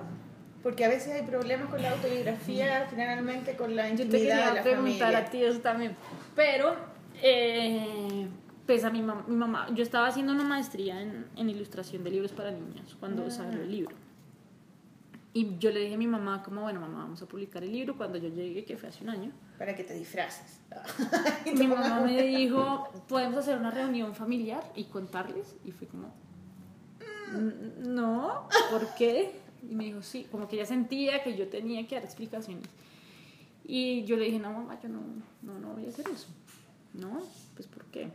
Porque 0.64 0.86
a 0.86 0.90
veces 0.90 1.14
hay 1.14 1.24
problemas 1.24 1.70
con 1.70 1.82
la 1.82 1.90
autobiografía, 1.92 2.86
generalmente 2.90 3.56
con 3.56 3.76
la 3.76 3.90
intimidad 3.90 4.06
Yo 4.06 4.12
te 4.12 4.18
quería 4.28 4.50
de 4.50 4.54
la 4.56 4.62
preguntar 4.64 5.00
familia. 5.14 5.18
a 5.28 5.30
ti 5.32 5.44
eso 5.44 5.60
también, 5.60 5.96
pero 6.36 6.76
eh, 7.22 8.28
pues 8.68 8.84
a 8.84 8.92
mi, 8.92 9.02
mam- 9.02 9.26
mi 9.28 9.36
mamá, 9.36 9.68
yo 9.74 9.82
estaba 9.84 10.08
haciendo 10.08 10.32
una 10.34 10.44
maestría 10.44 11.02
en, 11.02 11.26
en 11.36 11.50
ilustración 11.50 12.04
de 12.04 12.12
libros 12.12 12.32
para 12.32 12.52
niños 12.52 12.96
cuando 13.00 13.26
Ah. 13.26 13.32
salió 13.32 13.62
el 13.62 13.72
libro. 13.72 13.96
Y 15.34 15.58
yo 15.60 15.72
le 15.72 15.80
dije 15.80 15.94
a 15.94 15.98
mi 15.98 16.08
mamá, 16.08 16.44
como 16.44 16.62
bueno, 16.62 16.82
mamá, 16.82 17.00
vamos 17.04 17.22
a 17.22 17.26
publicar 17.26 17.64
el 17.64 17.72
libro 17.72 17.96
cuando 17.96 18.18
yo 18.18 18.28
llegué, 18.28 18.66
que 18.66 18.76
fue 18.78 18.90
hace 18.90 19.04
un 19.04 19.10
año. 19.12 19.32
Para 19.58 19.76
que 19.76 19.84
te 19.86 19.94
disfraces. 19.94 20.60
Mi 21.58 21.68
mamá 21.68 22.02
me 22.02 22.22
dijo, 22.24 22.90
podemos 23.08 23.38
hacer 23.38 23.58
una 23.58 23.72
reunión 23.72 24.14
familiar 24.14 24.62
y 24.76 24.86
contarles. 24.86 25.56
Y 25.64 25.72
fue 25.72 25.88
como, 25.88 26.08
"Mm, 27.32 27.94
no, 27.96 28.50
¿por 28.72 28.94
qué? 28.96 29.40
Y 29.70 29.74
me 29.74 29.86
dijo, 29.86 30.02
sí, 30.02 30.28
como 30.30 30.50
que 30.50 30.58
ella 30.58 30.66
sentía 30.66 31.24
que 31.24 31.38
yo 31.38 31.48
tenía 31.48 31.88
que 31.88 31.96
dar 31.96 32.04
explicaciones. 32.04 32.66
Y 33.64 34.04
yo 34.04 34.18
le 34.18 34.26
dije, 34.26 34.40
no, 34.40 34.52
mamá, 34.52 34.78
yo 34.82 34.90
no, 34.90 35.00
no, 35.44 35.60
no 35.60 35.70
voy 35.74 35.86
a 35.86 35.90
hacer 35.90 36.10
eso. 36.10 36.28
No, 36.94 37.22
pues 37.56 37.68
¿por 37.70 37.86
qué? 37.86 38.10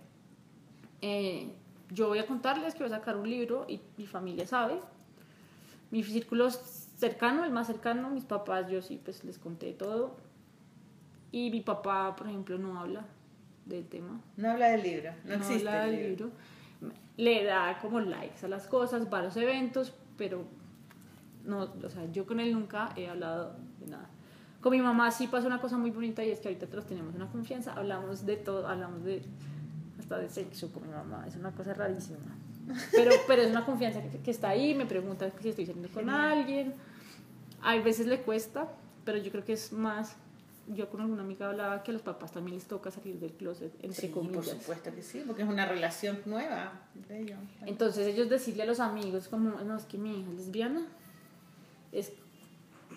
Eh, 1.01 1.49
yo 1.91 2.09
voy 2.09 2.19
a 2.19 2.27
contarles 2.27 2.75
que 2.75 2.81
voy 2.83 2.93
a 2.93 2.97
sacar 2.99 3.17
un 3.17 3.31
libro 3.31 3.65
y 3.69 3.81
mi 3.97 4.07
familia 4.07 4.47
sabe. 4.47 4.79
Mi 5.91 6.03
círculo 6.03 6.51
cercano, 6.97 7.44
el 7.44 7.52
más 7.52 7.66
cercano, 7.66 8.10
mis 8.10 8.24
papás, 8.24 8.68
yo 8.68 8.82
sí, 8.82 9.01
pues 9.02 9.23
les 9.24 9.39
conté 9.39 9.73
todo. 9.73 10.16
Y 11.31 11.51
mi 11.51 11.60
papá, 11.60 12.16
por 12.16 12.28
ejemplo, 12.28 12.59
no 12.59 12.81
habla 12.81 13.05
del 13.66 13.86
tema. 13.86 14.20
No 14.36 14.51
habla 14.51 14.68
del 14.68 14.82
libro, 14.82 15.10
no, 15.24 15.35
existe 15.35 15.68
habla 15.68 15.85
el 15.85 15.90
del 15.90 16.09
libro. 16.09 16.27
libro. 16.81 16.97
Le 17.16 17.44
da 17.44 17.78
como 17.81 18.01
likes 18.01 18.44
a 18.44 18.48
las 18.48 18.66
cosas, 18.66 19.12
va 19.12 19.18
a 19.18 19.23
los 19.23 19.36
eventos, 19.36 19.94
pero 20.16 20.44
no, 21.44 21.73
o 21.82 21.89
sea, 21.89 22.10
yo 22.12 22.27
con 22.27 22.40
él 22.40 22.52
nunca 22.52 22.90
he 22.97 23.09
hablado 23.09 23.56
de 23.81 23.86
nada. 23.86 24.09
Con 24.60 24.73
mi 24.73 24.81
mamá 24.81 25.10
sí 25.10 25.27
pasa 25.28 25.47
una 25.47 25.60
cosa 25.60 25.78
muy 25.78 25.90
bonita 25.90 26.24
y 26.24 26.31
es 26.31 26.40
que 26.40 26.48
ahorita 26.48 26.66
todos 26.66 26.86
tenemos 26.86 27.14
una 27.14 27.28
confianza, 27.28 27.73
hablamos 27.74 28.27
de 28.27 28.36
todo, 28.36 28.66
hablamos 28.66 29.05
de 29.05 29.23
hasta 29.98 30.18
de 30.18 30.28
sexo 30.28 30.73
con 30.73 30.82
mi 30.86 30.93
mamá, 30.93 31.24
es 31.27 31.36
una 31.36 31.52
cosa 31.52 31.73
rarísima. 31.74 32.18
Pero, 32.93 33.13
pero 33.27 33.43
es 33.43 33.51
una 33.51 33.65
confianza 33.65 34.03
que, 34.03 34.19
que 34.19 34.31
está 34.31 34.49
ahí, 34.51 34.75
me 34.75 34.87
pregunta 34.87 35.31
si 35.41 35.49
estoy 35.51 35.67
saliendo 35.67 35.89
con 35.93 36.11
alguien. 36.11 36.75
Hay 37.63 37.81
veces 37.83 38.07
le 38.07 38.21
cuesta, 38.21 38.69
pero 39.05 39.19
yo 39.19 39.31
creo 39.31 39.45
que 39.45 39.53
es 39.53 39.73
más. 39.73 40.17
Yo 40.69 40.91
con 40.91 41.01
alguna 41.01 41.23
amiga 41.23 41.49
hablaba 41.49 41.85
que 41.85 41.93
a 41.93 41.95
los 41.95 42.03
papás 42.03 42.33
también 42.33 42.57
les 42.57 42.67
toca 42.67 42.91
salir 42.91 43.21
del 43.21 43.31
closet, 43.33 43.73
entre 43.85 44.01
Sí, 44.01 44.09
por 44.09 44.25
comillas. 44.25 44.49
supuesto 44.49 44.93
que 44.93 45.01
sí, 45.01 45.23
porque 45.25 45.43
es 45.43 45.49
una 45.49 45.65
relación 45.65 46.19
nueva 46.27 46.73
de 47.09 47.21
ellos. 47.21 47.39
Entonces 47.67 48.09
ellos 48.09 48.29
decirle 48.29 48.65
a 48.65 48.67
los 48.67 48.81
amigos 48.81 49.29
como, 49.29 49.51
no, 49.63 49.77
es 49.77 49.85
que 49.85 49.97
mi 49.97 50.21
hija 50.21 50.31
es 50.33 50.37
lesbiana, 50.39 50.83
es... 51.93 52.13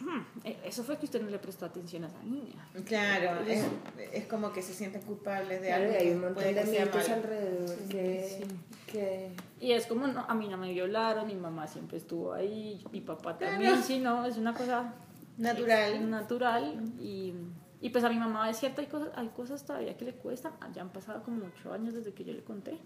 "Hmm, 0.01 0.21
eh, 0.43 0.57
Eso 0.65 0.84
fue 0.84 0.97
que 0.97 1.05
usted 1.05 1.21
no 1.21 1.30
le 1.30 1.39
prestó 1.39 1.65
atención 1.65 2.03
a 2.03 2.07
esa 2.07 2.21
niña. 2.23 2.67
Claro, 2.85 3.41
es, 3.47 3.65
es 4.13 4.26
como 4.27 4.51
que 4.51 4.61
se 4.61 4.73
sienten 4.73 5.01
culpables 5.01 5.61
de 5.61 5.67
Claro, 5.67 5.84
algo 5.84 5.93
y 5.93 5.97
hay 5.97 6.11
un 6.11 6.21
montón 6.21 6.43
de 6.43 6.63
mitos 6.63 7.09
alrededor 7.09 7.77
que, 7.89 8.45
que 8.91 9.31
Y 9.59 9.71
es 9.73 9.85
como, 9.88 10.07
no, 10.07 10.21
a 10.27 10.34
mí 10.34 10.47
no 10.47 10.57
me 10.57 10.71
violaron, 10.71 11.27
mi 11.27 11.35
mamá 11.35 11.67
siempre 11.67 11.97
estuvo 11.97 12.34
ahí, 12.34 12.84
mi 12.91 13.01
papá 13.01 13.38
también, 13.38 13.71
Claro. 13.71 13.85
sí, 13.85 13.99
no, 13.99 14.26
es 14.26 14.38
una 14.38 14.53
cosa 14.53 14.93
Natural. 15.38 16.09
natural 16.09 16.84
y, 16.99 17.34
y 17.81 17.89
pues 17.89 18.03
a 18.03 18.09
mi 18.09 18.17
mamá 18.17 18.49
es 18.49 18.57
cierto, 18.57 18.81
hay 18.81 18.88
cosas, 18.88 19.09
hay 19.15 19.27
cosas 19.30 19.65
todavía 19.65 19.95
que 19.97 20.05
le 20.05 20.13
cuestan, 20.13 20.53
ya 20.73 20.81
han 20.81 20.89
pasado 20.89 21.23
como 21.23 21.45
ocho 21.45 21.71
años 21.73 21.93
desde 21.93 22.13
que 22.13 22.23
yo 22.23 22.34
le 22.34 22.43
conté, 22.43 22.77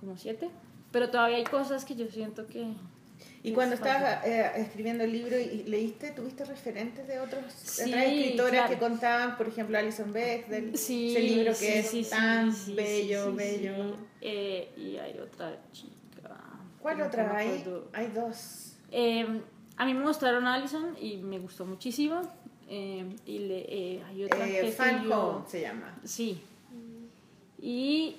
como 0.00 0.16
siete, 0.16 0.50
pero 0.90 1.10
todavía 1.10 1.36
hay 1.38 1.44
cosas 1.44 1.84
que 1.84 1.94
yo 1.96 2.06
siento 2.08 2.46
que... 2.46 2.74
Y 3.42 3.52
cuando 3.52 3.74
estabas 3.74 4.24
eh, 4.24 4.52
escribiendo 4.56 5.02
el 5.04 5.12
libro 5.12 5.38
y 5.38 5.64
leíste, 5.64 6.12
¿tuviste 6.12 6.44
referentes 6.44 7.06
de 7.08 7.18
otros, 7.18 7.44
Sí, 7.52 7.82
otras 7.88 8.04
escritoras 8.04 8.50
claro. 8.52 8.68
que 8.70 8.78
contaban, 8.78 9.36
por 9.36 9.48
ejemplo, 9.48 9.78
Alison 9.78 10.12
Beck, 10.12 10.46
del 10.46 10.76
Sí, 10.78 11.10
ese 11.10 11.20
libro 11.22 11.50
que 11.52 11.54
sí, 11.54 11.66
es 11.66 11.90
sí, 11.90 12.04
sí, 12.04 12.10
tan 12.10 12.54
bello, 12.76 13.34
bello? 13.34 13.96
Eh, 14.20 14.70
y 14.76 14.96
hay 14.96 15.18
otra 15.18 15.58
chica. 15.72 16.38
¿Cuál 16.80 16.96
que 16.96 17.02
no 17.02 17.08
otra 17.08 17.36
hay? 17.36 17.64
Hay 17.92 18.06
dos. 18.08 18.76
Eh, 18.90 19.26
a 19.76 19.86
mí 19.86 19.94
me 19.94 20.00
mostraron 20.00 20.46
a 20.46 20.54
Alison 20.54 20.96
y 21.00 21.16
me 21.16 21.38
gustó 21.38 21.64
muchísimo. 21.64 22.20
Eh, 22.68 23.04
y 23.26 23.38
le, 23.40 23.58
eh, 23.68 24.02
hay 24.08 24.24
otra 24.24 24.48
Eh, 24.48 24.60
que 24.62 24.72
Fan 24.72 25.10
Home 25.12 25.44
se 25.46 25.60
llama. 25.60 25.98
Sí. 26.04 26.40
Y 27.60 28.16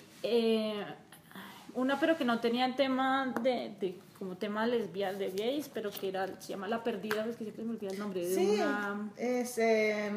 una 1.75 1.99
pero 1.99 2.17
que 2.17 2.23
no 2.23 2.39
tenía 2.39 2.65
el 2.65 2.75
tema 2.75 3.33
de, 3.41 3.73
de 3.79 3.95
como 4.23 4.37
tema 4.37 4.65
lesbiana 4.65 5.17
de 5.17 5.31
gays, 5.31 5.69
pero 5.73 5.91
que 5.91 6.07
era, 6.07 6.27
se 6.39 6.49
llama 6.53 6.69
La 6.69 6.81
Perdida, 6.81 7.25
es 7.25 7.35
que 7.35 7.43
siempre 7.43 7.65
me 7.65 7.71
olvida 7.71 7.91
el 7.91 7.99
nombre 7.99 8.25
de 8.25 8.33
Sí, 8.33 8.51
una... 8.55 9.11
es 9.17 9.57
eh, 9.57 10.09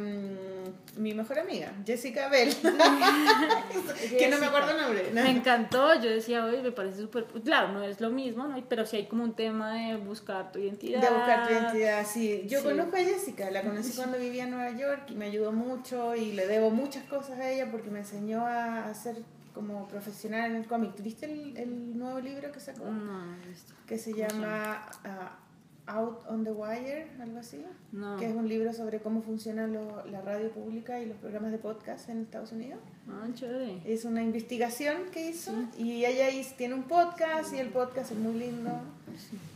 mi 0.97 1.13
mejor 1.13 1.41
amiga, 1.41 1.73
Jessica 1.85 2.29
Bell. 2.29 2.55
que 4.19 4.29
no 4.29 4.39
me 4.39 4.47
acuerdo 4.47 4.71
el 4.71 4.77
nombre. 4.81 5.11
Me 5.13 5.31
encantó, 5.31 5.95
yo 6.01 6.09
decía, 6.09 6.45
oye, 6.45 6.63
me 6.63 6.71
parece 6.71 7.01
súper... 7.01 7.25
Claro, 7.45 7.73
no 7.73 7.83
es 7.83 8.01
lo 8.01 8.11
mismo, 8.11 8.47
¿no? 8.47 8.63
Pero 8.69 8.87
sí 8.87 8.97
hay 8.97 9.07
como 9.07 9.25
un 9.25 9.35
tema 9.35 9.75
de 9.75 9.97
buscar 9.97 10.53
tu 10.53 10.61
identidad. 10.61 11.01
De 11.01 11.11
buscar 11.11 11.49
tu 11.49 11.53
identidad, 11.55 12.07
sí. 12.07 12.45
Yo 12.47 12.61
Sí. 12.61 12.65
conozco 12.65 12.97
a 12.97 13.01
Jessica, 13.01 13.51
la 13.51 13.63
conocí 13.63 13.93
cuando 13.97 14.19
vivía 14.19 14.45
en 14.45 14.51
Nueva 14.53 14.71
York 14.79 15.03
y 15.11 15.15
me 15.15 15.27
ayudó 15.27 15.51
mucho 15.51 16.15
y 16.15 16.33
le 16.33 16.47
debo 16.47 16.71
muchas 16.71 17.03
cosas 17.05 17.39
a 17.41 17.51
ella 17.51 17.71
porque 17.73 17.91
me 17.91 17.99
enseñó 18.01 18.47
a 18.47 18.95
ser 18.95 19.17
como 19.57 19.89
profesional 19.89 20.51
en 20.51 20.57
el 20.59 20.67
cómic. 20.67 20.93
¿Viste 21.03 21.25
el, 21.27 21.57
el 21.57 21.99
nuevo 21.99 22.21
libro 22.21 22.53
que 22.53 22.61
sacó? 22.61 22.85
No, 22.85 22.93
no 22.93 23.43
he 23.43 23.49
visto. 23.49 23.73
Que 23.87 23.97
se 23.99 24.11
¿Cómo 24.13 24.27
se 24.29 24.35
llama 24.35 24.87
ah, 25.05 25.39
Out 25.87 26.19
on 26.29 26.45
the 26.45 26.53
Wire, 26.53 27.09
algo 27.21 27.39
así. 27.39 27.65
No. 27.91 28.17
Que 28.19 28.27
es 28.29 28.35
un 28.37 28.47
libro 28.49 28.73
sobre 28.75 29.01
cómo 29.01 29.23
funciona 29.23 29.67
lo- 29.67 30.05
la 30.07 30.21
radio 30.21 30.51
pública 30.51 31.01
y 31.01 31.07
los 31.07 31.17
programas 31.17 31.53
de 31.53 31.59
podcast 31.59 32.09
en 32.11 32.21
Estados 32.21 32.53
Unidos. 32.53 32.81
Ah, 33.09 33.27
chévere. 33.33 33.81
Es 33.87 34.05
una 34.05 34.23
investigación 34.23 34.97
que 35.11 35.31
hizo 35.31 35.53
y 35.79 36.05
ella 36.05 36.27
tiene 36.59 36.75
un 36.75 36.83
podcast 36.83 37.55
y 37.55 37.59
el 37.59 37.71
podcast 37.71 38.13
es 38.13 38.19
muy 38.19 38.35
lindo, 38.35 38.71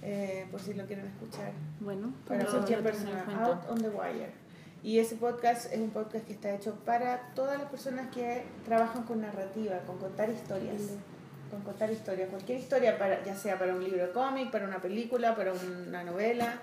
eh, 0.03 0.47
por 0.51 0.61
si 0.61 0.73
lo 0.73 0.87
quieren 0.87 1.07
escuchar. 1.07 1.53
Bueno, 1.81 2.15
Para 2.27 2.47
cualquier 2.47 2.83
persona. 2.83 3.45
Out 3.45 3.69
on 3.69 3.83
the 3.83 3.91
Wire. 3.91 4.40
Y 4.83 4.99
ese 4.99 5.17
podcast 5.17 5.71
es 5.73 5.79
un 5.79 5.91
podcast 5.91 6.27
que 6.27 6.33
está 6.33 6.55
hecho 6.55 6.75
para 6.87 7.33
todas 7.35 7.59
las 7.59 7.69
personas 7.69 8.15
que 8.15 8.45
trabajan 8.65 9.03
con 9.03 9.21
narrativa, 9.21 9.79
con 9.87 9.99
contar 9.99 10.31
historias. 10.31 10.81
Con 11.51 11.61
contar 11.63 11.91
historias, 11.91 12.31
cualquier 12.31 12.59
historia, 12.59 12.97
para, 12.97 13.25
ya 13.25 13.35
sea 13.35 13.59
para 13.59 13.75
un 13.75 13.83
libro 13.83 14.07
de 14.07 14.13
cómic, 14.13 14.51
para 14.51 14.67
una 14.67 14.81
película, 14.81 15.35
para 15.35 15.53
una 15.53 16.05
novela. 16.05 16.61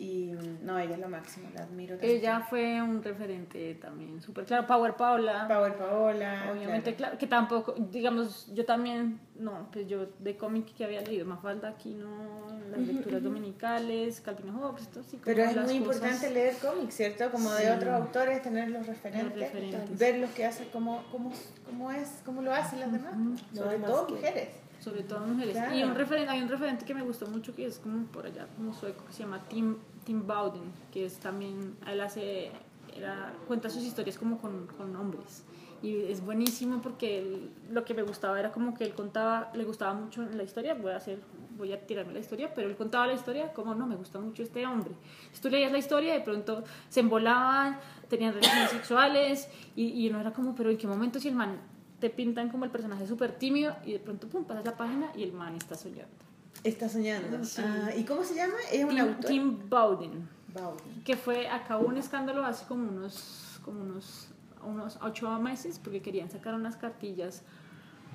Y 0.00 0.30
no, 0.62 0.78
ella 0.78 0.94
es 0.94 1.00
lo 1.00 1.08
máximo, 1.08 1.48
la 1.56 1.64
admiro. 1.64 1.96
Ella 2.00 2.46
fue 2.48 2.80
un 2.80 3.02
referente 3.02 3.74
también, 3.74 4.22
súper 4.22 4.44
claro. 4.44 4.64
Power 4.64 4.94
Paola. 4.94 5.48
Power 5.48 5.76
Paola. 5.76 6.50
Obviamente, 6.52 6.94
claro. 6.94 6.96
claro. 6.96 7.18
que 7.18 7.26
tampoco, 7.26 7.74
digamos, 7.90 8.46
yo 8.54 8.64
también, 8.64 9.18
no, 9.40 9.68
pues 9.72 9.88
yo 9.88 10.06
de 10.20 10.36
cómic 10.36 10.72
que 10.76 10.84
había 10.84 11.00
leído, 11.00 11.26
Mafalda 11.26 11.70
aquí 11.70 11.94
no, 11.94 12.46
las 12.70 12.78
lecturas 12.78 13.24
dominicales, 13.24 14.20
Calvin 14.20 14.54
Hobbes, 14.54 14.82
esto 14.82 15.02
sí. 15.02 15.18
Pero 15.24 15.42
es 15.42 15.56
las 15.56 15.64
muy 15.66 15.80
cosas- 15.80 15.96
importante 15.96 16.30
leer 16.30 16.54
cómics, 16.58 16.94
¿cierto? 16.94 17.32
Como 17.32 17.50
de 17.54 17.64
Sí. 17.64 17.70
otros 17.76 17.90
autores, 17.94 18.40
tener 18.40 18.70
los 18.70 18.86
referentes, 18.86 19.30
Los 19.30 19.38
referentes. 19.40 19.98
ver 19.98 20.18
los 20.20 20.30
que 20.30 20.44
hacen, 20.46 20.68
cómo, 20.72 21.02
cómo, 21.10 21.32
cómo 21.66 21.90
es, 21.90 22.22
cómo 22.24 22.40
lo 22.42 22.54
hacen 22.54 22.78
las 22.78 22.92
demás. 22.92 23.14
Sobre 23.52 23.78
todo 23.78 24.06
que- 24.06 24.14
mujeres. 24.14 24.48
Sobre 24.80 25.02
todo 25.02 25.20
mujeres. 25.20 25.54
Claro. 25.54 25.76
Y 25.76 25.82
un 25.82 25.94
referente, 25.94 26.30
hay 26.30 26.40
un 26.42 26.48
referente 26.48 26.84
que 26.84 26.94
me 26.94 27.02
gustó 27.02 27.26
mucho 27.26 27.54
que 27.54 27.66
es 27.66 27.78
como 27.78 28.06
por 28.06 28.26
allá, 28.26 28.46
como 28.56 28.72
sueco, 28.72 29.04
que 29.06 29.12
se 29.12 29.22
llama 29.24 29.40
Tim, 29.48 29.76
Tim 30.04 30.26
Bowden, 30.26 30.62
que 30.92 31.04
es 31.06 31.18
también, 31.18 31.76
él 31.86 32.00
hace, 32.00 32.50
era, 32.96 33.32
cuenta 33.46 33.68
sus 33.70 33.82
historias 33.82 34.16
como 34.18 34.38
con, 34.38 34.66
con 34.68 34.94
hombres. 34.96 35.44
Y 35.82 35.94
es 36.10 36.20
buenísimo 36.24 36.80
porque 36.82 37.18
él- 37.18 37.50
lo 37.70 37.84
que 37.84 37.94
me 37.94 38.02
gustaba 38.02 38.38
era 38.40 38.50
como 38.50 38.74
que 38.74 38.84
él 38.84 38.94
contaba, 38.94 39.50
le 39.54 39.64
gustaba 39.64 39.94
mucho 39.94 40.22
la 40.22 40.42
historia, 40.42 40.74
voy 40.74 40.90
a 40.92 40.96
hacer, 40.96 41.20
voy 41.56 41.72
a 41.72 41.86
tirarme 41.86 42.12
la 42.12 42.18
historia, 42.18 42.52
pero 42.54 42.68
él 42.68 42.74
contaba 42.76 43.06
la 43.06 43.12
historia 43.14 43.52
como 43.52 43.74
no, 43.76 43.86
me 43.86 43.94
gusta 43.94 44.18
mucho 44.18 44.42
este 44.42 44.66
hombre. 44.66 44.92
Si 45.32 45.40
tú 45.40 45.48
leías 45.50 45.70
la 45.70 45.78
historia, 45.78 46.14
de 46.14 46.20
pronto 46.20 46.64
se 46.88 46.98
embolaban, 47.00 47.78
tenían 48.08 48.32
relaciones 48.34 48.70
sexuales 48.78 49.48
y, 49.76 49.86
y 50.04 50.08
uno 50.10 50.20
era 50.20 50.32
como, 50.32 50.54
pero 50.56 50.70
¿en 50.70 50.78
qué 50.78 50.86
momento 50.88 51.20
si 51.20 51.28
el 51.28 51.34
man 51.36 51.58
te 52.00 52.10
pintan 52.10 52.48
como 52.48 52.64
el 52.64 52.70
personaje 52.70 53.06
súper 53.06 53.32
tímido 53.32 53.76
y 53.84 53.92
de 53.92 53.98
pronto, 53.98 54.28
pum, 54.28 54.44
pasas 54.44 54.64
la 54.64 54.76
página 54.76 55.10
y 55.16 55.22
el 55.22 55.32
man 55.32 55.54
está 55.56 55.74
soñando? 55.74 56.14
Está 56.64 56.88
soñando. 56.88 57.44
Sí. 57.44 57.62
Ah, 57.64 57.90
¿Y 57.96 58.04
cómo 58.04 58.24
se 58.24 58.34
llama? 58.34 58.54
¿Es 58.72 58.84
un 58.84 58.90
Tim, 58.90 58.98
autor? 59.00 59.24
Tim 59.24 59.68
Bowden, 59.68 60.28
Bowden. 60.54 61.04
que 61.04 61.16
fue, 61.16 61.48
acabó 61.48 61.86
un 61.86 61.96
escándalo 61.98 62.44
hace 62.44 62.66
como 62.66 62.88
unos, 62.88 63.60
como 63.64 63.80
unos, 63.80 64.28
unos 64.64 64.98
ocho 65.02 65.30
meses 65.38 65.78
porque 65.78 66.02
querían 66.02 66.30
sacar 66.30 66.54
unas 66.54 66.76
cartillas 66.76 67.42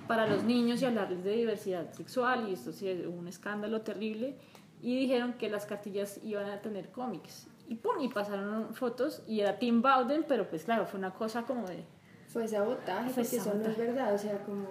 para 0.08 0.28
los 0.28 0.44
niños 0.44 0.82
y 0.82 0.86
hablarles 0.86 1.24
de 1.24 1.32
diversidad 1.32 1.92
sexual 1.94 2.50
y 2.50 2.54
esto 2.54 2.74
sí 2.74 2.90
es 2.90 3.06
un 3.06 3.28
escándalo 3.28 3.82
terrible 3.82 4.36
y 4.82 5.00
dijeron 5.00 5.34
que 5.34 5.50
las 5.50 5.66
cartillas 5.66 6.20
iban 6.24 6.50
a 6.50 6.62
tener 6.62 6.92
cómics 6.92 7.48
y 7.70 7.76
pum, 7.76 8.00
y 8.02 8.10
pasaron 8.10 8.74
fotos 8.76 9.24
y 9.28 9.40
era 9.40 9.58
Tim 9.58 9.82
Bowden, 9.82 10.26
pero 10.28 10.48
pues 10.50 10.64
claro, 10.64 10.86
fue 10.86 11.00
una 11.00 11.14
cosa 11.14 11.44
como 11.44 11.68
de... 11.68 11.86
Fue 12.34 12.48
sabotaje, 12.48 13.12
Fue 13.12 13.24
porque 13.24 13.38
eso 13.38 13.54
no 13.54 13.62
es 13.62 13.64
sabotaje. 13.64 13.82
verdad, 13.82 14.14
o 14.14 14.18
sea, 14.18 14.38
como 14.44 14.66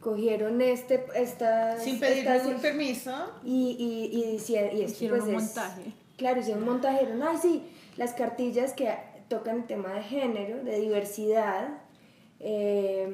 cogieron 0.00 0.60
este, 0.60 1.04
estas... 1.16 1.82
Sin 1.82 1.98
pedir 1.98 2.28
ningún 2.28 2.60
permiso. 2.60 3.12
Y, 3.42 3.76
y, 4.12 4.18
y, 4.18 4.32
decía- 4.34 4.72
y 4.72 4.82
esto, 4.82 4.92
Hicieron 4.92 5.18
pues, 5.18 5.28
un 5.30 5.36
es- 5.36 5.42
montaje. 5.46 5.92
Claro, 6.16 6.40
hicieron 6.40 6.62
un 6.62 6.68
montaje, 6.68 7.00
dijeron, 7.00 7.22
ay 7.22 7.36
sí, 7.42 7.62
las 7.96 8.12
cartillas 8.12 8.72
que 8.74 8.94
tocan 9.28 9.56
el 9.56 9.66
tema 9.66 9.94
de 9.94 10.02
género, 10.02 10.62
de 10.62 10.78
diversidad, 10.78 11.68
eh, 12.38 13.08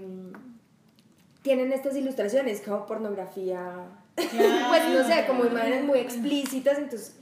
tienen 1.42 1.72
estas 1.72 1.96
ilustraciones 1.96 2.60
como 2.60 2.84
pornografía, 2.86 3.72
pues 4.16 4.88
no 4.92 5.04
sé, 5.06 5.24
como 5.26 5.46
imágenes 5.46 5.84
muy 5.84 5.98
explícitas, 6.00 6.76
entonces 6.78 7.14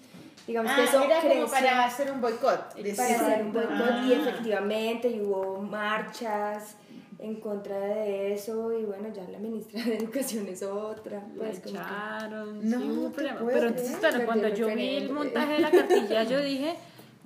digamos 0.49 0.73
que 0.73 0.81
Ah, 0.81 0.85
eso 0.85 1.03
era 1.05 1.21
creció 1.21 1.41
como 1.43 1.53
para 1.53 1.85
hacer 1.85 2.11
un 2.11 2.21
boicot. 2.21 2.75
para 2.97 3.15
hacer 3.15 3.43
un 3.43 3.53
boicot 3.53 4.07
y 4.07 4.13
Ah. 4.15 4.19
efectivamente 4.21 5.09
y 5.09 5.21
hubo 5.21 5.61
marchas 5.61 6.75
en 7.19 7.41
contra 7.41 7.77
de 7.79 8.33
eso 8.35 8.73
y 8.73 8.85
bueno, 8.85 9.09
ya 9.15 9.25
la 9.31 9.39
ministra 9.39 9.83
de 9.85 9.97
Educación 9.99 10.47
es 10.49 10.63
otra. 10.63 11.19
La 11.37 11.45
Pues, 11.45 11.61
como 11.61 11.75
que- 11.75 11.81
echaron, 11.81 12.71
No 12.71 12.79
sí, 12.81 13.09
problema. 13.15 13.41
Pero 13.47 13.69
entonces, 13.69 13.97
claro, 13.99 14.25
cuando 14.25 14.49
yo 14.49 14.69
vi 14.69 14.97
el 14.97 15.11
montaje 15.11 15.53
de 15.55 15.59
la 15.59 15.71
cartilla, 15.71 16.23
yo 16.25 16.41
dije, 16.41 16.77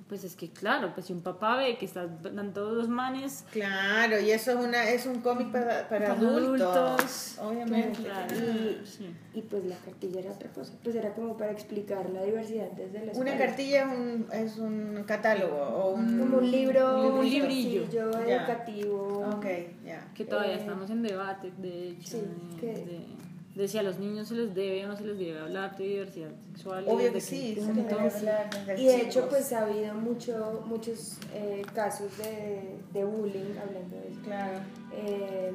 pues 0.07 0.23
es 0.23 0.35
que 0.35 0.49
claro, 0.49 0.91
pues 0.93 1.07
si 1.07 1.13
un 1.13 1.21
papá 1.21 1.57
ve 1.57 1.77
que 1.77 1.85
están 1.85 2.19
dando 2.21 2.73
dos 2.75 2.87
manes, 2.89 3.45
Claro, 3.51 4.19
y 4.19 4.31
eso 4.31 4.51
es, 4.51 4.57
una, 4.57 4.89
es 4.89 5.05
un 5.05 5.21
cómic 5.21 5.51
para, 5.51 5.87
para, 5.89 6.07
Para 6.09 6.11
adultos, 6.13 6.61
adultos. 6.61 7.35
obviamente. 7.41 8.03
claro, 8.03 8.35
Y- 8.35 8.81
sí. 8.85 9.15
Y 9.33 9.41
pues 9.41 9.65
la 9.65 9.75
cartilla 9.77 10.19
era 10.19 10.31
otra 10.31 10.49
cosa, 10.51 10.73
pues 10.83 10.95
era 10.95 11.13
como 11.13 11.35
para 11.37 11.51
explicar 11.51 12.07
la 12.09 12.23
diversidad 12.23 12.69
desde 12.71 13.05
la 13.05 13.11
Una 13.13 13.31
escuela. 13.31 13.37
cartilla 13.37 13.83
es 13.83 13.97
un, 13.97 14.27
es 14.31 14.57
un 14.57 15.03
catálogo 15.07 15.55
o 15.57 15.93
un... 15.95 16.19
Como 16.19 16.37
un 16.37 16.51
libro, 16.51 17.17
Un 17.19 17.27
librillo. 17.29 17.83
educativo. 18.21 19.29
Ok, 19.35 19.45
ya. 19.85 20.07
que 20.13 20.25
todavía 20.25 20.53
Eh, 20.55 20.59
estamos 20.59 20.89
en 20.89 21.01
debate, 21.01 21.51
de 21.57 21.89
hecho, 21.89 22.17
sí, 22.17 22.23
de, 22.55 22.59
que- 22.59 22.67
de- 22.85 23.22
de 23.55 23.67
si 23.67 23.77
a 23.77 23.83
los 23.83 23.99
niños 23.99 24.27
se 24.29 24.35
les 24.35 24.55
debe 24.55 24.83
o 24.85 24.87
no 24.87 24.97
se 24.97 25.05
les 25.05 25.17
debe 25.19 25.39
hablar 25.39 25.77
de 25.77 25.83
diversidad 25.83 26.31
sexual. 26.53 26.85
y 26.87 26.89
Obvio 26.89 27.13
que 27.13 27.21
sí, 27.21 27.53
se 27.55 27.61
punto. 27.61 27.83
debe 27.83 28.09
hablar 28.09 28.49
desde 28.65 28.81
Y 28.81 28.85
de 28.87 29.01
hecho, 29.01 29.29
pues 29.29 29.53
ha 29.53 29.65
habido 29.65 29.93
mucho, 29.93 30.63
muchos 30.65 31.17
eh, 31.33 31.61
casos 31.75 32.17
de, 32.17 32.77
de 32.93 33.05
bullying, 33.05 33.55
hablando 33.61 33.95
de 33.95 34.07
eso, 34.11 34.21
Claro. 34.23 34.59
eh, 34.93 35.51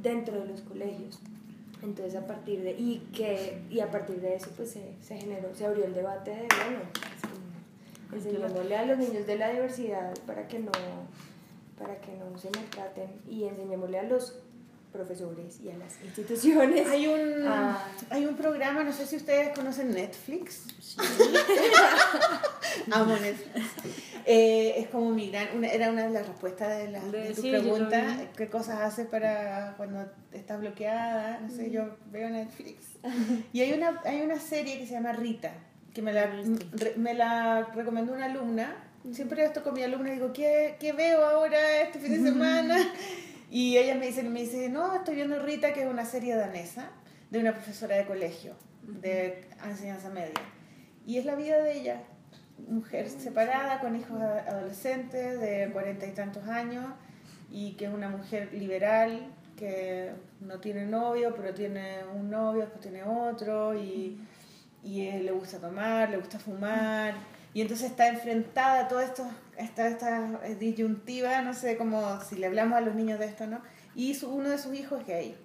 dentro 0.00 0.38
de 0.40 0.46
los 0.46 0.60
colegios. 0.60 1.18
Entonces, 1.82 2.14
a 2.16 2.26
partir 2.26 2.62
de, 2.62 2.72
y, 2.72 2.98
que, 3.14 3.62
y 3.70 3.80
a 3.80 3.90
partir 3.90 4.20
de 4.20 4.36
eso, 4.36 4.48
pues 4.56 4.70
se, 4.70 4.94
se 5.02 5.16
generó, 5.18 5.54
se 5.54 5.66
abrió 5.66 5.84
el 5.84 5.94
debate 5.94 6.30
de, 6.30 6.46
bueno, 6.46 6.80
enseñémosle 8.12 8.76
a 8.76 8.86
los 8.86 8.98
niños 8.98 9.26
de 9.26 9.36
la 9.36 9.50
diversidad 9.50 10.14
para 10.26 10.46
que 10.48 10.58
no, 10.60 10.70
para 11.78 12.00
que 12.00 12.12
no 12.16 12.38
se 12.38 12.50
maltraten 12.50 13.08
y 13.28 13.44
enseñémosle 13.44 13.98
a 13.98 14.02
los 14.04 14.38
profesores 14.96 15.60
y 15.62 15.70
a 15.70 15.76
las 15.76 15.92
instituciones. 16.04 16.88
Hay 16.88 17.06
un, 17.06 17.46
Ah. 17.46 17.78
hay 18.10 18.24
un 18.26 18.34
programa, 18.36 18.82
no 18.84 18.92
sé 18.92 19.06
si 19.06 19.16
ustedes 19.16 19.50
conocen 19.56 19.92
Netflix. 19.92 20.62
Amo 22.90 23.16
Netflix. 23.20 23.66
Eh, 24.24 24.74
es 24.78 24.88
como 24.88 25.10
mi 25.10 25.30
gran, 25.30 25.48
una, 25.56 25.68
era 25.68 25.90
una 25.90 26.04
de 26.04 26.10
las 26.10 26.26
respuestas 26.26 26.76
de, 26.78 26.88
la, 26.90 27.00
de, 27.00 27.32
tu 27.34 27.42
sí, 27.42 27.50
pregunta, 27.50 28.04
qué 28.36 28.48
cosas 28.48 28.80
haces 28.80 29.06
para 29.06 29.74
cuando 29.76 30.04
estás 30.32 30.58
bloqueada, 30.60 31.38
no 31.40 31.48
sé, 31.50 31.70
yo 31.70 31.96
veo 32.10 32.28
Netflix. 32.28 32.82
Y 33.52 33.60
hay 33.60 33.72
una, 33.72 34.00
hay 34.04 34.22
una 34.22 34.40
serie 34.40 34.78
que 34.78 34.86
se 34.86 34.94
llama 34.94 35.12
Rita, 35.12 35.52
que 35.94 36.02
me 36.02 36.12
la, 36.12 36.26
re- 36.26 36.94
me 36.96 37.14
la 37.14 37.62
recomendó 37.74 38.12
una 38.14 38.24
alumna. 38.26 38.82
Siempre 39.12 39.44
esto 39.44 39.62
con 39.62 39.74
mi 39.74 39.84
alumna 39.84 40.10
digo, 40.10 40.32
¿qué, 40.32 40.74
qué 40.80 40.92
veo 40.92 41.24
ahora 41.24 41.82
este 41.82 42.00
fin 42.00 42.12
de 42.24 42.28
semana? 42.30 42.76
Y 43.50 43.76
ella 43.76 43.94
me 43.94 44.06
dice, 44.06 44.22
me 44.24 44.40
dice, 44.40 44.68
no, 44.68 44.94
estoy 44.94 45.14
viendo 45.16 45.38
Rita, 45.38 45.72
que 45.72 45.82
es 45.82 45.88
una 45.88 46.04
serie 46.04 46.34
danesa 46.34 46.90
de 47.30 47.40
una 47.40 47.52
profesora 47.52 47.96
de 47.96 48.06
colegio, 48.06 48.54
de 48.82 49.48
enseñanza 49.64 50.10
media. 50.10 50.40
Y 51.06 51.18
es 51.18 51.24
la 51.24 51.36
vida 51.36 51.62
de 51.62 51.78
ella, 51.78 52.02
mujer 52.68 53.08
separada, 53.08 53.80
con 53.80 53.94
hijos 53.96 54.20
adolescentes 54.20 55.40
de 55.40 55.70
cuarenta 55.72 56.06
y 56.06 56.12
tantos 56.12 56.48
años, 56.48 56.84
y 57.50 57.74
que 57.74 57.84
es 57.84 57.92
una 57.92 58.08
mujer 58.08 58.52
liberal, 58.52 59.32
que 59.56 60.10
no 60.40 60.58
tiene 60.60 60.84
novio, 60.84 61.34
pero 61.34 61.54
tiene 61.54 62.04
un 62.14 62.28
novio, 62.28 62.62
después 62.62 62.80
tiene 62.80 63.04
otro, 63.04 63.74
y, 63.74 64.20
y 64.82 65.06
eh, 65.06 65.20
le 65.22 65.30
gusta 65.32 65.58
tomar, 65.58 66.10
le 66.10 66.18
gusta 66.18 66.38
fumar, 66.38 67.14
y 67.54 67.62
entonces 67.62 67.90
está 67.90 68.08
enfrentada 68.08 68.84
a 68.84 68.88
todo 68.88 69.00
esto, 69.00 69.26
esta, 69.58 69.88
esta 69.88 70.40
eh, 70.44 70.54
disyuntiva, 70.56 71.40
no 71.42 71.54
sé 71.54 71.76
cómo, 71.76 72.20
si 72.22 72.36
le 72.36 72.46
hablamos 72.46 72.76
a 72.78 72.80
los 72.80 72.94
niños 72.94 73.18
de 73.18 73.26
esto, 73.26 73.46
¿no? 73.46 73.60
Y 73.94 74.14
su- 74.14 74.30
uno 74.30 74.50
de 74.50 74.58
sus 74.58 74.74
hijos 74.74 75.00
es 75.02 75.06
gay. 75.06 75.36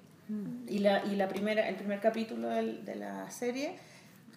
Y, 0.67 0.79
la, 0.79 1.03
y 1.05 1.15
la 1.15 1.27
primera, 1.27 1.67
el 1.67 1.75
primer 1.75 1.99
capítulo 1.99 2.47
del- 2.49 2.85
de 2.85 2.95
la 2.95 3.29
serie, 3.29 3.75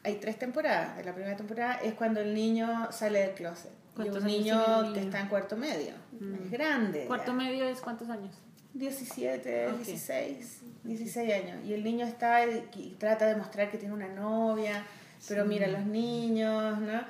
hay 0.02 0.16
tres 0.16 0.38
temporadas. 0.38 0.96
De 0.96 1.05
la 1.05 1.14
primera 1.14 1.36
temporada 1.36 1.74
es 1.76 1.94
cuando 1.94 2.20
el 2.20 2.34
niño 2.34 2.90
sale 2.90 3.20
del 3.20 3.30
closet. 3.30 3.70
Y 3.70 3.74
es 3.74 3.94
¿Cuántos 3.94 4.22
un 4.22 4.26
niño, 4.26 4.92
que 4.92 5.01
está 5.01 5.20
en 5.20 5.28
cuarto 5.28 5.56
medio. 5.56 5.92
Mm. 6.18 6.34
Es 6.44 6.51
grande. 6.51 7.05
¿Cuarto 7.06 7.28
ya. 7.30 7.32
medio 7.34 7.64
es 7.68 7.80
cuántos 7.80 8.09
años? 8.10 8.34
17, 8.72 9.68
Ok. 9.68 9.76
16, 9.84 10.62
16 10.82 11.32
años. 11.32 11.64
Y 11.64 11.74
el 11.74 11.84
niño 11.84 12.05
está 12.06 12.44
y, 12.44 12.68
y 12.76 12.96
trata 12.98 13.26
de 13.26 13.36
mostrar 13.36 13.70
que 13.70 13.78
tiene 13.78 13.94
una 13.94 14.09
novia, 14.09 14.84
pero 15.28 15.44
mira 15.44 15.66
a 15.66 15.70
los 15.70 15.86
niños, 15.86 16.80
¿no? 16.80 17.02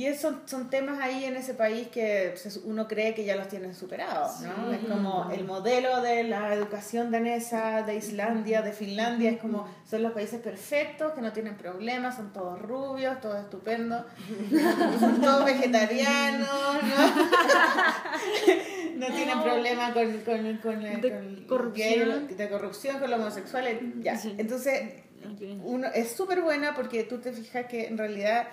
Y 0.00 0.06
esos 0.06 0.34
son, 0.46 0.70
temas 0.70 0.98
ahí 1.00 1.24
en 1.24 1.36
ese 1.36 1.52
país 1.52 1.88
que 1.88 2.32
se- 2.36 2.60
uno 2.60 2.88
cree 2.88 3.12
que 3.14 3.22
ya 3.24 3.36
los 3.36 3.48
tienen 3.48 3.74
superados, 3.74 4.40
¿no? 4.40 4.72
Es 4.72 4.80
como 4.88 5.30
el 5.30 5.44
modelo 5.44 6.00
de 6.00 6.24
la 6.24 6.54
educación 6.54 7.10
danesa, 7.10 7.82
de 7.82 7.96
Islandia, 7.96 8.62
de 8.62 8.72
Finlandia, 8.72 9.30
es 9.32 9.38
como 9.38 9.68
son 9.84 10.02
los 10.02 10.12
países 10.12 10.40
perfectos, 10.40 11.12
que 11.12 11.20
no 11.20 11.32
tienen 11.34 11.54
problemas, 11.58 12.16
son 12.16 12.32
todos 12.32 12.58
rubios, 12.62 13.20
todos 13.20 13.40
estupendos, 13.40 14.06
son 15.00 15.20
todos 15.20 15.44
vegetarianos, 15.44 16.48
¿no? 16.48 17.00
no 19.06 19.06
tienen 19.14 19.42
problema 19.42 19.92
con, 19.92 20.18
con, 20.20 20.56
con, 20.58 20.80
De 20.82 20.92
con 21.10 21.12
el 21.12 21.46
corrupción. 21.46 22.26
gay, 22.26 22.36
de 22.36 22.48
corrupción, 22.48 22.98
con 23.00 23.10
los 23.10 23.20
homosexuales, 23.20 23.80
ya. 24.00 24.16
Sí. 24.16 24.34
Entonces, 24.38 24.94
uno 25.62 25.88
es 25.94 26.12
súper 26.12 26.40
buena 26.40 26.74
porque 26.74 27.04
tú 27.04 27.18
te 27.18 27.32
fijas 27.32 27.66
que 27.66 27.86
en 27.86 27.98
realidad 27.98 28.48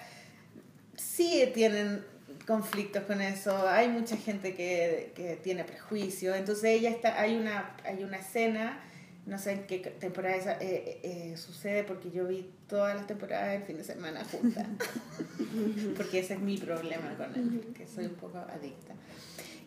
sí 1.17 1.51
tienen 1.53 2.05
conflictos 2.45 3.03
con 3.03 3.21
eso, 3.21 3.67
hay 3.67 3.89
mucha 3.89 4.15
gente 4.15 4.53
que, 4.53 5.11
que 5.15 5.35
tiene 5.35 5.63
prejuicio, 5.63 6.35
entonces 6.35 6.65
ella 6.65 6.91
está, 6.91 7.19
hay 7.19 7.35
una, 7.35 7.75
hay 7.83 8.03
una 8.03 8.17
escena 8.17 8.79
no 9.27 9.37
sé 9.37 9.51
en 9.51 9.67
qué 9.67 9.79
temporada 9.79 10.35
esa, 10.37 10.53
eh, 10.53 11.01
eh, 11.03 11.37
sucede 11.37 11.83
porque 11.83 12.09
yo 12.09 12.25
vi 12.25 12.49
todas 12.67 12.95
las 12.95 13.07
temporadas 13.07 13.55
el 13.55 13.63
fin 13.63 13.77
de 13.77 13.83
semana 13.83 14.23
juntas. 14.23 14.65
porque 15.97 16.19
ese 16.19 16.35
es 16.35 16.39
mi 16.39 16.57
problema 16.57 17.13
con 17.17 17.35
él, 17.35 17.73
que 17.75 17.85
soy 17.87 18.05
un 18.05 18.15
poco 18.15 18.37
adicta. 18.37 18.93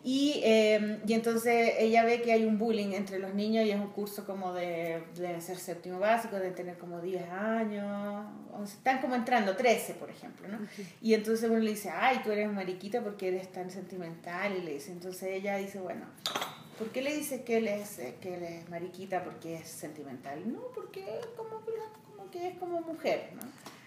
Y, 0.03 0.41
eh, 0.43 0.99
y 1.05 1.13
entonces 1.13 1.75
ella 1.77 2.03
ve 2.03 2.21
que 2.21 2.31
hay 2.31 2.45
un 2.45 2.57
bullying 2.57 2.93
entre 2.93 3.19
los 3.19 3.35
niños 3.35 3.65
y 3.65 3.71
es 3.71 3.79
un 3.79 3.89
curso 3.89 4.25
como 4.25 4.51
de, 4.53 5.03
de 5.15 5.39
ser 5.41 5.57
séptimo 5.57 5.99
básico, 5.99 6.37
de 6.37 6.51
tener 6.51 6.77
como 6.79 7.01
10 7.01 7.29
años, 7.29 8.25
o 8.51 8.65
sea, 8.65 8.77
están 8.77 8.99
como 8.99 9.13
entrando 9.15 9.55
13, 9.55 9.93
por 9.95 10.09
ejemplo, 10.09 10.47
¿no? 10.47 10.57
Y 11.01 11.13
entonces 11.13 11.49
uno 11.49 11.59
le 11.59 11.71
dice, 11.71 11.91
ay, 11.91 12.21
tú 12.23 12.31
eres 12.31 12.51
mariquita 12.51 13.03
porque 13.03 13.27
eres 13.27 13.51
tan 13.51 13.69
sentimental, 13.69 14.57
y 14.57 14.61
le 14.61 14.73
dice, 14.73 14.91
entonces 14.91 15.29
ella 15.29 15.57
dice, 15.57 15.79
bueno, 15.79 16.05
¿por 16.79 16.89
qué 16.89 17.03
le 17.03 17.15
dice 17.15 17.43
que 17.43 17.57
él 17.57 17.67
es, 17.67 17.99
eh, 17.99 18.15
que 18.19 18.35
él 18.35 18.43
es 18.43 18.69
mariquita 18.69 19.23
porque 19.23 19.57
es 19.57 19.67
sentimental? 19.67 20.51
No, 20.51 20.61
porque 20.73 21.05
como, 21.37 21.61
como 22.15 22.31
que 22.31 22.47
es 22.47 22.57
como 22.57 22.81
mujer, 22.81 23.29
¿no? 23.35 23.41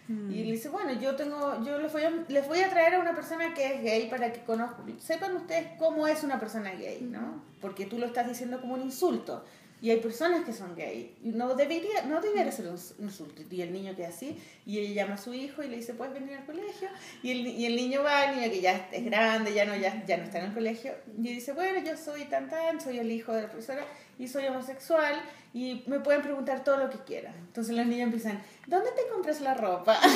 Y 0.07 0.45
le 0.45 0.53
dice, 0.53 0.69
bueno, 0.69 0.93
yo 0.93 1.17
tengo, 1.17 1.65
yo 1.65 1.79
les 1.79 1.91
voy, 1.91 2.03
a, 2.03 2.11
les 2.29 2.47
voy 2.47 2.61
a 2.61 2.69
traer 2.69 2.95
a 2.95 2.99
una 2.99 3.15
persona 3.15 3.55
que 3.55 3.75
es 3.75 3.83
gay 3.83 4.11
para 4.11 4.33
que 4.35 4.41
conozcan, 4.41 5.01
sepan 5.01 5.35
ustedes 5.35 5.69
cómo 5.79 6.07
es 6.07 6.23
una 6.23 6.39
persona 6.39 6.73
gay, 6.73 7.01
¿no? 7.11 7.43
Porque 7.63 7.87
tú 7.87 7.99
lo 7.99 8.05
estás 8.05 8.29
diciendo 8.29 8.61
como 8.61 8.75
un 8.75 8.83
insulto. 8.83 9.45
Y 9.85 9.91
hay 9.91 10.01
personas 10.01 10.47
que 10.47 10.55
son 10.55 10.75
gay. 10.75 11.15
No 11.21 11.55
debería, 11.55 12.05
no 12.07 12.19
debería 12.23 12.51
ser 12.51 12.69
un 12.69 12.79
insulto. 13.01 13.43
Y 13.51 13.61
el 13.61 13.71
niño 13.71 13.95
queda 13.95 14.09
así. 14.09 14.43
Y 14.65 14.79
ella 14.79 15.03
llama 15.03 15.17
a 15.17 15.19
su 15.19 15.35
hijo 15.35 15.63
y 15.63 15.69
le 15.69 15.77
dice, 15.77 15.93
¿puedes 15.93 16.15
venir 16.15 16.37
al 16.39 16.47
colegio? 16.47 16.89
Y 17.23 17.33
el, 17.33 17.47
y 17.49 17.67
el 17.67 17.77
niño 17.77 18.03
va, 18.03 18.25
el 18.25 18.37
niño 18.37 18.51
que 18.51 18.63
ya 18.63 18.89
es 18.91 19.05
grande, 19.05 19.53
ya 19.53 19.67
no, 19.67 19.77
ya, 19.77 20.03
ya 20.07 20.17
no 20.17 20.23
está 20.23 20.39
en 20.39 20.47
el 20.47 20.55
colegio. 20.55 20.95
Y 21.19 21.35
dice, 21.35 21.53
bueno, 21.53 21.81
yo 21.85 21.99
soy 21.99 22.25
tan 22.25 22.49
tan, 22.49 22.81
soy 22.81 22.99
el 22.99 23.13
hijo 23.13 23.35
de 23.35 23.43
la 23.43 23.51
profesora 23.51 23.85
y 24.19 24.27
soy 24.27 24.47
homosexual. 24.47 25.21
Y 25.53 25.85
me 25.87 26.01
pueden 26.01 26.23
preguntar 26.23 26.65
todo 26.65 26.79
lo 26.79 26.89
que 26.89 27.01
quieran. 27.01 27.35
Entonces 27.35 27.77
los 27.77 27.85
niños 27.85 28.05
empiezan, 28.05 28.43
¿dónde 28.67 28.89
te 28.93 29.07
compras 29.13 29.43
la 29.43 29.53
ropa? 29.53 30.01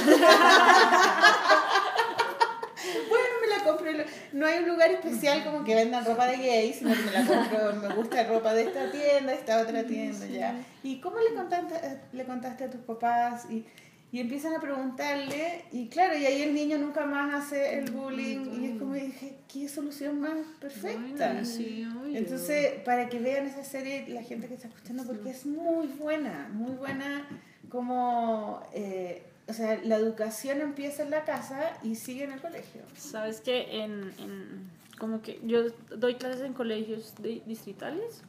bueno, 3.10 3.27
la 3.58 3.64
compro. 3.64 3.90
No 4.32 4.46
hay 4.46 4.58
un 4.58 4.68
lugar 4.68 4.90
especial 4.90 5.44
como 5.44 5.64
que 5.64 5.74
vendan 5.74 6.04
ropa 6.04 6.26
de 6.26 6.36
gay, 6.36 6.72
sino 6.72 6.94
que 6.94 7.02
me 7.02 7.12
la 7.12 7.26
compro, 7.26 7.74
me 7.74 7.94
gusta 7.94 8.24
ropa 8.24 8.54
de 8.54 8.62
esta 8.64 8.90
tienda, 8.90 9.32
esta 9.32 9.60
otra 9.60 9.84
tienda, 9.84 10.26
ya. 10.26 10.54
¿Y 10.82 11.00
cómo 11.00 11.16
le 11.18 11.34
contaste, 11.34 12.00
le 12.12 12.24
contaste 12.24 12.64
a 12.64 12.70
tus 12.70 12.80
papás? 12.80 13.46
Y, 13.50 13.64
y 14.10 14.20
empiezan 14.20 14.54
a 14.54 14.60
preguntarle, 14.60 15.64
y 15.70 15.88
claro, 15.88 16.16
y 16.16 16.24
ahí 16.24 16.40
el 16.40 16.54
niño 16.54 16.78
nunca 16.78 17.04
más 17.04 17.34
hace 17.34 17.78
el 17.78 17.90
bullying, 17.90 18.58
y 18.58 18.66
es 18.66 18.78
como 18.78 18.94
dije, 18.94 19.36
¿qué 19.52 19.68
solución 19.68 20.18
más 20.18 20.38
perfecta? 20.58 21.32
Bueno, 21.32 21.44
sí. 21.44 21.86
Entonces, 22.14 22.80
para 22.86 23.10
que 23.10 23.18
vean 23.18 23.46
esa 23.46 23.64
serie, 23.64 24.06
la 24.08 24.22
gente 24.22 24.48
que 24.48 24.54
está 24.54 24.68
escuchando, 24.68 25.04
porque 25.04 25.28
es 25.30 25.44
muy 25.44 25.88
buena, 25.88 26.48
muy 26.52 26.72
buena, 26.72 27.28
como, 27.68 28.62
eh, 28.72 29.24
o 29.48 29.52
sea, 29.52 29.80
la 29.84 29.96
educación 29.96 30.60
empieza 30.60 31.02
en 31.02 31.10
la 31.10 31.24
casa 31.24 31.72
y 31.82 31.94
sigue 31.94 32.24
en 32.24 32.32
el 32.32 32.40
colegio. 32.40 32.82
Sabes 32.96 33.40
que 33.40 33.82
en, 33.82 34.12
en 34.18 34.70
como 34.98 35.22
que 35.22 35.40
yo 35.44 35.60
doy 35.96 36.16
clases 36.16 36.42
en 36.42 36.52
colegios 36.52 37.14
de- 37.22 37.42
distritales 37.46 38.22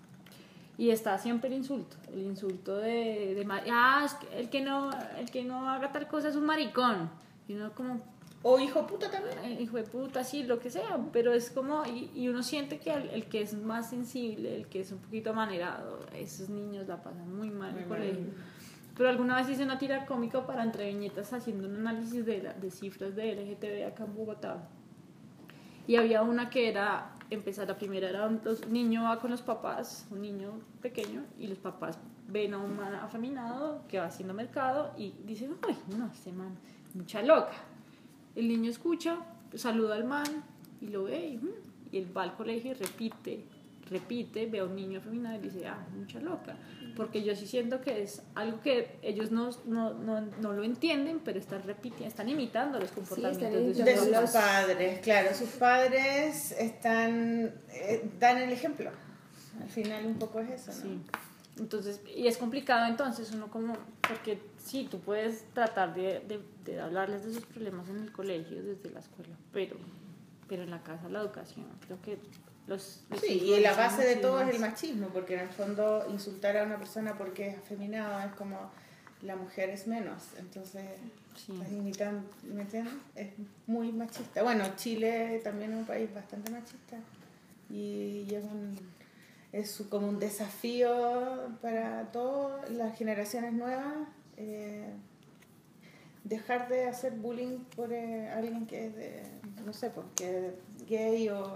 y 0.77 0.91
está 0.91 1.17
siempre 1.17 1.49
el 1.49 1.55
insulto, 1.55 1.97
el 2.13 2.19
insulto 2.23 2.77
de, 2.77 3.33
de 3.35 3.47
ah, 3.71 4.03
es 4.05 4.13
que 4.13 4.39
el 4.39 4.49
que 4.49 4.61
no 4.61 4.91
el 5.17 5.29
que 5.29 5.43
no 5.43 5.69
haga 5.69 5.91
tal 5.91 6.07
cosa 6.07 6.29
es 6.29 6.35
un 6.35 6.45
maricón. 6.45 7.09
Y 7.47 7.55
uno 7.55 7.73
como 7.73 7.99
O 8.43 8.57
hijo 8.59 8.87
puta 8.87 9.11
también. 9.11 9.35
"Ay, 9.43 9.57
hijo 9.61 9.75
de 9.75 9.83
puta, 9.83 10.23
sí, 10.23 10.43
lo 10.43 10.59
que 10.59 10.69
sea, 10.69 10.97
pero 11.11 11.33
es 11.33 11.49
como, 11.49 11.83
y, 11.85 12.09
y 12.15 12.29
uno 12.29 12.41
siente 12.43 12.77
que 12.79 12.93
el, 12.93 13.09
el 13.09 13.25
que 13.25 13.41
es 13.41 13.53
más 13.55 13.89
sensible, 13.89 14.55
el 14.55 14.67
que 14.67 14.79
es 14.79 14.91
un 14.93 14.99
poquito 14.99 15.31
amanerado, 15.31 15.99
esos 16.15 16.47
niños 16.47 16.87
la 16.87 17.03
pasan 17.03 17.35
muy 17.35 17.49
mal 17.49 17.71
en 17.71 17.79
el 17.79 17.85
Muy 17.89 17.97
mal. 17.97 18.33
Pero 18.99 19.11
alguna 19.11 19.37
vez 19.37 19.47
hice 19.49 19.63
una 19.63 19.77
tira 19.79 20.05
cómica 20.05 20.45
para 20.45 20.61
entre 20.61 20.87
viñetas 20.87 21.31
haciendo 21.31 21.69
un 21.69 21.75
análisis 21.77 22.25
de, 22.25 22.43
la- 22.43 22.53
de 22.53 22.69
cifras 22.69 23.15
de 23.15 23.31
LGTB 23.33 23.87
acá 23.87 24.03
en 24.03 24.13
Bogotá. 24.13 24.67
Y 25.87 25.95
había 25.95 26.21
una 26.21 26.49
que 26.49 26.67
era, 26.67 27.15
empezar, 27.29 27.69
la 27.69 27.77
primera 27.77 28.09
era 28.09 28.27
un 28.27 28.41
niño 28.69 29.03
va 29.03 29.17
con 29.21 29.31
los 29.31 29.41
papás, 29.41 30.05
un 30.11 30.21
niño 30.21 30.51
pequeño, 30.81 31.23
y 31.37 31.47
los 31.47 31.57
papás 31.59 31.97
ven 32.27 32.53
a 32.53 32.57
un 32.57 32.75
man 32.75 32.93
afeminado 32.95 33.83
que 33.87 33.99
va 33.99 34.05
haciendo 34.07 34.33
mercado 34.33 34.91
y 34.97 35.13
dicen, 35.25 35.55
ay, 35.65 35.77
no, 35.97 36.07
este 36.07 36.33
man, 36.33 36.57
mucha 36.93 37.21
loca. 37.21 37.53
El 38.35 38.49
niño 38.49 38.69
escucha, 38.69 39.15
saluda 39.55 39.95
al 39.95 40.03
man 40.03 40.25
y 40.81 40.89
lo 40.89 41.05
ve 41.05 41.25
y, 41.25 41.37
mm, 41.37 41.49
y 41.93 41.97
él 41.99 42.17
va 42.17 42.23
al 42.23 42.35
colegio 42.35 42.71
y 42.71 42.73
repite, 42.73 43.45
repite, 43.89 44.45
ve 44.45 44.59
a 44.59 44.65
un 44.65 44.75
niño 44.75 44.99
afeminado 44.99 45.35
y 45.37 45.39
dice, 45.39 45.67
ah, 45.67 45.85
mucha 45.95 46.19
loca. 46.19 46.55
Porque 46.95 47.23
yo 47.23 47.35
sí 47.35 47.47
siento 47.47 47.81
que 47.81 48.03
es 48.03 48.21
algo 48.35 48.61
que 48.61 48.97
ellos 49.01 49.31
no, 49.31 49.49
no, 49.65 49.93
no, 49.93 50.21
no 50.21 50.53
lo 50.53 50.63
entienden, 50.63 51.21
pero 51.23 51.39
están 51.39 51.63
repitiendo, 51.63 52.07
están 52.07 52.29
imitando 52.29 52.79
los 52.79 52.91
comportamientos 52.91 53.51
de 53.51 53.95
sus 53.95 54.09
De 54.09 54.21
sus 54.21 54.31
padres, 54.31 54.99
claro, 54.99 55.33
sus 55.33 55.49
padres 55.49 56.51
están, 56.51 57.53
eh, 57.71 58.09
dan 58.19 58.37
el 58.37 58.51
ejemplo. 58.51 58.91
Al 59.61 59.69
final 59.69 60.05
un 60.05 60.19
poco 60.19 60.39
es 60.39 60.49
eso, 60.49 60.71
¿no? 60.71 60.81
Sí. 60.81 61.01
Entonces, 61.59 62.01
y 62.15 62.27
es 62.27 62.37
complicado 62.37 62.85
entonces 62.85 63.31
uno 63.31 63.49
como, 63.49 63.75
porque 64.07 64.39
sí, 64.57 64.87
tú 64.89 64.99
puedes 64.99 65.43
tratar 65.53 65.93
de, 65.93 66.21
de, 66.21 66.39
de 66.63 66.79
hablarles 66.79 67.25
de 67.25 67.33
sus 67.33 67.45
problemas 67.45 67.89
en 67.89 67.99
el 67.99 68.11
colegio, 68.11 68.63
desde 68.63 68.89
la 68.89 69.01
escuela, 69.01 69.35
pero, 69.51 69.75
pero 70.47 70.63
en 70.63 70.69
la 70.69 70.81
casa 70.81 71.09
la 71.09 71.19
educación, 71.19 71.65
creo 71.85 72.01
que 72.01 72.17
los... 72.69 73.03
los 73.09 73.19
Sí, 73.19 73.33
y 73.43 73.59
la 73.59 73.73
base 73.75 74.03
de 74.05 74.15
todo 74.15 74.41
es 74.41 74.53
el 74.55 74.59
machismo, 74.61 75.07
porque 75.07 75.33
en 75.33 75.41
el 75.41 75.49
fondo 75.49 76.05
insultar 76.09 76.55
a 76.57 76.63
una 76.63 76.77
persona 76.77 77.17
porque 77.17 77.49
es 77.49 77.57
afeminada 77.57 78.25
es 78.25 78.33
como 78.35 78.71
la 79.21 79.35
mujer 79.35 79.69
es 79.69 79.87
menos, 79.87 80.23
entonces 80.37 80.85
Sí. 81.35 81.53
imitan, 81.71 82.25
¿me 82.43 82.61
entiendes? 82.61 82.93
Es 83.15 83.29
muy 83.65 83.91
machista. 83.93 84.43
Bueno, 84.43 84.63
Chile 84.75 85.39
también 85.43 85.71
es 85.71 85.77
un 85.77 85.85
país 85.85 86.13
bastante 86.13 86.51
machista 86.51 86.97
y, 87.69 88.25
y 88.29 88.35
es, 88.35 88.43
un, 88.43 88.77
es 89.53 89.83
como 89.89 90.07
un 90.09 90.19
desafío 90.19 91.49
para 91.61 92.11
todas 92.11 92.69
las 92.71 92.97
generaciones 92.97 93.53
nuevas 93.53 93.93
eh, 94.37 94.89
dejar 96.25 96.67
de 96.67 96.87
hacer 96.87 97.13
bullying 97.13 97.59
por 97.75 97.93
eh, 97.93 98.29
alguien 98.29 98.65
que 98.67 98.87
es 98.87 98.95
de, 98.95 99.23
no 99.65 99.71
sé, 99.73 99.89
porque 99.91 100.47
es 100.47 100.87
gay 100.87 101.29
o 101.29 101.55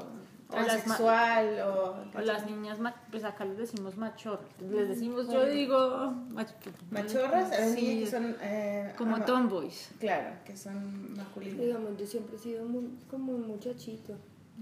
transexual 0.54 1.60
o, 1.62 1.96
O 2.18 2.22
las 2.22 2.46
niñas, 2.46 2.80
ma- 2.80 2.96
pues 3.12 3.24
acá 3.24 3.46
les 3.46 3.58
decimos 3.58 3.98
machorras, 3.98 4.46
les 4.62 4.90
decimos, 4.90 5.28
yo 5.32 5.46
digo... 5.46 6.14
mach- 6.32 6.54
machorras, 6.92 7.52
a 7.52 7.60
las 7.60 7.72
Sí, 7.72 7.82
niñas 7.82 8.10
que 8.10 8.16
son... 8.18 8.36
eh, 8.42 8.94
Como 8.98 9.16
ama- 9.16 9.26
tomboys. 9.26 9.90
Claro, 10.00 10.36
que 10.46 10.56
son 10.58 11.14
masculinas. 11.16 11.60
Digamos, 11.60 11.98
yo 11.98 12.06
siempre 12.06 12.36
he 12.36 12.40
sido 12.40 12.66
muy, 12.66 12.90
como 13.10 13.34
un 13.34 13.48
muchachito. 13.48 14.16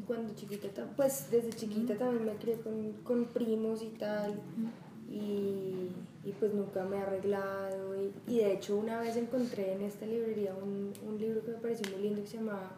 Cuando 0.07 0.33
chiquita, 0.33 0.69
ta- 0.69 0.87
pues 0.95 1.29
desde 1.31 1.49
chiquita 1.51 1.95
también 1.97 2.25
me 2.25 2.33
crié 2.35 2.55
con, 2.61 2.93
con 3.03 3.25
primos 3.25 3.81
y 3.83 3.89
tal. 3.89 4.39
Y, 5.09 5.89
y 6.23 6.31
pues 6.39 6.53
nunca 6.53 6.83
me 6.85 6.95
he 6.97 7.01
arreglado. 7.01 7.95
Y, 8.01 8.13
y 8.27 8.37
de 8.37 8.53
hecho, 8.53 8.77
una 8.77 8.99
vez 9.01 9.17
encontré 9.17 9.73
en 9.73 9.81
esta 9.81 10.05
librería 10.05 10.53
un, 10.55 10.93
un 11.05 11.17
libro 11.19 11.43
que 11.43 11.51
me 11.51 11.57
pareció 11.57 11.91
muy 11.91 12.01
lindo 12.03 12.21
que 12.21 12.27
se 12.29 12.37
llamaba 12.37 12.71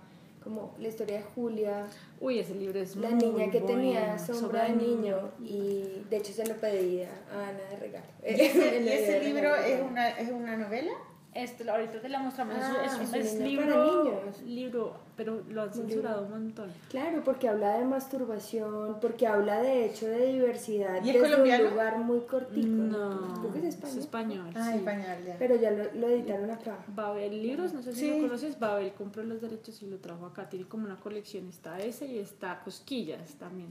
como 0.43 0.75
La 0.79 0.87
historia 0.87 1.17
de 1.17 1.23
Julia, 1.35 1.85
Uy, 2.19 2.39
ese 2.39 2.55
libro 2.55 2.79
es 2.79 2.95
la 2.95 3.09
muy 3.09 3.25
niña 3.25 3.51
que 3.51 3.61
tenía 3.61 4.15
bueno. 4.15 4.19
sombra 4.39 4.63
de 4.65 4.75
niño. 4.75 5.31
Y 5.41 6.03
de 6.09 6.17
hecho, 6.17 6.33
se 6.33 6.45
lo 6.45 6.55
pedí 6.55 7.01
a 7.03 7.09
Ana 7.49 7.59
de 7.69 7.75
regalo. 7.77 8.05
¿Y 8.23 8.27
ese, 8.41 8.81
y 8.81 8.87
ese 8.89 9.19
libro 9.23 9.55
es 9.55 9.81
una, 9.81 10.09
es 10.09 10.29
una 10.31 10.55
novela? 10.57 10.91
Este, 11.33 11.67
ahorita 11.67 11.99
te 11.99 12.09
la 12.09 12.19
mostramos, 12.19 12.55
es- 12.57 12.63
Ah, 12.63 12.83
es, 12.85 12.93
un- 12.93 13.01
es 13.01 13.09
un 13.11 13.15
es 13.15 13.33
libro 13.39 13.65
libro, 13.65 14.03
para 14.03 14.03
niños. 14.21 14.41
libro, 14.43 14.93
pero 15.15 15.41
lo 15.49 15.61
han 15.63 15.73
censurado 15.73 16.23
un 16.25 16.31
montón. 16.31 16.69
Claro, 16.89 17.21
porque 17.23 17.47
habla 17.47 17.77
de 17.77 17.85
masturbación, 17.85 18.97
porque 19.01 19.27
habla 19.27 19.61
de 19.61 19.85
hecho 19.85 20.07
de 20.07 20.33
diversidad 20.33 21.03
¿Y 21.03 21.09
es 21.09 21.15
desde 21.15 21.29
colombiano? 21.31 21.63
un 21.65 21.69
lugar 21.71 21.99
muy 21.99 22.19
cortico. 22.21 22.67
No, 22.67 23.33
Creo 23.41 23.53
que 23.53 23.59
es 23.59 23.65
español. 23.75 23.99
español. 23.99 24.49
Ah, 24.55 24.69
sí. 24.71 24.77
español, 24.77 25.17
ya. 25.25 25.35
Pero 25.39 25.55
ya 25.55 25.71
lo, 25.71 25.83
lo 25.93 26.07
editaron 26.09 26.49
acá. 26.51 26.77
Babel 26.95 27.41
Libros, 27.41 27.73
no 27.73 27.81
sé 27.81 27.93
si 27.93 27.99
Sí. 28.01 28.09
lo 28.11 28.27
conoces, 28.27 28.59
Babel 28.59 28.91
compró 28.93 29.23
los 29.23 29.41
derechos 29.41 29.81
y 29.81 29.87
lo 29.87 29.97
trajo 29.97 30.25
acá, 30.25 30.49
tiene 30.49 30.65
como 30.67 30.85
una 30.85 30.99
colección, 30.99 31.47
está 31.47 31.79
ese 31.79 32.05
y 32.07 32.19
está 32.19 32.61
Cosquillas 32.63 33.33
también, 33.35 33.69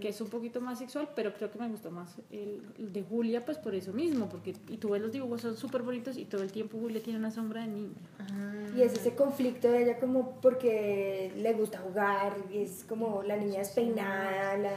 que 0.00 0.08
es 0.08 0.20
un 0.20 0.28
poquito 0.28 0.60
más 0.60 0.78
sexual, 0.78 1.08
pero 1.14 1.32
creo 1.34 1.50
que 1.50 1.58
me 1.58 1.68
gustó 1.68 1.90
más 1.90 2.16
el, 2.30 2.62
el 2.78 2.92
de 2.92 3.02
Julia, 3.02 3.44
pues 3.44 3.58
por 3.58 3.74
eso 3.74 3.92
mismo, 3.92 4.28
porque 4.28 4.54
y 4.68 4.76
tú 4.76 4.90
ves 4.90 5.02
los 5.02 5.12
dibujos, 5.12 5.40
son 5.42 5.56
súper 5.56 5.82
bonitos 5.82 6.16
y 6.16 6.24
todo 6.24 6.42
el 6.42 6.52
tiempo 6.52 6.78
Julia 6.78 7.02
tiene 7.02 7.18
una 7.18 7.30
sombra 7.30 7.62
de 7.62 7.68
niña. 7.68 7.94
Ah. 8.18 8.52
Y 8.76 8.82
es 8.82 8.92
ese 8.94 9.14
conflicto 9.14 9.70
de 9.70 9.82
ella 9.84 9.98
como 9.98 10.40
porque 10.40 10.69
le 11.36 11.52
gusta 11.54 11.78
jugar, 11.78 12.34
es 12.52 12.84
como 12.88 13.22
la 13.22 13.36
niña 13.36 13.58
despeinada, 13.60 14.56
la... 14.58 14.72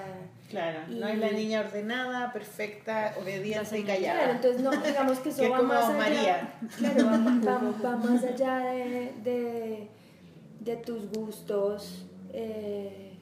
Claro, 0.49 0.79
no 0.89 1.09
Y- 1.09 1.11
es 1.13 1.17
la 1.17 1.31
niña 1.31 1.61
ordenada, 1.61 2.31
perfecta, 2.31 3.15
obediente 3.19 3.61
y 3.61 3.65
señora. 3.65 3.95
Claro, 3.97 4.15
callada. 4.15 4.31
entonces 4.35 4.61
no, 4.61 4.71
digamos 4.71 5.19
que 5.19 5.29
eso 5.29 5.41
Que 5.41 5.49
va 5.49 5.57
como 5.57 5.69
más 5.73 5.89
allá. 5.89 5.97
María. 5.97 6.53
Claro, 6.77 7.05
va, 7.05 7.51
va- 7.61 7.73
va 7.91 7.95
más 7.97 8.23
allá 8.23 8.57
de, 8.59 9.13
de, 9.23 9.87
de 10.59 10.75
tus 10.77 11.09
gustos 11.11 12.05
eh, 12.33 13.13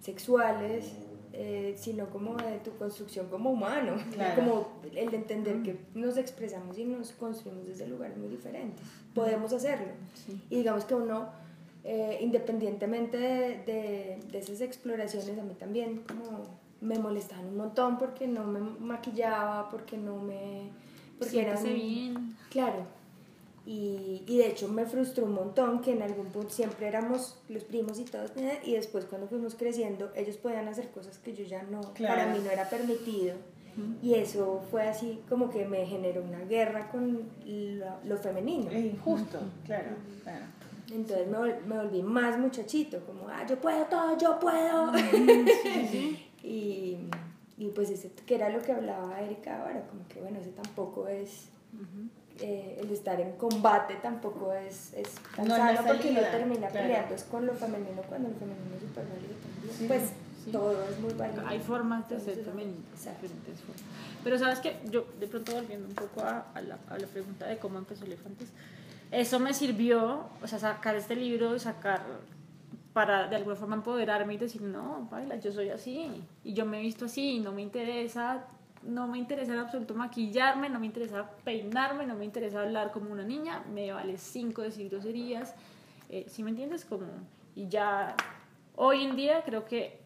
sexuales 0.00 0.92
eh, 1.32 1.74
sino 1.78 2.10
como 2.10 2.34
de 2.36 2.58
tu 2.58 2.72
construcción 2.76 3.28
como 3.28 3.50
humano, 3.52 3.94
Claro. 4.12 4.34
como 4.34 4.68
el 4.94 5.10
de 5.10 5.16
entender 5.16 5.62
que 5.62 5.78
nos 5.94 6.16
expresamos 6.16 6.76
y 6.76 6.84
nos 6.84 7.12
construimos 7.12 7.66
desde 7.68 7.86
lugares 7.86 8.16
muy 8.18 8.28
diferentes. 8.28 8.84
Podemos 9.14 9.52
hacerlo. 9.52 9.86
Y 10.50 10.56
digamos 10.56 10.84
que 10.84 10.94
uno, 10.94 11.28
eh, 11.84 12.18
independientemente 12.20 13.16
de, 13.16 13.58
de- 13.64 14.18
de 14.30 14.38
esas 14.38 14.60
exploraciones, 14.60 15.38
a 15.38 15.42
mí 15.42 15.54
también 15.54 16.02
como 16.06 16.42
me 16.80 16.98
molestaban 16.98 17.46
un 17.46 17.56
montón 17.56 17.98
porque 17.98 18.26
no 18.26 18.44
me 18.44 18.60
maquillaba, 18.60 19.68
porque 19.70 19.96
no 19.98 20.16
me... 20.16 20.70
Porque 21.18 21.42
era 21.42 21.56
Siéntese 21.56 21.74
un- 21.74 22.14
bien. 22.14 22.36
Claro. 22.50 22.84
Y, 23.66 24.22
y 24.26 24.38
de 24.38 24.46
hecho 24.48 24.68
me 24.68 24.86
frustró 24.86 25.26
un 25.26 25.34
montón 25.34 25.80
que 25.82 25.92
en 25.92 26.00
algún 26.02 26.26
punto 26.28 26.48
siempre 26.50 26.86
éramos 26.88 27.38
los 27.50 27.62
primos 27.64 27.98
y 28.00 28.04
todos, 28.04 28.32
eh, 28.36 28.58
y 28.64 28.72
después 28.72 29.04
cuando 29.04 29.28
fuimos 29.28 29.54
creciendo, 29.54 30.10
ellos 30.16 30.38
podían 30.38 30.66
hacer 30.68 30.88
cosas 30.90 31.18
que 31.18 31.34
yo 31.34 31.44
ya 31.44 31.62
no, 31.64 31.80
Claro. 31.92 32.14
para 32.16 32.32
mí 32.32 32.38
no 32.42 32.50
era 32.50 32.68
permitido. 32.68 33.34
Y 34.02 34.14
eso 34.14 34.62
fue 34.70 34.82
así 34.88 35.20
como 35.28 35.48
que 35.48 35.64
me 35.64 35.86
generó 35.86 36.22
una 36.22 36.40
guerra 36.40 36.90
con 36.90 37.22
lo, 37.46 37.86
lo 38.04 38.16
femenino. 38.18 38.70
Es 38.70 38.84
injusto, 38.84 39.38
claro. 39.64 39.90
claro. 40.22 40.44
Entonces 40.90 41.28
me, 41.28 41.38
vol- 41.38 41.64
me 41.66 41.76
volví 41.78 42.02
más 42.02 42.36
muchachito, 42.38 42.98
como, 43.06 43.28
ah, 43.28 43.46
yo 43.46 43.60
puedo 43.60 43.84
todo, 43.86 44.18
yo 44.18 44.38
puedo. 44.40 44.92
y, 46.42 46.98
y 47.56 47.68
pues 47.74 47.90
ese, 47.90 48.10
que 48.26 48.34
era 48.34 48.48
lo 48.48 48.60
que 48.62 48.72
hablaba 48.72 49.20
Erika 49.20 49.62
ahora, 49.62 49.86
como 49.86 50.06
que 50.08 50.20
bueno, 50.20 50.38
ese 50.40 50.50
tampoco 50.50 51.06
es, 51.08 51.48
eh, 52.40 52.78
el 52.80 52.90
estar 52.90 53.20
en 53.20 53.32
combate 53.36 53.96
tampoco 54.02 54.52
es, 54.52 54.92
es 54.94 55.08
tan 55.36 55.46
No 55.46 55.56
sano 55.56 55.82
porque 55.86 56.02
salida, 56.04 56.30
termina 56.30 56.68
claro. 56.68 56.86
peleando 56.86 57.14
es 57.14 57.24
con 57.24 57.46
lo 57.46 57.52
femenino 57.54 58.02
cuando 58.08 58.28
el 58.28 58.34
femenino 58.34 58.74
es 58.76 58.80
súper 58.82 59.04
válido 59.04 59.34
también. 59.42 59.76
Sí, 59.78 59.84
pues 59.86 60.02
sí. 60.44 60.50
todo 60.50 60.84
es 60.88 60.98
muy 61.00 61.12
válido. 61.14 61.46
Hay 61.46 61.60
formas 61.60 62.08
de 62.08 62.18
ser 62.18 62.36
femeninas, 62.42 62.84
diferentes 63.20 63.60
formas. 63.60 63.82
Pero 64.24 64.38
sabes 64.38 64.58
que 64.60 64.76
yo, 64.90 65.04
de 65.20 65.26
pronto 65.28 65.52
volviendo 65.52 65.86
un 65.86 65.94
poco 65.94 66.22
a, 66.22 66.46
a 66.54 66.60
la, 66.62 66.78
a 66.88 66.98
la 66.98 67.06
pregunta 67.06 67.46
de 67.46 67.58
cómo 67.58 67.78
empezó 67.78 68.04
Elefantes, 68.06 68.48
eso 69.10 69.40
me 69.40 69.52
sirvió, 69.54 70.26
o 70.42 70.46
sea, 70.46 70.58
sacar 70.58 70.94
este 70.94 71.16
libro, 71.16 71.58
sacar 71.58 72.02
para 72.92 73.28
de 73.28 73.36
alguna 73.36 73.56
forma 73.56 73.76
empoderarme 73.76 74.34
y 74.34 74.38
decir, 74.38 74.62
no, 74.62 75.08
baila, 75.10 75.36
yo 75.36 75.52
soy 75.52 75.70
así 75.70 76.10
y 76.44 76.54
yo 76.54 76.66
me 76.66 76.78
he 76.78 76.82
visto 76.82 77.04
así 77.04 77.36
y 77.36 77.40
no 77.40 77.52
me 77.52 77.62
interesa, 77.62 78.46
no 78.82 79.06
me 79.06 79.18
interesa 79.18 79.52
en 79.52 79.60
absoluto 79.60 79.94
maquillarme, 79.94 80.68
no 80.68 80.80
me 80.80 80.86
interesa 80.86 81.30
peinarme, 81.44 82.06
no 82.06 82.14
me 82.14 82.24
interesa 82.24 82.62
hablar 82.62 82.90
como 82.92 83.10
una 83.10 83.22
niña, 83.22 83.62
me 83.72 83.92
vale 83.92 84.16
cinco 84.16 84.62
decir 84.62 84.88
groserías, 84.88 85.54
eh, 86.08 86.26
¿sí 86.28 86.42
me 86.42 86.50
entiendes? 86.50 86.84
Como, 86.84 87.06
y 87.54 87.68
ya 87.68 88.16
hoy 88.76 89.04
en 89.04 89.16
día 89.16 89.42
creo 89.44 89.64
que 89.64 90.00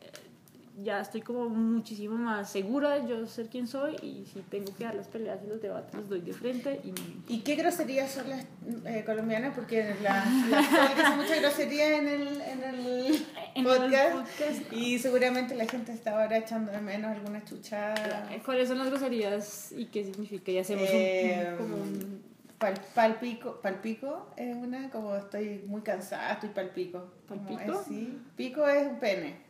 ya 0.82 1.00
estoy 1.00 1.20
como 1.22 1.48
muchísimo 1.48 2.16
más 2.16 2.50
segura 2.50 2.98
de 2.98 3.08
yo 3.08 3.26
ser 3.26 3.48
quien 3.48 3.66
soy 3.68 3.94
y 4.02 4.26
si 4.26 4.40
tengo 4.40 4.74
que 4.76 4.84
dar 4.84 4.94
las 4.96 5.06
peleas 5.06 5.38
y 5.44 5.48
los 5.48 5.62
debates 5.62 5.94
los 5.94 6.08
doy 6.08 6.20
de 6.20 6.32
frente 6.32 6.80
y 6.84 6.92
¿Y 7.32 7.40
qué 7.40 7.54
groserías 7.54 8.10
son 8.10 8.28
las 8.28 8.44
eh, 8.84 9.04
colombianas? 9.06 9.54
Porque 9.54 9.94
la, 10.02 10.24
la 10.50 11.16
mucha 11.16 11.36
grosería 11.40 11.96
en 11.98 12.08
el, 12.08 12.40
en 12.40 12.62
el 12.64 13.26
En 13.54 13.64
podcast, 13.64 14.12
podcast. 14.16 14.72
y 14.72 14.98
seguramente 14.98 15.54
la 15.54 15.66
gente 15.66 15.92
está 15.92 16.20
ahora 16.20 16.38
echando 16.38 16.72
de 16.72 16.80
menos 16.80 17.12
alguna 17.12 17.44
chuchada. 17.44 18.28
¿Cuáles 18.44 18.68
son 18.68 18.78
las 18.78 18.88
groserías 18.88 19.70
y 19.72 19.86
qué 19.86 20.04
significa? 20.04 20.50
Y 20.50 20.58
hacemos 20.58 20.88
un- 20.90 20.96
Eh, 20.96 21.48
un, 21.52 21.56
como 21.58 21.76
un... 21.76 22.34
Pal, 22.58 22.74
palpico, 22.94 23.60
palpico 23.60 24.30
es 24.36 24.56
una 24.56 24.88
como 24.90 25.14
estoy 25.16 25.62
muy 25.66 25.82
cansada, 25.82 26.32
estoy 26.34 26.48
palpico. 26.50 27.12
¿Palpico? 27.28 27.72
es, 27.80 27.86
sí. 27.86 28.18
Pico 28.36 28.66
es 28.66 28.86
un 28.86 28.98
pene. 29.00 29.43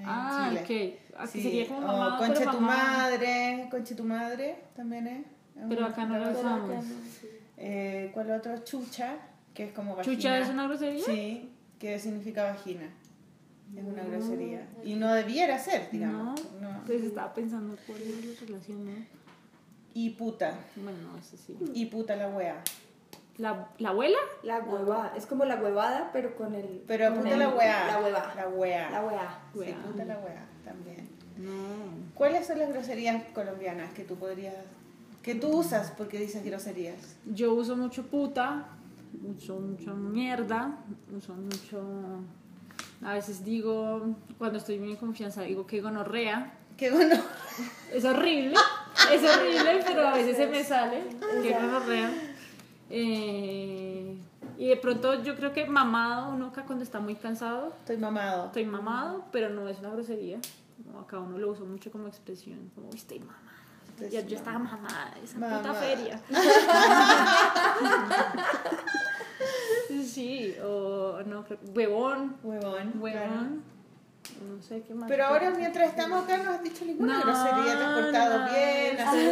En 0.00 0.04
Ah, 0.06 0.48
Chile. 0.50 0.60
ok. 1.10 1.18
Aquí 1.20 1.32
Sí, 1.32 1.42
sería 1.42 1.66
como 1.68 1.78
o 1.80 1.86
mamá, 1.86 2.18
conche 2.18 2.40
tu 2.44 2.46
mamá. 2.60 2.76
madre, 2.76 3.68
conche 3.70 3.94
tu 3.94 4.04
madre 4.04 4.56
también 4.74 5.06
es. 5.06 5.20
es 5.20 5.62
Pero 5.68 5.86
acá 5.86 6.04
no 6.04 6.18
lo 6.18 6.30
usamos. 6.30 6.70
Acá 6.70 6.82
sí. 6.82 7.28
Eh, 7.58 8.10
¿Cuál 8.12 8.30
otro? 8.32 8.58
Chucha, 8.64 9.16
que 9.54 9.64
es 9.64 9.72
como 9.72 9.96
vagina. 9.96 10.14
¿Chucha 10.16 10.38
es 10.38 10.48
una 10.50 10.66
grosería? 10.66 11.04
Sí, 11.04 11.50
que 11.78 11.98
significa 11.98 12.44
vagina. 12.44 12.84
Es 13.74 13.82
una 13.84 14.02
No. 14.02 14.10
grosería. 14.10 14.68
Y 14.84 14.94
no 14.94 15.12
debiera 15.14 15.58
ser, 15.58 15.90
digamos. 15.90 16.40
No, 16.60 16.72
No. 16.72 16.84
pues 16.86 17.02
estaba 17.02 17.32
pensando 17.34 17.76
cuál 17.86 18.00
es 18.02 18.08
la 18.40 18.46
relación, 18.46 18.84
¿no? 18.84 18.92
Y 19.94 20.10
puta. 20.10 20.54
Bueno, 20.76 20.98
no 21.16 21.22
sé 21.22 21.36
si... 21.38 21.56
Y 21.72 21.86
puta 21.86 22.14
la 22.16 22.28
wea. 22.28 22.62
¿La, 23.38 23.68
¿La 23.78 23.90
abuela? 23.90 24.16
La 24.42 24.60
huevada, 24.60 25.12
es 25.16 25.26
como 25.26 25.44
la 25.44 25.56
huevada, 25.56 26.10
pero 26.12 26.34
con 26.36 26.54
el... 26.54 26.82
Pero 26.86 27.10
con 27.10 27.18
puta 27.18 27.32
el- 27.34 27.38
la 27.38 27.48
wea. 27.50 27.86
La 27.86 27.98
hueva. 28.00 28.32
La 28.34 28.48
wea. 28.48 28.90
La 28.90 29.02
hueá. 29.04 29.38
Sí, 29.52 29.74
puta 29.86 30.04
la 30.06 30.18
wea 30.18 30.46
también. 30.64 31.08
No. 31.36 31.52
¿Cuáles 32.14 32.46
son 32.46 32.58
las 32.58 32.70
groserías 32.70 33.22
colombianas 33.34 33.92
que 33.92 34.04
tú 34.04 34.14
podrías. 34.16 34.54
que 35.22 35.34
tú 35.34 35.48
usas 35.48 35.92
porque 35.98 36.18
dices 36.18 36.42
groserías? 36.44 37.16
Yo 37.26 37.52
uso 37.52 37.76
mucho 37.76 38.06
puta, 38.06 38.68
uso 39.36 39.58
mucho 39.60 39.94
mierda, 39.94 40.78
uso 41.14 41.34
mucho... 41.34 41.82
A 43.04 43.12
veces 43.12 43.44
digo, 43.44 44.14
cuando 44.38 44.56
estoy 44.56 44.78
bien 44.78 44.92
en 44.92 44.96
confianza, 44.96 45.42
digo 45.42 45.66
que 45.66 45.82
gonorrea. 45.82 46.54
Que 46.78 46.90
bueno. 46.90 47.16
Es 47.92 48.04
horrible, 48.06 48.54
es 49.12 49.22
horrible, 49.22 49.82
pero 49.86 50.08
a 50.08 50.14
veces 50.14 50.36
se 50.38 50.46
me 50.46 50.64
sale. 50.64 51.02
Que 51.42 51.52
gonorrea. 51.52 52.10
Eh, 52.90 54.18
y 54.58 54.68
de 54.68 54.76
pronto 54.76 55.22
yo 55.22 55.36
creo 55.36 55.52
que 55.52 55.66
mamado, 55.66 56.32
uno 56.32 56.46
acá 56.46 56.64
cuando 56.64 56.84
está 56.84 57.00
muy 57.00 57.14
cansado, 57.16 57.74
Estoy 57.80 57.98
mamado. 57.98 58.46
estoy 58.46 58.64
mamado, 58.64 59.24
pero 59.32 59.48
no 59.50 59.68
es 59.68 59.78
una 59.80 59.90
grosería. 59.90 60.38
Acá 61.00 61.18
uno 61.18 61.38
lo 61.38 61.50
uso 61.50 61.64
mucho 61.64 61.90
como 61.90 62.06
expresión, 62.08 62.70
como 62.74 62.88
"Uy, 62.88 62.96
estoy 62.96 63.18
mamada. 63.20 63.40
Estoy 63.90 64.10
Ya, 64.10 64.20
yo 64.26 64.36
estaba 64.36 64.58
mamada, 64.58 65.14
esa 65.22 65.34
puta 65.38 65.74
feria. 65.74 66.20
sí, 70.04 70.54
o 70.62 71.22
no, 71.26 71.44
huevón, 71.74 72.36
Huevón. 72.42 72.92
claro. 73.00 73.32
Huevón. 74.40 74.56
No 74.56 74.62
sé 74.62 74.82
qué 74.86 74.94
más. 74.94 75.08
Pero 75.08 75.24
ahora 75.26 75.50
mientras 75.50 75.88
estamos 75.88 76.24
acá 76.24 76.38
no 76.38 76.50
has 76.52 76.62
dicho 76.62 76.84
ninguna 76.84 77.18
No, 77.18 77.24
grosería, 77.24 77.78
te 77.78 77.84
has 77.84 78.00
portado 78.00 78.38
no. 78.38 78.52
bien, 78.52 79.00
has 79.00 79.14
sido 79.14 79.30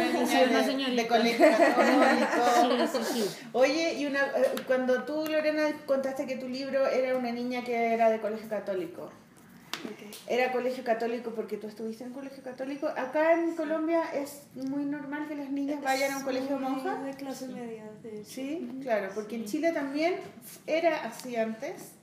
una 0.49 0.61
niña 0.67 0.89
de, 0.89 1.07
colegio 1.07 1.45
católico. 1.49 2.87
Sí, 2.91 3.13
sí, 3.13 3.21
sí. 3.21 3.47
Oye, 3.53 3.93
y 3.95 4.05
una, 4.05 4.19
eh, 4.19 4.55
cuando 4.67 5.03
tú, 5.03 5.25
Lorena, 5.25 5.63
contaste 5.85 6.25
que 6.25 6.37
tu 6.37 6.47
libro 6.47 6.87
era 6.87 7.17
una 7.17 7.31
niña 7.31 7.63
que 7.63 7.93
era 7.93 8.09
de 8.09 8.19
colegio 8.19 8.49
católico. 8.49 9.09
Era 10.27 10.51
colegio 10.51 10.83
católico 10.83 11.31
porque 11.31 11.57
tú 11.57 11.67
estuviste 11.67 12.03
en 12.03 12.11
colegio 12.11 12.43
católico. 12.43 12.87
Acá 12.87 13.33
en 13.33 13.55
Colombia 13.55 14.03
es 14.13 14.43
muy 14.55 14.85
normal 14.85 15.27
que 15.27 15.35
las 15.35 15.49
niñas 15.49 15.81
vayan 15.81 16.13
a 16.13 16.17
un 16.17 16.23
colegio 16.23 16.57
de 16.57 16.63
Soy 16.63 16.73
monjas. 16.73 17.03
De 17.03 17.13
clase 17.13 17.47
media, 17.47 17.83
de 18.01 18.21
hecho. 18.21 18.29
Sí, 18.29 18.79
claro, 18.81 19.09
porque 19.13 19.35
en 19.35 19.45
Chile 19.45 19.71
también 19.71 20.15
era 20.65 21.03
así 21.05 21.35
antes 21.35 21.94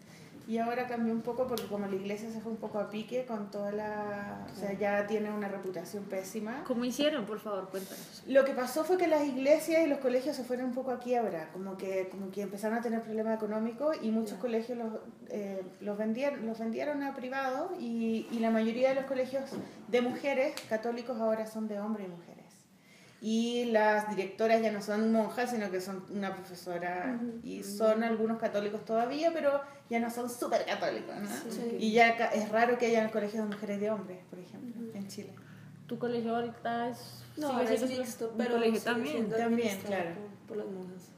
y 0.46 0.58
ahora 0.58 0.86
cambió 0.86 1.12
un 1.12 1.22
poco 1.22 1.46
porque 1.46 1.66
como 1.66 1.86
la 1.86 1.94
iglesia 1.94 2.30
se 2.30 2.40
fue 2.40 2.52
un 2.52 2.58
poco 2.58 2.78
a 2.78 2.90
pique 2.90 3.24
con 3.24 3.50
toda 3.50 3.72
la... 3.72 4.46
O 4.52 4.58
sea, 4.58 4.72
ya 4.72 5.06
tiene 5.06 5.30
una 5.30 5.48
reputación 5.48 6.04
pésima. 6.04 6.64
¿Cómo 6.64 6.84
hicieron? 6.84 7.24
Por 7.26 7.38
favor, 7.38 7.68
cuéntanos. 7.70 8.22
Lo 8.26 8.44
que 8.44 8.52
pasó 8.52 8.84
fue 8.84 8.96
que 8.96 9.06
las 9.06 9.24
iglesias 9.24 9.82
y 9.84 9.88
los 9.88 9.98
colegios 9.98 10.36
se 10.36 10.44
fueron 10.44 10.66
un 10.66 10.74
poco 10.74 10.90
a 10.90 10.98
quiebra, 10.98 11.50
como 11.52 11.76
que, 11.76 12.08
como 12.10 12.30
que 12.30 12.42
empezaron 12.42 12.78
a 12.78 12.80
tener 12.80 13.02
problemas 13.02 13.36
económicos 13.36 13.96
y 14.02 14.10
muchos 14.10 14.38
colegios 14.38 14.78
los, 14.78 14.92
eh, 15.28 15.62
los, 15.80 15.96
vendieron, 15.96 16.46
los 16.46 16.58
vendieron 16.58 17.02
a 17.02 17.14
privado 17.14 17.72
y, 17.78 18.26
y 18.30 18.38
la 18.40 18.50
mayoría 18.50 18.90
de 18.90 18.96
los 18.96 19.04
colegios 19.04 19.44
de 19.88 20.00
mujeres 20.00 20.54
católicos 20.68 21.20
ahora 21.20 21.46
son 21.46 21.68
de 21.68 21.78
hombres 21.80 22.06
y 22.06 22.10
mujeres. 22.10 22.41
Y 23.24 23.66
las 23.66 24.10
directoras 24.10 24.60
ya 24.60 24.72
no 24.72 24.82
son 24.82 25.12
monjas, 25.12 25.50
sino 25.50 25.70
que 25.70 25.80
son 25.80 26.04
una 26.10 26.34
profesora 26.34 27.20
y 27.44 27.62
son 27.62 28.02
algunos 28.02 28.36
católicos 28.40 28.84
todavía, 28.84 29.30
pero 29.32 29.60
ya 29.88 30.00
no 30.00 30.10
son 30.10 30.28
súper 30.28 30.64
católicos, 30.66 31.14
¿no? 31.16 31.28
Sí. 31.48 31.76
Y 31.78 31.92
ya 31.92 32.08
es 32.08 32.48
raro 32.48 32.76
que 32.78 32.86
haya 32.86 33.08
colegios 33.12 33.44
de 33.48 33.54
mujeres 33.54 33.76
y 33.76 33.80
de 33.80 33.90
hombres, 33.92 34.18
por 34.28 34.40
ejemplo, 34.40 34.92
en 34.92 35.06
Chile. 35.06 35.32
¿Tu 35.86 36.00
colegio 36.00 36.34
ahorita 36.34 36.88
es.? 36.88 37.22
No, 37.36 37.48
sigue 37.48 37.60
ahora 37.60 37.72
es 37.72 37.88
mixto, 37.88 38.34
pero 38.36 38.54
colegio 38.54 38.80
también. 38.80 39.30
También, 39.30 39.78
claro. 39.86 40.10
Por, 40.48 40.48
por 40.48 40.56
las 40.56 40.66
monjas. 40.66 41.12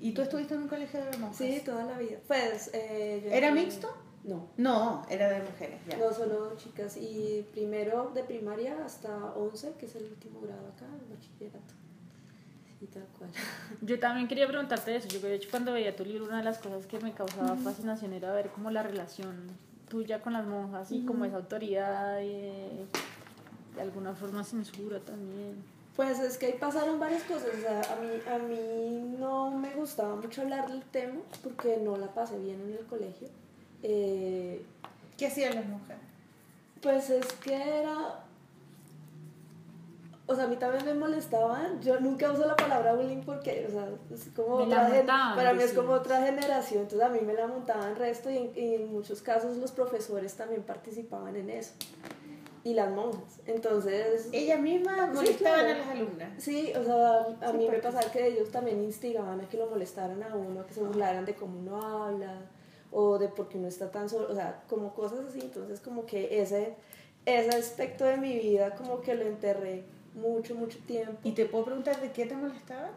¿Y 0.00 0.12
tú 0.12 0.22
estuviste 0.22 0.54
en 0.54 0.62
un 0.62 0.68
colegio 0.68 1.04
de 1.04 1.16
monjas? 1.18 1.36
Sí, 1.36 1.62
toda 1.64 1.84
la 1.84 1.98
vida. 1.98 2.18
Pues, 2.26 2.70
eh, 2.74 3.22
yo 3.24 3.30
¿Era 3.30 3.52
mixto? 3.52 3.96
No. 4.24 4.48
No, 4.56 5.04
era 5.10 5.28
de 5.28 5.42
mujeres, 5.42 5.80
ya. 5.86 5.98
No, 5.98 6.12
solo 6.12 6.56
chicas. 6.56 6.96
Y 6.96 7.46
primero 7.52 8.10
de 8.14 8.24
primaria 8.24 8.82
hasta 8.84 9.14
11, 9.34 9.74
que 9.78 9.86
es 9.86 9.94
el 9.96 10.04
último 10.04 10.40
grado 10.40 10.66
acá, 10.68 10.86
el 10.86 11.14
bachillerato. 11.14 11.74
Sí, 12.80 12.86
tal 12.86 13.06
cual. 13.18 13.30
Yo 13.82 14.00
también 14.00 14.26
quería 14.26 14.48
preguntarte 14.48 14.96
eso. 14.96 15.08
Yo, 15.08 15.20
de 15.20 15.34
hecho, 15.34 15.48
cuando 15.50 15.72
veía 15.72 15.94
tu 15.94 16.04
libro, 16.04 16.24
una 16.24 16.38
de 16.38 16.44
las 16.44 16.58
cosas 16.58 16.86
que 16.86 16.98
me 17.00 17.12
causaba 17.12 17.54
fascinación 17.56 18.14
era 18.14 18.32
ver 18.32 18.48
como 18.48 18.70
la 18.70 18.82
relación 18.82 19.48
tuya 19.88 20.22
con 20.22 20.32
las 20.32 20.46
monjas 20.46 20.90
y 20.90 21.04
como 21.04 21.26
esa 21.26 21.36
autoridad 21.36 22.20
y 22.22 22.86
de 23.74 23.80
alguna 23.80 24.14
forma 24.14 24.42
censura 24.42 24.98
también. 25.00 25.62
Pues 25.96 26.18
es 26.18 26.38
que 26.38 26.46
ahí 26.46 26.56
pasaron 26.58 26.98
varias 26.98 27.22
cosas. 27.24 27.50
O 27.56 27.60
sea, 27.60 27.80
a 27.80 28.00
mí, 28.00 28.08
a 28.28 28.38
mí 28.38 29.16
no 29.18 29.50
me 29.50 29.74
gustaba 29.74 30.16
mucho 30.16 30.42
hablar 30.42 30.68
del 30.68 30.82
tema 30.84 31.20
porque 31.42 31.76
no 31.76 31.96
la 31.96 32.12
pasé 32.12 32.38
bien 32.38 32.60
en 32.62 32.72
el 32.72 32.86
colegio. 32.86 33.28
Eh, 33.84 34.64
¿Qué 35.16 35.26
hacían 35.28 35.54
las 35.54 35.66
mujeres? 35.66 36.02
Pues 36.82 37.10
es 37.10 37.26
que 37.34 37.54
era. 37.54 38.20
O 40.26 40.34
sea, 40.34 40.44
a 40.44 40.46
mí 40.48 40.56
también 40.56 40.86
me 40.86 40.94
molestaban. 40.94 41.82
Yo 41.82 42.00
nunca 42.00 42.32
uso 42.32 42.46
la 42.46 42.56
palabra 42.56 42.94
bullying 42.94 43.22
porque, 43.24 43.66
o 43.68 43.70
sea, 43.70 43.88
es 44.10 44.28
como 44.34 44.56
otra 44.56 44.86
gen- 44.86 44.96
montaban, 44.98 45.36
para 45.36 45.52
mí 45.52 45.62
es 45.62 45.70
sí. 45.70 45.76
como 45.76 45.92
otra 45.92 46.22
generación. 46.22 46.82
Entonces 46.84 47.06
a 47.06 47.10
mí 47.10 47.20
me 47.20 47.34
la 47.34 47.46
montaban 47.46 47.94
resto 47.96 48.30
y 48.30 48.38
en, 48.38 48.50
y 48.56 48.74
en 48.76 48.90
muchos 48.90 49.20
casos 49.20 49.58
los 49.58 49.70
profesores 49.72 50.34
también 50.34 50.62
participaban 50.62 51.36
en 51.36 51.50
eso. 51.50 51.72
Y 52.64 52.72
las 52.72 52.90
monjas. 52.90 53.38
Entonces. 53.44 54.30
Ella 54.32 54.56
misma 54.56 55.08
Sí, 55.10 55.14
molestaban 55.14 55.60
claro. 55.66 55.74
a 55.74 55.78
las 55.78 55.88
alumnas. 55.88 56.28
Sí, 56.42 56.72
o 56.74 56.82
sea, 56.82 57.18
a 57.42 57.50
Sí, 57.50 57.56
mí 57.58 57.68
me 57.68 57.78
pasaba 57.80 58.10
que 58.10 58.26
ellos 58.26 58.50
también 58.50 58.82
instigaban 58.82 59.38
a 59.42 59.48
que 59.50 59.58
lo 59.58 59.66
molestaran 59.68 60.22
a 60.22 60.34
uno, 60.34 60.60
a 60.62 60.66
que 60.66 60.72
se 60.72 60.80
burlaran 60.82 61.26
de 61.26 61.34
cómo 61.34 61.58
uno 61.58 61.82
habla, 62.06 62.38
o 62.96 63.18
de 63.18 63.28
por 63.28 63.48
qué 63.48 63.58
uno 63.58 63.66
está 63.68 63.90
tan 63.90 64.08
solo, 64.08 64.30
o 64.30 64.34
sea, 64.34 64.62
como 64.68 64.94
cosas 64.94 65.18
así. 65.28 65.40
Entonces, 65.40 65.80
como 65.80 66.06
que 66.06 66.40
ese, 66.40 66.74
ese 67.26 67.50
aspecto 67.56 68.04
de 68.04 68.16
mi 68.16 68.38
vida, 68.38 68.74
como 68.76 69.00
que 69.00 69.14
lo 69.16 69.24
enterré 69.24 69.82
mucho, 70.14 70.54
mucho 70.54 70.78
tiempo. 70.86 71.18
¿Y 71.24 71.32
te 71.32 71.44
puedo 71.46 71.64
preguntar 71.64 72.00
de 72.00 72.12
qué 72.12 72.24
te 72.24 72.36
molestaba? 72.36 72.90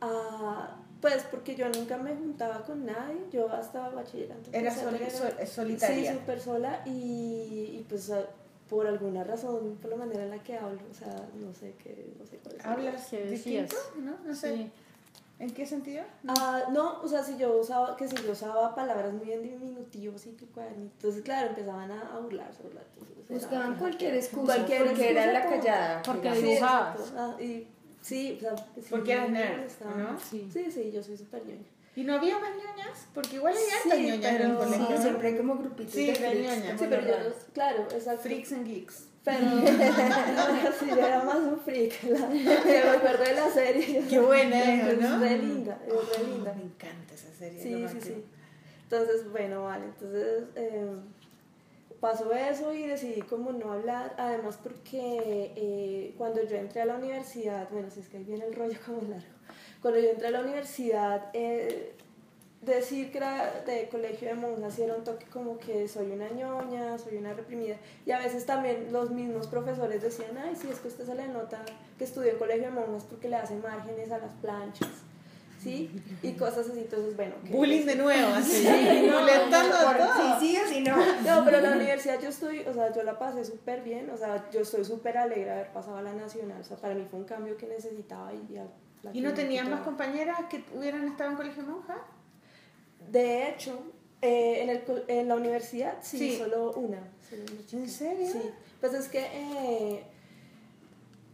Ah, 0.00 0.76
pues 1.00 1.22
porque 1.30 1.54
yo 1.54 1.68
nunca 1.68 1.96
me 1.98 2.14
juntaba 2.14 2.64
con 2.64 2.84
nadie, 2.84 3.20
yo 3.32 3.48
hasta 3.52 3.88
bachillerato. 3.90 4.50
Era 4.52 4.74
sol- 4.74 5.46
solitaria. 5.46 6.12
Sí, 6.12 6.18
súper 6.18 6.40
sola 6.40 6.82
y, 6.84 6.90
y 7.78 7.86
pues 7.88 8.10
ah, 8.10 8.24
por 8.68 8.86
alguna 8.86 9.24
razón, 9.24 9.78
por 9.80 9.90
la 9.92 9.96
manera 9.96 10.24
en 10.24 10.30
la 10.30 10.42
que 10.42 10.56
hablo, 10.56 10.80
o 10.90 10.94
sea, 10.94 11.14
no 11.40 11.54
sé 11.54 11.74
qué, 11.82 12.12
no 12.18 12.26
sé 12.26 12.38
cuál 12.38 12.56
es. 12.56 12.66
¿Hablas 12.66 13.06
¿Qué 13.08 13.24
distinto? 13.26 13.76
¿No? 14.00 14.16
No 14.26 14.34
sé. 14.34 14.52
Sí. 14.56 14.72
¿En 15.40 15.50
qué 15.50 15.64
sentido? 15.66 16.02
Ah, 16.26 16.64
no, 16.72 17.00
o 17.00 17.06
sea, 17.08 17.22
si 17.22 17.36
yo 17.36 17.56
usaba, 17.58 17.96
que 17.96 18.08
si 18.08 18.16
yo 18.16 18.32
usaba 18.32 18.74
palabras 18.74 19.12
muy 19.12 19.30
en 19.32 19.42
diminutivos 19.42 20.26
y 20.26 20.30
que 20.30 20.46
cuadernito, 20.46 20.92
entonces 20.96 21.22
claro, 21.22 21.50
empezaban 21.50 21.90
a, 21.92 22.00
a 22.16 22.18
burlarse, 22.18 22.62
era- 22.70 22.82
Buscaban 23.30 23.76
cualquier 23.76 24.14
excusa, 24.14 24.54
Cualquier 24.54 24.86
porque 24.86 25.10
era 25.10 25.26
la 25.32 25.44
como- 25.44 25.56
callada. 25.60 26.02
porque. 26.02 26.34
Sí, 26.34 26.42
dibujabas. 26.42 26.98
exacto. 27.00 27.14
Ah, 27.38 27.42
y, 27.42 27.66
sí, 28.00 28.34
o 28.38 28.40
sea, 28.40 28.56
sí, 28.56 28.86
Porque 28.90 29.12
eras 29.12 29.30
nerd. 29.30 29.70
¿no? 29.98 30.18
Sí. 30.18 30.48
Sí, 30.52 30.70
sí, 30.70 30.90
yo 30.90 31.02
soy 31.02 31.16
súper 31.18 31.44
ñoña. 31.44 31.62
¿Y 31.94 32.04
no 32.04 32.14
había 32.14 32.38
más 32.38 32.50
ñoñas? 32.56 33.06
Porque 33.12 33.36
igual 33.36 33.54
hay 33.54 33.62
Sí, 33.82 33.88
ñoñas 34.08 34.32
en 34.34 34.42
el 34.50 34.56
colegio. 34.56 34.86
Sí, 34.86 34.92
¿no? 34.94 35.02
siempre 35.02 35.28
hay 35.28 35.36
como 35.36 35.56
grupitos 35.56 35.92
Sí, 35.92 36.06
de 36.06 36.12
de 36.12 36.18
freaks, 36.18 36.40
ñoña. 36.40 36.66
como 36.66 36.78
Sí, 36.78 36.86
pero 36.88 37.02
yo, 37.02 37.18
no- 37.28 37.34
claro, 37.52 37.82
exacto. 37.90 38.22
Freaks 38.22 38.52
and 38.52 38.66
geeks. 38.66 39.04
Pero, 39.24 39.40
no, 39.46 40.72
sí, 40.78 40.86
yo 40.88 41.06
era 41.06 41.22
más 41.22 41.38
un 41.38 41.60
freak. 41.60 42.02
La, 42.04 42.26
me 42.28 42.78
acuerdo 42.78 43.24
de 43.24 43.34
la 43.34 43.50
serie. 43.50 44.04
Qué 44.08 44.18
buena 44.18 44.74
es, 44.74 44.88
Es 44.94 45.00
¿no? 45.00 45.18
re 45.18 45.38
linda, 45.38 45.78
es 45.86 46.18
re 46.18 46.24
linda. 46.24 46.52
Me 46.54 46.62
encanta 46.62 47.14
esa 47.14 47.32
serie. 47.32 47.62
Sí, 47.62 47.86
sí, 47.88 48.00
sí. 48.00 48.24
Entonces, 48.84 49.30
bueno, 49.30 49.64
vale. 49.64 49.84
Entonces, 49.84 50.44
eh, 50.56 50.86
pasó 52.00 52.32
eso 52.32 52.72
y 52.72 52.86
decidí 52.86 53.20
como 53.22 53.52
no 53.52 53.72
hablar. 53.72 54.14
Además, 54.18 54.58
porque 54.62 55.52
eh, 55.56 56.14
cuando 56.16 56.42
yo 56.42 56.56
entré 56.56 56.82
a 56.82 56.86
la 56.86 56.96
universidad, 56.96 57.68
bueno, 57.70 57.90
si 57.90 58.00
es 58.00 58.08
que 58.08 58.18
ahí 58.18 58.24
viene 58.24 58.46
el 58.46 58.54
rollo 58.54 58.78
como 58.86 59.02
largo. 59.02 59.26
Cuando 59.82 60.00
yo 60.00 60.10
entré 60.10 60.28
a 60.28 60.30
la 60.30 60.40
universidad, 60.40 61.30
eh, 61.34 61.94
decir 62.60 63.12
que 63.12 63.18
era 63.18 63.62
de 63.66 63.88
colegio 63.88 64.28
de 64.28 64.34
monjas 64.34 64.74
sí 64.74 64.82
era 64.82 64.94
un 64.94 65.04
toque 65.04 65.26
como 65.26 65.58
que 65.58 65.86
soy 65.88 66.10
una 66.10 66.28
ñoña, 66.28 66.98
soy 66.98 67.16
una 67.16 67.32
reprimida. 67.32 67.76
Y 68.04 68.10
a 68.10 68.18
veces 68.18 68.46
también 68.46 68.92
los 68.92 69.10
mismos 69.10 69.46
profesores 69.46 70.02
decían, 70.02 70.36
ay, 70.38 70.56
sí, 70.56 70.68
es 70.70 70.80
que 70.80 70.88
usted 70.88 71.06
se 71.06 71.14
le 71.14 71.28
nota 71.28 71.62
que 71.96 72.04
estudió 72.04 72.32
en 72.32 72.38
colegio 72.38 72.64
de 72.64 72.70
monjas 72.70 73.04
porque 73.04 73.28
le 73.28 73.36
hace 73.36 73.56
márgenes 73.56 74.10
a 74.10 74.18
las 74.18 74.32
planchas. 74.34 74.88
¿Sí? 75.60 75.90
Y 76.22 76.34
cosas 76.34 76.68
así, 76.68 76.78
entonces, 76.78 77.16
bueno. 77.16 77.34
Bullying 77.50 77.84
de 77.84 77.96
nuevo, 77.96 78.32
así. 78.32 78.64
Sí, 78.64 79.08
no, 79.08 79.18
todos. 79.50 80.38
Sí, 80.38 80.46
sí 80.46 80.56
o 80.56 80.68
sí 80.68 80.80
no. 80.80 80.96
No, 80.96 81.44
pero 81.44 81.58
en 81.58 81.64
la 81.64 81.72
universidad 81.72 82.20
yo 82.20 82.28
estoy, 82.28 82.60
o 82.60 82.72
sea, 82.72 82.92
yo 82.92 83.02
la 83.02 83.18
pasé 83.18 83.44
súper 83.44 83.82
bien, 83.82 84.08
o 84.10 84.16
sea, 84.16 84.48
yo 84.52 84.60
estoy 84.60 84.84
súper 84.84 85.18
alegre 85.18 85.46
de 85.46 85.50
haber 85.50 85.72
pasado 85.72 85.96
a 85.96 86.02
la 86.02 86.12
nacional, 86.14 86.60
o 86.60 86.64
sea, 86.64 86.76
para 86.76 86.94
mí 86.94 87.04
fue 87.10 87.18
un 87.18 87.24
cambio 87.24 87.56
que 87.56 87.66
necesitaba 87.66 88.32
y 88.32 88.54
ya. 88.54 88.68
¿Y 89.12 89.20
no 89.20 89.30
que 89.30 89.42
tenían 89.42 89.68
más 89.68 89.80
compañeras 89.80 90.38
que 90.48 90.64
hubieran 90.76 91.08
estado 91.08 91.30
en 91.30 91.36
colegio 91.36 91.64
monja? 91.64 92.04
De 93.10 93.48
hecho, 93.48 93.78
eh, 94.22 94.62
en, 94.62 94.70
el, 94.70 94.82
en 95.08 95.28
la 95.28 95.36
universidad 95.36 95.98
sí, 96.02 96.18
Sí. 96.18 96.38
solo 96.38 96.72
una. 96.72 96.98
solo 97.28 97.42
una 97.52 97.66
chica. 97.66 97.82
¿En 97.82 97.88
serio? 97.88 98.26
Sí, 98.32 98.40
pues 98.80 98.94
es 98.94 99.08
que 99.08 99.20
eh, 99.32 100.02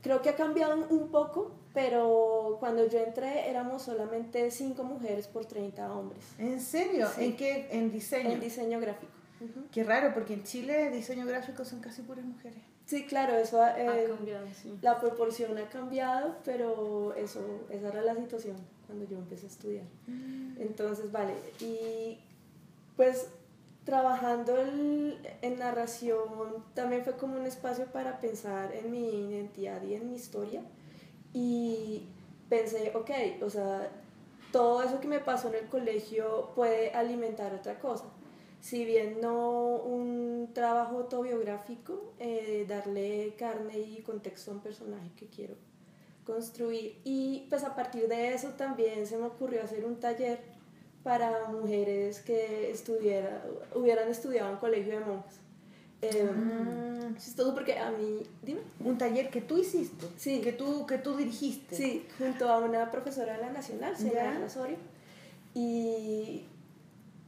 creo 0.03 0.21
que 0.23 0.29
ha 0.31 0.37
cambiado 0.37 0.87
un- 0.91 1.09
poco, 1.09 1.53
pero 1.73 2.57
cuando 2.61 2.87
yo 2.89 2.99
entré 3.01 3.49
éramos 3.49 3.83
solamente 3.83 4.51
5 4.51 4.85
mujeres 4.85 5.27
por 5.27 5.45
30 5.47 5.93
hombres 5.93 6.23
¿En 6.39 6.61
serio? 6.61 7.09
Sí. 7.17 7.25
¿En 7.25 7.37
qué? 7.37 7.69
En 7.71 7.91
diseño. 7.91 8.31
en 8.33 8.41
diseño 8.41 8.81
gráfico. 8.81 9.13
Qué 9.73 9.85
raro, 9.85 10.15
porque 10.15 10.33
en 10.35 10.43
Chile 10.45 10.91
diseño 10.91 11.27
gráfico 11.27 11.65
son 11.65 11.81
casi 11.81 12.01
puras 12.03 12.25
mujeres. 12.25 12.59
Sí, 12.87 13.05
claro, 13.07 13.37
eso 13.37 13.61
ha- 13.63 13.75
Ha 13.75 13.99
eh, 14.01 14.07
cambiado, 14.09 14.47
sí. 14.63 14.79
La 14.83 14.99
proporción 15.01 15.57
ha 15.59 15.69
cambiado, 15.69 16.37
pero 16.45 17.15
eso, 17.15 17.41
esa 17.71 17.89
era 17.89 18.03
la 18.03 18.15
situación 18.15 18.57
cuando 18.87 19.05
yo 19.07 19.19
empecé 19.19 19.47
a 19.47 19.49
estudiar. 19.49 19.85
Entonces, 20.59 21.11
vale, 21.13 21.35
y 21.61 22.19
pues 22.97 23.29
trabajando 23.85 24.57
el- 24.57 25.19
en 25.43 25.59
narración 25.59 26.65
también 26.75 27.05
fue 27.05 27.17
como 27.17 27.37
un 27.37 27.45
espacio 27.47 27.87
para 27.87 28.21
pensar 28.21 28.75
en 28.75 28.91
mi 28.91 29.31
identidad 29.31 29.83
y 29.83 29.95
en 29.95 30.09
mi 30.09 30.15
historia. 30.17 30.63
Y 31.33 32.07
pensé, 32.49 32.93
ok, 32.95 33.11
o 33.43 33.51
sea, 33.51 33.91
todo 34.53 34.83
eso 34.83 35.01
que 35.01 35.09
me 35.09 35.19
pasó 35.21 35.49
en 35.49 35.57
el 35.65 35.69
colegio 35.69 36.53
puede 36.55 36.93
alimentar 36.93 37.53
otra 37.55 37.79
cosa. 37.79 38.05
Si 38.61 38.85
bien 38.87 39.21
no 39.21 39.77
un 39.77 40.51
trabajo 40.55 40.99
autobiográfico, 41.01 42.15
eh, 42.19 42.65
darle 42.67 43.35
carne 43.37 43.79
y 43.79 44.01
contexto 44.03 44.51
a 44.51 44.55
un 44.55 44.61
personaje 44.61 45.11
que 45.17 45.27
quiero 45.27 45.55
construir. 46.25 46.99
Y 47.05 47.47
pues 47.49 47.65
a 47.65 47.75
partir 47.75 48.09
de 48.09 48.35
eso 48.35 48.49
también 48.51 49.07
se 49.07 49.17
me 49.17 49.27
ocurrió 49.27 49.63
hacer 49.63 49.85
un 49.85 49.97
taller 50.01 50.41
para 51.03 51.49
mujeres 51.49 52.21
que 52.21 52.71
estudiara, 52.71 53.45
hubieran 53.75 54.09
estudiado 54.09 54.51
en 54.53 54.57
colegio 54.59 54.99
de 54.99 55.05
monjas. 55.05 55.35
Eh, 56.03 56.29
Ah. 56.31 57.11
chistoso 57.19 57.55
porque 57.55 57.79
a 57.79 57.91
mí, 57.91 58.23
dime. 58.43 58.61
Un 58.81 58.99
taller 58.99 59.31
que 59.31 59.41
tú 59.41 59.59
hiciste. 59.59 60.07
Sí. 60.17 60.41
Que 60.41 60.53
tú, 60.53 60.87
que 60.87 60.99
tú 60.99 61.17
dirigiste. 61.17 61.77
Sí, 61.77 62.07
junto 62.19 62.49
a 62.49 62.59
una 62.59 62.91
profesora 62.91 63.35
de 63.35 63.41
la 63.43 63.51
Nacional, 63.51 63.93
Ya. 63.93 63.99
Celia 63.99 64.43
Osorio. 64.47 64.77
Y 65.55 66.45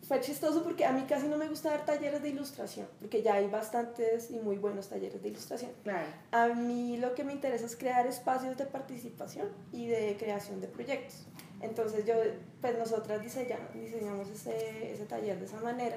fue 0.06 0.20
chistoso 0.20 0.62
porque 0.62 0.84
a 0.84 0.92
mí 0.92 1.04
casi 1.08 1.26
no 1.26 1.36
me 1.36 1.48
gusta 1.48 1.70
dar 1.70 1.84
talleres 1.84 2.22
de 2.22 2.28
ilustración, 2.28 2.86
porque 3.00 3.22
ya 3.22 3.34
hay 3.34 3.48
bastantes 3.48 4.30
y 4.30 4.38
muy 4.38 4.56
buenos 4.56 4.88
talleres 4.88 5.20
de 5.20 5.28
ilustración. 5.28 5.72
Claro. 5.82 6.06
A 6.30 6.48
mí 6.48 6.96
lo 6.96 7.14
que 7.14 7.24
me 7.24 7.32
interesa 7.32 7.66
es 7.66 7.76
crear 7.76 8.06
espacios 8.06 8.56
de 8.56 8.66
participación 8.66 9.48
y 9.72 9.86
de 9.86 10.16
creación 10.18 10.60
de 10.60 10.68
proyectos. 10.68 11.26
Entonces 11.60 12.04
yo, 12.06 12.14
pues 12.60 12.78
nosotras 12.78 13.20
diseñamos, 13.20 13.72
diseñamos 13.74 14.28
ese, 14.28 14.92
ese 14.92 15.06
taller 15.06 15.38
de 15.40 15.46
esa 15.46 15.60
manera 15.60 15.96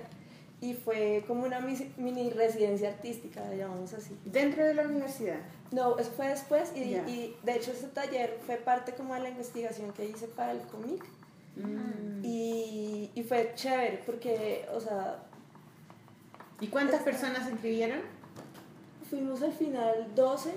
y 0.61 0.73
fue 0.73 1.23
como 1.27 1.45
una 1.45 1.59
mini 1.59 2.29
residencia 2.31 2.89
artística, 2.89 3.41
la 3.41 3.55
llamamos 3.55 3.93
así. 3.93 4.17
Dentro 4.25 4.65
de 4.65 4.73
la 4.73 4.83
universidad. 4.83 5.39
No, 5.71 5.99
eso 5.99 6.11
fue 6.11 6.29
después 6.29 6.71
y, 6.75 6.79
y 6.79 7.37
de 7.43 7.55
hecho 7.55 7.71
ese 7.71 7.87
taller 7.87 8.39
fue 8.45 8.55
parte 8.55 8.93
como 8.93 9.13
de 9.13 9.19
la 9.19 9.29
investigación 9.29 9.93
que 9.93 10.05
hice 10.05 10.27
para 10.27 10.51
el 10.51 10.61
cómic 10.61 11.05
Mm. 11.55 12.23
y, 12.23 13.11
y 13.15 13.23
fue 13.23 13.51
chévere 13.55 14.01
porque, 14.05 14.65
o 14.73 14.79
sea, 14.79 15.23
¿Y 16.61 16.67
cuántas 16.67 17.03
personas 17.03 17.45
se 17.45 17.51
inscribieron? 17.51 17.99
fuimos 19.09 19.41
al 19.41 19.53
final 19.53 20.11
12 20.13 20.51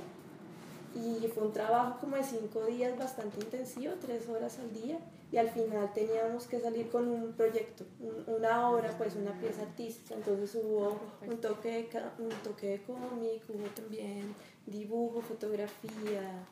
y 0.95 1.27
fue 1.29 1.45
un 1.45 1.53
trabajo 1.55 1.99
como 2.01 2.17
de 2.17 2.23
5 2.25 2.67
días 2.67 2.99
bastante 2.99 3.41
intensivo, 3.41 3.95
3 4.01 4.29
horas 4.29 4.59
al 4.59 4.73
día 4.75 4.99
y 5.31 5.39
al 5.39 5.49
final 5.49 5.91
teníamos 5.95 6.47
que 6.47 6.61
salir 6.61 6.91
con 6.91 7.09
un 7.09 7.33
proyecto, 7.33 7.85
un- 8.01 8.35
una 8.35 8.69
obra, 8.69 8.91
pues 8.99 9.15
una 9.17 9.33
pieza 9.41 9.63
artística, 9.63 10.15
entonces 10.15 10.55
hubo 10.63 10.99
un 11.27 11.41
toque 11.41 11.71
de, 11.71 12.03
un 12.23 12.29
toque 12.45 12.67
de 12.67 12.83
cómic, 12.83 13.43
hubo 13.49 13.67
también 13.69 14.35
dibujo, 14.67 15.23
fotografía, 15.23 16.45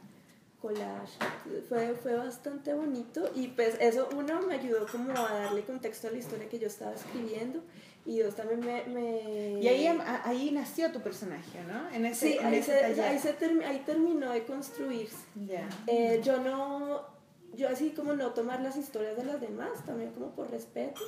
collage, 0.61 1.13
fue, 1.69 1.95
fue 1.95 2.15
bastante 2.17 2.75
bonito 2.75 3.31
y 3.35 3.49
pues 3.49 3.77
eso 3.81 4.09
uno 4.17 4.43
me 4.43 4.55
ayudó 4.55 4.87
como 4.87 5.13
a 5.13 5.33
darle 5.33 5.63
contexto 5.65 6.09
a 6.09 6.11
la 6.11 6.19
historia 6.19 6.49
que 6.49 6.59
yo 6.59 6.67
estaba 6.67 6.93
escribiendo 6.95 7.61
y 8.05 8.19
dos 8.21 8.35
también 8.35 8.61
me... 8.61 8.85
me- 8.87 9.61
Y 9.61 9.69
ahí, 9.69 9.87
a- 9.87 10.23
ahí 10.29 10.51
nació 10.53 10.91
tu 10.93 11.01
personaje, 11.01 11.63
¿no? 11.65 11.89
En 11.91 12.05
ese, 12.07 12.29
Sí, 12.33 12.39
en 12.39 12.47
ahí, 12.47 12.55
ese 12.57 12.73
se, 12.79 12.85
ahí, 13.03 13.19
se 13.19 13.37
ahí 13.65 13.83
terminó 13.87 14.31
de 14.31 14.45
construirse. 14.45 15.17
Ya. 15.47 15.69
Eh, 15.87 16.21
yo 16.23 16.39
no, 16.39 17.07
yo 17.55 17.69
así 17.69 17.91
como 17.91 18.13
no 18.15 18.31
tomar 18.33 18.61
las 18.61 18.77
historias 18.77 19.17
de 19.17 19.25
las 19.25 19.41
demás, 19.41 19.85
también 19.87 20.13
como 20.13 20.31
por 20.31 20.51
respeto, 20.51 21.01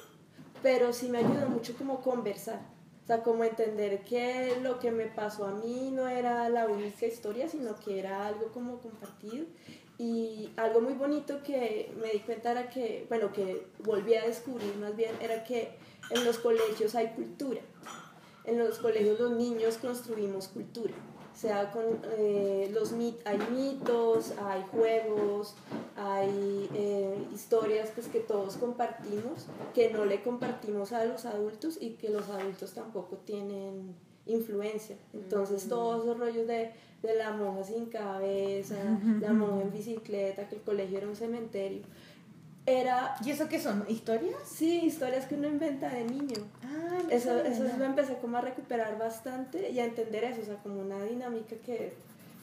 pero 0.62 0.92
sí 0.92 1.08
me 1.08 1.18
ayudó 1.18 1.48
mucho 1.48 1.74
como 1.76 2.00
conversar. 2.00 2.60
O 3.02 3.06
sea, 3.06 3.22
como 3.22 3.42
entender 3.42 4.04
que 4.04 4.56
lo 4.62 4.78
que 4.78 4.92
me 4.92 5.06
pasó 5.06 5.44
a 5.46 5.52
mí 5.52 5.90
no 5.92 6.06
era 6.06 6.48
la 6.48 6.66
única 6.66 7.06
historia, 7.06 7.48
sino 7.48 7.74
que 7.76 7.98
era 7.98 8.26
algo 8.26 8.52
como 8.52 8.78
compartido. 8.78 9.46
Y 9.98 10.50
algo 10.56 10.80
muy 10.80 10.94
bonito 10.94 11.42
que 11.42 11.92
me 12.00 12.10
di 12.10 12.20
cuenta 12.20 12.52
era 12.52 12.68
que, 12.68 13.06
bueno, 13.08 13.32
que 13.32 13.66
volví 13.80 14.14
a 14.14 14.26
descubrir 14.26 14.76
más 14.76 14.96
bien, 14.96 15.14
era 15.20 15.44
que 15.44 15.76
en 16.10 16.24
los 16.24 16.38
colegios 16.38 16.94
hay 16.94 17.08
cultura. 17.08 17.60
en 18.44 18.58
los 18.58 18.78
colegios 18.78 19.20
los 19.20 19.32
niños 19.32 19.78
construimos 19.78 20.48
cultura. 20.48 20.94
Sea, 21.34 21.70
con 21.72 21.84
eh, 22.18 22.70
los 22.72 22.92
mit 22.92 23.16
hay 23.26 23.38
mitos, 23.50 24.32
hay 24.38 24.62
juegos, 24.70 25.54
hay 25.96 26.68
eh, 26.74 27.26
historias 27.34 27.90
pues, 27.94 28.06
que 28.09 28.20
todos 28.20 28.56
compartimos, 28.56 29.46
que 29.74 29.90
no 29.90 30.04
le 30.04 30.22
compartimos 30.22 30.92
a 30.92 31.04
los 31.04 31.24
adultos 31.24 31.78
y 31.80 31.94
que 31.94 32.10
los 32.10 32.28
adultos 32.28 32.74
tampoco 32.74 33.16
tienen 33.16 33.94
influencia. 34.26 34.96
Entonces, 35.12 35.68
todos 35.68 36.04
esos 36.04 36.18
rollos 36.18 36.46
de, 36.46 36.72
de 37.02 37.16
la 37.16 37.32
monja 37.32 37.64
sin 37.64 37.86
cabeza, 37.86 38.76
la 39.20 39.32
monja 39.32 39.62
en 39.62 39.72
bicicleta, 39.72 40.48
que 40.48 40.56
el 40.56 40.62
colegio 40.62 40.98
era 40.98 41.09
un 41.09 41.16
cementerio, 41.16 41.82
era... 42.66 43.16
¿Y 43.24 43.30
eso 43.30 43.48
qué 43.48 43.60
son? 43.60 43.84
¿Historias? 43.89 44.36
Sí, 44.44 44.80
historias 44.84 45.26
que 45.26 45.34
uno 45.34 45.48
inventa 45.48 45.89
de 45.89 46.05
niño. 46.05 46.36
Ah, 46.64 46.98
no 47.05 47.10
Eso, 47.10 47.39
eso 47.40 47.64
lo 47.78 47.84
empecé 47.84 48.14
como 48.18 48.36
a 48.39 48.40
recuperar 48.40 48.98
bastante 48.98 49.70
y 49.70 49.80
a 49.80 49.84
entender 49.84 50.24
eso, 50.24 50.43
o 50.43 50.44
sea, 50.44 50.56
como 50.62 50.80
una 50.80 51.02
dinámica 51.02 51.56
que, 51.64 51.94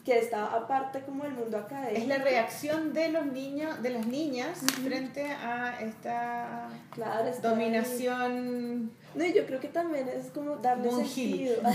que 0.04 0.18
está 0.18 0.46
aparte 0.46 1.00
como 1.02 1.24
del 1.24 1.32
mundo 1.34 1.56
académico. 1.58 2.00
Es 2.02 2.06
la 2.08 2.18
reacción 2.18 2.92
de 2.92 3.08
los 3.10 3.26
niños, 3.26 3.82
de 3.82 3.90
las 3.90 4.06
niñas 4.06 4.58
frente 4.82 5.24
a 5.30 5.80
esta 5.80 6.68
Claro, 6.92 7.26
está 7.28 7.48
ahí. 7.48 7.54
dominación. 7.54 8.90
No, 9.14 9.24
y 9.24 9.32
yo 9.32 9.46
creo 9.46 9.58
que 9.58 9.68
también 9.68 10.08
es 10.08 10.26
como 10.32 10.56
darle 10.56 10.90
Monjil. 10.90 11.48
sentido. 11.48 11.62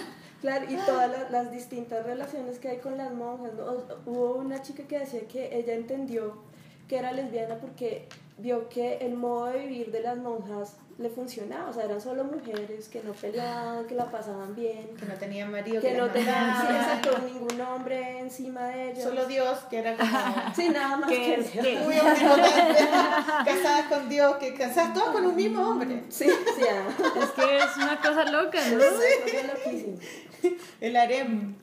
Claro. 0.40 0.64
Y 0.68 0.76
todas 0.76 1.10
las, 1.10 1.30
las 1.30 1.50
distintas 1.52 2.04
relaciones 2.06 2.58
que 2.58 2.68
hay 2.68 2.78
con 2.78 2.96
las 2.96 3.12
monjas. 3.12 3.52
¿no? 3.54 3.64
O- 3.64 3.84
Hubo 4.06 4.34
una 4.36 4.62
chica 4.62 4.82
que 4.84 4.98
decía 5.00 5.20
que 5.28 5.56
ella 5.58 5.74
entendió 5.74 6.38
que 6.88 6.98
era 6.98 7.12
lesbiana 7.12 7.56
porque 7.56 8.08
vio 8.38 8.68
que 8.68 8.96
el 8.98 9.14
modo 9.14 9.46
de 9.46 9.58
vivir 9.60 9.92
de 9.92 10.00
las 10.00 10.16
monjas 10.16 10.76
le 10.98 11.08
funcionaba. 11.08 11.70
O 11.70 11.72
sea, 11.72 11.84
eran 11.84 12.00
solo 12.00 12.24
mujeres 12.24 12.88
que 12.88 13.02
no 13.02 13.12
peleaban, 13.12 13.86
que 13.86 13.94
la 13.94 14.10
pasaban 14.10 14.54
bien, 14.54 14.88
Que 14.98 15.06
no 15.06 15.14
tenían 15.14 15.50
marido, 15.52 15.80
que 15.80 15.92
no 15.94 16.04
las 16.06 16.12
tenían 16.14 16.56
sí, 16.60 16.66
exacto, 16.74 17.18
ningún 17.26 17.60
hombre 17.60 18.18
encima 18.20 18.66
de 18.68 18.90
ellas. 18.90 19.04
Solo 19.04 19.26
Dios, 19.26 19.58
que 19.70 19.78
era 19.78 19.96
como. 19.96 20.10
Sí, 20.56 20.68
nada 20.70 20.96
más 20.96 21.08
Que 21.10 21.16
que 21.16 21.62
Dios. 21.62 21.66
casadas 23.44 23.86
con 23.88 24.08
Dios, 24.08 24.36
que 24.36 24.54
casadas 24.54 24.94
todas 24.94 25.10
con 25.10 25.26
un 25.26 25.36
mismo 25.36 25.68
hombre. 25.68 26.02
Sí, 26.08 26.26
sí, 26.28 26.62
ah. 26.70 26.88
Es 27.22 27.30
que 27.30 27.56
es 27.58 27.76
una 27.76 27.96
cosa 28.00 28.24
loca, 28.24 28.58
¿no? 28.70 28.82
Es 28.82 28.92
una 28.92 29.24
cosa 29.24 29.54
loquísima. 29.54 29.96
El 30.80 30.96
harem. 30.96 31.54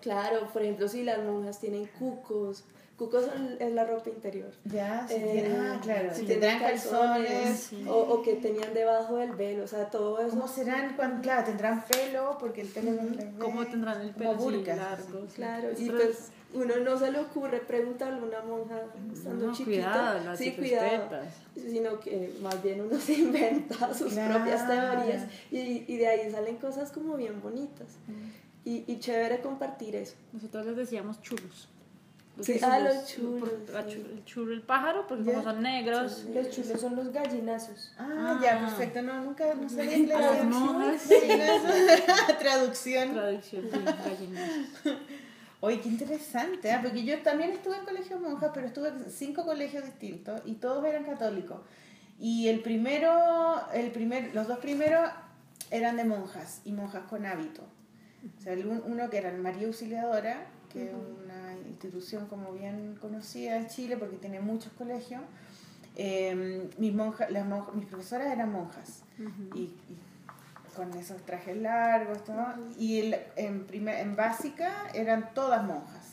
Claro, 0.00 0.48
por 0.52 0.62
ejemplo, 0.62 0.88
si 0.88 1.02
las 1.04 1.18
monjas 1.24 1.58
tienen 1.60 1.86
cucos, 1.98 2.64
cucos 2.96 3.24
es 3.58 3.72
la 3.72 3.84
ropa 3.84 4.10
interior. 4.10 4.50
Ya, 4.64 5.06
sí, 5.08 5.14
Eh, 5.16 5.56
ah, 5.58 5.78
claro. 5.82 6.14
si 6.14 6.24
tendrán 6.24 6.58
calzones. 6.60 7.70
o, 7.86 7.92
o 7.96 8.22
que 8.22 8.34
tenían 8.34 8.74
debajo 8.74 9.16
del 9.16 9.32
velo, 9.32 9.64
o 9.64 9.66
sea, 9.68 9.90
todo 9.90 10.20
eso. 10.20 10.30
¿Cómo 10.30 10.48
serán? 10.48 10.94
cuando, 10.96 11.22
claro, 11.22 11.44
tendrán 11.44 11.84
pelo, 11.86 12.36
porque 12.38 12.60
el 12.62 12.68
pelo 12.68 12.92
no. 12.92 13.38
¿Cómo 13.38 13.66
tendrán 13.66 14.00
el 14.02 14.12
Como 14.12 14.18
pelo 14.18 14.30
así 14.32 14.42
burkas. 14.56 14.76
largo? 14.76 15.20
sí. 15.28 15.34
Claro, 15.36 15.68
y 15.76 15.90
pues 15.90 16.30
uno 16.54 16.76
no 16.78 16.98
se 16.98 17.10
le 17.10 17.18
ocurre 17.20 17.60
preguntarle 17.60 18.20
a 18.20 18.24
una 18.24 18.40
monja 18.42 18.80
estando 19.12 19.46
No, 19.46 19.52
chiquito. 19.52 19.70
cuidado, 19.70 20.24
las 20.24 20.38
sí, 20.38 20.52
cuidado. 20.52 20.90
respetas. 20.90 21.34
Sino 21.54 22.00
que 22.00 22.32
más 22.42 22.62
bien 22.62 22.80
uno 22.80 22.98
se 23.00 23.12
inventa 23.14 23.94
sus 23.94 24.12
Claro. 24.12 24.34
propias 24.34 24.66
teorías 24.68 25.24
y, 25.50 25.84
y 25.92 25.96
de 25.96 26.06
ahí 26.06 26.30
salen 26.30 26.56
cosas 26.56 26.90
como 26.92 27.16
bien 27.16 27.40
bonitas. 27.42 27.88
Y, 28.64 28.84
y 28.86 28.98
chévere 29.00 29.40
compartir 29.40 29.96
eso. 29.96 30.14
Nosotros 30.32 30.66
les 30.66 30.76
decíamos 30.76 31.20
chulos. 31.22 31.68
Los 32.36 32.46
Sí, 32.46 32.54
chulos, 32.54 32.70
ah, 32.72 32.78
los 32.78 33.06
chulos, 33.06 33.40
por- 33.50 33.90
sí. 33.90 34.06
El 34.10 34.24
chulo, 34.24 34.52
el 34.54 34.62
pájaro, 34.62 35.04
porque 35.06 35.24
Ya. 35.24 35.32
como 35.32 35.42
son 35.44 35.62
negros. 35.62 36.24
Los 36.32 36.48
chulos 36.50 36.80
son 36.80 36.96
los 36.96 37.12
gallinazos. 37.12 37.92
Ah, 37.98 38.40
ya, 38.42 38.60
perfecto. 38.60 39.02
No, 39.02 39.20
nunca, 39.22 39.52
no 39.54 39.68
sabía 39.68 39.96
inglés. 39.98 40.18
Las 40.18 40.44
monjas. 40.44 41.10
Eso- 41.10 42.38
Traducción. 42.38 43.12
Traducción, 43.12 43.62
sí, 43.70 43.78
gallinas. 43.84 44.50
Oye, 45.64 45.80
qué 45.80 45.90
interesante, 45.90 46.72
¿ah? 46.72 46.80
porque 46.82 47.04
yo 47.04 47.22
también 47.22 47.52
estuve 47.52 47.76
en 47.76 47.84
colegio 47.84 48.18
monjas, 48.18 48.50
pero 48.52 48.66
estuve 48.66 48.88
en 48.88 49.08
cinco 49.08 49.44
colegios 49.44 49.84
distintos 49.84 50.42
y 50.44 50.54
todos 50.54 50.84
eran 50.84 51.04
católicos. 51.04 51.60
Y 52.18 52.48
el 52.48 52.62
primero, 52.62 53.08
el 53.72 53.92
primer, 53.92 54.34
los 54.34 54.48
dos 54.48 54.58
primeros 54.58 55.08
eran 55.70 55.96
de 55.96 56.02
monjas 56.02 56.62
y 56.64 56.72
monjas 56.72 57.04
con 57.08 57.26
hábito. 57.26 57.62
O 58.36 58.40
sea, 58.42 58.56
uno 58.86 59.08
que 59.08 59.18
era 59.18 59.30
María 59.34 59.68
Auxiliadora, 59.68 60.48
que 60.72 60.86
es 60.86 60.94
una 60.94 61.54
institución 61.68 62.26
como 62.26 62.52
bien 62.52 62.98
conocida 63.00 63.56
en 63.56 63.68
Chile 63.68 63.96
porque 63.96 64.16
tiene 64.16 64.40
muchos 64.40 64.72
colegios. 64.72 65.22
Eh, 65.94 66.70
mis, 66.76 66.92
monjas, 66.92 67.30
las 67.30 67.46
monjas, 67.46 67.72
mis 67.76 67.86
profesoras 67.86 68.32
eran 68.32 68.50
monjas 68.50 69.04
y, 69.54 69.60
y 69.60 69.76
con 70.74 70.92
esos 70.96 71.22
trajes 71.26 71.56
largos, 71.56 72.24
todo. 72.24 72.46
Y 72.78 73.00
el- 73.00 73.16
en, 73.36 73.66
primer, 73.66 74.00
en 74.00 74.16
básica 74.16 74.70
eran 74.94 75.32
todas 75.34 75.62
monjas. 75.64 76.06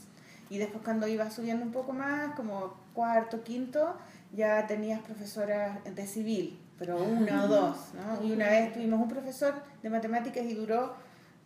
Y 0.49 0.57
después 0.57 0.83
cuando 0.83 1.07
iba 1.07 1.29
subiendo 1.29 1.63
un 1.65 1.71
poco 1.71 1.93
más, 1.93 2.35
como 2.35 2.73
cuarto, 2.93 3.43
quinto, 3.43 3.95
ya 4.33 4.65
tenías 4.67 4.99
profesoras 5.01 5.77
de 5.83 6.07
civil, 6.07 6.59
pero 6.77 6.97
una 7.03 7.43
o 7.45 7.47
dos, 7.47 7.77
¿no? 7.93 8.25
Y 8.27 8.31
una 8.31 8.49
vez 8.49 8.73
tuvimos 8.73 8.99
un 9.01 9.07
profesor 9.09 9.53
de 9.83 9.89
matemáticas 9.89 10.43
y 10.45 10.53
duró 10.53 10.93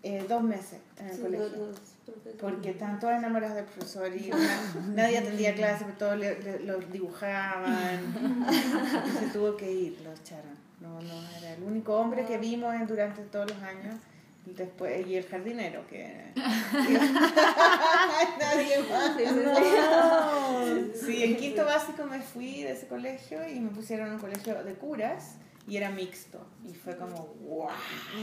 eh, 0.05 0.25
dos 0.27 0.43
meses 0.43 0.79
en 0.97 1.07
el 1.07 1.15
Sí, 1.15 1.21
colegio. 1.21 1.71
Porque 2.41 2.71
estaban 2.71 2.99
todas 2.99 3.19
enamoradas 3.19 3.55
del 3.55 3.63
profesor 3.65 4.13
y 4.13 4.31
una- 4.31 4.93
nadie 4.95 5.17
atendía 5.19 5.55
clase, 5.55 5.85
pero 5.85 5.97
todos 5.97 6.17
le, 6.17 6.41
le- 6.41 6.59
lo 6.59 6.77
dibujaban. 6.79 7.99
Y 9.07 9.17
se 9.19 9.27
tuvo 9.27 9.55
que 9.55 9.71
ir, 9.71 10.01
lo 10.03 10.11
echaron. 10.11 10.62
No, 10.83 11.01
no, 11.01 11.29
era 11.39 11.53
el 11.55 11.63
único 11.63 11.95
hombre 11.95 12.25
que 12.25 12.37
vimos 12.37 12.75
en- 12.75 12.85
durante 12.85 13.21
todos 13.23 13.49
los 13.49 13.61
años. 13.63 13.95
Y 14.45 14.51
Después, 14.51 15.07
y 15.07 15.15
el 15.15 15.25
jardinero, 15.25 15.87
que. 15.87 16.33
Nadie 18.39 18.77
más. 18.89 19.15
Sí, 21.05 21.23
en 21.23 21.37
quinto 21.37 21.63
básico 21.65 22.03
me 22.05 22.19
fui 22.21 22.63
de 22.63 22.71
ese 22.73 22.87
colegio 22.87 23.47
y 23.47 23.59
me 23.59 23.69
pusieron 23.69 24.07
en 24.07 24.13
un 24.15 24.19
colegio 24.19 24.61
de 24.63 24.73
curas 24.73 25.35
y 25.67 25.77
era 25.77 25.89
mixto. 25.89 26.45
Y 26.69 26.73
fue 26.73 26.97
como, 26.97 27.33
wow. 27.47 27.69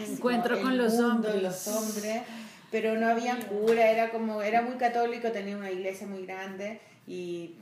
Encuentro 0.09 0.61
con 0.61 0.77
los 0.77 0.99
hombres. 1.01 1.43
los 1.43 1.69
hombres. 1.69 2.23
Pero 2.71 2.95
no 2.97 3.09
había 3.09 3.37
cura, 3.49 3.91
era 3.91 4.11
como, 4.11 4.43
era 4.43 4.63
muy 4.63 4.77
católico, 4.77 5.33
tenía 5.33 5.57
una 5.57 5.71
iglesia 5.73 6.07
muy 6.07 6.25
grande 6.25 6.81
y 7.07 7.57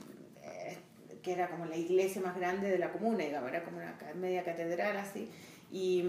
que 1.29 1.35
era 1.35 1.49
como 1.51 1.67
la 1.67 1.77
iglesia 1.77 2.23
más 2.23 2.35
grande 2.37 2.71
de 2.71 2.79
la 2.79 2.91
comuna, 2.91 3.23
digamos, 3.23 3.51
era 3.51 3.63
como 3.63 3.77
una 3.77 3.95
media 4.15 4.43
catedral 4.45 4.97
así. 4.97 5.31
Y, 5.71 6.03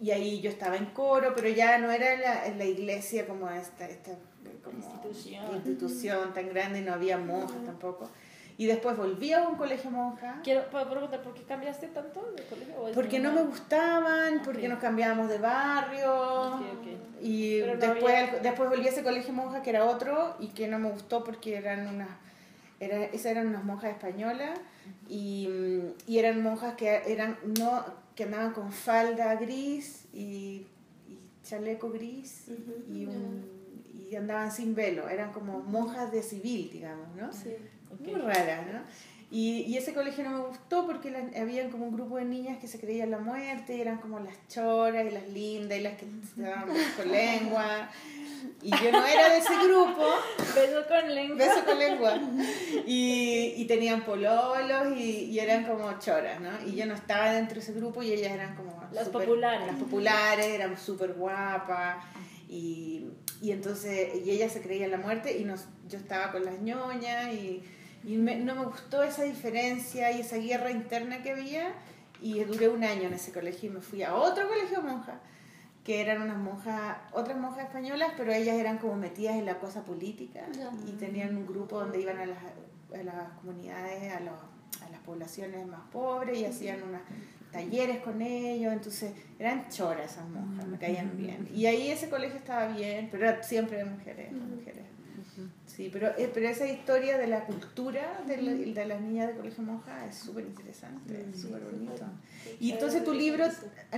y 0.00 0.10
ahí 0.12 0.40
yo 0.40 0.48
estaba 0.48 0.76
en 0.78 0.86
coro, 0.86 1.34
pero 1.36 1.48
ya 1.48 1.76
no 1.76 1.90
era 1.90 2.16
la, 2.16 2.48
la 2.56 2.64
iglesia 2.64 3.26
como 3.26 3.50
esta, 3.50 3.86
esta 3.86 4.12
como 4.64 4.78
Institución. 4.78 5.44
institución 5.56 6.32
tan 6.32 6.48
grande 6.48 6.78
y 6.78 6.82
no 6.82 6.94
había 6.94 7.18
monjas 7.18 7.62
tampoco. 7.66 8.08
Y 8.56 8.64
después 8.66 8.96
volví 8.96 9.32
a 9.34 9.46
un 9.46 9.56
colegio 9.56 9.90
monja. 9.90 10.40
Quiero, 10.42 10.64
¿puedo 10.70 10.88
preguntar 10.88 11.20
por 11.22 11.34
qué 11.34 11.42
cambiaste 11.42 11.88
tanto 11.88 12.32
de 12.36 12.42
colegio? 12.44 12.74
¿O 12.80 12.92
Porque 12.92 13.18
no 13.18 13.32
me 13.32 13.42
gustaban, 13.42 14.40
porque 14.42 14.62
Ok. 14.66 14.72
nos 14.72 14.78
cambiábamos 14.80 15.28
de 15.28 15.38
barrio. 15.38 16.14
Ok, 16.14 16.60
ok. 16.80 17.22
Y 17.22 17.60
no 17.66 17.76
después, 17.76 18.14
había- 18.14 18.38
después 18.42 18.70
volví 18.70 18.86
a 18.86 18.90
ese 18.90 19.02
colegio 19.02 19.32
monja 19.34 19.60
que 19.62 19.68
era 19.70 19.84
otro 19.84 20.36
y 20.40 20.48
que 20.48 20.66
no 20.66 20.78
me 20.78 20.90
gustó 20.90 21.24
porque 21.24 21.56
eran 21.56 21.86
unas, 21.88 22.08
era, 22.80 23.04
esas 23.04 23.26
eran 23.26 23.46
unas 23.48 23.62
monjas 23.64 23.92
españolas 23.92 24.58
y, 25.08 25.48
y 26.06 26.18
eran 26.18 26.42
monjas 26.42 26.74
que 26.74 27.02
eran 27.06 27.36
no 27.58 27.84
que 28.14 28.24
andaban 28.24 28.52
con 28.52 28.72
falda 28.72 29.34
gris 29.36 30.06
y, 30.12 30.66
y 31.08 31.18
chaleco 31.44 31.90
gris 31.90 32.46
y, 32.92 33.06
un- 33.06 33.60
y 34.10 34.16
andaban 34.16 34.50
sin 34.50 34.74
velo, 34.74 35.08
eran 35.08 35.32
como 35.32 35.60
monjas 35.60 36.10
de 36.10 36.22
civil, 36.22 36.70
digamos, 36.72 37.14
¿no? 37.16 37.32
Sí. 37.32 37.54
Muy 38.00 38.14
rara, 38.20 38.62
¿no? 38.72 38.80
Y, 39.32 39.60
y 39.68 39.76
ese 39.76 39.94
colegio 39.94 40.24
no 40.24 40.30
me 40.30 40.40
gustó 40.48 40.86
porque 40.86 41.08
las, 41.10 41.22
habían 41.36 41.70
como 41.70 41.84
un 41.86 41.94
grupo 41.94 42.16
de 42.16 42.24
niñas 42.24 42.58
que 42.58 42.66
se 42.66 42.80
creían 42.80 43.12
la 43.12 43.18
muerte 43.20 43.76
y 43.76 43.80
eran 43.80 43.98
como 43.98 44.18
las 44.18 44.34
choras 44.48 45.06
y 45.06 45.10
las 45.10 45.28
lindas 45.28 45.78
y 45.78 45.82
las 45.82 45.92
que 45.96 46.06
se 46.34 46.42
daban 46.42 46.66
besos 46.72 46.92
con 46.96 47.12
lengua. 47.12 47.88
Y 48.62 48.70
yo 48.70 48.90
no 48.90 49.06
era 49.06 49.28
de 49.28 49.38
ese 49.38 49.54
grupo, 49.68 50.04
Beso 50.54 50.84
con 50.88 51.14
lengua. 51.14 51.36
beso 51.36 51.64
con 51.64 51.78
lengua. 51.78 52.18
Y, 52.86 53.54
y 53.56 53.64
tenían 53.66 54.04
pololos 54.04 54.96
y, 54.96 55.26
y 55.26 55.38
eran 55.38 55.64
como 55.64 55.96
choras, 56.00 56.40
¿no? 56.40 56.50
Y 56.66 56.74
yo 56.74 56.86
no 56.86 56.94
estaba 56.94 57.30
dentro 57.32 57.54
de 57.54 57.60
ese 57.60 57.72
grupo 57.72 58.02
y 58.02 58.12
ellas 58.12 58.32
eran 58.32 58.56
como... 58.56 58.82
Las 58.92 59.06
súper- 59.06 59.26
populares. 59.26 59.66
Las 59.68 59.76
populares, 59.76 60.46
eran 60.46 60.76
súper 60.76 61.12
guapas. 61.12 62.04
Y, 62.48 63.06
y 63.40 63.52
entonces, 63.52 64.08
y 64.24 64.30
ella 64.32 64.48
se 64.48 64.60
creía 64.60 64.86
en 64.86 64.90
la 64.90 64.98
muerte 64.98 65.38
y 65.38 65.44
nos, 65.44 65.66
yo 65.88 65.98
estaba 65.98 66.32
con 66.32 66.44
las 66.44 66.60
ñoñas 66.60 67.32
y, 67.32 67.62
y 68.04 68.16
me- 68.16 68.36
no 68.36 68.54
me 68.54 68.64
gustó 68.64 69.02
esa 69.02 69.22
diferencia 69.24 70.10
y 70.12 70.20
esa 70.20 70.36
guerra 70.36 70.70
interna 70.70 71.22
que 71.22 71.32
había 71.32 71.72
y 72.22 72.42
duré 72.44 72.68
un 72.68 72.84
año 72.84 73.02
en 73.04 73.14
ese 73.14 73.32
colegio 73.32 73.70
y 73.70 73.72
me 73.74 73.80
fui 73.80 74.02
a 74.02 74.14
otro 74.14 74.48
colegio 74.48 74.82
monja 74.82 75.20
que 75.84 76.00
eran 76.02 76.20
unas 76.22 76.36
monjas, 76.36 76.98
otras 77.12 77.38
monjas 77.38 77.64
españolas, 77.64 78.12
pero 78.16 78.32
ellas 78.32 78.56
eran 78.56 78.76
como 78.78 78.96
metidas 78.96 79.36
en 79.36 79.46
la 79.46 79.58
cosa 79.58 79.82
política 79.84 80.40
y 80.86 80.92
tenían 80.92 81.36
un 81.36 81.46
grupo 81.46 81.80
donde 81.80 82.00
iban 82.00 82.18
a 82.18 82.26
las, 82.26 82.38
a 82.38 83.02
las 83.02 83.28
comunidades, 83.40 84.12
a, 84.14 84.20
los- 84.20 84.82
a 84.86 84.90
las 84.90 85.00
poblaciones 85.00 85.66
más 85.66 85.80
pobres 85.90 86.38
y 86.38 86.44
hacían 86.44 86.82
unas 86.82 87.00
talleres 87.50 87.98
con 88.02 88.20
ellos, 88.22 88.72
entonces 88.72 89.12
eran 89.38 89.68
choras 89.70 90.12
esas 90.12 90.28
monjas, 90.28 90.66
me 90.66 90.78
caían 90.78 91.16
bien. 91.16 91.48
Y 91.52 91.66
ahí 91.66 91.90
ese 91.90 92.08
colegio 92.10 92.36
estaba 92.36 92.68
bien, 92.68 93.08
pero 93.10 93.28
era 93.28 93.42
siempre 93.42 93.78
de 93.78 93.84
mujeres, 93.86 94.32
mujeres. 94.32 94.79
Sí, 95.80 95.88
pero, 95.90 96.08
eh, 96.18 96.30
pero 96.34 96.46
esa 96.46 96.66
historia 96.66 97.16
de 97.16 97.26
la 97.26 97.46
cultura 97.46 98.20
de, 98.26 98.36
la- 98.42 98.52
de 98.52 98.84
las 98.84 99.00
niñas 99.00 99.28
de 99.28 99.34
colegio 99.34 99.62
monja 99.64 100.04
es 100.06 100.14
súper 100.16 100.44
interesante, 100.44 101.24
es 101.32 101.40
súper 101.40 101.62
bonito. 101.62 102.04
Y 102.60 102.72
entonces 102.72 103.02
tu 103.02 103.14
libro 103.14 103.46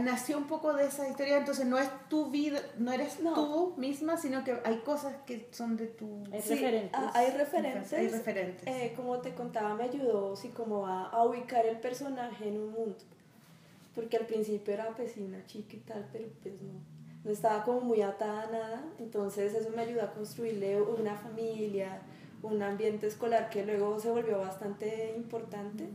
nació 0.00 0.38
un 0.38 0.46
poco 0.46 0.74
de 0.74 0.86
esa 0.86 1.08
historia, 1.08 1.38
entonces 1.38 1.66
no 1.66 1.78
es 1.78 1.88
tu 2.08 2.30
vida, 2.30 2.60
no 2.78 2.92
eres 2.92 3.18
No. 3.18 3.34
tú 3.34 3.74
misma, 3.78 4.16
sino 4.16 4.44
que 4.44 4.56
hay 4.64 4.76
cosas 4.84 5.12
que 5.26 5.48
son 5.50 5.76
de 5.76 5.88
tu... 5.88 6.22
Hay 6.32 6.40
Sí, 6.40 6.50
referentes. 6.54 6.90
ah, 6.94 7.10
hay 7.14 7.30
referentes. 7.32 7.92
Hay 7.94 8.06
referentes. 8.06 8.66
Eh, 8.68 8.92
como 8.94 9.18
te 9.18 9.34
contaba, 9.34 9.74
me 9.74 9.82
ayudó 9.82 10.36
sí, 10.36 10.50
como 10.50 10.86
a, 10.86 11.08
a 11.08 11.24
ubicar 11.24 11.66
el 11.66 11.78
personaje 11.80 12.46
en 12.46 12.58
un 12.60 12.70
mundo. 12.70 12.96
Porque 13.96 14.18
al 14.18 14.26
principio 14.26 14.72
era 14.72 14.88
pues 14.94 15.10
sí, 15.14 15.20
una 15.20 15.44
chica 15.46 15.74
y 15.74 15.80
tal, 15.80 16.08
pero 16.12 16.28
pues 16.42 16.54
no, 16.62 16.70
no 17.24 17.30
estaba 17.30 17.64
como 17.64 17.80
muy 17.80 18.02
atada 18.02 18.42
a 18.42 18.50
nada. 18.50 18.84
Entonces 18.98 19.54
eso 19.54 19.70
me 19.70 19.82
ayudó 19.82 20.02
a 20.02 20.12
construirle 20.12 20.80
una 20.80 21.16
familia, 21.16 22.00
un 22.42 22.62
ambiente 22.62 23.06
escolar 23.06 23.50
que 23.50 23.64
luego 23.64 23.98
se 24.00 24.10
volvió 24.10 24.38
bastante 24.38 25.14
importante. 25.16 25.88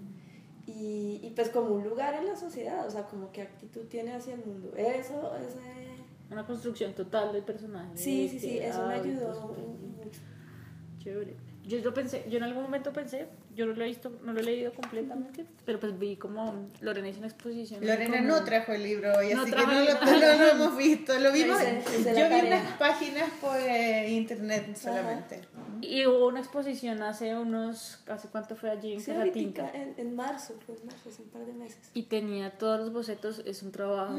Y, 0.65 1.21
y 1.23 1.31
pues 1.35 1.49
como 1.49 1.75
un 1.75 1.83
lugar 1.83 2.13
en 2.15 2.25
la 2.25 2.35
sociedad, 2.35 2.85
o 2.85 2.91
sea, 2.91 3.03
como 3.03 3.31
qué 3.31 3.41
actitud 3.41 3.85
tiene 3.85 4.13
hacia 4.13 4.33
el 4.33 4.45
mundo. 4.45 4.73
Eso, 4.75 5.33
ese... 5.37 5.59
Una 6.29 6.45
construcción 6.45 6.93
total 6.93 7.31
del 7.31 7.43
personaje. 7.43 7.95
Sí, 7.95 8.27
sí, 8.27 8.39
sí, 8.39 8.59
eso 8.59 8.85
me 8.85 8.95
ayudó 8.95 9.55
mucho. 9.55 10.19
Chévere. 10.99 11.37
Yo 11.63 11.79
lo 11.79 11.93
pensé, 11.93 12.25
yo 12.29 12.37
en 12.37 12.43
algún 12.43 12.63
momento 12.63 12.91
pensé, 12.91 13.27
yo 13.57 13.65
no 13.65 13.73
lo 13.73 13.83
he 13.83 13.87
visto, 13.87 14.09
no 14.23 14.31
lo 14.31 14.39
he 14.39 14.43
leído 14.43 14.71
completamente, 14.71 15.45
pero 15.65 15.79
pues 15.79 15.97
vi 15.99 16.15
como 16.15 16.69
Lorena 16.79 17.09
hizo 17.09 17.17
una 17.17 17.27
exposición. 17.27 17.85
Lorena 17.85 18.17
como- 18.19 18.27
no 18.29 18.43
trajo 18.45 18.71
el 18.71 18.83
libro 18.83 19.11
hoy, 19.17 19.33
No 19.33 19.41
así 19.41 19.51
que 19.51 19.57
no 19.65 19.73
lo, 19.73 19.79
libro. 19.81 20.05
no 20.05 20.19
lo 20.19 20.47
hemos 20.47 20.77
visto. 20.77 21.19
Lo 21.19 21.31
vimos, 21.33 21.59
es 21.59 22.03
yo 22.05 22.11
vi 22.11 22.15
tarea. 22.15 22.59
unas 22.61 22.77
páginas 22.77 23.29
por 23.41 23.57
eh, 23.57 24.09
internet 24.11 24.77
solamente. 24.77 25.41
Y 25.81 26.05
hubo 26.05 26.27
una 26.27 26.39
exposición 26.39 27.01
hace 27.03 27.35
unos, 27.35 27.99
¿hace 28.07 28.27
cuánto 28.29 28.55
fue 28.55 28.69
allí 28.71 28.93
en 28.93 29.01
Sí, 29.01 29.11
ahorita, 29.11 29.71
en, 29.73 29.93
en 29.97 30.15
marzo, 30.15 30.55
fue 30.65 30.75
en 30.75 30.85
marzo, 30.87 31.09
hace 31.09 31.21
un 31.23 31.29
par 31.29 31.45
de 31.45 31.53
meses. 31.53 31.77
Y 31.93 32.03
tenía 32.03 32.51
todos 32.51 32.79
los 32.79 32.93
bocetos, 32.93 33.41
es 33.45 33.61
un 33.63 33.71
trabajo... 33.71 34.15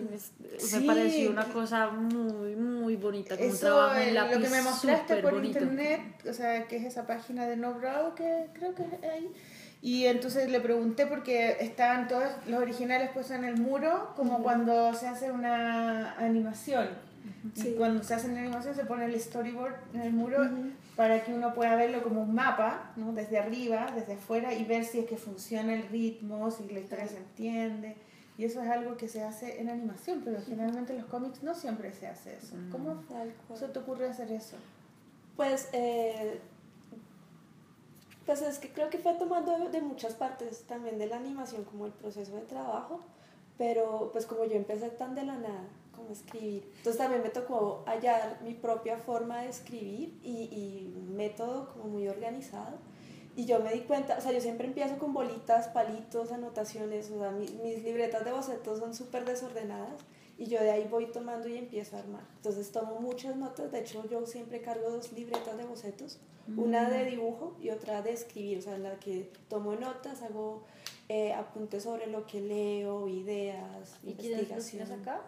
tienes- 0.00 0.32
Sí. 0.58 0.80
Me 0.80 0.86
pareció 0.86 1.30
una 1.30 1.44
cosa 1.46 1.90
muy, 1.90 2.54
muy 2.56 2.96
bonita, 2.96 3.36
como 3.36 3.48
un 3.48 3.54
Eso, 3.54 3.66
trabajo 3.66 3.98
eh, 3.98 4.08
en 4.08 4.14
lápiz 4.14 4.34
lo 4.36 4.40
que 4.42 4.48
me 4.50 4.62
mostraste 4.62 5.16
por 5.16 5.32
bonito. 5.34 5.58
internet, 5.58 6.00
o 6.28 6.32
sea, 6.32 6.64
que 6.68 6.76
es 6.76 6.84
esa 6.84 7.06
página 7.06 7.46
de 7.46 7.56
No 7.56 7.74
Brow, 7.74 8.14
que 8.14 8.46
creo 8.54 8.74
que 8.74 8.82
es 8.82 9.10
ahí. 9.10 9.32
Y 9.82 10.06
entonces 10.06 10.48
le 10.50 10.60
pregunté 10.60 11.06
porque 11.06 11.56
estaban 11.60 12.08
todos 12.08 12.24
los 12.46 12.60
originales 12.60 13.10
puestos 13.10 13.36
en 13.36 13.44
el 13.44 13.56
muro, 13.58 14.12
como 14.16 14.42
cuando 14.42 14.94
se 14.94 15.06
hace 15.08 15.30
una 15.30 16.12
animación. 16.18 16.88
Y 17.56 17.60
Sí. 17.60 17.74
Cuando 17.76 18.02
se 18.02 18.14
hace 18.14 18.28
una 18.30 18.40
animación 18.40 18.74
se 18.74 18.84
pone 18.84 19.04
el 19.06 19.18
storyboard 19.20 19.74
en 19.94 20.00
el 20.02 20.12
muro 20.12 20.38
para 20.96 21.22
que 21.24 21.34
uno 21.34 21.52
pueda 21.54 21.74
verlo 21.76 22.02
como 22.02 22.22
un 22.22 22.34
mapa, 22.34 22.92
¿no? 22.96 23.12
desde 23.12 23.38
arriba, 23.38 23.90
desde 23.94 24.14
afuera, 24.14 24.54
y 24.54 24.64
ver 24.64 24.84
si 24.84 25.00
es 25.00 25.06
que 25.06 25.16
funciona 25.16 25.74
el 25.74 25.82
ritmo, 25.88 26.50
si 26.50 26.66
la 26.72 26.80
historia 26.80 27.06
se 27.08 27.16
entiende. 27.18 27.96
Y 28.36 28.44
eso 28.44 28.60
es 28.62 28.68
algo 28.68 28.96
que 28.96 29.08
se 29.08 29.22
hace 29.22 29.60
en 29.60 29.68
animación, 29.68 30.22
pero 30.24 30.40
generalmente 30.42 30.92
en 30.92 31.00
los 31.00 31.08
cómics 31.08 31.42
no 31.42 31.54
siempre 31.54 31.92
se 31.92 32.08
hace 32.08 32.36
eso. 32.36 32.56
¿Cómo 32.72 32.94
Tal 33.08 33.32
cual. 33.46 33.58
se 33.58 33.68
te 33.68 33.78
ocurre 33.78 34.08
hacer 34.08 34.32
eso? 34.32 34.56
Pues, 35.36 35.68
eh, 35.72 36.40
pues 38.26 38.42
es 38.42 38.58
que 38.58 38.72
creo 38.72 38.90
que 38.90 38.98
fue 38.98 39.14
tomando 39.14 39.56
de, 39.58 39.68
de 39.68 39.80
muchas 39.82 40.14
partes 40.14 40.62
también 40.64 40.98
de 40.98 41.06
la 41.06 41.16
animación 41.16 41.64
como 41.64 41.86
el 41.86 41.92
proceso 41.92 42.34
de 42.34 42.42
trabajo, 42.42 43.00
pero 43.56 44.10
pues 44.12 44.26
como 44.26 44.44
yo 44.44 44.54
empecé 44.56 44.88
tan 44.90 45.14
de 45.14 45.24
la 45.24 45.36
nada, 45.36 45.68
como 45.94 46.10
escribir, 46.10 46.64
entonces 46.78 46.98
también 46.98 47.22
me 47.22 47.28
tocó 47.30 47.84
hallar 47.86 48.40
mi 48.42 48.54
propia 48.54 48.98
forma 48.98 49.42
de 49.42 49.48
escribir 49.50 50.18
y, 50.24 50.48
y 50.50 50.92
un 50.96 51.14
método 51.14 51.68
como 51.72 51.84
muy 51.84 52.08
organizado. 52.08 52.78
Y 53.36 53.46
yo 53.46 53.58
me 53.60 53.72
di 53.72 53.80
cuenta, 53.80 54.16
o 54.16 54.20
sea, 54.20 54.30
yo 54.32 54.40
siempre 54.40 54.66
empiezo 54.68 54.96
con 54.98 55.12
bolitas, 55.12 55.68
palitos, 55.68 56.30
anotaciones, 56.30 57.10
o 57.10 57.18
sea, 57.18 57.30
mi- 57.32 57.48
mis 57.62 57.82
libretas 57.82 58.24
de 58.24 58.30
bocetos 58.32 58.78
son 58.78 58.94
súper 58.94 59.24
desordenadas 59.24 59.94
y 60.38 60.46
yo 60.46 60.60
de 60.60 60.70
ahí 60.70 60.86
voy 60.88 61.06
tomando 61.06 61.48
y 61.48 61.56
empiezo 61.56 61.96
a 61.96 62.00
armar. 62.00 62.22
Entonces 62.36 62.70
tomo 62.70 63.00
muchas 63.00 63.34
notas, 63.36 63.72
de 63.72 63.80
hecho 63.80 64.04
yo 64.08 64.24
siempre 64.26 64.60
cargo 64.62 64.88
dos 64.90 65.12
libretas 65.12 65.56
de 65.56 65.64
bocetos, 65.64 66.18
una 66.56 66.88
de 66.90 67.06
dibujo 67.06 67.56
y 67.60 67.70
otra 67.70 68.02
de 68.02 68.12
escribir, 68.12 68.58
o 68.58 68.62
sea, 68.62 68.74
en 68.76 68.82
la 68.84 68.98
que 69.00 69.30
tomo 69.48 69.74
notas, 69.74 70.22
hago 70.22 70.62
eh, 71.08 71.32
apuntes 71.32 71.82
sobre 71.82 72.06
lo 72.06 72.26
que 72.26 72.40
leo, 72.40 73.08
ideas, 73.08 73.96
¿Y 74.04 74.10
investigación. 74.10 74.86
tienes 74.86 74.90
acá? 74.90 75.22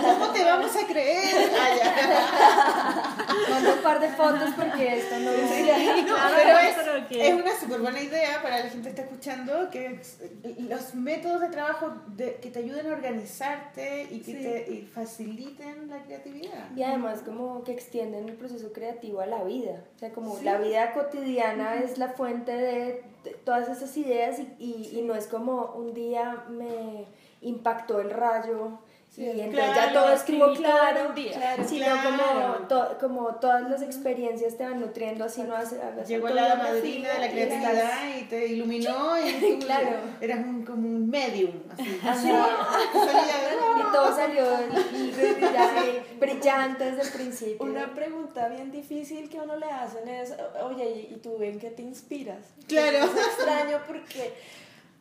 ¿Cómo 0.00 0.32
te 0.32 0.44
vamos 0.44 0.76
a 0.76 0.86
creer? 0.86 1.50
Ah. 1.58 3.14
Mando 3.50 3.74
un 3.74 3.80
par 3.82 4.00
de 4.00 4.08
fotos 4.10 4.50
porque 4.56 4.98
esto 4.98 5.18
no 5.18 5.30
Sí, 5.32 5.68
es... 5.68 6.06
no, 6.06 6.14
claro, 6.14 6.34
pero 6.42 6.58
es, 6.58 6.74
pero 6.76 7.08
que- 7.08 7.28
es 7.28 7.34
una 7.34 7.58
súper 7.58 7.80
buena 7.80 8.00
idea 8.00 8.42
para 8.42 8.58
la 8.60 8.70
gente 8.70 8.82
que 8.82 8.88
está 8.90 9.02
escuchando 9.02 9.70
que 9.70 9.86
es- 9.86 10.18
los 10.58 10.94
métodos 10.94 11.40
de 11.40 11.48
trabajo 11.48 11.92
de- 12.08 12.36
que 12.36 12.50
te 12.50 12.60
ayuden 12.60 12.86
a 12.90 12.92
organizarte 12.92 14.06
y 14.10 14.20
que 14.20 14.32
Sí. 14.32 14.34
te 14.42 14.72
y 14.72 14.82
faciliten 14.82 15.88
la 15.88 16.02
creatividad. 16.02 16.70
Y 16.76 16.82
además 16.82 17.20
como 17.24 17.64
que 17.64 17.72
extienden 17.72 18.28
el 18.28 18.34
proceso 18.34 18.72
creativo 18.72 19.20
a 19.20 19.26
la 19.26 19.42
vida. 19.44 19.82
O 19.96 19.98
sea, 19.98 20.12
como 20.12 20.38
la 20.42 20.58
vida 20.58 20.92
cotidiana 20.92 21.76
es 21.76 21.98
la 21.98 22.08
fuente 22.10 22.52
de 22.52 23.02
todas 23.44 23.68
esas 23.68 23.96
ideas 23.96 24.38
y, 24.38 24.48
y, 24.58 24.98
y 24.98 25.02
no 25.02 25.14
es 25.14 25.26
como 25.26 25.72
un 25.76 25.94
día 25.94 26.44
me 26.48 27.06
impactó 27.40 28.00
el 28.00 28.10
rayo 28.10 28.78
y 29.16 29.22
entonces 29.40 29.50
claro, 29.72 29.74
ya 29.74 29.92
todo 29.92 30.12
escribo 30.12 30.52
claro, 30.54 31.08
un 31.08 31.14
día. 31.16 31.32
Claro, 31.32 31.64
sino 31.66 31.86
claro. 31.86 32.08
como, 32.56 32.68
to- 32.68 32.98
como 33.00 33.26
todas 33.36 33.68
las 33.68 33.82
experiencias 33.82 34.56
te 34.56 34.62
van 34.64 34.78
nutriendo 34.80 35.24
así 35.24 35.42
no 35.42 35.56
hace, 35.56 35.82
hagas 35.82 36.06
Llegó 36.06 36.28
la 36.28 36.54
madrina 36.54 37.08
de 37.14 37.18
la 37.18 37.26
y 37.26 37.30
creatividad 37.30 38.16
y 38.16 38.22
te 38.26 38.46
iluminó 38.46 39.18
y 39.18 39.32
tú 39.58 39.58
Claro. 39.66 39.88
eras 40.20 40.38
un, 40.38 40.64
como 40.64 40.86
un 40.86 41.08
medium. 41.10 41.50
Así. 41.72 42.28
Salía- 42.92 43.56
Y 43.78 43.92
todo 43.92 44.14
salió 44.14 44.44
y- 44.44 45.40
ya 45.40 45.72
brillante 46.18 46.84
desde 46.84 47.02
el 47.02 47.08
principio. 47.10 47.66
Una 47.66 47.94
pregunta 47.94 48.48
bien 48.48 48.70
difícil 48.70 49.28
que 49.28 49.38
a 49.38 49.42
uno 49.42 49.56
le 49.56 49.66
hacen 49.66 50.08
es, 50.08 50.34
oye, 50.62 51.08
¿y 51.10 51.16
tú 51.16 51.42
en 51.42 51.58
qué 51.58 51.70
te 51.70 51.82
inspiras? 51.82 52.44
Claro. 52.66 52.98
Es 52.98 53.26
extraño 53.26 53.80
porque, 53.86 54.34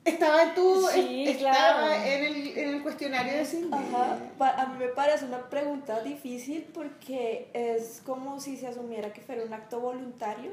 Estaba 0.06 0.44
en 0.44 0.56
tu, 0.56 0.88
Sí, 0.88 1.28
estaba 1.28 1.54
claro. 1.54 1.94
en, 2.06 2.24
el, 2.24 2.58
en 2.58 2.70
el 2.76 2.84
cuestionario 2.84 3.34
de 3.34 3.46
Cindy. 3.46 3.76
ajá, 3.76 4.18
a 4.40 4.66
mí 4.68 4.78
me 4.80 4.88
parece 4.88 5.26
una 5.26 5.50
pregunta 5.50 6.02
difícil 6.02 6.66
porque 6.74 7.50
es 7.54 8.02
como 8.06 8.40
si 8.40 8.56
se 8.56 8.68
asumiera 8.68 9.12
que 9.12 9.20
fuera 9.20 9.44
un 9.44 9.54
acto 9.54 9.82
voluntario 9.82 10.52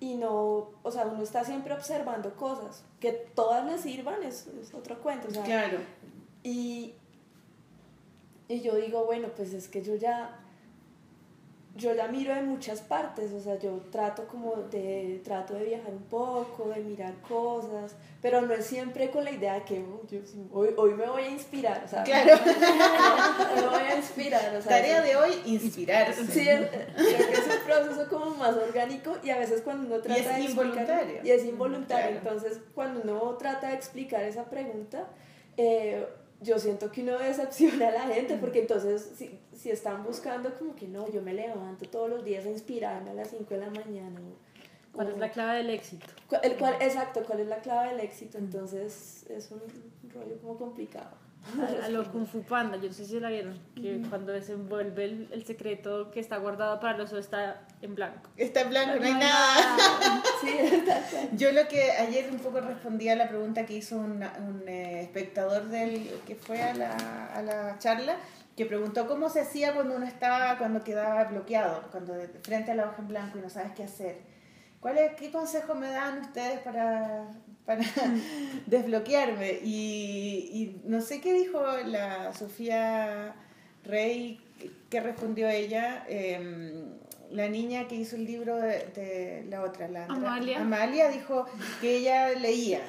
y 0.00 0.16
no, 0.16 0.70
o 0.82 0.90
sea, 0.90 1.06
uno 1.06 1.22
está 1.22 1.44
siempre 1.44 1.72
observando 1.72 2.34
cosas, 2.34 2.84
que 3.00 3.12
todas 3.12 3.64
le 3.64 3.78
sirvan 3.78 4.22
es, 4.22 4.48
es 4.60 4.74
otro 4.74 4.98
cuento, 5.00 5.28
o 5.28 5.30
sea, 5.30 5.44
Claro. 5.44 5.78
Y, 6.42 6.92
y 8.48 8.60
yo 8.60 8.76
digo, 8.76 9.04
bueno, 9.04 9.28
pues 9.36 9.52
es 9.54 9.68
que 9.68 9.82
yo 9.82 9.94
ya, 9.94 10.38
yo 11.74 11.94
ya 11.94 12.06
miro 12.08 12.34
en 12.34 12.48
muchas 12.48 12.82
partes, 12.82 13.32
o 13.32 13.40
sea, 13.40 13.58
yo 13.58 13.80
trato 13.90 14.26
como 14.28 14.56
de, 14.70 15.22
trato 15.24 15.54
de 15.54 15.64
viajar 15.64 15.90
un 15.94 16.02
poco, 16.02 16.68
de 16.68 16.80
mirar 16.82 17.14
cosas, 17.26 17.94
pero 18.20 18.42
no 18.42 18.52
es 18.52 18.66
siempre 18.66 19.10
con 19.10 19.24
la 19.24 19.30
idea 19.30 19.54
de 19.54 19.62
que 19.64 19.80
"Oh, 19.82 20.02
hoy, 20.52 20.68
hoy 20.76 20.92
me 20.94 21.06
voy 21.08 21.22
a 21.22 21.30
inspirar, 21.30 21.82
o 21.82 21.88
sea, 21.88 22.02
Claro. 22.04 22.34
hoy 22.44 23.62
me 23.62 23.68
voy 23.68 23.82
a 23.90 23.96
inspirar, 23.96 24.54
o 24.54 24.60
sea, 24.60 24.70
Tarea 24.70 25.00
de 25.00 25.16
hoy, 25.16 25.32
inspirarse. 25.46 26.26
Sí, 26.26 26.46
es- 26.46 26.68
creo 26.68 26.94
que 27.30 27.32
es 27.32 27.46
un 27.46 27.64
proceso 27.64 28.08
como 28.10 28.34
más 28.36 28.54
orgánico 28.54 29.16
y 29.24 29.30
a 29.30 29.38
veces 29.38 29.62
cuando 29.62 29.86
uno 29.86 30.02
trata 30.02 30.20
es 30.20 30.26
de 30.26 30.30
explicar- 30.44 30.50
involuntario. 30.66 31.20
y 31.24 31.30
es 31.30 31.44
involuntario, 31.46 32.20
Claro. 32.20 32.36
entonces 32.36 32.60
cuando 32.74 33.00
uno 33.00 33.36
trata 33.38 33.68
de 33.68 33.74
explicar 33.76 34.22
esa 34.24 34.44
pregunta, 34.44 35.06
eh, 35.56 36.06
yo 36.42 36.58
siento 36.58 36.90
que 36.90 37.02
uno 37.02 37.18
decepciona 37.18 37.88
a 37.88 37.92
la 37.92 38.14
gente 38.14 38.36
porque 38.36 38.60
entonces 38.60 39.12
si, 39.16 39.38
si 39.56 39.70
están 39.70 40.02
buscando 40.04 40.54
como 40.58 40.74
que 40.74 40.88
no, 40.88 41.08
yo 41.10 41.22
me 41.22 41.32
levanto 41.34 41.88
todos 41.88 42.10
los 42.10 42.24
días 42.24 42.44
a 42.44 42.50
inspirarme 42.50 43.10
a 43.10 43.14
las 43.14 43.30
5 43.30 43.44
de 43.48 43.60
la 43.60 43.70
mañana. 43.70 44.20
¿Cuál 44.92 45.08
es 45.08 45.18
la 45.18 45.30
clave 45.30 45.58
del 45.58 45.70
éxito? 45.70 46.06
el 46.42 46.56
cual, 46.56 46.74
exacto, 46.80 47.22
cuál 47.26 47.40
es 47.40 47.46
la 47.46 47.60
clave 47.60 47.90
del 47.90 48.00
éxito, 48.00 48.38
entonces 48.38 49.24
es 49.30 49.50
un 49.50 49.60
rollo 50.12 50.38
como 50.40 50.58
complicado. 50.58 51.21
A, 51.60 51.86
a 51.86 51.88
lo 51.88 52.10
Kung 52.12 52.26
Fu 52.26 52.42
Panda, 52.44 52.76
yo 52.76 52.86
no 52.88 52.94
sé 52.94 53.04
si 53.04 53.18
la 53.18 53.28
vieron, 53.28 53.58
que 53.74 54.00
cuando 54.08 54.32
desenvuelve 54.32 55.04
el, 55.04 55.28
el 55.32 55.44
secreto 55.44 56.10
que 56.12 56.20
está 56.20 56.36
guardado 56.38 56.78
para 56.78 56.94
el 56.94 57.00
oso 57.00 57.18
está 57.18 57.62
en 57.80 57.94
blanco. 57.96 58.30
Está 58.36 58.60
en 58.60 58.70
blanco, 58.70 58.94
no 58.96 59.02
hay 59.04 59.10
No 59.12 59.16
hay 59.18 59.24
nada. 59.24 60.22
Sí, 60.40 60.82
tal 60.86 61.02
cual. 61.10 61.28
Yo 61.36 61.52
lo 61.52 61.66
que 61.68 61.90
ayer 61.92 62.30
un 62.30 62.38
poco 62.38 62.60
respondía 62.60 63.12
a 63.14 63.16
la 63.16 63.28
pregunta 63.28 63.66
que 63.66 63.74
hizo 63.74 63.96
una- 63.98 64.32
un 64.38 64.62
eh, 64.68 65.00
espectador 65.02 65.64
del 65.68 66.10
que 66.26 66.36
fue 66.36 66.62
a 66.62 66.74
la, 66.74 67.26
a 67.34 67.42
la 67.42 67.76
charla, 67.78 68.16
que 68.56 68.64
preguntó 68.66 69.06
cómo 69.08 69.28
se 69.28 69.40
hacía 69.40 69.74
cuando 69.74 69.96
uno 69.96 70.06
estaba, 70.06 70.58
cuando 70.58 70.82
quedaba 70.84 71.24
bloqueado, 71.24 71.82
cuando 71.90 72.14
de- 72.14 72.28
frente 72.28 72.70
a 72.70 72.74
la 72.76 72.84
hoja 72.86 72.96
en 73.00 73.08
blanco 73.08 73.38
y 73.38 73.42
no 73.42 73.50
sabes 73.50 73.72
qué 73.72 73.82
hacer. 73.84 74.18
¿cuál 74.80 74.98
es, 74.98 75.14
¿qué 75.14 75.30
consejo 75.30 75.74
me 75.76 75.88
dan 75.90 76.18
ustedes 76.20 76.58
para, 76.60 77.28
para 77.66 77.82
desbloquearme? 78.66 79.60
Y, 79.64 80.50
y 80.52 80.80
no 80.84 81.00
sé 81.00 81.20
qué 81.20 81.32
dijo 81.32 81.62
la 81.86 82.32
Sofía 82.34 83.34
Rey, 83.84 84.40
qué 84.90 85.00
respondió 85.00 85.48
ella. 85.48 86.04
em, 86.08 87.00
la 87.30 87.48
niña 87.48 87.88
que 87.88 87.94
hizo 87.94 88.16
el 88.16 88.26
libro 88.26 88.56
de, 88.58 88.88
de 88.94 89.46
la 89.48 89.62
otra, 89.62 89.88
la 89.88 90.04
Andra- 90.04 90.16
Amalia. 90.34 90.60
Amalia 90.60 91.08
dijo 91.08 91.46
que 91.80 91.96
ella 91.96 92.28
leía, 92.38 92.82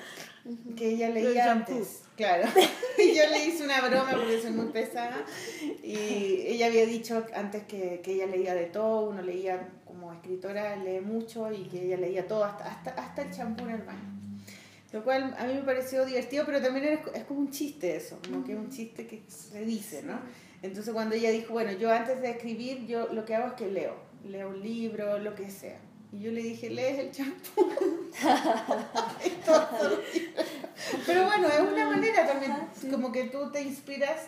que 0.75 0.89
ella 0.89 1.07
leía 1.09 1.49
antes, 1.49 2.01
claro. 2.17 2.49
Y 2.97 3.15
yo 3.15 3.23
le 3.29 3.45
hice 3.45 3.63
una 3.63 3.79
broma 3.87 4.11
porque 4.11 4.41
soy 4.41 4.51
muy 4.51 4.65
pesada 4.67 5.23
y 5.81 5.95
ella 6.45 6.65
había 6.67 6.85
dicho 6.85 7.25
antes 7.33 7.63
que, 7.63 8.01
que 8.03 8.13
ella 8.15 8.27
leía 8.27 8.53
de 8.53 8.65
todo, 8.65 9.09
uno 9.09 9.21
leía 9.21 9.69
como 9.85 10.11
escritora, 10.11 10.75
lee 10.75 10.99
mucho 10.99 11.49
y 11.51 11.63
que 11.69 11.85
ella 11.85 11.95
leía 11.97 12.27
todo, 12.27 12.43
hasta, 12.43 12.65
hasta, 12.69 12.91
hasta 12.91 13.21
el 13.21 13.31
champú 13.31 13.63
en 13.63 13.71
el 13.71 13.81
baño. 13.83 14.22
Lo 14.93 15.03
cual 15.03 15.35
a 15.39 15.45
mí 15.45 15.55
me 15.55 15.63
pareció 15.63 16.05
divertido, 16.05 16.45
pero 16.45 16.61
también 16.61 16.85
es, 16.85 16.99
es 17.15 17.23
como 17.23 17.39
un 17.39 17.49
chiste 17.49 17.95
eso, 17.95 18.19
como 18.23 18.43
que 18.45 18.53
es 18.53 18.59
un 18.59 18.69
chiste 18.69 19.07
que 19.07 19.23
se 19.27 19.65
dice, 19.65 20.03
¿no? 20.03 20.19
Entonces 20.61 20.93
cuando 20.93 21.15
ella 21.15 21.31
dijo, 21.31 21.51
bueno, 21.53 21.71
yo 21.71 21.91
antes 21.91 22.21
de 22.21 22.29
escribir, 22.29 22.85
yo 22.85 23.11
lo 23.11 23.25
que 23.25 23.33
hago 23.33 23.47
es 23.47 23.53
que 23.53 23.71
leo, 23.71 23.95
leo 24.23 24.49
un 24.49 24.61
libro, 24.61 25.17
lo 25.17 25.33
que 25.33 25.49
sea. 25.49 25.79
Y 26.11 26.19
yo 26.19 26.31
le 26.31 26.43
dije, 26.43 26.69
lees 26.69 26.99
el 26.99 27.11
champú. 27.11 27.73
Pero 31.07 31.25
bueno, 31.25 31.47
es 31.47 31.59
una 31.59 31.89
manera 31.89 32.27
también, 32.27 32.53
como 32.91 33.11
que 33.11 33.23
tú 33.25 33.51
te 33.51 33.63
inspiras 33.63 34.27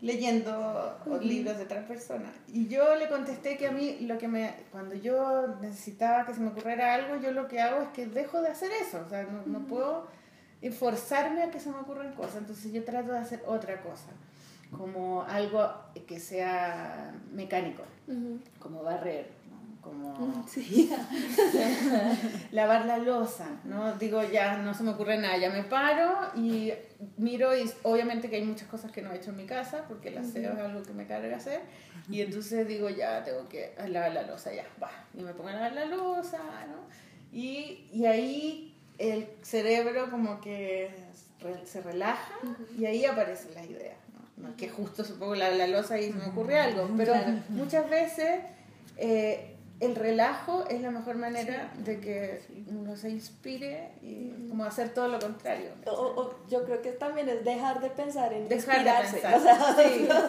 leyendo 0.00 0.98
libros 1.22 1.58
de 1.58 1.64
otras 1.64 1.84
personas. 1.84 2.30
Y 2.48 2.68
yo 2.68 2.96
le 2.96 3.08
contesté 3.08 3.56
que 3.56 3.66
a 3.66 3.72
mí, 3.72 3.98
lo 4.00 4.18
que 4.18 4.28
me, 4.28 4.54
cuando 4.70 4.94
yo 4.94 5.56
necesitaba 5.60 6.24
que 6.24 6.34
se 6.34 6.40
me 6.40 6.48
ocurriera 6.48 6.94
algo, 6.94 7.20
yo 7.20 7.32
lo 7.32 7.48
que 7.48 7.60
hago 7.60 7.82
es 7.82 7.88
que 7.88 8.06
dejo 8.06 8.40
de 8.40 8.48
hacer 8.48 8.70
eso. 8.80 9.02
O 9.04 9.08
sea, 9.08 9.24
no, 9.24 9.42
no 9.46 9.66
puedo 9.66 10.06
forzarme 10.70 11.42
a 11.42 11.50
que 11.50 11.58
se 11.58 11.70
me 11.70 11.78
ocurran 11.78 12.12
cosas. 12.12 12.36
Entonces 12.36 12.72
yo 12.72 12.84
trato 12.84 13.12
de 13.12 13.18
hacer 13.18 13.42
otra 13.46 13.80
cosa, 13.82 14.10
como 14.76 15.22
algo 15.22 15.70
que 16.06 16.20
sea 16.20 17.14
mecánico, 17.32 17.82
como 18.58 18.82
barrer. 18.82 19.39
Como 19.80 20.44
Sí. 20.48 20.90
lavar 22.52 22.86
la 22.86 22.98
losa, 22.98 23.46
¿no? 23.64 23.94
Digo, 23.96 24.22
ya 24.22 24.58
no 24.58 24.74
se 24.74 24.82
me 24.82 24.90
ocurre 24.90 25.18
nada, 25.18 25.36
ya 25.38 25.50
me 25.50 25.62
paro 25.64 26.30
y 26.36 26.72
miro 27.16 27.56
y 27.56 27.70
obviamente 27.82 28.28
que 28.28 28.36
hay 28.36 28.44
muchas 28.44 28.68
cosas 28.68 28.90
que 28.92 29.02
no 29.02 29.12
he 29.12 29.16
hecho 29.16 29.30
en 29.30 29.36
mi 29.36 29.46
casa 29.46 29.84
porque 29.88 30.08
el 30.08 30.18
aseo 30.18 30.52
es 30.52 30.58
algo 30.58 30.82
que 30.82 30.92
me 30.92 31.06
carga 31.06 31.36
hacer 31.36 31.60
y 32.08 32.20
entonces 32.20 32.66
digo, 32.66 32.90
ya 32.90 33.24
tengo 33.24 33.48
que 33.48 33.74
lavar 33.88 34.12
la 34.12 34.22
losa, 34.22 34.52
ya, 34.52 34.64
va, 34.82 34.90
y 35.14 35.22
me 35.22 35.32
pongo 35.32 35.48
a 35.48 35.52
lavar 35.52 35.72
la 35.72 35.84
losa, 35.86 36.38
¿no? 36.68 36.80
Y, 37.32 37.86
y 37.92 38.06
ahí 38.06 38.74
el 38.98 39.28
cerebro 39.42 40.10
como 40.10 40.40
que 40.40 40.90
se 41.64 41.80
relaja 41.80 42.32
y 42.78 42.84
ahí 42.86 43.04
aparecen 43.06 43.54
las 43.54 43.64
ideas. 43.66 43.96
No, 44.36 44.56
Que 44.56 44.68
justo 44.68 45.04
supongo 45.04 45.34
la, 45.34 45.50
la 45.50 45.66
losa 45.66 45.98
y 45.98 46.10
se 46.10 46.18
me 46.18 46.26
ocurre 46.26 46.58
algo, 46.58 46.88
pero 46.96 47.14
muchas 47.50 47.88
veces... 47.88 48.40
eh, 48.96 49.49
el 49.80 49.94
relajo 49.96 50.64
es 50.68 50.80
la 50.82 50.90
mejor 50.90 51.16
manera 51.16 51.72
de 51.78 52.00
que 52.00 52.42
uno 52.68 52.96
se 52.96 53.08
inspire 53.10 53.92
y 54.02 54.46
como 54.48 54.64
hacer 54.64 54.92
todo 54.94 55.08
lo 55.08 55.18
contrario. 55.18 55.70
O, 55.86 55.90
o- 55.92 56.34
yo 56.48 56.64
creo 56.64 56.82
que 56.82 56.92
también 56.92 57.28
es 57.30 57.44
dejar 57.44 57.80
de 57.80 57.90
pensar 57.90 58.32
en 58.32 58.48
Dejar 58.48 58.84
de 58.84 58.90
inspirarse. 58.90 59.16
pensar. 59.18 59.34
O 59.36 59.40
sea, 59.42 60.28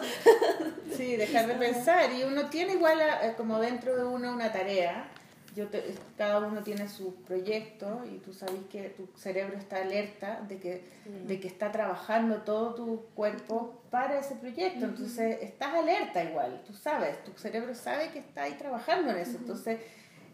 Sí, 0.90 0.96
sí, 0.96 1.16
dejar 1.16 1.46
de 1.46 1.54
pensar. 1.54 2.12
Y 2.12 2.24
uno 2.24 2.48
tiene 2.50 2.72
igual 2.74 2.98
eh, 3.00 3.34
como 3.36 3.58
dentro 3.60 3.94
de 3.96 4.04
uno 4.04 4.32
una 4.32 4.50
tarea. 4.52 5.08
Yo 5.54 5.68
te- 5.68 5.94
cada 6.16 6.38
uno 6.38 6.62
tiene 6.62 6.88
su 6.88 7.14
proyecto 7.24 8.02
y 8.10 8.18
tú 8.18 8.32
sabes 8.32 8.60
que 8.70 8.88
tu 8.90 9.06
cerebro 9.18 9.58
está 9.58 9.76
alerta 9.82 10.40
de 10.48 10.58
que, 10.58 10.82
de 11.26 11.40
que 11.40 11.48
está 11.48 11.70
trabajando 11.70 12.38
todo 12.42 12.74
tu 12.74 13.04
cuerpo 13.14 13.82
para 13.90 14.18
ese 14.18 14.34
proyecto. 14.36 14.84
Entonces 14.86 15.38
estás 15.42 15.74
alerta 15.74 16.24
igual, 16.24 16.62
tú 16.66 16.72
sabes, 16.72 17.22
tu 17.24 17.32
cerebro 17.38 17.74
sabe 17.74 18.10
que 18.10 18.20
está 18.20 18.44
ahí 18.44 18.54
trabajando 18.54 19.10
en 19.10 19.18
eso. 19.18 19.36
Entonces 19.38 19.80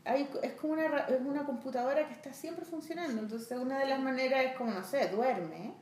hay, 0.05 0.29
es 0.43 0.53
como 0.53 0.75
una, 0.75 0.99
es 1.09 1.21
una 1.21 1.45
computadora 1.45 2.07
que 2.07 2.15
está 2.15 2.33
siempre 2.33 2.65
funcionando. 2.65 3.21
Entonces 3.21 3.59
una 3.59 3.81
de 3.81 3.87
las 3.87 3.99
maneras 4.01 4.45
es 4.47 4.53
como, 4.57 4.71
no 4.71 4.85
sé, 4.85 5.09
duerme. 5.09 5.73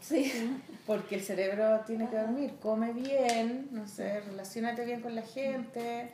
sí. 0.00 0.32
Porque 0.86 1.16
el 1.16 1.22
cerebro 1.22 1.80
tiene 1.86 2.08
que 2.08 2.16
dormir, 2.16 2.54
come 2.62 2.94
bien, 2.94 3.68
no 3.70 3.86
sé, 3.86 4.20
relacionate 4.22 4.86
bien 4.86 5.02
con 5.02 5.14
la 5.14 5.20
gente, 5.20 6.10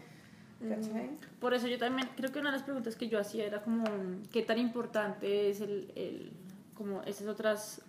¿cachai? 0.61 1.11
Por 1.41 1.55
eso 1.55 1.67
yo 1.69 1.79
también 1.79 2.09
creo 2.17 2.31
que 2.33 2.39
una 2.39 2.51
de 2.51 2.57
las 2.57 2.65
preguntas 2.65 2.97
que 2.97 3.09
yo 3.09 3.19
hacía 3.19 3.45
era 3.47 3.63
como 3.63 3.85
qué 4.33 4.43
tan 4.43 4.59
importante 4.59 5.51
es 5.51 5.61
el, 5.61 5.93
el 5.97 6.33
como 6.75 7.03
esas 7.03 7.27
otras 7.29 7.81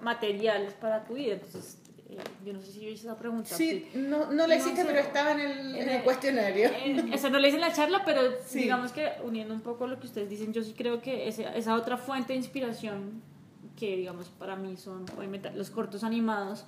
materiales 0.00 0.74
para 0.74 1.04
tu 1.04 1.14
vida. 1.14 1.34
Entonces, 1.34 1.78
eh, 2.08 2.18
yo 2.44 2.52
no 2.52 2.60
sé 2.60 2.72
si 2.72 2.80
yo 2.80 2.88
hice 2.88 3.06
esa 3.06 3.18
pregunta. 3.18 3.48
Sí, 3.54 3.88
no, 3.94 4.26
no 4.32 4.46
la 4.46 4.54
No 4.54 4.54
hiciste, 4.54 4.82
sé. 4.82 4.86
pero 4.86 4.98
estaba 5.00 5.32
en 5.32 5.40
el, 5.40 5.58
en 5.58 5.74
En 5.76 5.88
el 5.88 5.96
el- 5.96 6.02
cuestionario. 6.04 6.68
Eh, 6.70 7.04
eso 7.12 7.30
no 7.30 7.38
le 7.38 7.48
hice 7.48 7.56
en 7.56 7.62
la 7.62 7.72
charla, 7.72 8.02
pero 8.04 8.20
Sí. 8.46 8.60
digamos 8.60 8.92
que 8.92 9.10
uniendo 9.24 9.54
un 9.54 9.60
poco 9.60 9.86
lo 9.86 9.98
que 9.98 10.06
ustedes 10.06 10.28
dicen, 10.30 10.52
yo 10.52 10.62
sí 10.62 10.74
creo 10.76 11.00
que 11.02 11.28
ese- 11.28 11.46
esa 11.56 11.74
otra 11.74 11.96
fuente 11.96 12.32
de 12.32 12.38
inspiración, 12.38 13.22
que 13.76 13.96
digamos 13.96 14.28
para 14.30 14.56
mí 14.56 14.76
son 14.76 15.04
obviamente 15.18 15.50
los 15.52 15.70
cortos 15.70 16.02
animados, 16.04 16.64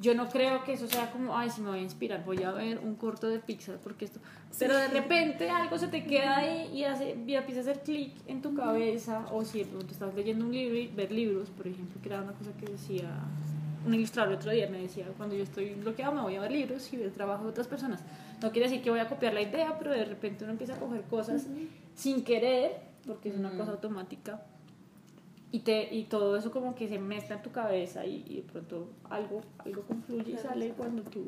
yo 0.00 0.14
no 0.14 0.28
creo 0.28 0.64
que 0.64 0.72
eso 0.72 0.86
sea 0.86 1.10
como, 1.10 1.36
ay, 1.36 1.50
si 1.50 1.60
me 1.60 1.68
voy 1.68 1.80
a 1.80 1.82
inspirar, 1.82 2.24
voy 2.24 2.42
a 2.42 2.52
ver 2.52 2.78
un 2.78 2.94
corto 2.94 3.28
de 3.28 3.38
Pixar, 3.38 3.76
porque 3.78 4.06
esto... 4.06 4.18
Pero 4.58 4.76
de 4.76 4.88
repente 4.88 5.50
algo 5.50 5.76
se 5.78 5.88
te 5.88 6.04
queda 6.04 6.38
ahí 6.38 6.70
y, 6.74 6.84
hace, 6.84 7.16
y 7.26 7.34
empieza 7.34 7.60
a 7.60 7.62
hacer 7.62 7.82
clic 7.82 8.14
en 8.26 8.40
tu 8.40 8.54
cabeza, 8.54 9.26
o 9.30 9.44
si 9.44 9.62
pronto 9.64 9.92
estás 9.92 10.14
leyendo 10.14 10.46
un 10.46 10.52
libro 10.52 10.78
y 10.78 10.86
ver 10.88 11.12
libros, 11.12 11.50
por 11.50 11.66
ejemplo, 11.66 12.00
que 12.00 12.08
era 12.08 12.22
una 12.22 12.32
cosa 12.32 12.50
que 12.58 12.66
decía 12.66 13.10
un 13.86 13.94
ilustrador 13.94 14.34
otro 14.34 14.50
día, 14.50 14.68
me 14.68 14.78
decía, 14.78 15.06
cuando 15.16 15.34
yo 15.34 15.42
estoy 15.42 15.74
bloqueado 15.74 16.12
me 16.12 16.22
voy 16.22 16.36
a 16.36 16.40
ver 16.40 16.52
libros 16.52 16.90
y 16.92 16.96
ver 16.96 17.06
el 17.06 17.12
trabajo 17.12 17.44
de 17.44 17.50
otras 17.50 17.66
personas. 17.66 18.00
No 18.42 18.50
quiere 18.52 18.68
decir 18.68 18.82
que 18.82 18.90
voy 18.90 19.00
a 19.00 19.08
copiar 19.08 19.34
la 19.34 19.42
idea, 19.42 19.78
pero 19.78 19.90
de 19.90 20.04
repente 20.04 20.44
uno 20.44 20.52
empieza 20.52 20.74
a 20.74 20.78
coger 20.78 21.02
cosas 21.02 21.46
sin 21.94 22.24
querer, 22.24 22.72
porque 23.06 23.28
es 23.28 23.36
una 23.36 23.50
cosa 23.50 23.72
automática, 23.72 24.42
y, 25.52 25.60
te, 25.60 25.92
y 25.94 26.04
todo 26.04 26.36
eso 26.36 26.50
como 26.50 26.74
que 26.74 26.88
se 26.88 26.98
mezcla 26.98 27.36
en 27.36 27.42
tu 27.42 27.50
cabeza 27.50 28.04
y, 28.06 28.24
y 28.28 28.36
de 28.36 28.42
pronto 28.42 28.88
algo, 29.08 29.40
algo 29.58 29.82
confluye 29.82 30.32
y 30.32 30.36
sale 30.36 30.70
cuando 30.72 31.02
tú... 31.02 31.26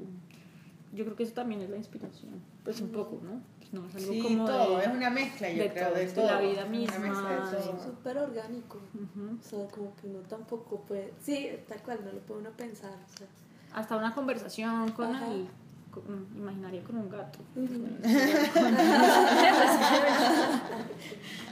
Yo 0.95 1.05
creo 1.05 1.17
que 1.17 1.23
eso 1.23 1.33
también 1.33 1.63
es 1.63 1.71
la 1.71 1.79
inspiración, 1.79 2.33
pues 2.65 2.79
un 2.83 2.91
poco, 2.93 3.19
¿no? 3.25 3.41
Pues 3.59 3.73
no 3.73 3.87
es 3.89 3.97
algo 3.97 4.13
Sí, 4.13 4.21
como 4.21 4.45
todo, 4.45 4.77
de- 4.77 4.85
es 4.85 4.91
una 4.91 5.09
mezcla, 5.09 5.51
yo 5.51 5.63
de 5.63 5.71
creo, 5.73 5.89
todo, 5.89 5.97
de 5.99 6.07
de 6.07 6.13
todo. 6.13 6.27
la 6.27 6.41
vida 6.43 6.65
misma, 6.67 7.49
todo. 7.51 7.83
Súper 7.83 8.19
orgánico. 8.19 8.77
Ujú. 8.95 9.39
O 9.41 9.43
sea, 9.43 9.67
como 9.69 9.97
que 9.97 10.07
uno 10.09 10.19
tampoco 10.29 10.83
puede. 10.83 11.15
Sí, 11.23 11.49
tal 11.67 11.81
cual, 11.83 12.01
no 12.05 12.13
lo 12.13 12.19
puede 12.19 12.41
uno 12.43 12.51
pensar. 12.51 12.93
O 12.93 13.17
sea. 13.17 13.27
Hasta 13.73 13.97
una 13.97 14.15
conversación 14.15 14.91
con 14.93 15.15
Ajá. 15.15 15.33
el... 15.33 15.47
con- 15.91 16.27
imaginaria 16.37 16.85
con 16.85 16.97
un 16.99 17.09
gato. 17.09 17.39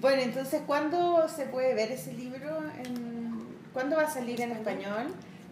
Bueno, 0.00 0.22
entonces, 0.22 0.62
¿cuándo 0.66 1.28
se 1.28 1.46
puede 1.46 1.74
ver 1.74 1.92
ese 1.92 2.12
libro? 2.12 2.58
¿Cuándo 3.72 3.96
va 3.96 4.02
a 4.02 4.10
salir 4.10 4.40
en 4.40 4.52
español? 4.52 5.06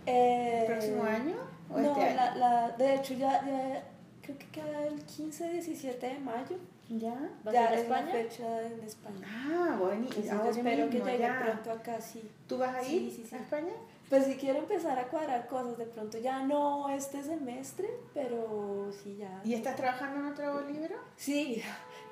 Eh, 0.06 0.60
¿El 0.66 0.72
próximo 0.72 1.04
año 1.04 1.36
o 1.70 1.78
no, 1.80 1.88
este 1.92 2.04
año? 2.04 2.16
La, 2.16 2.34
la, 2.36 2.68
de 2.76 2.94
hecho, 2.94 3.14
ya, 3.14 3.44
ya 3.44 3.82
creo 4.22 4.38
que 4.38 4.46
queda 4.48 4.86
el 4.86 5.04
15-17 5.06 5.98
de 6.00 6.18
mayo. 6.18 6.56
¿Ya? 6.88 7.14
¿Va 7.46 7.50
a 7.50 7.54
ya 7.54 7.68
ser 7.70 7.78
es 7.78 7.88
la 7.88 7.98
España? 8.00 8.12
fecha 8.12 8.62
en 8.66 8.80
España. 8.84 9.26
Ah, 9.26 9.76
bueno, 9.80 10.06
y 10.22 10.28
ahora 10.28 10.50
espero 10.50 10.86
que 10.90 10.94
mismo, 10.96 11.06
llegue 11.06 11.18
ya. 11.20 11.40
pronto 11.42 11.70
acá, 11.72 12.00
sí. 12.00 12.30
¿Tú 12.46 12.58
vas 12.58 12.74
a 12.76 12.82
Sí, 12.82 12.96
ir 12.96 13.12
sí, 13.12 13.24
sí. 13.28 13.34
a 13.34 13.38
España? 13.38 13.72
Pues 14.10 14.26
si 14.26 14.34
quiero 14.34 14.58
empezar 14.58 14.98
a 14.98 15.04
cuadrar 15.04 15.46
cosas, 15.46 15.78
de 15.78 15.86
pronto 15.86 16.18
ya 16.18 16.42
no 16.42 16.90
este 16.90 17.22
semestre, 17.22 17.88
pero 18.12 18.90
sí 19.02 19.16
ya. 19.18 19.40
¿Y 19.42 19.54
estás 19.54 19.74
trabajando 19.76 20.20
en 20.20 20.26
otro 20.26 20.68
libro? 20.68 20.96
Sí, 21.16 21.62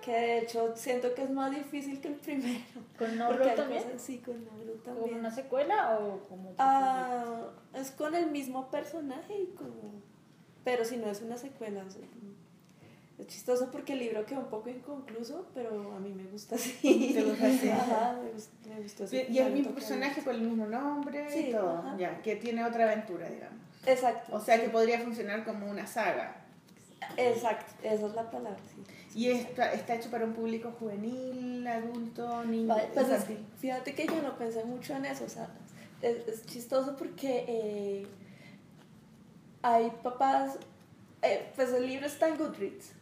que 0.00 0.12
de 0.12 0.38
hecho 0.38 0.74
siento 0.76 1.14
que 1.14 1.22
es 1.22 1.30
más 1.30 1.50
difícil 1.50 2.00
que 2.00 2.08
el 2.08 2.14
primero. 2.14 2.60
¿Con 2.98 3.10
hay 3.10 3.54
también? 3.56 3.82
cosas- 3.84 4.02
sí, 4.02 4.18
con 4.18 4.44
¿Como 4.44 4.72
también. 4.84 5.18
una 5.18 5.30
secuela 5.30 5.98
o 6.00 6.20
como 6.28 6.54
Ah, 6.58 7.50
es 7.74 7.90
con 7.92 8.14
el 8.14 8.30
mismo 8.30 8.70
personaje 8.70 9.34
y 9.42 9.46
como... 9.54 10.02
Pero 10.64 10.84
si 10.84 10.96
no 10.98 11.08
es 11.10 11.22
una 11.22 11.36
secuela, 11.38 11.82
o 11.86 11.90
sea, 11.90 12.02
es 13.18 13.26
chistoso 13.26 13.70
porque 13.70 13.92
el 13.94 13.98
libro 14.00 14.24
quedó 14.26 14.40
un 14.40 14.46
poco 14.50 14.68
inconcluso, 14.70 15.46
pero 15.54 15.92
a 15.94 16.00
mí 16.00 16.12
me 16.12 16.24
gusta 16.24 16.54
así. 16.56 17.12
¿Te 17.14 17.22
gusta 17.22 17.46
así? 17.46 17.68
Ajá, 17.70 18.18
me, 18.22 18.30
gust- 18.32 18.66
me 18.68 18.80
gustó 18.82 19.04
así. 19.04 19.24
Y 19.28 19.38
es 19.38 19.46
el 19.46 19.52
mismo 19.52 19.72
personaje 19.72 20.22
con 20.22 20.34
el 20.34 20.42
mismo 20.42 20.66
nombre 20.66 21.26
y 21.40 21.50
todo, 21.52 21.78
ajá. 21.78 21.96
ya, 21.98 22.22
que 22.22 22.36
tiene 22.36 22.64
otra 22.64 22.84
aventura, 22.84 23.28
digamos. 23.28 23.58
Exacto. 23.86 24.34
O 24.36 24.40
sea 24.40 24.60
que 24.60 24.68
podría 24.68 25.00
funcionar 25.00 25.44
como 25.44 25.70
una 25.70 25.86
saga. 25.86 26.36
Exacto, 27.16 27.72
esa 27.82 28.06
es 28.06 28.14
la 28.14 28.30
palabra, 28.30 28.58
sí. 28.74 28.82
Y 29.14 29.28
está, 29.30 29.72
está 29.72 29.94
hecho 29.96 30.10
para 30.10 30.24
un 30.24 30.32
público 30.34 30.72
juvenil, 30.78 31.66
adulto, 31.66 32.44
niño, 32.44 32.74
pues 32.94 33.08
es- 33.08 33.24
fíjate 33.58 33.94
que 33.94 34.06
yo 34.06 34.22
no 34.22 34.36
pensé 34.38 34.64
mucho 34.64 34.94
en 34.94 35.04
eso, 35.06 35.24
o 35.24 35.28
sea, 35.28 35.48
es, 36.00 36.28
es 36.28 36.46
chistoso 36.46 36.96
porque 36.96 37.44
eh, 37.48 38.06
hay 39.62 39.90
papás, 40.02 40.58
eh, 41.22 41.50
pues 41.56 41.72
el 41.72 41.86
libro 41.86 42.06
está 42.06 42.28
en 42.28 42.38
Goodreads 42.38 42.92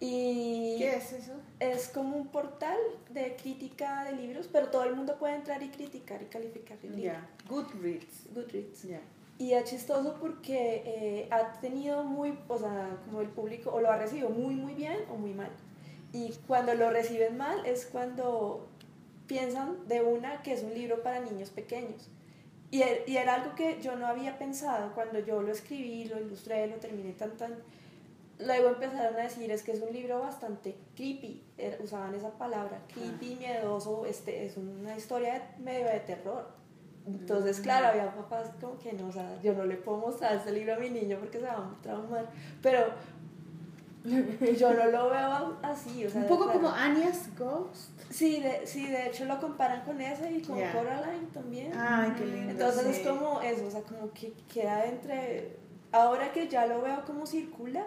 Y 0.00 0.76
¿Qué 0.78 0.96
es 0.96 1.12
eso? 1.12 1.32
es 1.60 1.88
como 1.88 2.16
un 2.16 2.26
portal 2.26 2.76
de 3.10 3.36
crítica 3.36 4.04
de 4.04 4.12
libros, 4.16 4.48
pero 4.52 4.68
todo 4.68 4.84
el 4.84 4.94
mundo 4.96 5.16
puede 5.18 5.36
entrar 5.36 5.62
y 5.62 5.68
criticar 5.68 6.20
y 6.20 6.26
calificar 6.26 6.76
el 6.82 6.96
libro. 6.96 7.12
Ya. 7.12 7.26
Goodreads. 7.48 8.26
Goodreads. 8.34 8.82
Ya. 8.82 9.00
Y 9.38 9.52
es 9.52 9.64
chistoso 9.64 10.16
porque 10.20 10.82
eh, 10.86 11.28
ha 11.30 11.52
tenido 11.60 12.04
muy, 12.04 12.38
o 12.48 12.58
sea, 12.58 12.96
como 13.04 13.20
el 13.20 13.28
público, 13.28 13.70
o 13.72 13.80
lo 13.80 13.90
ha 13.90 13.96
recibido 13.98 14.30
muy, 14.30 14.54
muy 14.54 14.74
bien 14.74 14.96
o 15.10 15.16
muy 15.16 15.32
mal. 15.34 15.50
Y 16.12 16.32
cuando 16.46 16.74
lo 16.74 16.90
reciben 16.90 17.36
mal 17.36 17.66
es 17.66 17.86
cuando 17.86 18.68
piensan 19.26 19.88
de 19.88 20.02
una 20.02 20.42
que 20.42 20.52
es 20.52 20.62
un 20.62 20.72
libro 20.74 21.02
para 21.02 21.18
niños 21.20 21.50
pequeños. 21.50 22.08
Y, 22.70 22.82
e- 22.82 23.02
y 23.06 23.16
era 23.16 23.34
algo 23.34 23.54
que 23.56 23.80
yo 23.82 23.96
no 23.96 24.06
había 24.06 24.38
pensado 24.38 24.94
cuando 24.94 25.18
yo 25.18 25.42
lo 25.42 25.50
escribí, 25.52 26.04
lo 26.04 26.20
ilustré, 26.20 26.66
lo 26.68 26.76
terminé 26.76 27.12
tan 27.12 27.36
tan. 27.36 27.54
Luego 28.38 28.68
empezaron 28.68 29.14
a 29.18 29.22
decir 29.24 29.50
es 29.50 29.62
que 29.62 29.72
es 29.72 29.80
un 29.80 29.92
libro 29.92 30.20
bastante 30.20 30.76
creepy, 30.96 31.42
er- 31.58 31.78
usaban 31.82 32.14
esa 32.14 32.30
palabra, 32.38 32.80
creepy, 32.92 33.36
miedoso, 33.36 34.06
este, 34.06 34.44
es 34.46 34.56
una 34.56 34.96
historia 34.96 35.54
medio 35.58 35.86
de 35.86 36.00
terror. 36.00 36.48
Entonces, 37.06 37.60
claro, 37.60 37.88
había 37.88 38.14
papás 38.14 38.50
como 38.60 38.78
que 38.78 38.92
no, 38.94 39.08
o 39.08 39.12
sea, 39.12 39.38
yo 39.42 39.52
no 39.52 39.64
le 39.64 39.76
puedo 39.76 39.98
mostrar 39.98 40.36
este 40.36 40.52
libro 40.52 40.74
a 40.74 40.78
mi 40.78 40.88
niño 40.88 41.18
porque 41.18 41.38
se 41.38 41.44
va 41.46 41.52
a 41.52 41.82
traumar, 41.82 42.30
pero 42.62 42.80
yo 44.58 44.74
no 44.74 44.86
lo 44.86 45.10
veo 45.10 45.58
así, 45.62 46.06
o 46.06 46.10
sea, 46.10 46.22
Un 46.22 46.28
poco 46.28 46.44
claro. 46.44 46.60
como 46.60 46.74
Anya's 46.74 47.28
Ghost. 47.38 47.90
Sí, 48.10 48.40
de, 48.40 48.66
sí, 48.66 48.86
de 48.86 49.08
hecho 49.08 49.24
lo 49.26 49.40
comparan 49.40 49.82
con 49.84 50.00
ese 50.00 50.30
y 50.30 50.42
con 50.42 50.58
Ya. 50.58 50.72
Coraline 50.72 51.26
también. 51.32 51.72
Ay, 51.76 52.12
qué 52.16 52.26
lindo. 52.26 52.50
Entonces 52.52 52.96
sí. 52.96 53.00
es 53.00 53.08
como 53.08 53.40
eso, 53.40 53.66
o 53.66 53.70
sea, 53.70 53.82
como 53.82 54.12
que 54.12 54.32
queda 54.52 54.84
entre... 54.86 55.56
Ahora 55.92 56.32
que 56.32 56.48
ya 56.48 56.66
lo 56.66 56.82
veo 56.82 57.04
como 57.04 57.26
circula, 57.26 57.86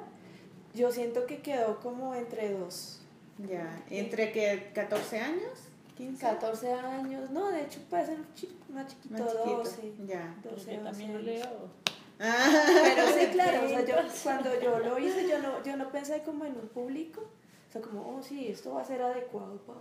yo 0.74 0.92
siento 0.92 1.26
que 1.26 1.40
quedó 1.42 1.80
como 1.80 2.16
entre 2.16 2.52
dos. 2.54 3.02
Ya. 3.38 3.84
¿Entre 3.90 4.32
que 4.32 4.72
14 4.74 5.20
años? 5.20 5.70
15. 5.98 6.22
14 6.26 6.74
años, 6.74 7.30
no, 7.32 7.52
de 7.52 7.64
hecho 7.64 7.80
puede 7.90 8.06
ser 8.06 8.20
más 8.20 8.36
chiquito, 8.36 8.66
Más 8.74 8.88
chiquito. 8.88 9.24
12. 9.24 9.94
Ya. 10.06 10.36
12, 10.44 10.76
Yo 10.76 10.82
también 10.82 11.14
lo 11.14 11.20
12 11.20 11.32
años. 11.32 11.46
leo. 11.48 11.88
Ah, 12.20 12.64
Pero 12.84 13.08
sí, 13.10 13.28
claro, 13.32 13.66
o 13.66 13.70
sea, 13.70 13.86
yo, 13.86 13.96
cuando 14.24 14.60
yo 14.60 14.80
lo 14.80 14.98
hice, 15.00 15.28
yo 15.28 15.40
no, 15.40 15.64
yo 15.64 15.76
no 15.78 15.92
pensé 15.92 16.22
como 16.24 16.46
en 16.46 16.54
un 16.54 16.68
público, 16.68 17.22
o 17.22 17.72
sea, 17.72 17.82
como, 17.82 18.16
oh, 18.16 18.24
sí, 18.24 18.48
esto 18.48 18.74
va 18.74 18.82
a 18.82 18.86
ser 18.86 19.02
adecuado 19.02 19.58
para, 19.66 19.80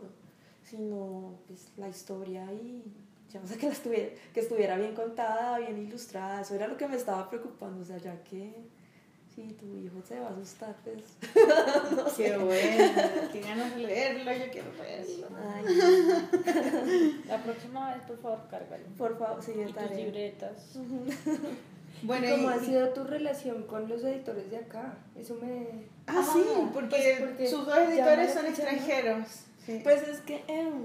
sino 0.62 1.38
pues 1.46 1.68
la 1.76 1.88
historia 1.88 2.44
y 2.52 2.82
ya, 3.30 3.40
o 3.40 3.46
sea, 3.46 3.56
que, 3.56 3.66
la 3.66 3.72
estuviera, 3.72 4.10
que 4.34 4.40
estuviera 4.40 4.76
bien 4.76 4.94
contada, 4.94 5.58
bien 5.58 5.78
ilustrada, 5.78 6.42
eso 6.42 6.54
era 6.54 6.68
lo 6.68 6.76
que 6.76 6.88
me 6.88 6.96
estaba 6.96 7.28
preocupando, 7.28 7.82
o 7.82 7.84
sea, 7.84 7.98
ya 7.98 8.22
que 8.22 8.54
si 9.36 9.52
tu 9.52 9.66
hijo 9.76 10.00
se 10.08 10.18
va 10.18 10.28
a 10.28 10.30
asustar, 10.30 10.74
pues, 10.82 11.04
qué 12.16 12.36
bueno. 12.38 12.92
Qué 13.32 13.40
ganas 13.42 13.76
de 13.76 13.82
leerlo, 13.82 14.32
yo 14.32 14.50
quiero 14.50 14.68
leerlo. 14.82 15.28
ay, 15.54 17.20
La 17.28 17.42
próxima 17.42 17.92
vez, 17.94 18.02
por 18.04 18.18
favor, 18.18 18.40
cárgalo. 18.50 18.84
por 18.96 19.18
favor, 19.18 19.42
sí, 19.42 19.52
Y 19.56 19.72
tus 19.72 19.90
libretas. 19.90 20.78
Bueno, 22.02 22.26
¿Cómo 22.36 22.50
y- 22.50 22.54
ha 22.54 22.58
sido 22.60 22.88
tu 22.90 23.04
relación 23.04 23.62
con 23.64 23.88
los 23.88 24.02
editores 24.04 24.50
de 24.50 24.56
acá? 24.58 24.98
Eso 25.14 25.34
me... 25.40 25.66
Ah, 26.06 26.22
sí, 26.32 26.42
porque, 26.72 26.88
pues 27.18 27.20
porque 27.20 27.48
sus 27.48 27.66
dos 27.66 27.78
editores 27.78 28.32
son 28.34 28.46
extranjeros. 28.46 29.26
Sí. 29.64 29.80
Pues 29.82 30.06
es 30.08 30.20
que, 30.20 30.44
em, 30.48 30.84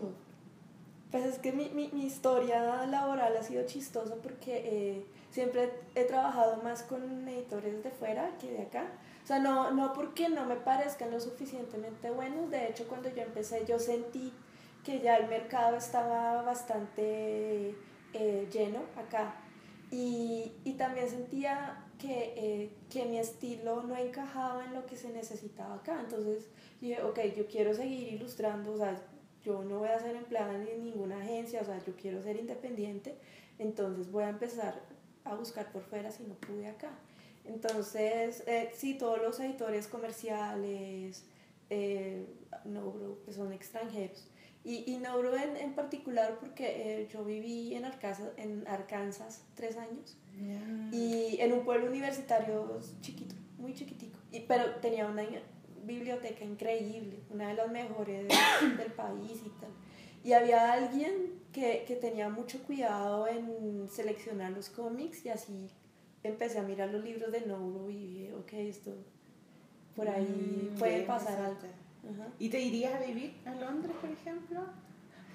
pues 1.12 1.26
es 1.26 1.38
que 1.40 1.52
mi, 1.52 1.70
mi, 1.70 1.90
mi 1.94 2.06
historia 2.06 2.86
laboral 2.88 3.36
ha 3.38 3.44
sido 3.44 3.66
chistosa 3.66 4.16
porque 4.16 4.62
eh, 4.66 5.06
siempre 5.32 5.72
he 5.96 6.04
trabajado 6.04 6.62
más 6.62 6.84
con 6.84 7.28
editores 7.28 7.84
de 7.84 7.90
fuera 7.90 8.38
que 8.38 8.52
de 8.52 8.62
acá. 8.64 8.86
O 9.24 9.28
sea, 9.28 9.40
no, 9.40 9.72
no 9.72 9.94
porque 9.94 10.30
no 10.30 10.46
me 10.46 10.56
parezcan 10.58 11.12
lo 11.12 11.20
suficientemente 11.20 12.12
buenos, 12.12 12.52
de 12.52 12.68
hecho 12.68 12.88
cuando 12.88 13.10
yo 13.10 13.24
empecé 13.24 13.66
yo 13.66 13.80
sentí 13.80 14.34
que 14.84 15.00
ya 15.00 15.18
el 15.18 15.28
mercado 15.28 15.78
estaba 15.78 16.42
bastante 16.42 17.76
eh, 18.14 18.48
lleno 18.52 18.80
acá. 18.98 19.36
Y, 19.92 20.54
y 20.64 20.74
también 20.74 21.10
sentía 21.10 21.86
que, 22.00 22.34
eh, 22.36 22.70
que 22.90 23.06
mi 23.06 23.20
estilo 23.20 23.84
no 23.84 23.96
encajaba 23.96 24.66
en 24.66 24.74
lo 24.74 24.86
que 24.86 24.96
se 24.96 25.10
necesitaba 25.10 25.76
acá. 25.76 26.00
Entonces 26.00 26.50
dije, 26.80 27.02
ok, 27.04 27.20
yo 27.38 27.46
quiero 27.48 27.74
seguir 27.74 28.14
ilustrando, 28.14 28.74
o 28.74 28.78
sea, 28.78 29.00
yo 29.44 29.64
no 29.64 29.80
voy 29.80 29.90
a 29.90 30.00
ser 30.00 30.16
empleada 30.16 30.56
en 30.56 30.84
ninguna 30.84 31.18
agencia, 31.18 31.62
o 31.62 31.66
sea, 31.66 31.78
yo 31.86 31.96
quiero 31.96 32.22
ser 32.22 32.38
independiente, 32.38 33.16
entonces 33.60 34.12
voy 34.12 34.24
a 34.24 34.30
empezar 34.30 34.82
a 35.26 35.36
buscar 35.36 35.72
por 35.72 35.84
fuera 35.84 36.12
si 36.12 36.24
no 36.24 36.36
pude 36.36 36.68
acá. 36.68 36.92
Entonces, 37.46 38.44
eh, 38.48 38.72
sí, 38.76 38.96
todos 38.98 39.20
los 39.22 39.40
editores 39.40 39.88
comerciales, 39.88 41.26
eh, 41.70 42.26
Nobro, 42.66 43.20
pues 43.26 43.38
son 43.38 43.52
extranjeros. 43.52 44.28
Y, 44.64 44.84
y 44.92 44.98
Nobro 44.98 45.36
en, 45.36 45.58
en 45.58 45.74
particular 45.74 46.38
porque 46.40 47.02
eh, 47.02 47.08
yo 47.12 47.26
viví 47.26 47.74
en 47.76 47.86
Arkansas, 47.86 48.30
en 48.38 48.68
Arkansas 48.68 49.44
tres 49.56 49.76
años 49.78 50.18
Ya. 50.40 50.60
y 50.96 51.38
en 51.40 51.52
un 51.54 51.66
pueblo 51.66 51.88
universitario 51.88 52.80
chiquito, 53.02 53.34
muy 53.58 53.74
chiquitico, 53.74 54.20
y, 54.32 54.42
pero 54.42 54.76
tenía 54.76 55.08
una 55.08 55.24
biblioteca 55.84 56.46
increíble, 56.46 57.20
una 57.32 57.48
de 57.48 57.54
las 57.56 57.72
mejores 57.72 58.28
del, 58.28 58.78
del 58.78 58.92
país 58.94 59.42
y 59.44 59.50
tal. 59.60 59.72
Y 60.24 60.34
había 60.34 60.74
alguien 60.74 61.12
que, 61.52 61.84
que 61.88 61.96
tenía 61.96 62.30
mucho 62.30 62.62
cuidado 62.64 63.28
en 63.28 63.88
seleccionar 63.90 64.52
los 64.52 64.70
cómics 64.70 65.26
y 65.26 65.30
así 65.30 65.70
empecé 66.24 66.60
a 66.60 66.64
mirar 66.64 66.90
los 66.90 67.04
libros 67.04 67.32
de 67.32 67.42
Nouro 67.42 67.90
y 67.90 67.96
dije, 68.08 68.34
ok, 68.36 68.54
esto 68.54 68.92
por 69.96 70.08
ahí 70.08 70.70
Mm, 70.74 70.78
puede 70.78 71.02
pasar 71.04 71.40
algo. 71.42 71.58
Ajá. 71.58 72.28
¿Y 72.40 72.50
te 72.50 72.60
irías 72.60 72.94
a 72.94 73.00
vivir 73.06 73.34
a 73.46 73.54
Londres, 73.56 73.96
por 74.00 74.10
ejemplo? 74.10 74.62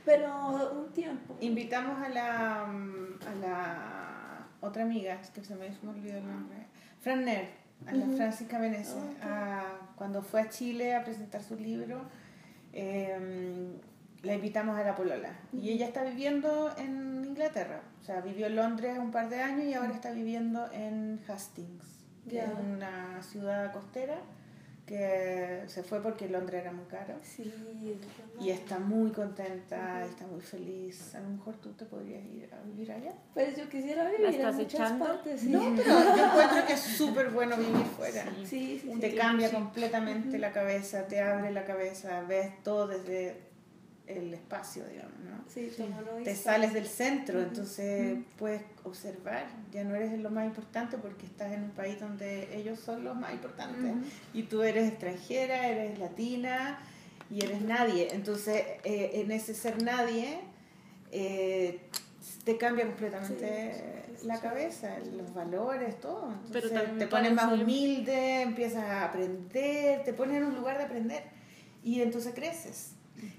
Pero 0.04 0.72
un 0.72 0.92
tiempo. 0.92 1.36
Invitamos 1.40 2.00
a 2.00 2.08
la, 2.08 2.66
mm, 2.66 3.18
a 3.26 3.34
la 3.46 4.48
otra 4.60 4.84
amiga, 4.84 5.14
es 5.20 5.30
que 5.30 5.42
se 5.44 5.54
me, 5.56 5.66
olvidó 5.88 6.18
el 6.18 6.26
nombre, 6.26 6.58
Fran 7.00 7.24
Ner, 7.24 7.48
a 7.86 7.92
la 7.92 8.04
Ujú. 8.06 8.16
Francisca 8.16 8.58
Venece, 8.58 8.96
a- 9.20 9.90
cuando 9.96 10.22
fue 10.22 10.40
a 10.42 10.48
Chile 10.48 10.94
a 10.94 11.02
presentar 11.04 11.42
su 11.42 11.56
libro, 11.56 12.00
eh, 12.72 13.18
la 14.26 14.34
invitamos 14.34 14.78
a 14.78 14.82
la 14.84 14.94
Polola. 14.94 15.30
Y 15.52 15.70
ella 15.70 15.86
está 15.86 16.04
viviendo 16.04 16.74
en 16.76 17.24
Inglaterra, 17.24 17.80
o 18.00 18.04
sea, 18.04 18.20
vivió 18.20 18.46
en 18.46 18.56
Londres 18.56 18.98
un 18.98 19.10
par 19.10 19.28
de 19.28 19.40
años 19.40 19.64
y 19.66 19.74
ahora 19.74 19.92
está 19.92 20.10
viviendo 20.12 20.70
en 20.72 21.20
Hastings, 21.28 22.04
que 22.28 22.36
Ya. 22.36 22.44
es 22.44 22.50
una 22.58 23.22
ciudad 23.22 23.72
costera 23.72 24.18
que 24.86 25.64
se 25.66 25.82
fue 25.82 26.00
porque 26.00 26.28
Londres 26.28 26.60
era 26.62 26.70
muy 26.70 26.84
caro. 26.84 27.14
Sí, 27.22 27.52
es 27.90 28.44
Y 28.44 28.50
está 28.50 28.78
muy 28.78 29.10
contenta, 29.10 30.04
está 30.04 30.28
muy 30.28 30.40
feliz. 30.40 31.12
A 31.16 31.20
lo 31.20 31.30
mejor 31.30 31.56
tú 31.56 31.72
te 31.72 31.84
podrías 31.86 32.24
ir 32.24 32.48
a 32.54 32.62
vivir 32.62 32.92
allá. 32.92 33.12
Pues 33.34 33.56
yo 33.56 33.68
quisiera 33.68 34.08
vivir 34.08 34.26
estás 34.26 34.54
en 34.54 34.60
muchas 34.60 34.74
echando? 34.80 35.04
partes. 35.06 35.40
Sí. 35.40 35.48
No, 35.48 35.60
pero 35.74 35.88
yo 36.16 36.26
encuentro 36.26 36.66
que 36.68 36.72
es 36.74 36.80
súper 36.80 37.30
bueno 37.30 37.56
vivir 37.56 37.84
fuera. 37.96 38.22
Sí. 38.44 38.46
Sí, 38.46 38.78
sí, 38.80 38.90
sí. 38.94 39.00
Te 39.00 39.16
cambia 39.16 39.50
completamente 39.50 40.38
la 40.38 40.52
cabeza, 40.52 41.08
te 41.08 41.20
abre 41.20 41.50
la 41.50 41.64
cabeza, 41.64 42.20
ves 42.22 42.62
todo 42.62 42.86
desde 42.86 43.45
el 44.06 44.34
espacio, 44.34 44.84
digamos, 44.86 45.18
¿no? 45.20 45.44
Sí, 45.48 45.70
una 45.78 46.24
Te 46.24 46.34
sales 46.36 46.72
del 46.72 46.86
centro, 46.86 47.40
entonces 47.40 48.18
puedes 48.38 48.62
observar, 48.84 49.46
ya 49.72 49.84
no 49.84 49.94
eres 49.94 50.18
lo 50.18 50.30
más 50.30 50.46
importante 50.46 50.96
porque 50.98 51.26
estás 51.26 51.52
en 51.52 51.64
un 51.64 51.70
país 51.70 51.98
donde 51.98 52.56
ellos 52.56 52.78
son 52.78 53.04
los 53.04 53.16
más 53.16 53.32
importantes 53.32 53.92
y 54.32 54.44
tú 54.44 54.62
eres 54.62 54.88
extranjera, 54.88 55.68
eres 55.68 55.98
latina 55.98 56.78
y 57.30 57.44
eres 57.44 57.62
nadie, 57.62 58.14
entonces 58.14 58.64
eh, 58.84 59.10
en 59.14 59.30
ese 59.32 59.54
ser 59.54 59.82
nadie 59.82 60.38
eh, 61.10 61.80
te 62.44 62.56
cambia 62.56 62.86
completamente 62.86 64.06
Sí, 64.16 64.26
la 64.26 64.40
cabeza, 64.40 64.96
los 65.12 65.34
valores, 65.34 66.00
todo, 66.00 66.32
entonces 66.46 66.72
Pero 66.72 66.98
te 66.98 67.06
pones 67.06 67.32
más 67.32 67.52
humilde, 67.52 68.42
empiezas 68.42 68.84
a 68.84 69.04
aprender, 69.04 70.04
te 70.04 70.12
pones 70.12 70.38
en 70.38 70.44
un 70.44 70.54
lugar 70.54 70.78
de 70.78 70.84
aprender 70.84 71.22
y 71.82 72.00
entonces 72.02 72.34
creces. 72.34 72.95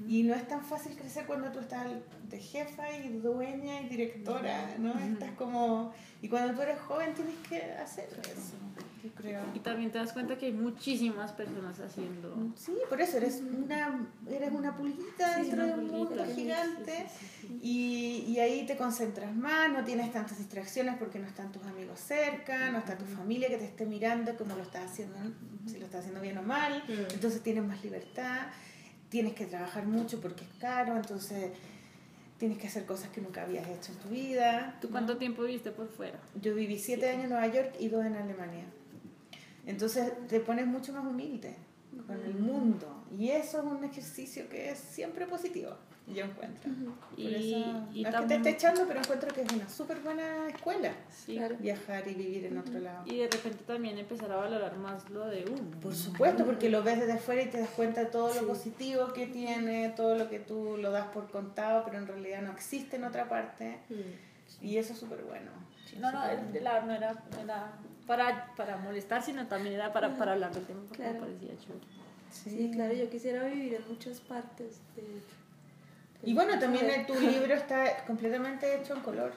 Y 0.07 0.23
no 0.23 0.33
es 0.33 0.47
tan 0.47 0.63
fácil 0.63 0.95
crecer 0.95 1.25
cuando 1.25 1.51
tú 1.51 1.59
estás 1.59 1.85
de 2.29 2.39
jefa 2.39 2.91
y 2.91 3.09
dueña 3.17 3.81
y 3.81 3.89
directora, 3.89 4.75
¿no? 4.79 4.97
Estás 4.99 5.31
como... 5.31 5.93
Y 6.21 6.29
cuando 6.29 6.53
tú 6.53 6.61
eres 6.61 6.79
joven 6.79 7.13
tienes 7.13 7.35
que 7.47 7.61
hacer 7.73 8.09
eso, 8.23 8.55
yo 9.03 9.11
creo. 9.11 9.41
Y 9.53 9.59
también 9.59 9.91
te 9.91 9.99
das 9.99 10.13
cuenta 10.13 10.35
que 10.37 10.47
hay 10.47 10.53
muchísimas 10.53 11.31
personas 11.31 11.79
haciendo. 11.79 12.35
Sí, 12.55 12.73
por 12.89 12.99
eso 12.99 13.17
eres 13.17 13.41
una, 13.41 14.07
eres 14.27 14.51
una 14.51 14.75
pulguita 14.75 15.35
Sí, 15.35 15.41
dentro 15.41 15.63
una 15.63 15.75
de 15.75 15.79
un 15.79 15.87
mundo 15.91 16.25
gigante 16.33 17.07
Sí, 17.19 17.27
sí, 17.41 17.59
Y, 17.61 18.31
y 18.31 18.39
ahí 18.39 18.65
te 18.65 18.75
concentras 18.75 19.35
más, 19.35 19.71
no 19.71 19.83
tienes 19.83 20.11
tantas 20.11 20.39
distracciones 20.39 20.95
porque 20.97 21.19
no 21.19 21.27
están 21.27 21.51
tus 21.51 21.63
amigos 21.63 21.99
cerca, 21.99 22.71
no 22.71 22.79
está 22.79 22.97
tu 22.97 23.05
familia 23.05 23.47
que 23.47 23.57
te 23.57 23.65
esté 23.65 23.85
mirando 23.85 24.35
como 24.37 24.55
lo 24.55 24.63
estás 24.63 24.91
haciendo, 24.91 25.17
si 25.67 25.77
lo 25.77 25.85
estás 25.85 25.99
haciendo 25.99 26.21
bien 26.21 26.37
o 26.39 26.43
mal, 26.43 26.83
entonces 27.13 27.41
tienes 27.43 27.63
más 27.63 27.83
libertad, 27.83 28.47
tienes 29.09 29.33
que 29.33 29.45
trabajar 29.45 29.85
mucho 29.85 30.19
porque 30.21 30.43
es 30.43 30.49
caro, 30.59 30.95
entonces 30.95 31.51
tienes 32.37 32.57
que 32.57 32.67
hacer 32.67 32.85
cosas 32.85 33.09
que 33.09 33.21
nunca 33.21 33.43
habías 33.43 33.67
hecho 33.67 33.91
en 33.91 33.97
tu 33.99 34.09
vida. 34.09 34.77
¿Tú 34.81 34.89
cuánto 34.89 35.17
tiempo 35.17 35.43
viviste 35.43 35.71
por 35.71 35.87
fuera? 35.89 36.19
Yo 36.41 36.53
viví 36.55 36.77
siete 36.77 37.09
años 37.09 37.25
en 37.25 37.29
Nueva 37.31 37.47
York 37.47 37.75
y 37.79 37.87
dos 37.89 38.05
en 38.05 38.15
Alemania. 38.15 38.65
Entonces 39.65 40.13
te 40.27 40.39
pones 40.39 40.67
mucho 40.67 40.93
más 40.93 41.05
humilde. 41.05 41.55
con 42.05 42.21
el 42.21 42.35
mundo. 42.35 43.03
Y 43.17 43.29
eso 43.29 43.59
es 43.59 43.65
un 43.65 43.83
ejercicio 43.83 44.47
que 44.49 44.69
es 44.69 44.77
siempre 44.77 45.25
positivo, 45.25 45.71
yo 46.07 46.23
encuentro. 46.25 46.71
Por 47.11 47.19
Y- 47.19 47.35
eso, 47.35 47.41
y 47.57 47.61
no 47.61 47.79
es 47.79 47.93
que 47.93 48.03
te 48.03 48.11
también- 48.11 48.39
esté 48.41 48.49
echando, 48.51 48.85
pero 48.87 48.99
encuentro 49.01 49.33
que 49.33 49.41
es 49.41 49.51
una 49.51 49.67
súper 49.69 49.99
buena 49.99 50.47
escuela 50.47 50.93
Sí. 51.09 51.35
Claro. 51.35 51.55
viajar 51.59 52.07
y 52.07 52.13
vivir 52.13 52.45
en 52.45 52.57
otro 52.57 52.79
lado. 52.79 53.03
Y 53.05 53.17
de 53.17 53.27
repente 53.29 53.63
también 53.65 53.97
empezar 53.97 54.31
a 54.31 54.37
valorar 54.37 54.77
más 54.77 55.09
lo 55.09 55.25
de 55.27 55.43
uno. 55.45 55.79
Por 55.81 55.93
supuesto, 55.93 56.45
porque 56.45 56.69
lo 56.69 56.81
ves 56.83 56.99
desde 56.99 57.13
afuera 57.13 57.41
y 57.43 57.47
te 57.49 57.59
das 57.59 57.69
cuenta 57.71 58.01
de 58.01 58.05
todo 58.07 58.31
Sí. 58.31 58.39
lo 58.41 58.47
positivo 58.47 59.11
que 59.13 59.27
tiene, 59.27 59.89
todo 59.89 60.15
lo 60.15 60.29
que 60.29 60.39
tú 60.39 60.77
lo 60.77 60.91
das 60.91 61.07
por 61.07 61.29
contado, 61.29 61.83
pero 61.85 61.97
en 61.97 62.07
realidad 62.07 62.41
no 62.41 62.51
existe 62.51 62.95
en 62.95 63.03
otra 63.03 63.27
parte. 63.27 63.79
Y 64.61 64.77
eso 64.77 64.93
es 64.93 64.99
súper 64.99 65.23
bueno. 65.23 65.51
Sí, 65.85 65.97
no, 65.99 66.11
no, 66.11 66.23
el- 66.29 66.63
la- 66.63 66.81
no 66.81 66.93
era, 66.93 67.13
no 67.31 67.39
era 67.41 67.73
para, 68.05 68.53
para 68.55 68.77
molestar, 68.77 69.21
sino 69.21 69.47
también 69.47 69.75
era 69.75 69.91
para, 69.91 70.15
para 70.17 70.33
hablar 70.33 70.53
del 70.53 70.63
tema 70.65 70.79
porque 70.87 71.03
me 71.03 71.09
Claro. 71.09 71.25
parecía 71.25 71.49
chévere. 71.57 71.85
Sí, 72.29 72.71
claro, 72.73 72.93
yo 72.93 73.09
quisiera 73.09 73.43
vivir 73.45 73.73
en 73.75 73.87
muchas 73.87 74.19
partes. 74.21 74.81
De, 74.95 75.01
de- 75.01 75.36
Y 76.23 76.33
bueno, 76.33 76.57
también 76.59 77.05
tu 77.05 77.13
libro 77.19 77.53
está 77.53 78.03
completamente 78.05 78.75
hecho 78.79 78.95
en 78.95 79.01
color. 79.01 79.31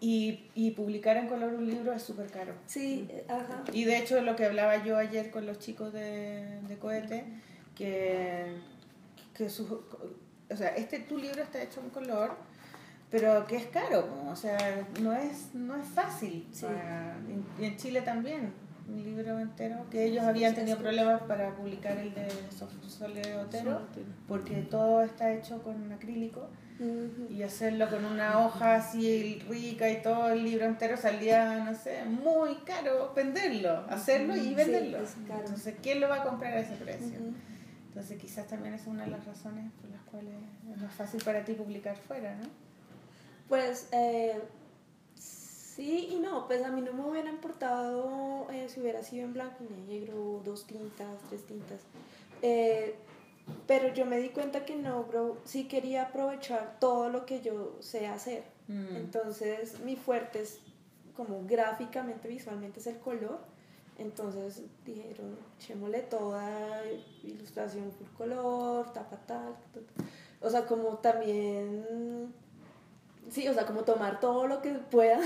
y, 0.00 0.50
y 0.54 0.72
publicar 0.72 1.16
en 1.16 1.28
color 1.28 1.54
un 1.54 1.66
libro 1.66 1.92
es 1.92 2.02
súper 2.02 2.28
caro. 2.30 2.54
Sí, 2.66 3.06
eh, 3.10 3.24
ajá. 3.28 3.62
Y 3.72 3.84
de 3.84 3.98
hecho 3.98 4.20
lo 4.22 4.34
que 4.36 4.44
hablaba 4.46 4.82
yo 4.84 4.96
ayer 4.96 5.30
con 5.30 5.46
los 5.46 5.58
chicos 5.58 5.92
de, 5.92 6.60
de 6.62 6.78
Cohete, 6.78 7.24
que, 7.76 8.56
que 9.34 9.48
su- 9.48 9.84
o 10.50 10.56
sea, 10.56 10.68
este 10.76 11.00
tu 11.00 11.18
libro 11.18 11.42
está 11.42 11.62
hecho 11.62 11.80
en 11.80 11.90
color, 11.90 12.32
pero 13.10 13.46
que 13.46 13.56
es 13.56 13.66
caro, 13.66 14.08
o 14.28 14.34
sea, 14.36 14.86
no 15.00 15.12
es, 15.14 15.54
no 15.54 15.76
es 15.76 15.86
fácil. 15.86 16.46
Sí. 16.52 16.66
para- 16.66 17.16
y 17.60 17.64
en 17.64 17.76
Chile 17.76 18.02
también, 18.02 18.52
un 18.88 19.04
libro 19.04 19.38
entero, 19.38 19.84
que 19.90 20.04
ellos 20.04 20.24
habían 20.24 20.54
tenido 20.54 20.78
problemas 20.78 21.22
para 21.22 21.54
publicar 21.54 21.96
el 21.98 22.14
de 22.14 22.28
Sole 22.88 23.36
Otero, 23.36 23.82
porque 24.26 24.62
todo 24.62 25.02
está 25.02 25.32
hecho 25.32 25.62
con 25.62 25.92
acrílico 25.92 26.48
y 27.28 27.42
hacerlo 27.42 27.88
con 27.90 28.04
una 28.04 28.38
hoja 28.46 28.76
así 28.76 29.42
rica 29.48 29.90
y 29.90 30.00
todo 30.00 30.30
el 30.30 30.44
libro 30.44 30.64
entero 30.64 30.96
salía, 30.96 31.64
no 31.64 31.74
sé, 31.74 32.04
muy 32.04 32.54
caro 32.64 33.12
venderlo, 33.14 33.84
hacerlo 33.88 34.36
y 34.36 34.54
venderlo. 34.54 34.98
Entonces, 35.28 35.74
¿quién 35.82 36.00
lo 36.00 36.08
va 36.08 36.22
a 36.22 36.24
comprar 36.24 36.54
a 36.54 36.60
ese 36.60 36.74
precio? 36.76 37.18
Entonces, 37.88 38.18
quizás 38.18 38.46
también 38.46 38.74
es 38.74 38.86
una 38.86 39.04
de 39.04 39.10
las 39.10 39.26
razones 39.26 39.72
por 39.80 39.90
las 39.90 40.02
cuales 40.02 40.34
es 40.72 40.80
más 40.80 40.92
fácil 40.92 41.22
para 41.24 41.44
ti 41.44 41.54
publicar 41.54 41.96
fuera, 41.96 42.36
¿no? 42.36 42.48
Pues 43.48 43.88
eh, 43.92 44.38
sí 45.78 46.08
y 46.10 46.16
no, 46.16 46.48
pues 46.48 46.64
a 46.64 46.72
mí 46.72 46.82
no 46.82 46.92
me 46.92 47.08
hubiera 47.08 47.30
importado 47.30 48.48
eh, 48.50 48.68
si 48.68 48.80
hubiera 48.80 49.00
sido 49.04 49.24
en 49.24 49.32
blanco 49.32 49.62
y 49.62 49.90
negro, 49.90 50.42
dos 50.44 50.66
tintas, 50.66 51.20
tres 51.28 51.46
tintas. 51.46 51.80
Eh, 52.42 52.96
pero 53.68 53.94
yo 53.94 54.04
me 54.04 54.18
di 54.18 54.30
cuenta 54.30 54.64
que 54.64 54.74
no, 54.74 55.04
bro, 55.04 55.38
sí 55.44 55.68
quería 55.68 56.02
aprovechar 56.02 56.78
todo 56.80 57.08
lo 57.08 57.24
que 57.24 57.40
yo 57.42 57.76
sé 57.78 58.08
hacer. 58.08 58.42
Mm. 58.66 58.96
Entonces 58.96 59.78
mi 59.80 59.94
fuerte 59.94 60.42
es 60.42 60.58
como 61.16 61.44
gráficamente, 61.46 62.26
visualmente 62.26 62.80
es 62.80 62.88
el 62.88 62.98
color. 62.98 63.38
Entonces 63.98 64.62
dijeron, 64.84 65.36
echémosle 65.58 66.02
toda 66.02 66.82
ilustración 67.22 67.92
full 67.92 68.08
color, 68.16 68.92
tapa 68.92 69.16
tal, 69.26 69.54
ta, 69.72 69.80
ta. 69.80 70.04
O 70.40 70.50
sea, 70.50 70.66
como 70.66 70.98
también, 70.98 72.32
sí, 73.30 73.46
o 73.48 73.54
sea, 73.54 73.64
como 73.66 73.82
tomar 73.84 74.20
todo 74.20 74.46
lo 74.46 74.60
que 74.62 74.70
puedas 74.72 75.20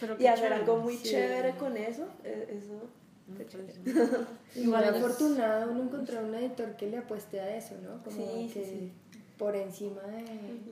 Pero 0.00 0.16
y 0.18 0.26
hacer 0.26 0.44
chévere. 0.44 0.54
algo 0.60 0.76
muy 0.78 0.96
Sí. 0.96 1.10
chévere 1.10 1.56
con 1.56 1.76
eso. 1.76 2.06
eh, 2.24 2.60
Eso. 2.62 2.80
Y 4.56 4.60
Igual 4.60 4.84
ellos- 4.84 4.96
afortunado 4.96 5.70
uno 5.70 5.82
encontrar 5.84 6.24
un 6.24 6.34
editor 6.34 6.76
que 6.76 6.88
le 6.88 6.98
apueste 6.98 7.40
a 7.40 7.56
eso, 7.56 7.74
¿no? 7.82 8.02
Como 8.02 8.16
Sí, 8.16 8.48
sí, 8.48 8.54
que 8.54 8.64
sí. 8.64 8.92
por 9.38 9.54
encima 9.54 10.02
de... 10.02 10.24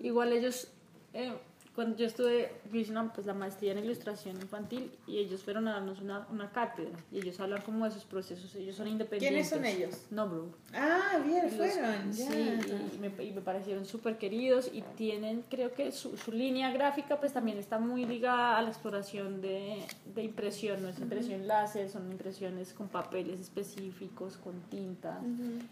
Igual 0.06 0.32
ellos, 0.32 0.68
eh, 1.14 1.32
cuando 1.78 1.96
yo 1.96 2.06
estuve, 2.06 2.50
yo 2.72 2.80
hice 2.80 2.90
una, 2.90 3.12
pues, 3.12 3.24
la 3.24 3.34
maestría 3.34 3.70
en 3.70 3.78
ilustración 3.78 4.34
infantil 4.42 4.90
y 5.06 5.18
ellos 5.18 5.44
fueron 5.44 5.68
a 5.68 5.74
darnos 5.74 6.00
una, 6.00 6.26
una 6.28 6.50
cátedra 6.50 6.90
y 7.12 7.20
ellos 7.20 7.38
hablan 7.38 7.62
como 7.62 7.84
de 7.84 7.92
sus 7.92 8.02
procesos, 8.02 8.52
ellos 8.56 8.74
son 8.74 8.88
independientes. 8.88 9.48
¿Quiénes 9.48 9.72
son 9.72 9.82
ellos? 9.84 10.06
No, 10.10 10.28
bro. 10.28 10.48
Ah, 10.74 11.20
bien, 11.24 11.44
Los- 11.44 11.55
fueron. 11.55 12.12
Sí, 12.12 12.59
y 12.96 12.98
me, 12.98 13.24
y 13.24 13.30
me 13.30 13.42
parecieron 13.42 13.86
súper 13.86 14.18
queridos 14.18 14.68
y 14.74 14.82
tienen, 14.96 15.44
creo 15.48 15.72
que 15.72 15.92
su, 15.92 16.16
su 16.16 16.32
línea 16.32 16.72
gráfica 16.72 17.20
pues 17.20 17.32
también 17.32 17.59
está 17.59 17.78
muy 17.78 18.05
ligada 18.06 18.59
a 18.59 18.62
la 18.62 18.70
exploración 18.70 19.40
de, 19.40 19.84
de 20.16 20.22
impresión, 20.24 20.82
no 20.82 20.88
es 20.88 20.98
impresión 20.98 21.46
láser, 21.46 21.88
son 21.88 22.10
impresiones 22.10 22.72
con 22.72 22.88
papeles 22.88 23.38
específicos, 23.38 24.36
con 24.36 24.55
tintas 24.62 25.20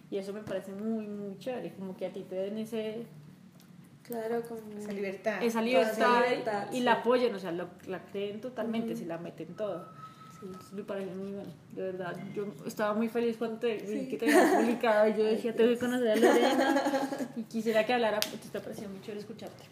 y 0.08 0.18
eso 0.18 0.32
me 0.32 0.42
parece 0.42 0.70
muy, 0.70 1.08
muy 1.08 1.36
chévere, 1.40 1.72
como 1.74 1.96
que 1.96 2.06
a 2.06 2.12
ti 2.12 2.22
te 2.22 2.36
den 2.36 2.58
ese, 2.58 3.06
Claro, 4.06 4.42
como... 4.42 4.60
Esa 4.78 4.92
libertad. 4.92 5.42
esa 5.42 5.60
libertad, 5.62 5.92
esa 5.92 6.20
libertad, 6.20 6.68
y 6.72 6.76
sí. 6.76 6.80
la 6.82 6.92
apoyen, 6.92 7.34
o 7.34 7.38
sea, 7.38 7.50
lo- 7.52 7.68
la 7.86 8.00
creen 8.04 8.40
totalmente, 8.40 8.94
se 8.96 9.04
la 9.06 9.18
meten 9.18 9.54
todo. 9.54 9.88
Entonces, 10.42 10.72
me 10.74 10.84
parece 10.84 11.14
muy 11.14 11.32
bueno, 11.32 11.50
de 11.72 11.82
verdad. 11.82 12.14
Yo 12.34 12.46
estaba 12.66 12.92
muy 12.94 13.08
feliz 13.08 13.36
cuando 13.36 13.58
te 13.58 13.74
vi 13.78 14.06
que 14.06 14.16
te 14.18 14.26
había 14.30 14.58
publicado 14.60 15.08
y 15.08 15.14
yo 15.14 15.24
decía, 15.32 15.56
tengo 15.56 15.70
que 15.70 15.78
conocer 15.78 16.10
a 16.10 16.16
Lorena 16.16 16.82
y 17.36 17.42
quisiera 17.44 17.84
que 17.84 17.94
hablara, 17.94 18.20
pues 18.20 18.40
te 18.42 18.60
pareció 18.60 18.88
muy 18.88 19.00
chévere 19.00 19.20
escucharte. 19.20 19.64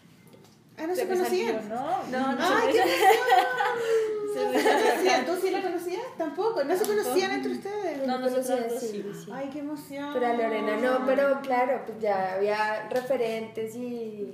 Ah, 0.77 0.87
no 0.87 0.95
se 0.95 1.07
conocían. 1.07 1.69
No, 1.69 2.03
No, 2.11 2.33
no, 2.33 2.37
¡Ay, 2.41 2.73
qué 2.73 2.81
Se 4.33 4.49
me 4.49 4.59
¿Se 4.59 4.69
conocían? 4.69 5.25
¿Tú 5.25 5.31
sí 5.41 5.49
la 5.49 5.61
conocías? 5.61 6.01
Tampoco, 6.17 6.63
no 6.63 6.75
se 6.75 6.85
conocían 6.85 7.31
entre 7.31 7.51
ustedes. 7.53 8.05
No, 8.05 8.19
nosotros 8.19 8.45
conocía, 8.47 8.67
dos 8.73 8.79
sí, 8.81 8.87
sí. 9.13 9.21
sí. 9.25 9.31
Ay, 9.33 9.49
qué 9.53 9.59
emoción. 9.59 10.09
Pero 10.13 10.27
a 10.27 10.33
Lorena 10.33 10.75
no, 10.77 11.05
pero 11.05 11.39
claro, 11.41 11.81
pues 11.85 11.99
ya 11.99 12.33
había 12.35 12.89
referentes 12.89 13.75
y... 13.75 14.33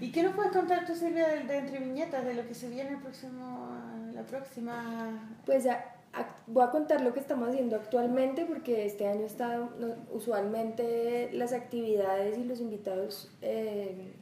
¿Y 0.00 0.10
qué 0.10 0.22
nos 0.22 0.34
puedes 0.34 0.50
contar 0.52 0.84
tú, 0.86 0.94
Silvia, 0.94 1.28
de, 1.28 1.44
de 1.44 1.56
entre 1.58 1.78
viñetas, 1.78 2.24
de 2.24 2.34
lo 2.34 2.46
que 2.48 2.54
se 2.54 2.68
viene 2.68 2.90
el 2.90 2.98
próximo, 3.00 3.68
la 4.14 4.22
próxima... 4.22 5.36
Pues 5.46 5.66
a- 5.66 5.84
a- 6.14 6.36
voy 6.46 6.64
a 6.64 6.70
contar 6.70 7.00
lo 7.02 7.12
que 7.12 7.20
estamos 7.20 7.48
haciendo 7.50 7.76
actualmente 7.76 8.44
porque 8.46 8.86
este 8.86 9.06
año 9.06 9.26
está, 9.26 9.56
no- 9.78 9.94
usualmente 10.12 11.30
las 11.32 11.52
actividades 11.52 12.38
y 12.38 12.44
los 12.44 12.60
invitados 12.60 13.30
eh, 13.42 14.14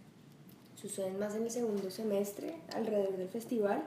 suceden 0.83 1.19
más 1.19 1.35
en 1.37 1.45
el 1.45 1.51
segundo 1.51 1.91
semestre 1.91 2.57
alrededor 2.75 3.17
del 3.17 3.29
festival, 3.29 3.83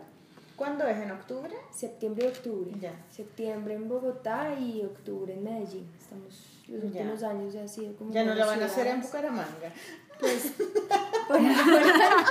¿Cuándo 0.55 0.88
es? 0.88 0.97
¿En 0.97 1.11
octubre? 1.11 1.51
septiembre 1.69 2.26
y 2.26 2.30
octubre. 2.30 2.72
Ya. 2.80 2.93
Septiembre 3.11 3.73
en 3.73 3.89
Bogotá 3.89 4.55
y 4.57 4.84
octubre 4.85 5.34
en 5.34 5.43
Medellín. 5.43 5.85
Estamos, 5.99 6.63
los 6.69 6.81
Ya. 6.93 7.01
últimos 7.01 7.23
años 7.23 7.53
ya 7.53 7.63
ha 7.63 7.67
sido 7.67 7.93
como... 7.97 8.13
Ya 8.13 8.23
no 8.23 8.34
la 8.34 8.45
van 8.45 8.61
a 8.63 8.65
hacer 8.67 8.88
en. 8.88 9.01
Bucaramanga. 9.01 9.73
Pues, 10.17 10.53
por 11.27 11.35
ahora 11.35 12.23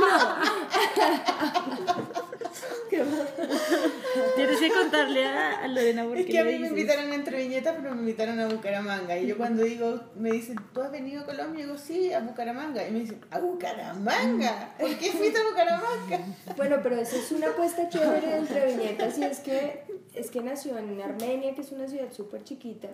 Tienes 4.36 4.58
que 4.60 4.70
contarle 4.70 5.24
a, 5.26 5.64
a 5.64 5.68
Lorena 5.68 6.04
porque 6.04 6.20
Es 6.20 6.26
que 6.26 6.38
a 6.38 6.44
mí 6.44 6.52
me 6.52 6.58
dices. 6.58 6.70
invitaron 6.70 7.10
a 7.10 7.14
entre 7.14 7.38
viñetas, 7.38 7.74
pero 7.76 7.94
me 7.94 8.00
invitaron 8.00 8.38
a 8.40 8.48
Bucaramanga. 8.48 9.18
Y 9.18 9.26
yo 9.26 9.36
cuando 9.36 9.62
digo, 9.62 10.00
me 10.16 10.30
dicen, 10.30 10.56
¿tú 10.72 10.80
has 10.80 10.90
venido 10.92 11.22
a 11.22 11.26
Colombia? 11.26 11.60
Y 11.60 11.66
digo, 11.66 11.78
sí, 11.78 12.12
a 12.12 12.20
Bucaramanga. 12.20 12.86
Y 12.86 12.92
me 12.92 13.00
dicen, 13.00 13.20
¿a 13.30 13.38
Bucaramanga? 13.40 14.74
¿Por 14.78 14.96
qué 14.98 15.10
fuiste 15.12 15.38
a 15.38 15.44
Bucaramanga? 15.48 16.20
Bueno, 16.56 16.76
pero 16.82 16.96
eso 16.96 17.16
es 17.16 17.32
una 17.32 17.48
apuesta 17.48 17.88
chévere 17.88 18.36
entre 18.36 18.66
viñetas 18.66 19.18
y 19.18 19.24
es 19.24 19.40
que, 19.40 19.84
es 20.14 20.30
que 20.30 20.40
nació 20.42 20.78
en 20.78 21.00
Armenia, 21.00 21.54
que 21.54 21.62
es 21.62 21.72
una 21.72 21.88
ciudad 21.88 22.12
súper 22.12 22.44
chiquita, 22.44 22.88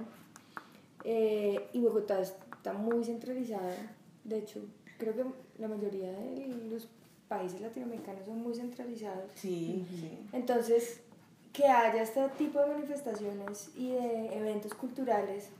eh, 1.05 1.69
y 1.73 1.81
Bogotá 1.81 2.21
está 2.21 2.73
muy 2.73 3.05
centralizada. 3.05 3.75
De 4.25 4.39
hecho, 4.39 4.61
creo 4.99 5.15
que 5.15 5.25
la 5.59 5.69
mayoría 5.69 6.13
de 6.13 6.47
los 6.71 6.89
países 7.31 7.61
latinoamericanos 7.61 8.27
son 8.27 8.43
muy 8.43 8.55
centralizados. 8.55 9.31
Sí, 9.37 9.87
sí. 9.89 10.19
Entonces, 10.33 11.01
que 11.53 11.65
haya 11.67 12.03
este 12.03 12.29
tipo 12.31 12.59
de 12.59 12.67
manifestaciones 12.67 13.71
y 13.77 13.93
de 13.93 14.37
eventos 14.37 14.75
culturales 14.75 15.51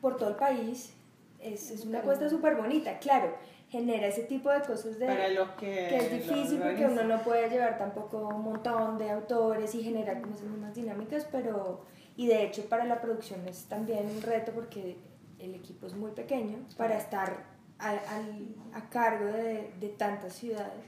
por 0.00 0.16
todo 0.16 0.30
el 0.30 0.36
país 0.36 0.94
es, 1.38 1.70
es 1.70 1.84
una 1.84 1.98
apuesta 1.98 2.30
súper 2.30 2.56
bonita, 2.56 2.98
claro. 2.98 3.34
Genera 3.68 4.06
ese 4.06 4.22
tipo 4.22 4.48
de 4.50 4.62
cosas 4.62 4.98
de, 4.98 5.04
Para 5.06 5.28
los 5.28 5.50
que... 5.50 5.66
que 5.66 5.96
es 5.98 6.10
difícil 6.10 6.58
porque 6.58 6.86
uno 6.86 7.04
no 7.04 7.22
puede 7.22 7.50
llevar 7.50 7.76
tampoco 7.76 8.28
un 8.28 8.42
montón 8.42 8.96
de 8.96 9.10
autores 9.10 9.74
y 9.74 9.82
generar 9.82 10.22
como 10.22 10.34
esas 10.34 10.46
mismas 10.46 10.74
dinámicas, 10.74 11.26
pero 11.30 11.84
y 12.16 12.26
de 12.26 12.44
hecho 12.44 12.64
para 12.64 12.86
la 12.86 13.02
producción 13.02 13.46
es 13.46 13.64
también 13.64 14.06
un 14.06 14.22
reto 14.22 14.52
porque 14.52 14.96
el 15.38 15.54
equipo 15.54 15.86
es 15.86 15.94
muy 15.94 16.12
pequeño 16.12 16.56
para 16.78 16.96
estar 16.96 17.57
a, 17.78 17.90
al- 17.90 18.54
a 18.74 18.88
cargo 18.90 19.26
de, 19.26 19.70
de 19.80 19.88
tantas 19.88 20.34
ciudades. 20.34 20.84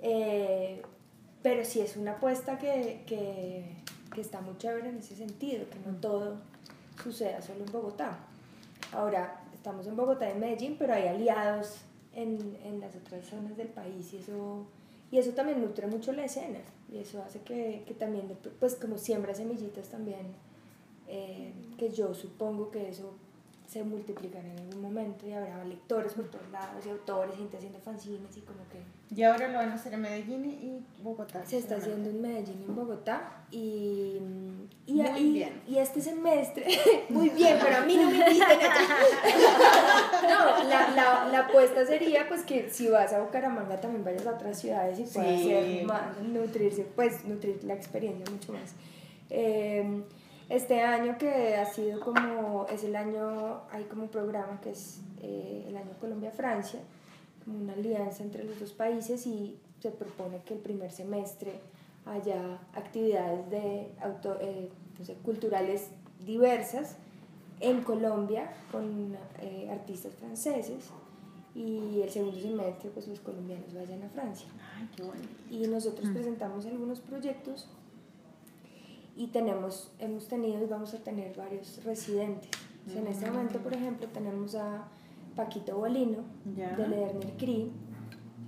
Eh, 0.00 0.82
pero 1.42 1.64
sí 1.64 1.80
es 1.80 1.96
una 1.96 2.12
apuesta 2.12 2.58
que, 2.58 3.02
que, 3.06 3.76
que 4.14 4.20
está 4.20 4.40
muy 4.40 4.56
chévere 4.58 4.88
en 4.90 4.98
ese 4.98 5.16
sentido, 5.16 5.68
que 5.70 5.78
no 5.90 5.96
todo 5.98 6.36
suceda 7.02 7.40
solo 7.40 7.64
en 7.64 7.72
Bogotá. 7.72 8.18
Ahora, 8.92 9.42
estamos 9.54 9.86
en 9.86 9.96
Bogotá 9.96 10.28
y 10.28 10.32
en 10.32 10.40
Medellín, 10.40 10.76
pero 10.78 10.94
hay 10.94 11.06
aliados 11.08 11.76
en, 12.14 12.58
en 12.64 12.80
las 12.80 12.94
otras 12.96 13.24
zonas 13.26 13.56
del 13.56 13.68
país 13.68 14.12
y 14.12 14.18
eso, 14.18 14.66
y 15.10 15.18
eso 15.18 15.30
también 15.32 15.60
nutre 15.60 15.86
mucho 15.86 16.12
la 16.12 16.24
escena 16.24 16.58
y 16.92 16.98
eso 16.98 17.22
hace 17.22 17.40
que, 17.40 17.84
que 17.86 17.94
también, 17.94 18.36
pues 18.58 18.74
como 18.74 18.98
siembra 18.98 19.34
semillitas 19.34 19.88
también 19.88 20.26
eh, 21.06 21.52
que 21.78 21.90
yo 21.90 22.14
supongo 22.14 22.70
que 22.70 22.88
eso 22.88 23.14
se 23.70 23.84
multiplicará 23.84 24.48
en 24.48 24.58
algún 24.58 24.82
momento 24.82 25.28
y 25.28 25.32
habrá 25.32 25.62
lectores 25.64 26.14
por 26.14 26.24
todos 26.28 26.50
lados 26.50 26.84
y 26.84 26.88
autores, 26.90 27.36
gente 27.36 27.56
haciendo 27.56 27.78
fanzines 27.78 28.36
y 28.36 28.40
como 28.40 28.58
que 28.68 28.80
Y 29.14 29.22
ahora 29.22 29.46
lo 29.46 29.58
van 29.58 29.68
a 29.70 29.74
hacer 29.74 29.94
en 29.94 30.00
Medellín 30.02 30.44
y 30.44 31.02
Bogotá. 31.02 31.46
se 31.46 31.58
está 31.58 31.76
haciendo 31.76 32.10
en 32.10 32.20
Medellín 32.20 32.62
y 32.62 32.64
en 32.64 32.74
Bogotá 32.74 33.44
y, 33.52 34.18
y, 34.86 34.94
Muy 34.94 35.20
y- 35.20 35.32
bien. 35.34 35.62
y 35.68 35.78
este 35.78 36.00
semestre, 36.00 36.66
muy 37.10 37.28
bien, 37.40 37.58
pero 37.62 37.76
a 37.76 37.80
mí 37.82 37.96
no 37.96 38.10
me 38.10 38.16
inviten 38.18 38.42
allá. 38.50 38.70
No, 40.28 40.64
la, 40.68 40.90
la, 40.94 41.28
la 41.30 41.38
apuesta 41.40 41.84
sería 41.86 42.28
pues 42.28 42.42
que 42.42 42.70
si 42.70 42.88
vas 42.88 43.12
a 43.12 43.20
Bucaramanga 43.20 43.80
también 43.80 44.04
vayas 44.04 44.26
a 44.26 44.32
otras 44.32 44.58
ciudades 44.58 44.98
y 44.98 45.04
puedas 45.04 45.40
Sí. 45.40 45.82
más, 45.86 46.18
nutrirse, 46.22 46.84
pues 46.96 47.24
nutrir 47.24 47.62
la 47.64 47.74
experiencia 47.74 48.24
mucho 48.30 48.52
más. 48.52 48.74
Eh, 49.30 50.02
este 50.50 50.82
año 50.82 51.16
que 51.16 51.54
ha 51.54 51.64
sido 51.64 52.00
como, 52.00 52.66
es 52.68 52.82
el 52.82 52.96
año, 52.96 53.62
hay 53.70 53.84
como 53.84 54.02
un 54.02 54.08
programa 54.08 54.60
que 54.60 54.70
es 54.70 55.00
eh, 55.22 55.64
el 55.68 55.76
año 55.76 55.92
Colombia-Francia, 56.00 56.80
como 57.44 57.60
una 57.60 57.72
alianza 57.72 58.24
entre 58.24 58.44
los 58.44 58.58
dos 58.58 58.72
países 58.72 59.26
y 59.26 59.56
se 59.80 59.90
propone 59.90 60.42
que 60.42 60.54
el 60.54 60.60
primer 60.60 60.90
semestre 60.90 61.60
haya 62.04 62.58
actividades 62.74 63.48
de 63.48 63.92
auto, 64.02 64.36
eh, 64.40 64.68
no 64.98 65.04
sé, 65.04 65.14
culturales 65.22 65.90
diversas 66.26 66.96
en 67.60 67.82
Colombia 67.82 68.50
con 68.72 69.16
eh, 69.40 69.68
artistas 69.70 70.14
franceses 70.14 70.90
y 71.54 72.00
el 72.02 72.10
segundo 72.10 72.40
semestre 72.40 72.90
pues 72.92 73.06
los 73.06 73.20
colombianos 73.20 73.72
vayan 73.74 74.02
a 74.02 74.08
Francia 74.08 74.46
Ay, 74.76 74.88
qué 74.96 75.02
bonito. 75.02 75.28
y 75.50 75.66
nosotros 75.66 76.08
presentamos 76.10 76.64
algunos 76.66 77.00
proyectos 77.00 77.68
y 79.20 79.26
tenemos, 79.26 79.92
hemos 79.98 80.28
tenido 80.28 80.62
y 80.62 80.66
vamos 80.66 80.94
a 80.94 80.98
tener 80.98 81.36
varios 81.36 81.84
residentes. 81.84 82.50
En 82.96 83.06
este 83.06 83.30
momento, 83.30 83.58
por 83.58 83.74
ejemplo, 83.74 84.08
tenemos 84.08 84.54
a 84.54 84.84
Paquito 85.36 85.76
Bolino 85.76 86.18
Ya. 86.56 86.74
de 86.74 86.88
Lerner 86.88 87.36
Cri, 87.36 87.70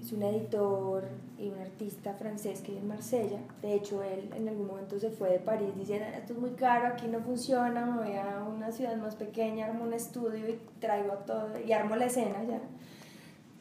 es 0.01 0.13
un 0.13 0.23
editor 0.23 1.05
y 1.39 1.49
un 1.51 1.59
artista 1.59 2.15
francés 2.15 2.63
que 2.63 2.69
vive 2.73 2.81
en 2.81 2.89
Marsella. 2.89 3.39
De 3.61 3.75
hecho, 3.75 4.03
él 4.03 4.31
en 4.35 4.49
algún 4.49 4.67
momento 4.67 4.99
se 4.99 5.11
fue 5.11 5.31
de 5.31 5.39
París 5.41 5.69
diciendo, 5.77 6.07
esto 6.17 6.33
es 6.33 6.39
muy 6.39 6.51
caro, 6.53 6.87
aquí 6.95 7.07
no 7.07 7.21
funciona, 7.21 7.85
me 7.85 8.05
voy 8.09 8.17
a 8.17 8.43
una 8.43 8.73
ciudad 8.73 8.97
más 8.97 9.15
pequeña, 9.15 9.67
armo 9.67 9.85
un 9.85 9.93
estudio 9.93 10.49
y 10.49 10.59
traigo 10.81 11.13
todo, 11.27 11.51
y 11.65 11.71
armo 11.73 11.97
la 11.97 12.07
escena 12.07 12.43
ya. 12.49 12.61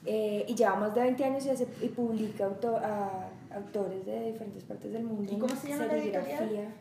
Eh, 0.05 0.45
y 0.47 0.55
lleva 0.55 0.75
más 0.77 0.95
de 0.95 1.01
20 1.01 1.23
años 1.25 1.45
y, 1.45 1.49
hace, 1.49 1.67
y 1.81 1.89
publica 1.89 2.45
auto- 2.45 2.77
a 2.77 3.29
autores 3.53 4.03
de 4.05 4.31
diferentes 4.31 4.63
partes 4.63 4.93
del 4.93 5.03
mundo. 5.03 5.31
¿Y 5.31 5.37
cómo 5.37 5.53
se 5.55 5.67
llama 5.67 5.85
la 5.87 5.97
editorial? 5.97 6.73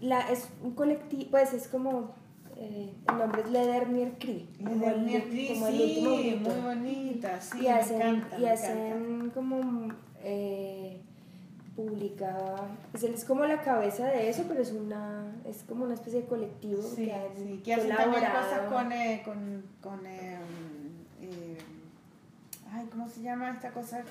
La, 0.00 0.30
es 0.30 0.48
un 0.62 0.72
colectivo, 0.74 1.30
pues 1.30 1.52
es 1.54 1.68
como, 1.68 2.14
eh, 2.56 2.92
el 3.08 3.18
nombre 3.18 3.42
es 3.42 3.50
Ledernier 3.50 4.12
Cri. 4.18 4.48
como 4.62 4.86
el 4.86 5.06
sí, 5.08 6.02
último 6.04 6.10
muy 6.10 6.60
bonita, 6.62 7.40
sí, 7.40 7.58
y 7.58 7.62
me 7.62 7.70
hacen, 7.72 8.00
encanta, 8.02 8.38
y 8.38 8.42
me 8.42 8.50
hacen 8.50 9.30
como, 9.34 9.88
eh, 10.22 11.00
publica, 11.74 12.34
pues 12.90 13.04
él 13.04 13.14
es 13.14 13.24
como 13.24 13.44
la 13.44 13.60
cabeza 13.62 14.06
de 14.06 14.28
eso, 14.30 14.44
pero 14.48 14.62
es 14.62 14.72
una, 14.72 15.26
es 15.44 15.62
como 15.68 15.84
una 15.84 15.94
especie 15.94 16.22
de 16.22 16.26
colectivo 16.26 16.82
Sí, 16.82 17.04
que 17.06 17.12
han 17.12 17.36
sí, 17.36 17.60
que 17.64 17.74
hacen 17.74 17.88
también 17.90 18.12
colaborado. 18.24 18.48
cosas 18.48 18.72
con, 18.72 18.92
eh, 18.92 19.22
con, 19.24 19.62
con 19.82 20.06
eh, 20.06 20.38
eh, 21.20 21.58
ay, 22.72 22.86
¿cómo 22.90 23.08
se 23.08 23.20
llama 23.22 23.50
esta 23.50 23.70
cosa 23.72 24.02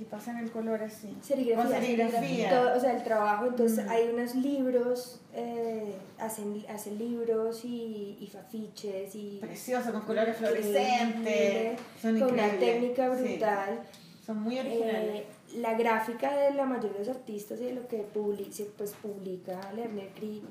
que 0.00 0.06
pasa 0.06 0.30
en 0.32 0.38
el 0.38 0.50
color 0.50 0.82
así? 0.82 1.14
serigrafía, 1.22 1.64
Con 1.64 1.72
serigrafía. 1.84 2.50
Todo, 2.50 2.76
o 2.76 2.80
sea, 2.80 2.96
el 2.96 3.04
trabajo, 3.04 3.46
entonces 3.46 3.84
Mm. 3.86 3.90
hay 3.90 4.08
unos 4.08 4.34
libros, 4.34 5.20
eh, 5.34 5.94
hacen, 6.18 6.64
hacen 6.68 6.98
libros 6.98 7.64
y, 7.64 8.16
y 8.18 8.32
afiches 8.36 9.14
y 9.14 9.38
Precioso, 9.40 9.92
con 9.92 10.00
colores 10.02 10.36
Increíble, 10.40 10.62
fluorescentes, 10.72 11.80
son 12.00 12.18
con 12.18 12.32
una 12.32 12.48
técnica 12.58 13.14
sí, 13.16 13.22
brutal. 13.24 13.80
son 14.26 14.42
muy 14.42 14.58
originales. 14.58 15.20
Eh, 15.20 15.26
la 15.56 15.74
gráfica 15.74 16.34
de 16.36 16.54
la 16.54 16.64
mayoría 16.64 16.92
de 17.00 17.06
los 17.06 17.16
artistas 17.16 17.60
y 17.60 17.64
de 17.66 17.74
lo 17.74 17.86
que 17.88 17.98
publica, 17.98 18.64
pues, 18.78 18.92
publica 18.92 19.60
Lerner 19.74 20.08
Cri 20.14 20.42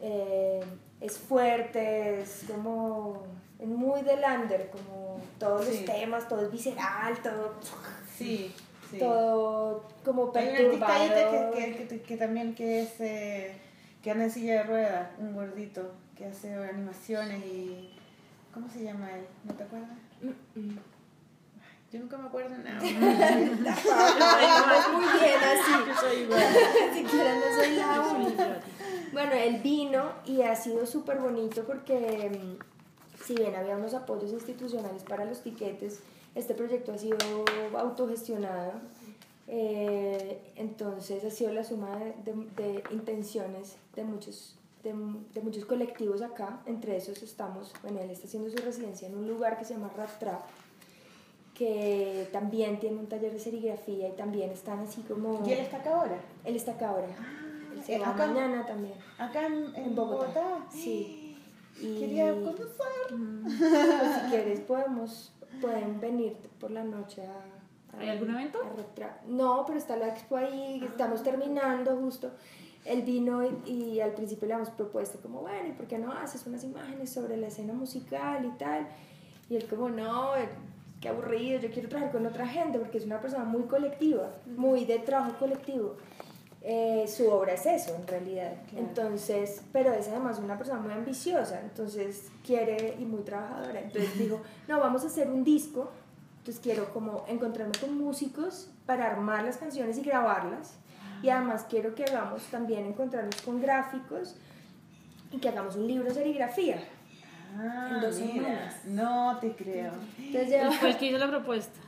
eh, 0.00 0.60
es 1.00 1.18
fuerte, 1.18 2.20
es 2.22 2.44
como 2.48 3.24
es 3.58 3.66
muy 3.66 4.02
de 4.02 4.16
Lander, 4.16 4.70
como 4.70 5.20
todos 5.40 5.64
Sí. 5.66 5.72
los 5.84 5.84
temas, 5.86 6.28
todo 6.28 6.42
es 6.42 6.52
visceral, 6.52 7.20
todo, 7.20 7.54
sí, 8.16 8.54
sí. 8.90 8.98
todo 8.98 9.84
como 10.04 10.32
Hay 10.34 10.48
un 10.48 10.54
artista 10.54 10.86
perturbado. 10.86 11.50
que, 11.52 11.76
que, 11.76 11.86
que, 11.88 12.02
que 12.02 12.16
también 12.16 12.54
que 12.54 12.82
es 12.82 13.00
eh, 13.00 13.56
que 14.02 14.10
anda 14.10 14.24
en 14.24 14.30
silla 14.30 14.54
de 14.54 14.62
ruedas, 14.64 15.10
un 15.18 15.34
gordito 15.34 15.92
que 16.16 16.26
hace 16.26 16.54
animaciones 16.54 17.44
y 17.44 17.94
¿cómo 18.52 18.68
se 18.68 18.82
llama 18.84 19.10
él? 19.12 19.24
¿No 19.44 19.54
te 19.54 19.62
acuerdas? 19.64 19.98
Mm, 20.22 20.60
mm. 20.60 20.78
Yo 21.90 22.00
nunca 22.00 22.18
me 22.18 22.26
acuerdo 22.28 22.50
nada. 22.58 22.78
Ay, 22.82 23.50
muy 24.92 25.06
bien 25.18 25.40
así. 25.42 25.72
Yo 25.86 25.94
soy 25.98 26.16
igual. 26.22 26.42
siquiera 26.94 27.34
no 27.34 27.56
soy 27.56 27.76
la 27.76 28.00
única. 28.00 28.60
Bueno, 29.12 29.32
él 29.32 29.60
vino 29.62 30.12
y 30.26 30.42
ha 30.42 30.54
sido 30.54 30.86
súper 30.86 31.18
bonito 31.18 31.64
porque 31.64 32.30
mm, 32.30 33.24
si 33.24 33.34
bien 33.36 33.56
había 33.56 33.76
unos 33.76 33.94
apoyos 33.94 34.32
institucionales 34.32 35.02
para 35.04 35.24
los 35.24 35.42
tiquetes, 35.42 36.00
este 36.38 36.54
proyecto 36.54 36.92
ha 36.92 36.98
sido 36.98 37.16
autogestionado. 37.76 38.72
eh, 39.50 40.52
entonces 40.56 41.24
ha 41.24 41.30
sido 41.30 41.52
la 41.52 41.64
suma 41.64 41.96
de, 41.98 42.14
de- 42.32 42.62
de 42.62 42.82
intenciones 42.92 43.76
de 43.96 44.04
muchos, 44.04 44.56
de, 44.82 44.92
de 45.34 45.40
muchos 45.40 45.64
colectivos 45.64 46.20
acá. 46.22 46.60
Entre 46.66 46.96
esos 46.96 47.22
estamos, 47.22 47.72
bueno, 47.82 48.00
él 48.00 48.10
está 48.10 48.26
haciendo 48.26 48.50
su 48.50 48.58
residencia 48.58 49.08
en 49.08 49.16
un 49.16 49.26
lugar 49.26 49.58
que 49.58 49.64
se 49.64 49.74
llama 49.74 49.90
Rap 49.96 50.18
Trap 50.18 50.42
que 51.54 52.28
también 52.32 52.78
tiene 52.78 52.96
un 52.98 53.08
taller 53.08 53.32
de 53.32 53.38
serigrafía 53.40 54.08
y 54.08 54.12
también 54.12 54.50
están 54.50 54.78
así 54.78 55.00
como... 55.02 55.42
¿Y 55.44 55.52
él 55.52 55.58
está 55.58 55.78
acá 55.78 55.92
ahora? 56.00 56.20
Él 56.44 56.54
está 56.54 56.72
acá 56.72 56.90
ahora. 56.90 57.08
Él 57.74 57.82
se 57.84 57.96
eh, 57.96 57.98
va 57.98 58.10
acá- 58.10 58.28
mañana 58.28 58.64
también. 58.64 58.94
Acá 59.18 59.46
en, 59.46 59.74
en 59.74 59.84
En 59.86 59.94
Bogotá. 59.96 60.26
Bogotá. 60.40 60.66
Sí. 60.70 61.36
Y 61.80 61.98
Quería 61.98 62.32
conocer. 62.32 62.68
pues, 63.10 63.54
si 64.24 64.30
quieres 64.30 64.60
podemos, 64.60 65.32
pueden 65.60 66.00
venir 66.00 66.36
por 66.60 66.70
la 66.70 66.84
noche 66.84 67.22
a... 67.26 67.96
a- 67.96 68.00
¿Hay 68.00 68.08
algún 68.10 68.30
evento? 68.30 68.58
No, 69.26 69.64
pero 69.66 69.78
está 69.78 69.96
la 69.96 70.08
expo 70.08 70.36
ahí, 70.36 70.82
estamos 70.84 71.22
terminando 71.22 71.96
justo. 71.96 72.30
Él 72.84 73.02
vino 73.02 73.42
y, 73.44 73.70
y 73.70 74.00
al 74.00 74.12
principio 74.12 74.46
le 74.48 74.54
habíamos 74.54 74.72
propuesto 74.74 75.18
como, 75.20 75.40
bueno, 75.40 75.68
¿y 75.68 75.72
por 75.72 75.86
qué 75.86 75.98
no 75.98 76.12
haces 76.12 76.46
unas 76.46 76.64
imágenes 76.64 77.10
sobre 77.10 77.36
la 77.36 77.48
escena 77.48 77.72
musical 77.72 78.44
y 78.44 78.50
tal? 78.58 78.86
Y 79.50 79.56
él 79.56 79.66
como, 79.68 79.88
no, 79.88 80.36
eh, 80.36 80.48
qué 81.00 81.08
aburrido, 81.08 81.60
yo 81.60 81.70
quiero 81.70 81.88
trabajar 81.88 82.12
con 82.12 82.26
otra 82.26 82.46
gente 82.46 82.78
porque 82.78 82.98
es 82.98 83.04
una 83.04 83.20
persona 83.20 83.44
muy 83.44 83.62
colectiva, 83.62 84.30
muy 84.46 84.84
de 84.84 84.98
trabajo 85.00 85.32
colectivo. 85.38 85.96
Eh, 86.60 87.04
su 87.06 87.28
obra 87.30 87.54
es 87.54 87.66
eso, 87.66 87.94
en 87.94 88.06
realidad. 88.06 88.52
Entonces, 88.76 89.62
pero 89.72 89.92
es 89.92 90.08
además 90.08 90.38
una 90.38 90.58
persona 90.58 90.80
muy 90.80 90.92
ambiciosa, 90.92 91.60
entonces 91.60 92.28
quiere 92.44 92.96
y 92.98 93.04
muy 93.04 93.22
trabajadora. 93.22 93.80
Entonces 93.80 94.18
dijo, 94.18 94.40
no, 94.68 94.80
vamos 94.80 95.04
a 95.04 95.06
hacer 95.06 95.28
un 95.28 95.44
disco. 95.44 95.90
Entonces 96.38 96.60
quiero 96.62 96.92
como 96.92 97.24
encontrarme 97.28 97.74
con 97.78 97.96
músicos 97.96 98.70
para 98.86 99.06
armar 99.06 99.44
las 99.44 99.58
canciones 99.58 99.98
y 99.98 100.02
grabarlas. 100.02 100.74
Y 101.22 101.28
además 101.30 101.66
quiero 101.68 101.94
que 101.94 102.04
hagamos 102.04 102.42
también 102.44 102.86
encontrarnos 102.86 103.40
con 103.42 103.60
gráficos 103.60 104.34
y 105.30 105.38
que 105.38 105.48
hagamos 105.48 105.76
un 105.76 105.86
libro 105.86 106.04
de 106.08 106.14
serigrafía. 106.14 106.78
Ah, 107.56 107.90
En 107.94 108.00
dos 108.00 108.18
mira. 108.20 108.32
semanas. 108.34 108.74
No 108.86 109.38
te 109.40 109.52
creo. 109.52 109.92
Entonces 110.18 110.82
el 110.82 110.96
que 110.98 111.06
hizo 111.06 111.18
la 111.18 111.28
propuesta. 111.28 111.78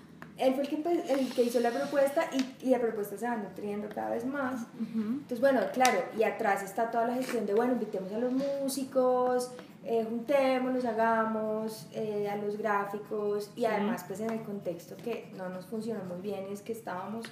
Él 0.40 0.54
fue 0.54 0.64
el 0.64 0.68
que, 0.68 1.12
el 1.12 1.32
que 1.32 1.42
hizo 1.42 1.60
la 1.60 1.70
propuesta 1.70 2.28
y, 2.32 2.66
y 2.66 2.70
la 2.70 2.80
propuesta 2.80 3.16
se 3.16 3.26
va 3.26 3.36
nutriendo 3.36 3.88
cada 3.88 4.10
vez 4.10 4.24
más. 4.24 4.66
Entonces, 4.78 5.40
bueno, 5.40 5.60
claro, 5.72 5.98
y 6.18 6.22
atrás 6.22 6.62
está 6.62 6.90
toda 6.90 7.06
la 7.06 7.14
gestión 7.14 7.46
de, 7.46 7.54
bueno, 7.54 7.74
invitemos 7.74 8.12
a 8.12 8.18
los 8.18 8.32
músicos, 8.32 9.52
eh, 9.84 10.04
juntémonos, 10.08 10.84
hagamos, 10.84 11.86
eh, 11.92 12.28
a 12.28 12.36
los 12.36 12.58
gráficos 12.58 13.50
y 13.56 13.64
además 13.64 14.04
pues 14.06 14.20
en 14.20 14.30
el 14.30 14.42
contexto 14.42 14.94
que 14.96 15.30
no 15.38 15.48
nos 15.48 15.64
funcionó 15.66 16.04
muy 16.04 16.20
bien 16.20 16.46
es 16.52 16.60
que 16.60 16.72
estábamos, 16.72 17.24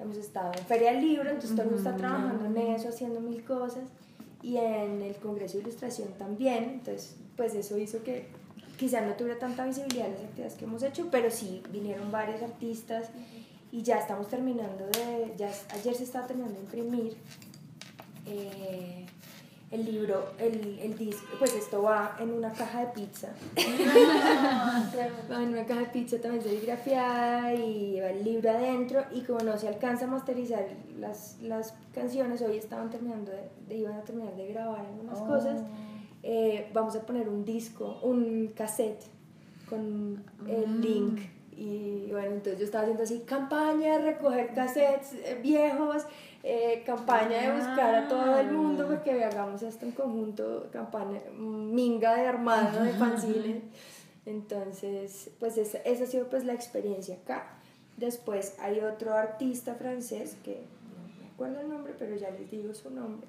hemos 0.00 0.16
estado 0.16 0.52
en 0.52 0.64
Feria 0.64 0.92
del 0.92 1.00
Libro, 1.00 1.28
entonces 1.30 1.52
todo 1.52 1.62
el 1.62 1.72
mundo 1.72 1.88
está 1.88 1.96
trabajando 1.96 2.44
en 2.46 2.56
eso, 2.74 2.88
haciendo 2.88 3.20
mil 3.20 3.44
cosas 3.44 3.84
y 4.42 4.56
en 4.56 5.00
el 5.00 5.14
Congreso 5.16 5.58
de 5.58 5.62
Ilustración 5.62 6.08
también, 6.18 6.64
entonces 6.64 7.16
pues 7.36 7.54
eso 7.54 7.78
hizo 7.78 8.02
que 8.02 8.26
quizá 8.82 9.00
no 9.00 9.12
tuviera 9.14 9.38
tanta 9.38 9.64
visibilidad 9.64 10.08
las 10.08 10.20
actividades 10.22 10.54
que 10.54 10.64
hemos 10.64 10.82
hecho, 10.82 11.06
pero 11.08 11.30
sí 11.30 11.62
vinieron 11.70 12.10
varios 12.10 12.42
artistas 12.42 13.10
y 13.70 13.82
ya 13.82 13.96
estamos 13.98 14.26
terminando 14.26 14.86
de, 14.86 15.32
ya 15.36 15.50
ayer 15.72 15.94
se 15.94 16.02
estaba 16.02 16.26
terminando 16.26 16.56
de 16.58 16.64
imprimir 16.64 17.16
eh, 18.26 19.06
el 19.70 19.84
libro, 19.84 20.32
el, 20.38 20.80
el 20.80 20.98
disco, 20.98 21.24
pues 21.38 21.54
esto 21.54 21.80
va 21.82 22.16
en 22.20 22.30
una 22.32 22.52
caja 22.52 22.80
de 22.80 22.86
pizza. 22.88 23.28
va 25.30 25.42
en 25.42 25.48
una 25.50 25.64
caja 25.64 25.80
de 25.80 25.86
pizza 25.86 26.20
también 26.20 26.42
serigrafiada 26.42 27.54
y 27.54 27.92
lleva 27.92 28.10
el 28.10 28.24
libro 28.24 28.50
adentro 28.50 29.04
y 29.12 29.20
como 29.22 29.40
no 29.40 29.56
se 29.56 29.68
alcanza 29.68 30.04
a 30.06 30.08
masterizar 30.08 30.66
las, 30.98 31.36
las 31.40 31.72
canciones, 31.94 32.42
hoy 32.42 32.56
estaban 32.58 32.90
terminando 32.90 33.30
de, 33.30 33.48
de- 33.68 33.76
iban 33.78 33.94
a 33.94 34.02
terminar 34.02 34.34
de 34.34 34.48
grabar 34.48 34.80
algunas 34.80 35.18
cosas, 35.20 35.60
eh, 36.22 36.70
vamos 36.72 36.94
a 36.94 37.04
poner 37.04 37.28
un 37.28 37.44
disco, 37.44 37.98
un 38.02 38.52
cassette 38.54 39.04
con 39.68 40.22
el 40.46 40.80
link. 40.80 41.20
Y 41.56 42.08
bueno, 42.10 42.32
entonces 42.32 42.58
yo 42.58 42.64
estaba 42.64 42.82
haciendo 42.82 43.02
así, 43.02 43.20
campaña 43.20 43.98
de 43.98 44.12
recoger 44.12 44.54
cassettes 44.54 45.12
eh, 45.12 45.38
viejos, 45.42 46.04
eh, 46.42 46.82
campaña 46.84 47.42
de 47.42 47.52
buscar 47.56 47.94
a 47.94 48.08
todo 48.08 48.38
el 48.38 48.50
mundo 48.50 48.86
porque 48.88 49.22
hagamos 49.22 49.62
esto 49.62 49.84
en 49.84 49.92
conjunto, 49.92 50.68
campaña, 50.72 51.20
minga 51.36 52.16
de 52.16 52.26
armado 52.26 52.82
de 52.82 52.92
fanzines. 52.92 53.62
Entonces, 54.26 55.30
pues 55.40 55.58
esa, 55.58 55.78
esa 55.78 56.04
ha 56.04 56.06
sido 56.06 56.28
pues 56.28 56.44
la 56.44 56.54
experiencia 56.54 57.16
acá. 57.16 57.58
Después 57.96 58.56
hay 58.58 58.80
otro 58.80 59.14
artista 59.14 59.74
francés 59.74 60.36
que 60.42 60.62
no 60.90 61.22
me 61.22 61.28
acuerdo 61.28 61.60
el 61.60 61.68
nombre, 61.68 61.94
pero 61.98 62.16
ya 62.16 62.30
les 62.30 62.50
digo 62.50 62.72
su 62.72 62.90
nombre. 62.90 63.26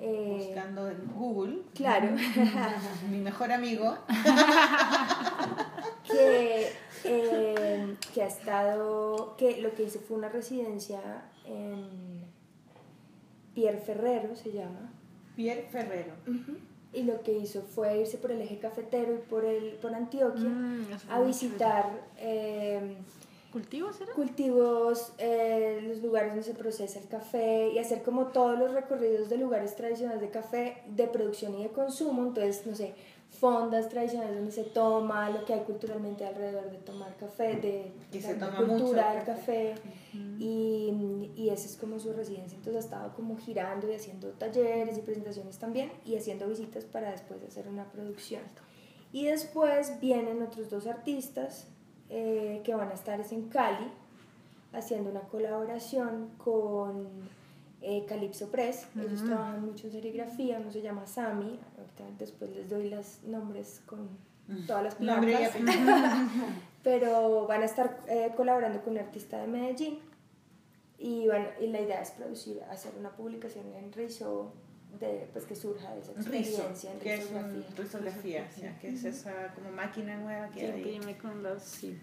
Eh, 0.00 0.46
Buscando 0.46 0.88
en 0.90 1.06
Google, 1.14 1.62
claro. 1.74 2.08
mi 3.10 3.18
mejor 3.18 3.52
amigo. 3.52 3.96
que, 6.10 6.72
eh, 7.04 7.96
que 8.12 8.22
ha 8.22 8.26
estado, 8.26 9.36
que 9.36 9.60
lo 9.60 9.74
que 9.74 9.84
hizo 9.84 10.00
fue 10.00 10.16
una 10.16 10.28
residencia 10.28 11.00
en 11.44 12.24
Pierre 13.54 13.78
Ferrero, 13.78 14.34
se 14.34 14.52
llama, 14.52 14.92
Pierre 15.36 15.68
Ferrero. 15.70 16.12
y 16.92 17.02
lo 17.04 17.22
que 17.22 17.32
hizo 17.32 17.62
fue 17.62 17.98
irse 18.00 18.18
por 18.18 18.32
el 18.32 18.40
eje 18.40 18.58
cafetero 18.58 19.14
y 19.14 19.18
por, 19.18 19.44
el, 19.44 19.74
por 19.80 19.94
Antioquia 19.94 20.48
Mm, 20.48 20.86
a 21.10 21.20
visitar 21.20 21.90
eh, 22.18 22.96
¿Cultivos 23.52 24.00
era? 24.00 24.12
cultivos, 24.14 25.12
eh, 25.18 25.80
los 25.86 25.98
lugares 26.02 26.30
donde 26.30 26.42
se 26.42 26.54
procesa 26.54 26.98
el 26.98 27.06
café 27.06 27.68
y 27.68 27.78
hacer 27.78 28.02
como 28.02 28.28
todos 28.28 28.58
los 28.58 28.72
recorridos 28.72 29.28
de 29.28 29.36
lugares 29.36 29.76
tradicionales 29.76 30.22
de 30.22 30.30
café 30.30 30.82
de 30.86 31.06
producción 31.06 31.54
y 31.58 31.64
de 31.64 31.68
consumo. 31.68 32.22
Entonces, 32.22 32.66
no 32.66 32.74
sé, 32.74 32.94
fondas 33.28 33.88
tradicionales 33.88 34.36
donde 34.36 34.52
se 34.52 34.64
toma, 34.64 35.28
lo 35.30 35.44
que 35.44 35.54
hay 35.54 35.60
culturalmente 35.60 36.24
alrededor 36.24 36.70
de 36.70 36.78
tomar 36.78 37.14
café, 37.16 37.56
de 37.56 37.92
Y 38.10 38.20
la 38.20 38.28
se 38.28 38.34
toma 38.36 38.56
cultura 38.56 39.14
del 39.14 39.24
café. 39.24 39.74
Y, 40.38 41.30
y 41.36 41.50
esa 41.50 41.66
es 41.66 41.76
como 41.76 41.98
su 41.98 42.12
residencia. 42.12 42.56
Entonces 42.56 42.84
ha 42.84 42.86
estado 42.86 43.14
como 43.14 43.36
girando 43.36 43.90
y 43.90 43.94
haciendo 43.94 44.28
talleres 44.30 44.96
y 44.96 45.02
presentaciones 45.02 45.58
también 45.58 45.92
y 46.04 46.16
haciendo 46.16 46.48
visitas 46.48 46.84
para 46.84 47.10
después 47.10 47.42
hacer 47.42 47.68
una 47.68 47.90
producción. 47.90 48.42
Y 49.12 49.26
después 49.26 50.00
vienen 50.00 50.42
otros 50.42 50.70
dos 50.70 50.86
artistas 50.86 51.66
eh, 52.14 52.60
que 52.62 52.74
van 52.74 52.90
a 52.90 52.92
estar 52.92 53.18
es 53.20 53.32
en 53.32 53.48
Cali 53.48 53.90
haciendo 54.74 55.08
una 55.08 55.20
colaboración 55.20 56.28
con 56.36 57.08
eh, 57.80 58.04
Calypso 58.06 58.50
Press. 58.50 58.86
Ellos 59.00 59.24
trabajan 59.24 59.64
mucho 59.64 59.86
en 59.86 59.94
serigrafía, 59.94 60.58
uno 60.58 60.70
se 60.70 60.82
llama 60.82 61.06
Sami. 61.06 61.58
Ahorita 61.78 62.04
después 62.18 62.54
les 62.54 62.68
doy 62.68 62.90
los 62.90 63.22
nombres 63.22 63.80
con 63.86 64.10
todas 64.66 64.84
las 64.84 64.94
apellido. 64.94 65.50
Pero 66.82 67.46
van 67.46 67.62
a 67.62 67.64
estar 67.64 68.00
eh, 68.06 68.30
colaborando 68.36 68.82
con 68.82 68.92
un 68.92 68.98
artista 68.98 69.40
de 69.40 69.46
Medellín. 69.46 69.98
Y, 70.98 71.28
bueno, 71.28 71.46
y 71.62 71.68
la 71.68 71.80
idea 71.80 72.02
es 72.02 72.10
producir, 72.10 72.62
hacer 72.70 72.92
una 72.98 73.10
publicación 73.10 73.72
en 73.74 73.90
Rizo 73.90 74.52
de, 75.00 75.28
pues, 75.32 75.44
que 75.46 75.54
surja 75.56 75.94
de 75.94 76.00
esa 76.00 76.12
experiencia 76.12 76.92
en 76.92 76.98
que 77.00 77.14
es 77.14 77.20
risografía. 77.20 77.66
un 77.68 77.76
risografía, 77.76 78.48
o 78.50 78.60
sea, 78.60 78.78
que 78.78 78.88
es 78.90 79.04
esa 79.04 79.52
como 79.54 79.70
máquina 79.70 80.16
nueva 80.16 80.48
que 80.50 80.60
Que 80.60 80.66
hay. 80.72 80.78
imprime 80.78 81.18
con 81.18 81.42
las... 81.42 81.62
Sí. 81.64 81.98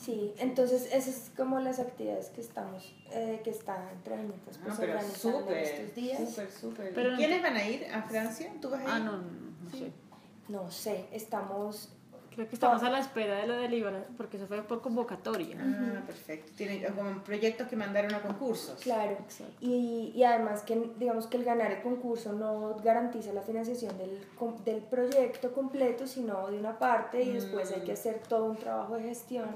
Sí, 0.00 0.32
entonces 0.38 0.86
esas 0.92 1.08
es 1.08 1.30
como 1.36 1.58
las 1.60 1.80
actividades 1.80 2.28
que 2.30 2.40
estamos, 2.40 2.94
eh, 3.10 3.40
que 3.42 3.50
están 3.50 3.82
trayectos 4.04 4.56
Ah, 4.58 4.60
pues, 4.64 4.76
pero 4.78 4.92
organizando 4.92 5.50
estos 5.50 5.94
días. 5.94 6.28
súper, 6.30 6.50
súper. 6.52 6.94
Pero 6.94 7.08
¿Y 7.08 7.12
no 7.12 7.16
¿Quiénes 7.18 7.42
van 7.42 7.56
a 7.56 7.68
ir 7.68 7.84
a 7.92 8.02
Francia? 8.04 8.52
¿Tú 8.60 8.70
vas 8.70 8.80
a 8.80 8.84
ir? 8.84 8.88
Ah, 8.90 8.98
no, 9.00 9.12
no, 9.18 9.22
no, 9.24 9.50
no 9.64 9.70
sé. 9.70 9.92
No 10.48 10.70
sé, 10.70 11.06
estamos, 11.12 11.92
Creo 12.38 12.48
que 12.48 12.54
estamos 12.54 12.80
a 12.84 12.90
la 12.90 13.00
espera 13.00 13.34
de 13.38 13.48
la 13.48 13.56
deliberación, 13.56 14.14
porque 14.16 14.36
eso 14.36 14.46
fue 14.46 14.62
por 14.62 14.80
convocatoria. 14.80 15.56
Ah, 15.58 16.02
perfecto. 16.06 16.52
Tienen 16.56 16.84
como 16.94 17.20
proyectos 17.24 17.66
que 17.66 17.74
mandaron 17.74 18.14
a 18.14 18.22
concursos. 18.22 18.80
claro, 18.80 19.16
y, 19.60 20.12
y 20.14 20.22
además 20.22 20.62
que 20.62 20.92
digamos 21.00 21.26
que 21.26 21.36
el 21.36 21.42
ganar 21.42 21.72
el 21.72 21.82
concurso 21.82 22.32
no 22.32 22.76
garantiza 22.76 23.32
la 23.32 23.42
financiación 23.42 23.98
del, 23.98 24.24
del 24.64 24.82
proyecto 24.82 25.52
completo, 25.52 26.06
sino 26.06 26.48
de 26.48 26.60
una 26.60 26.78
parte 26.78 27.20
y 27.24 27.32
después 27.32 27.72
hay 27.72 27.80
que 27.80 27.90
hacer 27.90 28.20
todo 28.28 28.44
un 28.44 28.56
trabajo 28.56 28.94
de 28.94 29.02
gestión. 29.02 29.48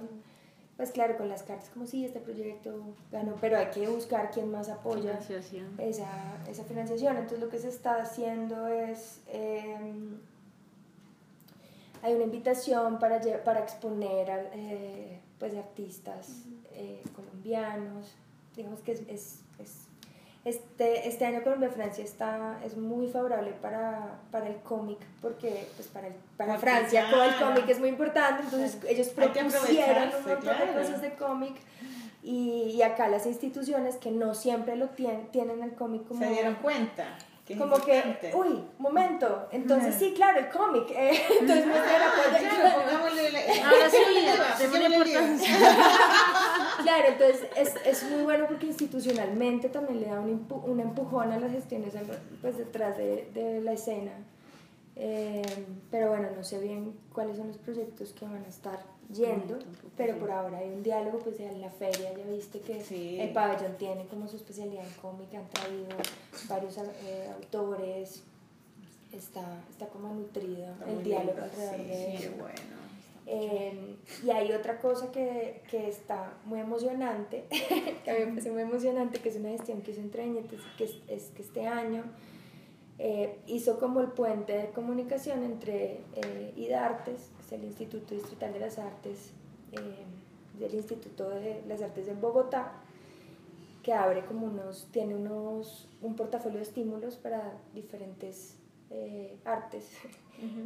Pues 0.76 0.90
claro, 0.90 1.16
con 1.16 1.28
las 1.28 1.44
cartas 1.44 1.70
como 1.72 1.86
sí, 1.86 2.04
este 2.04 2.18
proyecto 2.18 2.96
ganó, 3.12 3.36
pero 3.40 3.58
hay 3.58 3.66
que 3.66 3.86
buscar 3.86 4.32
quién 4.32 4.50
más 4.50 4.68
apoya. 4.68 5.18
Financiación. 5.18 5.68
esa, 5.78 6.10
esa 6.50 6.64
financiación. 6.64 7.16
Entonces 7.16 7.38
lo 7.38 7.48
que 7.48 7.60
se 7.60 7.68
está 7.68 8.02
haciendo 8.02 8.66
es, 8.66 9.20
eh, 9.28 9.78
hay 12.02 12.14
una 12.14 12.24
invitación 12.24 12.98
para, 12.98 13.20
para 13.44 13.60
exponer 13.60 14.30
a, 14.30 14.40
eh, 14.54 15.20
pues, 15.38 15.54
artistas 15.56 16.28
eh, 16.74 17.02
colombianos. 17.14 18.14
Digamos 18.56 18.80
que 18.80 18.92
es, 18.92 19.00
es- 19.08 19.40
es- 19.58 19.78
este, 20.44 21.06
este 21.08 21.24
año 21.24 21.44
Colombia-Francia 21.44 22.02
está, 22.02 22.58
es 22.64 22.76
muy 22.76 23.06
favorable 23.06 23.52
para, 23.62 24.18
para 24.32 24.48
el 24.48 24.56
cómic, 24.56 24.98
porque 25.20 25.68
pues, 25.76 25.86
para, 25.88 26.08
el- 26.08 26.14
para 26.36 26.54
Porque 26.54 26.66
Francia 26.70 27.08
ya- 27.08 27.24
el 27.26 27.36
cómic 27.36 27.68
es 27.68 27.78
muy 27.78 27.90
importante, 27.90 28.42
entonces 28.42 28.78
ellos 28.88 29.08
propusieron 29.08 30.08
un 30.08 30.12
montón 30.12 30.34
de 30.34 30.36
claro. 30.40 30.72
cosas 30.80 31.00
de 31.00 31.12
cómic. 31.14 31.54
Y, 32.24 32.70
y 32.76 32.82
acá 32.82 33.08
las 33.08 33.26
instituciones 33.26 33.96
que 33.96 34.10
no 34.12 34.34
siempre 34.34 34.76
lo 34.76 34.88
tienen, 34.90 35.26
tienen 35.28 35.62
el 35.62 35.74
cómic 35.74 36.06
como, 36.06 36.20
Se 36.20 36.28
dieron 36.30 36.54
cuenta. 36.56 37.04
Como 37.58 37.74
que, 37.84 38.00
uy, 38.34 38.64
momento, 38.78 39.48
entonces 39.50 39.96
sí, 39.98 40.12
claro, 40.14 40.38
el 40.38 40.48
cómic, 40.48 40.90
eh, 40.90 41.20
entonces 41.40 41.66
me 41.66 41.72
la- 41.74 43.64
Ahora 43.68 43.90
sí, 43.90 43.96
importancia. 44.86 45.58
Claro, 46.82 47.04
entonces 47.08 47.40
es, 47.56 47.74
es 47.84 48.02
muy 48.10 48.22
bueno 48.22 48.46
porque 48.48 48.66
institucionalmente 48.66 49.68
también 49.68 50.00
le 50.00 50.06
da 50.06 50.20
un, 50.20 50.48
empu- 50.48 50.62
un 50.64 50.80
empujón 50.80 51.30
a 51.32 51.38
las 51.38 51.52
gestiones 51.52 51.94
pues, 52.40 52.58
detrás 52.58 52.96
de, 52.96 53.28
de 53.34 53.60
la 53.60 53.72
escena. 53.72 54.12
Eh, 54.96 55.42
pero 55.90 56.10
bueno, 56.10 56.28
no 56.36 56.44
sé 56.44 56.60
bien 56.60 56.92
cuáles 57.12 57.36
son 57.38 57.48
los 57.48 57.56
proyectos 57.58 58.12
que 58.12 58.24
van 58.26 58.44
a 58.44 58.48
estar 58.48 58.78
yendo, 59.12 59.58
pero 59.96 60.18
por 60.18 60.30
ahora 60.30 60.58
hay 60.58 60.68
un 60.70 60.82
diálogo, 60.82 61.18
pues 61.18 61.38
en 61.40 61.60
la 61.60 61.70
feria 61.70 62.12
ya 62.16 62.24
viste 62.30 62.60
que 62.60 62.82
Sí. 62.82 63.18
el 63.20 63.32
pabellón 63.32 63.76
tiene 63.78 64.06
como 64.06 64.28
su 64.28 64.36
especialidad 64.36 64.84
en 64.86 64.92
cómic, 65.00 65.34
han 65.34 65.48
traído 65.48 65.88
varios 66.48 66.76
eh, 66.78 67.28
autores, 67.34 68.22
está, 69.12 69.60
está 69.70 69.86
como 69.88 70.12
nutrido 70.14 70.72
Está 70.72 70.90
el 70.90 71.02
diálogo 71.04 71.32
lindo, 71.32 71.42
alrededor 71.44 71.76
sí, 71.76 71.84
de 71.84 72.14
eso. 72.16 72.30
bueno. 72.38 72.82
Eh, 73.26 73.96
y 74.24 74.30
hay 74.30 74.52
otra 74.52 74.78
cosa 74.80 75.10
que, 75.12 75.62
que 75.70 75.88
está 75.88 76.34
muy 76.44 76.60
emocionante, 76.60 77.44
que 78.04 78.10
a 78.10 78.14
mí 78.14 78.20
me 78.20 78.26
parece 78.32 78.50
muy 78.50 78.62
emocionante, 78.62 79.20
que 79.20 79.28
es 79.28 79.36
una 79.36 79.50
gestión 79.50 79.80
que 79.82 79.92
hizo 79.92 80.00
entre 80.00 80.24
que 80.76 80.84
es, 80.84 80.96
es 81.08 81.24
que 81.34 81.42
este 81.42 81.66
año 81.66 82.02
eh, 83.04 83.40
hizo 83.48 83.80
como 83.80 84.00
el 84.00 84.12
puente 84.12 84.56
de 84.56 84.70
comunicación 84.70 85.42
entre 85.42 86.02
eh, 86.14 86.52
IDARTES, 86.56 87.30
que 87.36 87.42
es 87.44 87.52
el 87.52 87.64
Instituto 87.64 88.14
Distrital 88.14 88.52
de 88.52 88.60
las 88.60 88.78
Artes, 88.78 89.32
eh, 89.72 90.04
del 90.60 90.72
Instituto 90.72 91.28
de 91.28 91.64
las 91.66 91.82
Artes 91.82 92.06
de 92.06 92.14
Bogotá, 92.14 92.74
que 93.82 93.92
abre 93.92 94.24
como 94.24 94.46
unos, 94.46 94.86
tiene 94.92 95.16
unos, 95.16 95.88
un 96.00 96.14
portafolio 96.14 96.58
de 96.58 96.62
estímulos 96.62 97.16
para 97.16 97.54
diferentes 97.74 98.54
eh, 98.90 99.36
artes. 99.44 99.90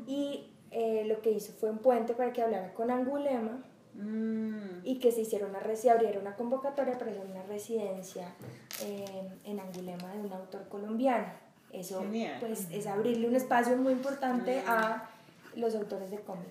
Y 0.07 0.51
eh, 0.73 1.05
lo 1.07 1.23
que 1.23 1.31
hizo 1.31 1.55
fue 1.55 1.71
un 1.71 1.79
puente 1.79 2.13
para 2.13 2.35
que 2.35 2.43
hablara 2.43 2.75
con 2.75 2.91
Angulema 2.91 3.65
Mm. 3.99 4.81
y 4.85 4.99
que 4.99 5.11
se 5.11 5.23
hiciera 5.23 5.47
una, 5.47 5.75
se 5.75 5.91
abriera 5.91 6.21
una 6.21 6.37
convocatoria 6.37 6.99
para 6.99 7.11
hacer 7.13 7.25
una 7.25 7.43
residencia 7.45 8.35
eh, 8.83 9.31
en 9.45 9.59
Angulema 9.59 10.13
de 10.13 10.21
un 10.21 10.33
autor 10.33 10.69
colombiano. 10.69 11.46
Eso 11.73 12.01
Genial. 12.01 12.37
pues 12.41 12.69
es 12.71 12.87
abrirle 12.87 13.29
un 13.29 13.37
espacio 13.37 13.77
muy 13.77 13.93
importante 13.93 14.63
Mm. 14.67 14.71
a 14.71 15.11
los 15.57 15.75
autores 15.75 16.11
de 16.11 16.19
cómic 16.21 16.47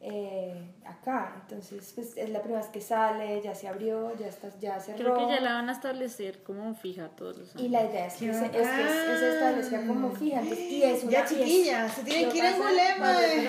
eh, 0.00 0.62
acá. 0.84 1.32
Entonces 1.42 1.92
pues 1.94 2.16
es 2.16 2.28
la 2.30 2.40
primera 2.40 2.60
vez 2.60 2.70
que 2.70 2.80
sale, 2.80 3.40
ya 3.42 3.54
se 3.54 3.66
abrió, 3.66 4.14
ya, 4.18 4.28
está, 4.28 4.48
ya 4.60 4.78
cerró. 4.78 4.98
Creo 4.98 5.16
que 5.18 5.34
ya 5.34 5.40
la 5.40 5.54
van 5.54 5.68
a 5.68 5.72
establecer 5.72 6.42
como 6.42 6.74
fija 6.74 7.08
todos 7.08 7.38
los 7.38 7.50
años. 7.56 7.62
Y 7.64 7.68
la 7.70 7.82
idea 7.84 8.06
es 8.06 8.14
que 8.14 8.26
¡Qué 8.26 8.34
se, 8.34 8.44
es 8.44 8.50
que 8.52 8.58
se- 8.64 9.18
se 9.18 9.34
establezca 9.34 9.86
como 9.86 10.10
fija. 10.12 10.40
entonces, 10.40 10.64
y 10.70 10.82
es 10.82 11.02
una 11.02 11.12
Ya 11.12 11.18
y 11.20 11.22
es- 11.22 11.28
chiquillas, 11.30 11.92
se 11.94 12.02
tienen 12.04 12.30
que 12.30 12.38
ir 12.38 12.44
a 12.44 12.50
pasa- 12.50 12.64
Angulema. 12.68 13.12
No, 13.12 13.20
eh. 13.20 13.48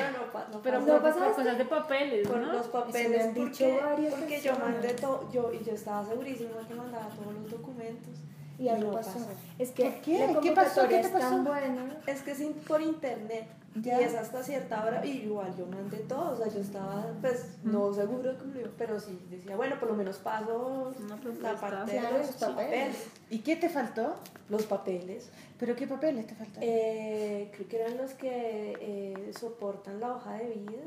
pero 0.64 0.80
no, 0.82 1.02
pasa. 1.02 1.20
¿No 1.20 1.26
por, 1.26 1.36
cosas 1.36 1.58
de 1.58 1.66
papeles, 1.66 2.28
por 2.28 2.38
¿no? 2.38 2.54
los 2.54 2.68
papeles 2.68 3.26
han 3.26 3.34
dicho 3.34 3.66
porque, 3.66 3.80
varias 3.84 4.14
porque 4.14 4.42
yo 4.42 4.58
mandé 4.58 4.94
todo 4.94 5.30
yo 5.32 5.52
y 5.54 5.64
yo 5.64 5.74
estaba 5.74 6.06
segurísima 6.06 6.52
que 6.68 6.74
mandaba 6.76 7.08
todos 7.10 7.34
los 7.34 7.52
documentos 7.52 8.14
Y 8.60 8.70
algo 8.70 8.90
No 8.92 8.96
pasó. 8.98 9.14
pasó. 9.14 9.30
Es 9.60 9.72
que 9.72 9.84
¿Por 9.86 10.02
qué? 10.02 10.20
la 10.20 10.40
¿Qué 10.40 10.52
pasó? 10.52 10.82
convocatoria 10.82 10.88
¿Qué 10.90 11.08
te 11.08 11.08
es 11.08 11.12
tan 11.14 11.22
pasó? 11.22 11.44
buena. 11.44 11.98
Es 12.08 12.22
que 12.22 12.32
es 12.32 12.42
por 12.68 12.82
internet. 12.82 13.46
Ya. 13.76 14.02
Y 14.02 14.06
es 14.06 14.16
hasta 14.16 14.42
cierta 14.42 14.84
hora. 14.84 15.06
Y 15.06 15.24
igual 15.24 15.56
yo 15.56 15.66
mandé 15.68 15.98
todo. 16.00 16.32
O 16.32 16.36
sea, 16.36 16.48
yo 16.48 16.60
estaba, 16.62 17.06
pues, 17.22 17.58
no 17.64 17.94
seguro 17.94 18.34
de 18.34 18.38
cómo 18.40 18.56
iba, 18.60 18.70
Pero 18.78 19.00
sí 19.00 19.20
decía, 19.30 19.56
bueno, 19.56 19.80
por 19.80 19.90
lo 19.90 19.96
menos 19.96 20.18
paso 20.18 20.94
Una 21.00 21.20
la 21.42 21.56
parte 21.60 21.92
de 21.94 22.02
los 22.02 22.12
los 22.12 22.30
papeles. 22.36 22.56
papeles. 22.56 23.08
¿Y 23.30 23.40
qué 23.40 23.56
te 23.56 23.70
faltó? 23.70 24.16
Los 24.50 24.64
papeles. 24.66 25.30
¿Pero 25.60 25.76
qué 25.76 25.86
papeles 25.88 26.26
te 26.28 26.36
faltaron? 26.36 26.64
Eh, 26.64 27.52
creo 27.56 27.68
que 27.68 27.76
eran 27.82 27.98
los 27.98 28.14
que 28.14 28.78
eh, 28.80 29.32
soportan 29.38 30.00
la 30.00 30.16
hoja 30.16 30.34
de 30.36 30.46
vida. 30.50 30.82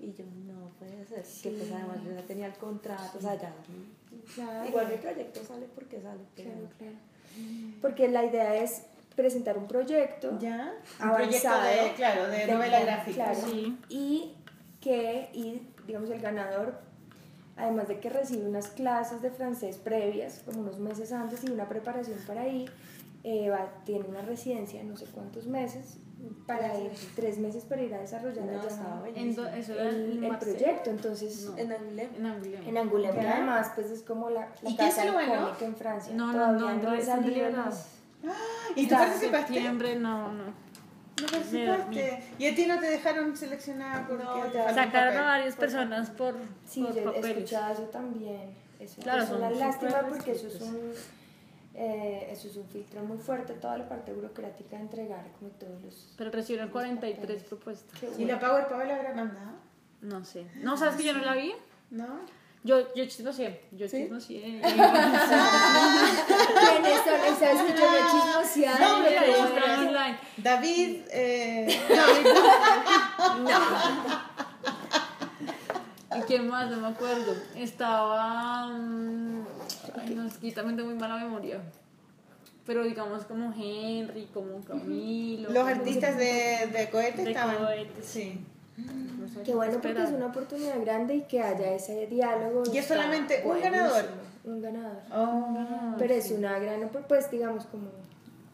Y 0.00 0.12
yo, 0.12 0.24
no 0.46 0.70
puede 0.78 1.04
ser. 1.06 1.24
Que 1.42 1.56
pues 1.56 1.70
además 1.72 1.98
yo 2.04 2.12
ya 2.12 2.22
tenía 2.26 2.46
el 2.48 2.54
contrato. 2.54 3.18
O 3.18 3.20
sea, 3.20 3.34
ya. 3.40 3.54
Claro. 4.34 4.68
Igual 4.68 4.88
mi 4.88 4.96
proyecto 4.96 5.44
sale 5.44 5.66
porque 5.74 6.00
sale. 6.00 6.20
Pero 6.34 6.50
Claro, 6.50 6.68
claro. 6.78 6.96
Porque 7.82 8.08
la 8.08 8.24
idea 8.24 8.56
es 8.62 8.82
presentar 9.16 9.56
un 9.58 9.66
proyecto 9.66 10.38
¿Ya? 10.38 10.74
Un 11.02 11.14
proyecto 11.14 11.48
de, 11.62 11.92
claro, 11.96 12.28
de, 12.28 12.46
novela 12.46 12.80
gráfica. 12.80 13.24
claro, 13.32 13.40
Sí. 13.50 13.76
y 13.88 14.34
que 14.80 15.30
y 15.32 15.62
digamos 15.86 16.10
el 16.10 16.20
ganador 16.20 16.74
además 17.56 17.88
de 17.88 17.98
que 17.98 18.10
recibe 18.10 18.46
unas 18.46 18.68
clases 18.68 19.22
de 19.22 19.30
francés 19.30 19.78
previas 19.78 20.42
como 20.44 20.60
unos 20.60 20.78
meses 20.78 21.10
antes 21.12 21.42
y 21.44 21.50
una 21.50 21.68
preparación 21.68 22.18
para 22.26 22.46
ir 22.46 22.70
eh, 23.24 23.48
va- 23.50 23.72
tiene 23.84 24.04
una 24.06 24.20
residencia 24.20 24.82
no 24.84 24.96
sé 24.96 25.06
cuántos 25.06 25.46
meses 25.46 25.96
para 26.46 26.78
ir 26.78 26.90
tres 27.14 27.38
meses 27.38 27.64
para 27.64 27.82
ir 27.82 27.94
a 27.94 27.98
desarrollar 28.00 28.44
No, 28.44 28.62
estaba 28.62 29.08
eso 29.08 29.72
era 29.74 29.88
el, 29.88 30.36
proyecto 30.38 30.90
entonces 30.90 31.44
No. 31.44 31.56
En 31.58 31.72
Angoulême. 31.72 32.16
En 32.18 32.26
Angoulême. 32.26 32.68
en 32.68 32.76
Angoulême 32.78 33.14
que 33.18 33.22
Ya. 33.22 33.32
además 33.36 33.72
pues 33.74 33.90
es 33.90 34.02
como 34.02 34.28
la, 34.30 34.48
la 34.62 34.70
¿Y 34.70 34.76
qué 34.76 34.88
es 34.88 34.94
casa 34.94 35.06
lo 35.06 35.12
bueno? 35.14 35.52
en 35.60 35.74
Francia 35.76 36.12
No, 36.14 36.26
no, 36.32 36.56
Todavía 36.78 37.50
no, 37.50 37.64
no. 37.64 37.72
¿Y 38.74 38.86
tú 38.86 38.94
participaste? 38.94 39.54
septiembre, 39.54 39.96
no, 39.96 40.32
no. 40.32 40.44
No 40.44 41.26
participaste. 41.30 42.22
¿Y 42.38 42.46
a 42.46 42.54
ti 42.54 42.66
no 42.66 42.78
te 42.78 42.86
dejaron 42.90 43.36
seleccionar 43.36 44.06
porque 44.06 44.24
No, 44.24 44.42
te 44.44 44.74
Sacaron 44.74 45.16
a 45.16 45.22
varias 45.22 45.56
personas 45.56 46.10
por, 46.10 46.34
Sí, 46.66 46.82
por 46.82 46.94
yo 46.94 47.00
he 47.00 47.04
papeles. 47.04 47.36
escuchado 47.38 47.72
eso 47.72 47.82
también. 47.84 48.54
Eso 48.78 49.00
Claro, 49.00 49.22
es 49.24 49.30
una 49.30 49.50
lástima 49.50 50.00
porque 50.08 50.32
eso 50.32 50.48
es 50.48 50.60
un 50.60 50.92
eh, 51.78 52.28
eso 52.30 52.48
es 52.48 52.56
un 52.56 52.66
filtro 52.68 53.02
muy 53.02 53.18
fuerte, 53.18 53.52
toda 53.54 53.76
la 53.76 53.86
parte 53.86 54.10
burocrática 54.12 54.76
de 54.76 54.82
entregar 54.82 55.26
como 55.38 55.50
todos 55.52 55.82
los 55.82 56.14
Pero 56.16 56.30
recibieron 56.30 56.68
los 56.68 56.72
43 56.72 57.18
papeles. 57.20 57.42
propuestas. 57.44 58.00
¿Y 58.18 58.24
la. 58.24 58.38
Power 58.40 58.66
Power 58.68 58.86
la 58.86 58.96
habrá 58.96 59.14
mandado? 59.14 59.50
No 60.00 60.24
sé. 60.24 60.46
No, 60.56 60.76
¿sabes 60.78 60.96
que 60.96 61.04
yo 61.04 61.12
no 61.12 61.22
la 61.24 61.34
vi? 61.34 61.52
¿No? 61.90 62.20
Yo, 62.66 62.94
yo 62.94 63.04
chismoseé. 63.06 63.60
Yo 63.72 63.88
¿Sí? 63.88 63.96
chismoseé. 64.02 64.60
¿Quiénes 64.60 64.80
son? 67.04 67.20
¿Y 67.22 67.24
¿Sabes 67.38 67.62
que 67.62 67.80
yo 67.80 67.86
no? 68.78 68.98
No, 68.98 69.04
Pero 69.04 69.20
Ahí 69.20 69.30
está 69.30 69.78
online. 69.78 70.16
David, 70.38 70.90
eh, 71.10 71.80
¿Y 76.16 76.20
quién 76.22 76.48
más? 76.48 76.70
No 76.70 76.78
me 76.78 76.88
acuerdo. 76.88 77.34
Estaba. 77.54 78.68
mm, 78.68 79.44
Ay, 80.00 80.14
no, 80.14 80.26
es 80.26 80.38
que 80.38 80.52
también 80.52 80.76
tengo 80.76 80.90
muy 80.90 80.98
mala 80.98 81.16
memoria. 81.16 81.60
Pero 82.64 82.82
digamos 82.84 83.24
como 83.24 83.52
Henry, 83.52 84.28
como 84.34 84.60
Camilo. 84.64 85.48
los 85.50 85.58
como- 85.58 85.68
artistas 85.68 86.16
de, 86.16 86.68
de 86.72 86.88
cohete 86.90 87.22
De 87.22 87.30
estaban. 87.30 87.56
cohete, 87.58 88.02
Sí. 88.02 88.40
Qué 89.44 89.54
bueno 89.54 89.78
porque 89.80 90.02
es 90.02 90.10
una 90.10 90.26
oportunidad 90.26 90.80
grande 90.80 91.14
y 91.16 91.22
que 91.22 91.40
haya 91.42 91.72
ese 91.74 92.06
diálogo. 92.06 92.62
¿Y 92.72 92.78
es 92.78 92.86
solamente 92.86 93.38
un 93.42 93.48
buenísimo. 93.48 93.72
ganador? 93.76 94.04
Un 94.44 94.62
ganador. 94.62 94.98
Oh. 95.12 95.94
Pero 95.98 96.14
es 96.14 96.30
una 96.30 96.58
gran, 96.58 96.88
pues 97.08 97.30
digamos 97.30 97.64
como, 97.66 97.86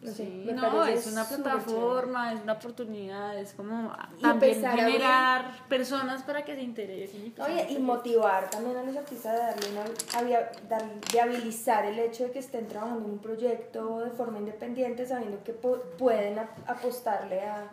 no 0.01 0.11
sé, 0.11 0.25
Sí, 0.25 0.43
me 0.45 0.53
no, 0.53 0.85
es 0.85 1.07
una 1.07 1.23
plataforma, 1.25 2.33
es 2.33 2.41
una 2.41 2.53
oportunidad, 2.53 3.37
es 3.37 3.53
como 3.53 3.91
también 4.21 4.65
a 4.65 4.71
generar 4.71 5.45
personas 5.69 6.23
para 6.23 6.43
que 6.43 6.55
se 6.55 6.61
interesen. 6.61 7.33
y 7.37 7.41
Oye, 7.41 7.67
y 7.71 7.77
motivar 7.79 8.49
también 8.49 8.77
a 8.77 8.83
los 8.83 8.95
artistas 8.97 9.33
de 9.33 9.39
darle 9.39 9.65
una, 9.71 9.83
a 10.19 10.21
via- 10.23 10.51
dar- 10.69 10.83
viabilizar 11.11 11.85
el 11.85 11.99
hecho 11.99 12.25
de 12.25 12.31
que 12.31 12.39
estén 12.39 12.67
trabajando 12.67 13.05
en 13.05 13.11
un 13.11 13.19
proyecto 13.19 14.01
de 14.01 14.09
forma 14.11 14.39
independiente, 14.39 15.05
sabiendo 15.05 15.43
que 15.43 15.53
po- 15.53 15.81
pueden 15.97 16.39
ap- 16.39 16.69
apostarle 16.69 17.41
a, 17.41 17.71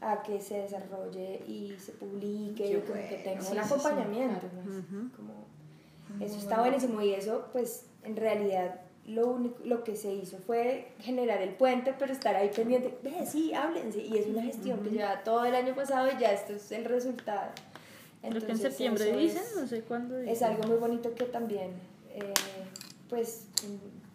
a 0.00 0.22
que 0.22 0.40
se 0.40 0.58
desarrolle 0.58 1.42
y 1.46 1.74
se 1.78 1.92
publique 1.92 2.62
Qué 2.62 2.78
y 2.78 2.80
como 2.80 2.94
que 3.08 3.20
tenga 3.24 3.40
Sí, 3.40 3.52
un 3.56 3.62
sí, 3.62 3.68
sí, 3.68 3.74
acompañamiento. 3.74 4.46
Ujú. 4.46 5.10
Como, 5.16 5.44
eso 6.24 6.36
está 6.38 6.60
buenísimo 6.60 7.00
y 7.00 7.14
eso, 7.14 7.46
pues, 7.52 7.86
en 8.02 8.16
realidad 8.16 8.80
lo 9.06 9.26
único 9.28 9.56
lo 9.64 9.84
que 9.84 9.96
se 9.96 10.12
hizo 10.12 10.38
fue 10.38 10.92
generar 11.00 11.42
el 11.42 11.50
puente, 11.50 11.94
pero 11.98 12.12
estar 12.12 12.34
ahí 12.36 12.50
pendiente, 12.54 12.96
ve, 13.02 13.26
sí, 13.26 13.52
háblense, 13.52 14.00
y 14.02 14.16
es 14.16 14.26
una 14.26 14.42
gestión 14.42 14.80
que 14.82 14.90
lleva 14.90 15.22
todo 15.24 15.44
el 15.44 15.54
año 15.54 15.74
pasado 15.74 16.08
y 16.10 16.18
ya 16.18 16.32
esto 16.32 16.54
es 16.54 16.72
el 16.72 16.84
resultado. 16.86 17.50
Creo 18.20 18.30
que 18.32 18.36
en 18.38 18.42
Entonces, 18.42 18.60
septiembre 18.68 19.16
dicen, 19.16 19.42
es- 19.42 19.56
no 19.56 19.66
sé 19.66 19.82
cuándo 19.82 20.16
dicen. 20.16 20.32
es 20.32 20.42
algo 20.42 20.62
muy 20.68 20.78
bonito 20.78 21.14
que 21.14 21.24
también 21.24 21.72
eh, 22.14 22.32
pues 23.10 23.46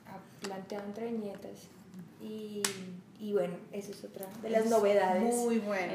ha 0.07 0.17
planteado 0.47 0.85
entre 0.87 1.11
viñetas 1.11 1.67
y, 2.21 2.63
y 3.19 3.33
bueno, 3.33 3.55
eso 3.71 3.91
es 3.91 4.03
otra 4.03 4.25
de 4.41 4.49
las 4.49 4.65
novedades. 4.65 5.35
Muy 5.35 5.59
bueno. 5.59 5.93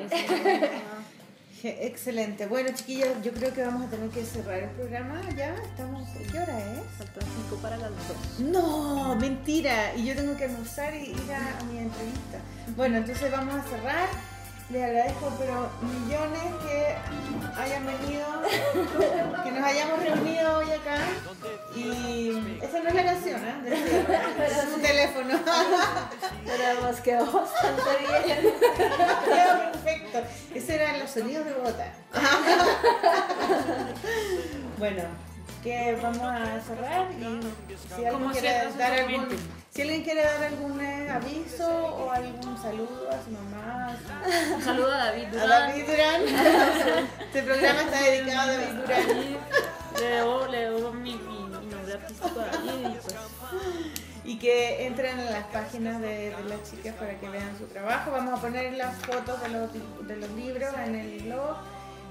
Excelente. 1.62 2.46
Bueno, 2.46 2.70
chiquillos, 2.74 3.08
yo 3.22 3.32
creo 3.32 3.54
que 3.54 3.62
vamos 3.62 3.86
a 3.86 3.90
tener 3.90 4.10
que 4.10 4.22
cerrar 4.22 4.58
el 4.58 4.70
programa 4.70 5.22
ya. 5.34 5.54
Estamos. 5.54 6.06
¿Qué 6.30 6.38
hora 6.38 6.58
es? 6.58 6.80
Faltan 6.98 7.28
cinco 7.36 7.56
para 7.62 7.78
las 7.78 7.90
dos. 7.90 8.40
No, 8.40 9.16
mentira. 9.16 9.94
Y 9.96 10.04
yo 10.04 10.14
tengo 10.14 10.36
que 10.36 10.44
almorzar 10.44 10.94
y 10.94 11.12
ir 11.12 11.32
a, 11.32 11.58
a 11.58 11.64
mi 11.64 11.78
entrevista. 11.78 12.38
Bueno, 12.76 12.98
entonces 12.98 13.30
vamos 13.32 13.54
a 13.54 13.62
cerrar. 13.62 14.08
Les 14.70 14.82
agradezco, 14.82 15.30
pero 15.38 15.70
millones 15.82 16.42
que 16.66 16.96
hayan 17.60 17.84
venido, 17.84 18.26
que 19.44 19.50
nos 19.52 19.62
hayamos 19.62 20.02
reunido 20.02 20.58
hoy 20.58 20.70
acá. 20.70 20.96
Y 21.76 22.60
esa 22.62 22.80
no 22.80 22.88
es 22.88 22.94
la 22.94 23.04
canción, 23.04 23.44
¿eh? 23.44 23.54
Cierre. 23.64 24.46
Ese 24.46 24.60
es 24.60 24.74
un 24.74 24.82
teléfono. 24.82 25.38
Pero 26.46 26.64
además 26.64 27.00
quedó 27.00 27.26
bastante 27.32 27.82
bien. 28.00 28.38
Quedó 29.24 29.72
perfecto. 29.72 30.22
Ese 30.54 30.74
eran 30.76 31.00
los 31.00 31.10
sonidos 31.10 31.44
de 31.46 31.52
Bogotá. 31.54 31.92
bueno, 34.78 35.02
que 35.64 35.98
vamos 36.00 36.22
a 36.22 36.60
cerrar 36.60 37.10
y 37.12 37.40
si 37.96 38.04
alguien 38.04 38.30
quiere 38.30 38.70
dar 38.76 38.92
algún, 38.92 39.26
si 39.70 39.82
alguien 39.82 40.04
quiere 40.04 40.22
dar 40.22 40.44
algún 40.44 40.80
aviso 40.80 41.66
o 41.66 42.08
algún 42.10 42.56
saludo 42.60 43.08
a 43.10 43.24
su 43.24 43.30
mamá, 43.30 43.88
a, 43.88 43.96
Un 44.56 44.62
saludo 44.62 44.92
a 44.92 45.06
David 45.06 45.24
a 45.24 45.30
Durán. 45.30 45.48
David 45.48 45.86
Durán. 45.86 46.22
este 47.18 47.42
programa 47.42 47.80
está 47.80 48.02
dedicado 48.02 48.40
a 48.40 48.46
David 48.46 48.80
Durán. 48.80 49.06
Le 49.98 50.06
debo, 50.06 50.46
le 50.48 50.58
debo 50.58 50.92
mi, 50.92 51.18
a 52.04 52.10
pues 52.10 53.16
y 54.24 54.38
que 54.38 54.86
entren 54.86 55.20
en 55.20 55.26
las 55.26 55.44
páginas 55.44 56.00
de, 56.00 56.30
de 56.30 56.44
las 56.48 56.70
chicas 56.70 56.94
para 56.94 57.18
que 57.20 57.28
vean 57.28 57.56
su 57.58 57.66
trabajo. 57.66 58.10
Vamos 58.10 58.38
a 58.38 58.42
poner 58.42 58.72
las 58.72 58.96
fotos 58.96 59.40
de 59.42 59.48
los, 59.50 59.70
de 60.08 60.16
los 60.16 60.30
libros 60.30 60.72
en 60.84 60.94
el 60.94 61.22
blog 61.24 61.56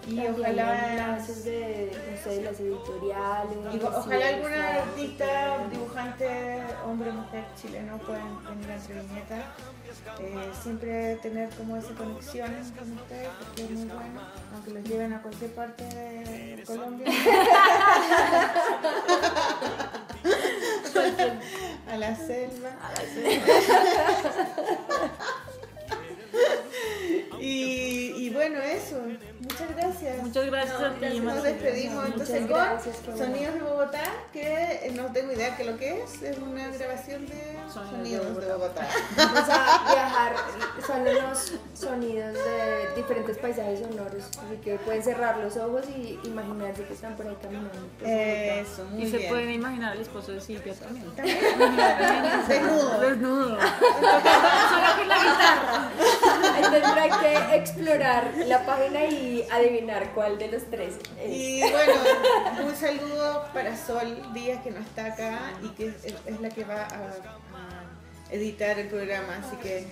y 0.05 0.15
También 0.15 0.35
ojalá 0.37 0.91
enlaces 0.91 1.45
de, 1.45 1.91
no 2.11 2.17
sé, 2.23 2.41
las 2.43 2.59
editoriales. 2.59 3.57
Y 3.73 3.79
si 3.79 3.85
ojalá 3.85 4.27
alguna 4.27 4.57
la- 4.57 4.75
artista, 4.83 5.57
dibujante, 5.71 6.27
hombre 6.85 7.09
o 7.09 7.13
mujer 7.13 7.45
chileno 7.61 7.97
puedan 7.99 8.43
venir 8.43 8.71
a 8.71 8.75
entre 8.75 8.99
viñetas. 9.01 9.43
Eh, 10.19 10.49
siempre 10.61 11.15
tener 11.17 11.49
como 11.51 11.77
esa 11.77 11.93
conexión 11.93 12.51
con 12.77 12.91
ustedes, 12.93 13.29
porque 13.39 13.63
es 13.63 13.69
muy 13.71 13.85
bueno, 13.87 14.21
aunque 14.53 14.71
los 14.71 14.83
lleven 14.83 15.13
a 15.13 15.21
cualquier 15.21 15.51
parte 15.53 15.83
de 15.85 16.63
Colombia. 16.65 17.07
a 21.89 21.97
la 21.97 22.15
selva. 22.15 22.69
y, 27.39 28.13
y 28.17 28.29
bueno, 28.33 28.59
eso. 28.59 28.97
Muchas 29.53 29.75
gracias. 29.77 30.17
muchas 30.23 30.45
gracias 30.47 30.81
a 30.81 30.93
ti, 30.93 31.05
Nos 31.19 31.23
Marcela. 31.25 31.49
despedimos 31.49 32.05
entonces 32.07 32.39
con 32.39 32.47
gracias. 32.47 32.95
Sonidos 33.17 33.53
de 33.53 33.61
Bogotá, 33.61 34.03
que 34.31 34.41
eh, 34.41 34.91
no 34.95 35.03
tengo 35.13 35.31
idea 35.31 35.55
que 35.55 35.63
lo 35.63 35.77
que 35.77 36.01
es, 36.01 36.21
es 36.23 36.37
una 36.39 36.67
grabación 36.69 37.27
de 37.27 37.57
Sonidos 37.71 37.91
Sonidos 37.91 38.35
de 38.37 38.45
de 38.47 38.53
Bogotá. 38.53 38.87
Vamos 39.15 39.49
a 39.49 39.83
viajar, 39.93 40.35
son 40.87 41.01
unos 41.01 41.53
sonidos 41.75 42.33
de 42.33 42.95
diferentes 42.95 43.37
paisajes 43.37 43.79
sonoros, 43.81 44.23
así 44.25 44.57
que 44.63 44.75
pueden 44.77 45.03
cerrar 45.03 45.37
los 45.37 45.55
ojos 45.57 45.85
y 45.95 46.19
imaginarse 46.23 46.83
que 46.85 46.93
están 46.93 47.15
por 47.15 47.27
ahí 47.27 47.37
caminando. 47.41 47.69
por 47.69 47.79
Bogotá. 48.07 48.09
Eso, 48.09 48.85
muy 48.85 49.03
Y 49.03 49.11
se 49.11 49.19
pueden 49.21 49.51
imaginar 49.51 49.95
el 49.95 50.01
esposo 50.01 50.31
de 50.31 50.41
Silvia 50.41 50.73
también. 50.73 51.05
Desnudo. 52.47 52.99
Desnudo. 52.99 53.57
Solo 53.59 54.95
con 54.97 55.07
la 55.07 55.17
guitarra. 55.17 55.91
Tendrá 56.71 57.19
que 57.19 57.55
explorar 57.55 58.31
la 58.47 58.65
página 58.65 59.05
y 59.05 59.42
adivinar 59.51 60.11
cuál 60.13 60.37
de 60.37 60.47
los 60.49 60.63
tres 60.69 60.95
es. 61.21 61.29
Y 61.31 61.61
bueno, 61.61 61.93
un 62.65 62.75
saludo 62.75 63.45
para 63.53 63.75
Sol 63.77 64.21
Díaz 64.33 64.61
que 64.63 64.71
no 64.71 64.79
está 64.79 65.07
acá 65.07 65.53
y 65.63 65.69
que 65.69 65.87
es, 65.87 65.95
es 66.05 66.41
la 66.41 66.49
que 66.49 66.63
va 66.63 66.83
a, 66.83 66.85
a 66.85 68.33
editar 68.33 68.79
el 68.79 68.87
programa, 68.87 69.37
así 69.37 69.55
que 69.57 69.85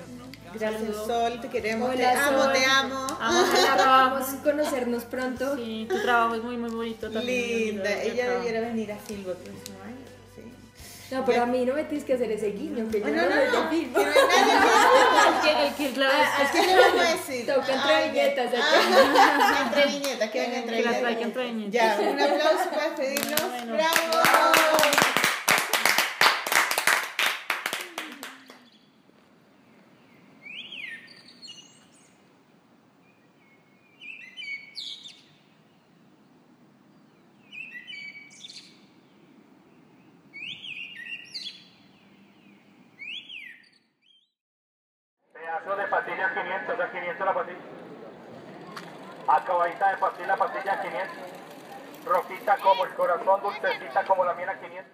gracias. 0.53 0.95
Sol, 0.95 1.39
te 1.41 1.49
queremos, 1.49 1.95
te 1.95 2.05
amo, 2.05 2.43
Sol. 2.43 2.53
te 2.53 2.65
amo. 2.65 3.05
Ojalá 3.05 3.77
podamos 3.77 4.27
conocernos 4.43 5.03
pronto. 5.05 5.55
Sí, 5.55 5.85
tu 5.89 6.01
trabajo 6.01 6.35
es 6.35 6.43
muy, 6.43 6.57
muy 6.57 6.69
bonito 6.71 7.09
también. 7.11 7.75
Linda, 7.75 8.01
ella 8.03 8.31
debiera 8.31 8.61
venir 8.61 8.91
a 8.91 8.97
Filbo 8.97 9.33
No, 11.11 11.25
pero 11.25 11.43
a 11.43 11.45
mí 11.45 11.65
no 11.65 11.73
me 11.73 11.83
tienes 11.83 12.05
que 12.05 12.13
hacer 12.13 12.31
ese 12.31 12.51
guiño, 12.51 12.89
que 12.89 13.01
yo 13.01 13.07
No, 13.07 13.13
no, 13.13 13.21
no, 13.21 13.29
no, 13.29 13.63
no 13.63 13.69
hay 13.69 13.91
que, 15.43 15.67
el 15.67 15.73
que, 15.75 15.91
claro, 15.93 16.13
¿A 16.13 16.43
es 16.43 16.51
qué 16.51 16.61
le 16.65 16.75
vamos 16.79 17.05
a 17.05 17.11
decir? 17.11 17.45
Toca 17.45 17.73
entre 17.73 18.07
viñetas. 18.07 18.51
Ah, 18.57 19.63
entre 19.65 19.85
viñetas, 19.87 20.29
que 20.31 20.39
venga 20.39 20.57
entre 21.21 21.43
viñetas. 21.47 21.73
Ya, 21.73 21.99
un 21.99 22.21
aplauso 22.21 22.69
para 22.69 22.89
despedirnos. 22.91 23.41
Bueno. 23.41 23.73
¡Bravo! 23.73 24.91
Pedazo 45.33 45.75
de 45.75 45.87
pastilla 45.87 46.33
500, 46.33 46.79
a 46.79 46.91
500 46.91 47.25
la 47.25 47.33
pastilla. 47.33 47.57
Acabadita 49.61 49.91
de 49.91 49.97
pastilla, 49.97 50.35
pastilla 50.37 50.81
500. 50.81 51.17
Rojita 52.03 52.57
como 52.57 52.83
el 52.83 52.95
corazón, 52.95 53.41
dulcecita 53.43 54.03
como 54.05 54.25
la 54.25 54.33
miel 54.33 54.49
a 54.49 54.59
500. 54.59 54.90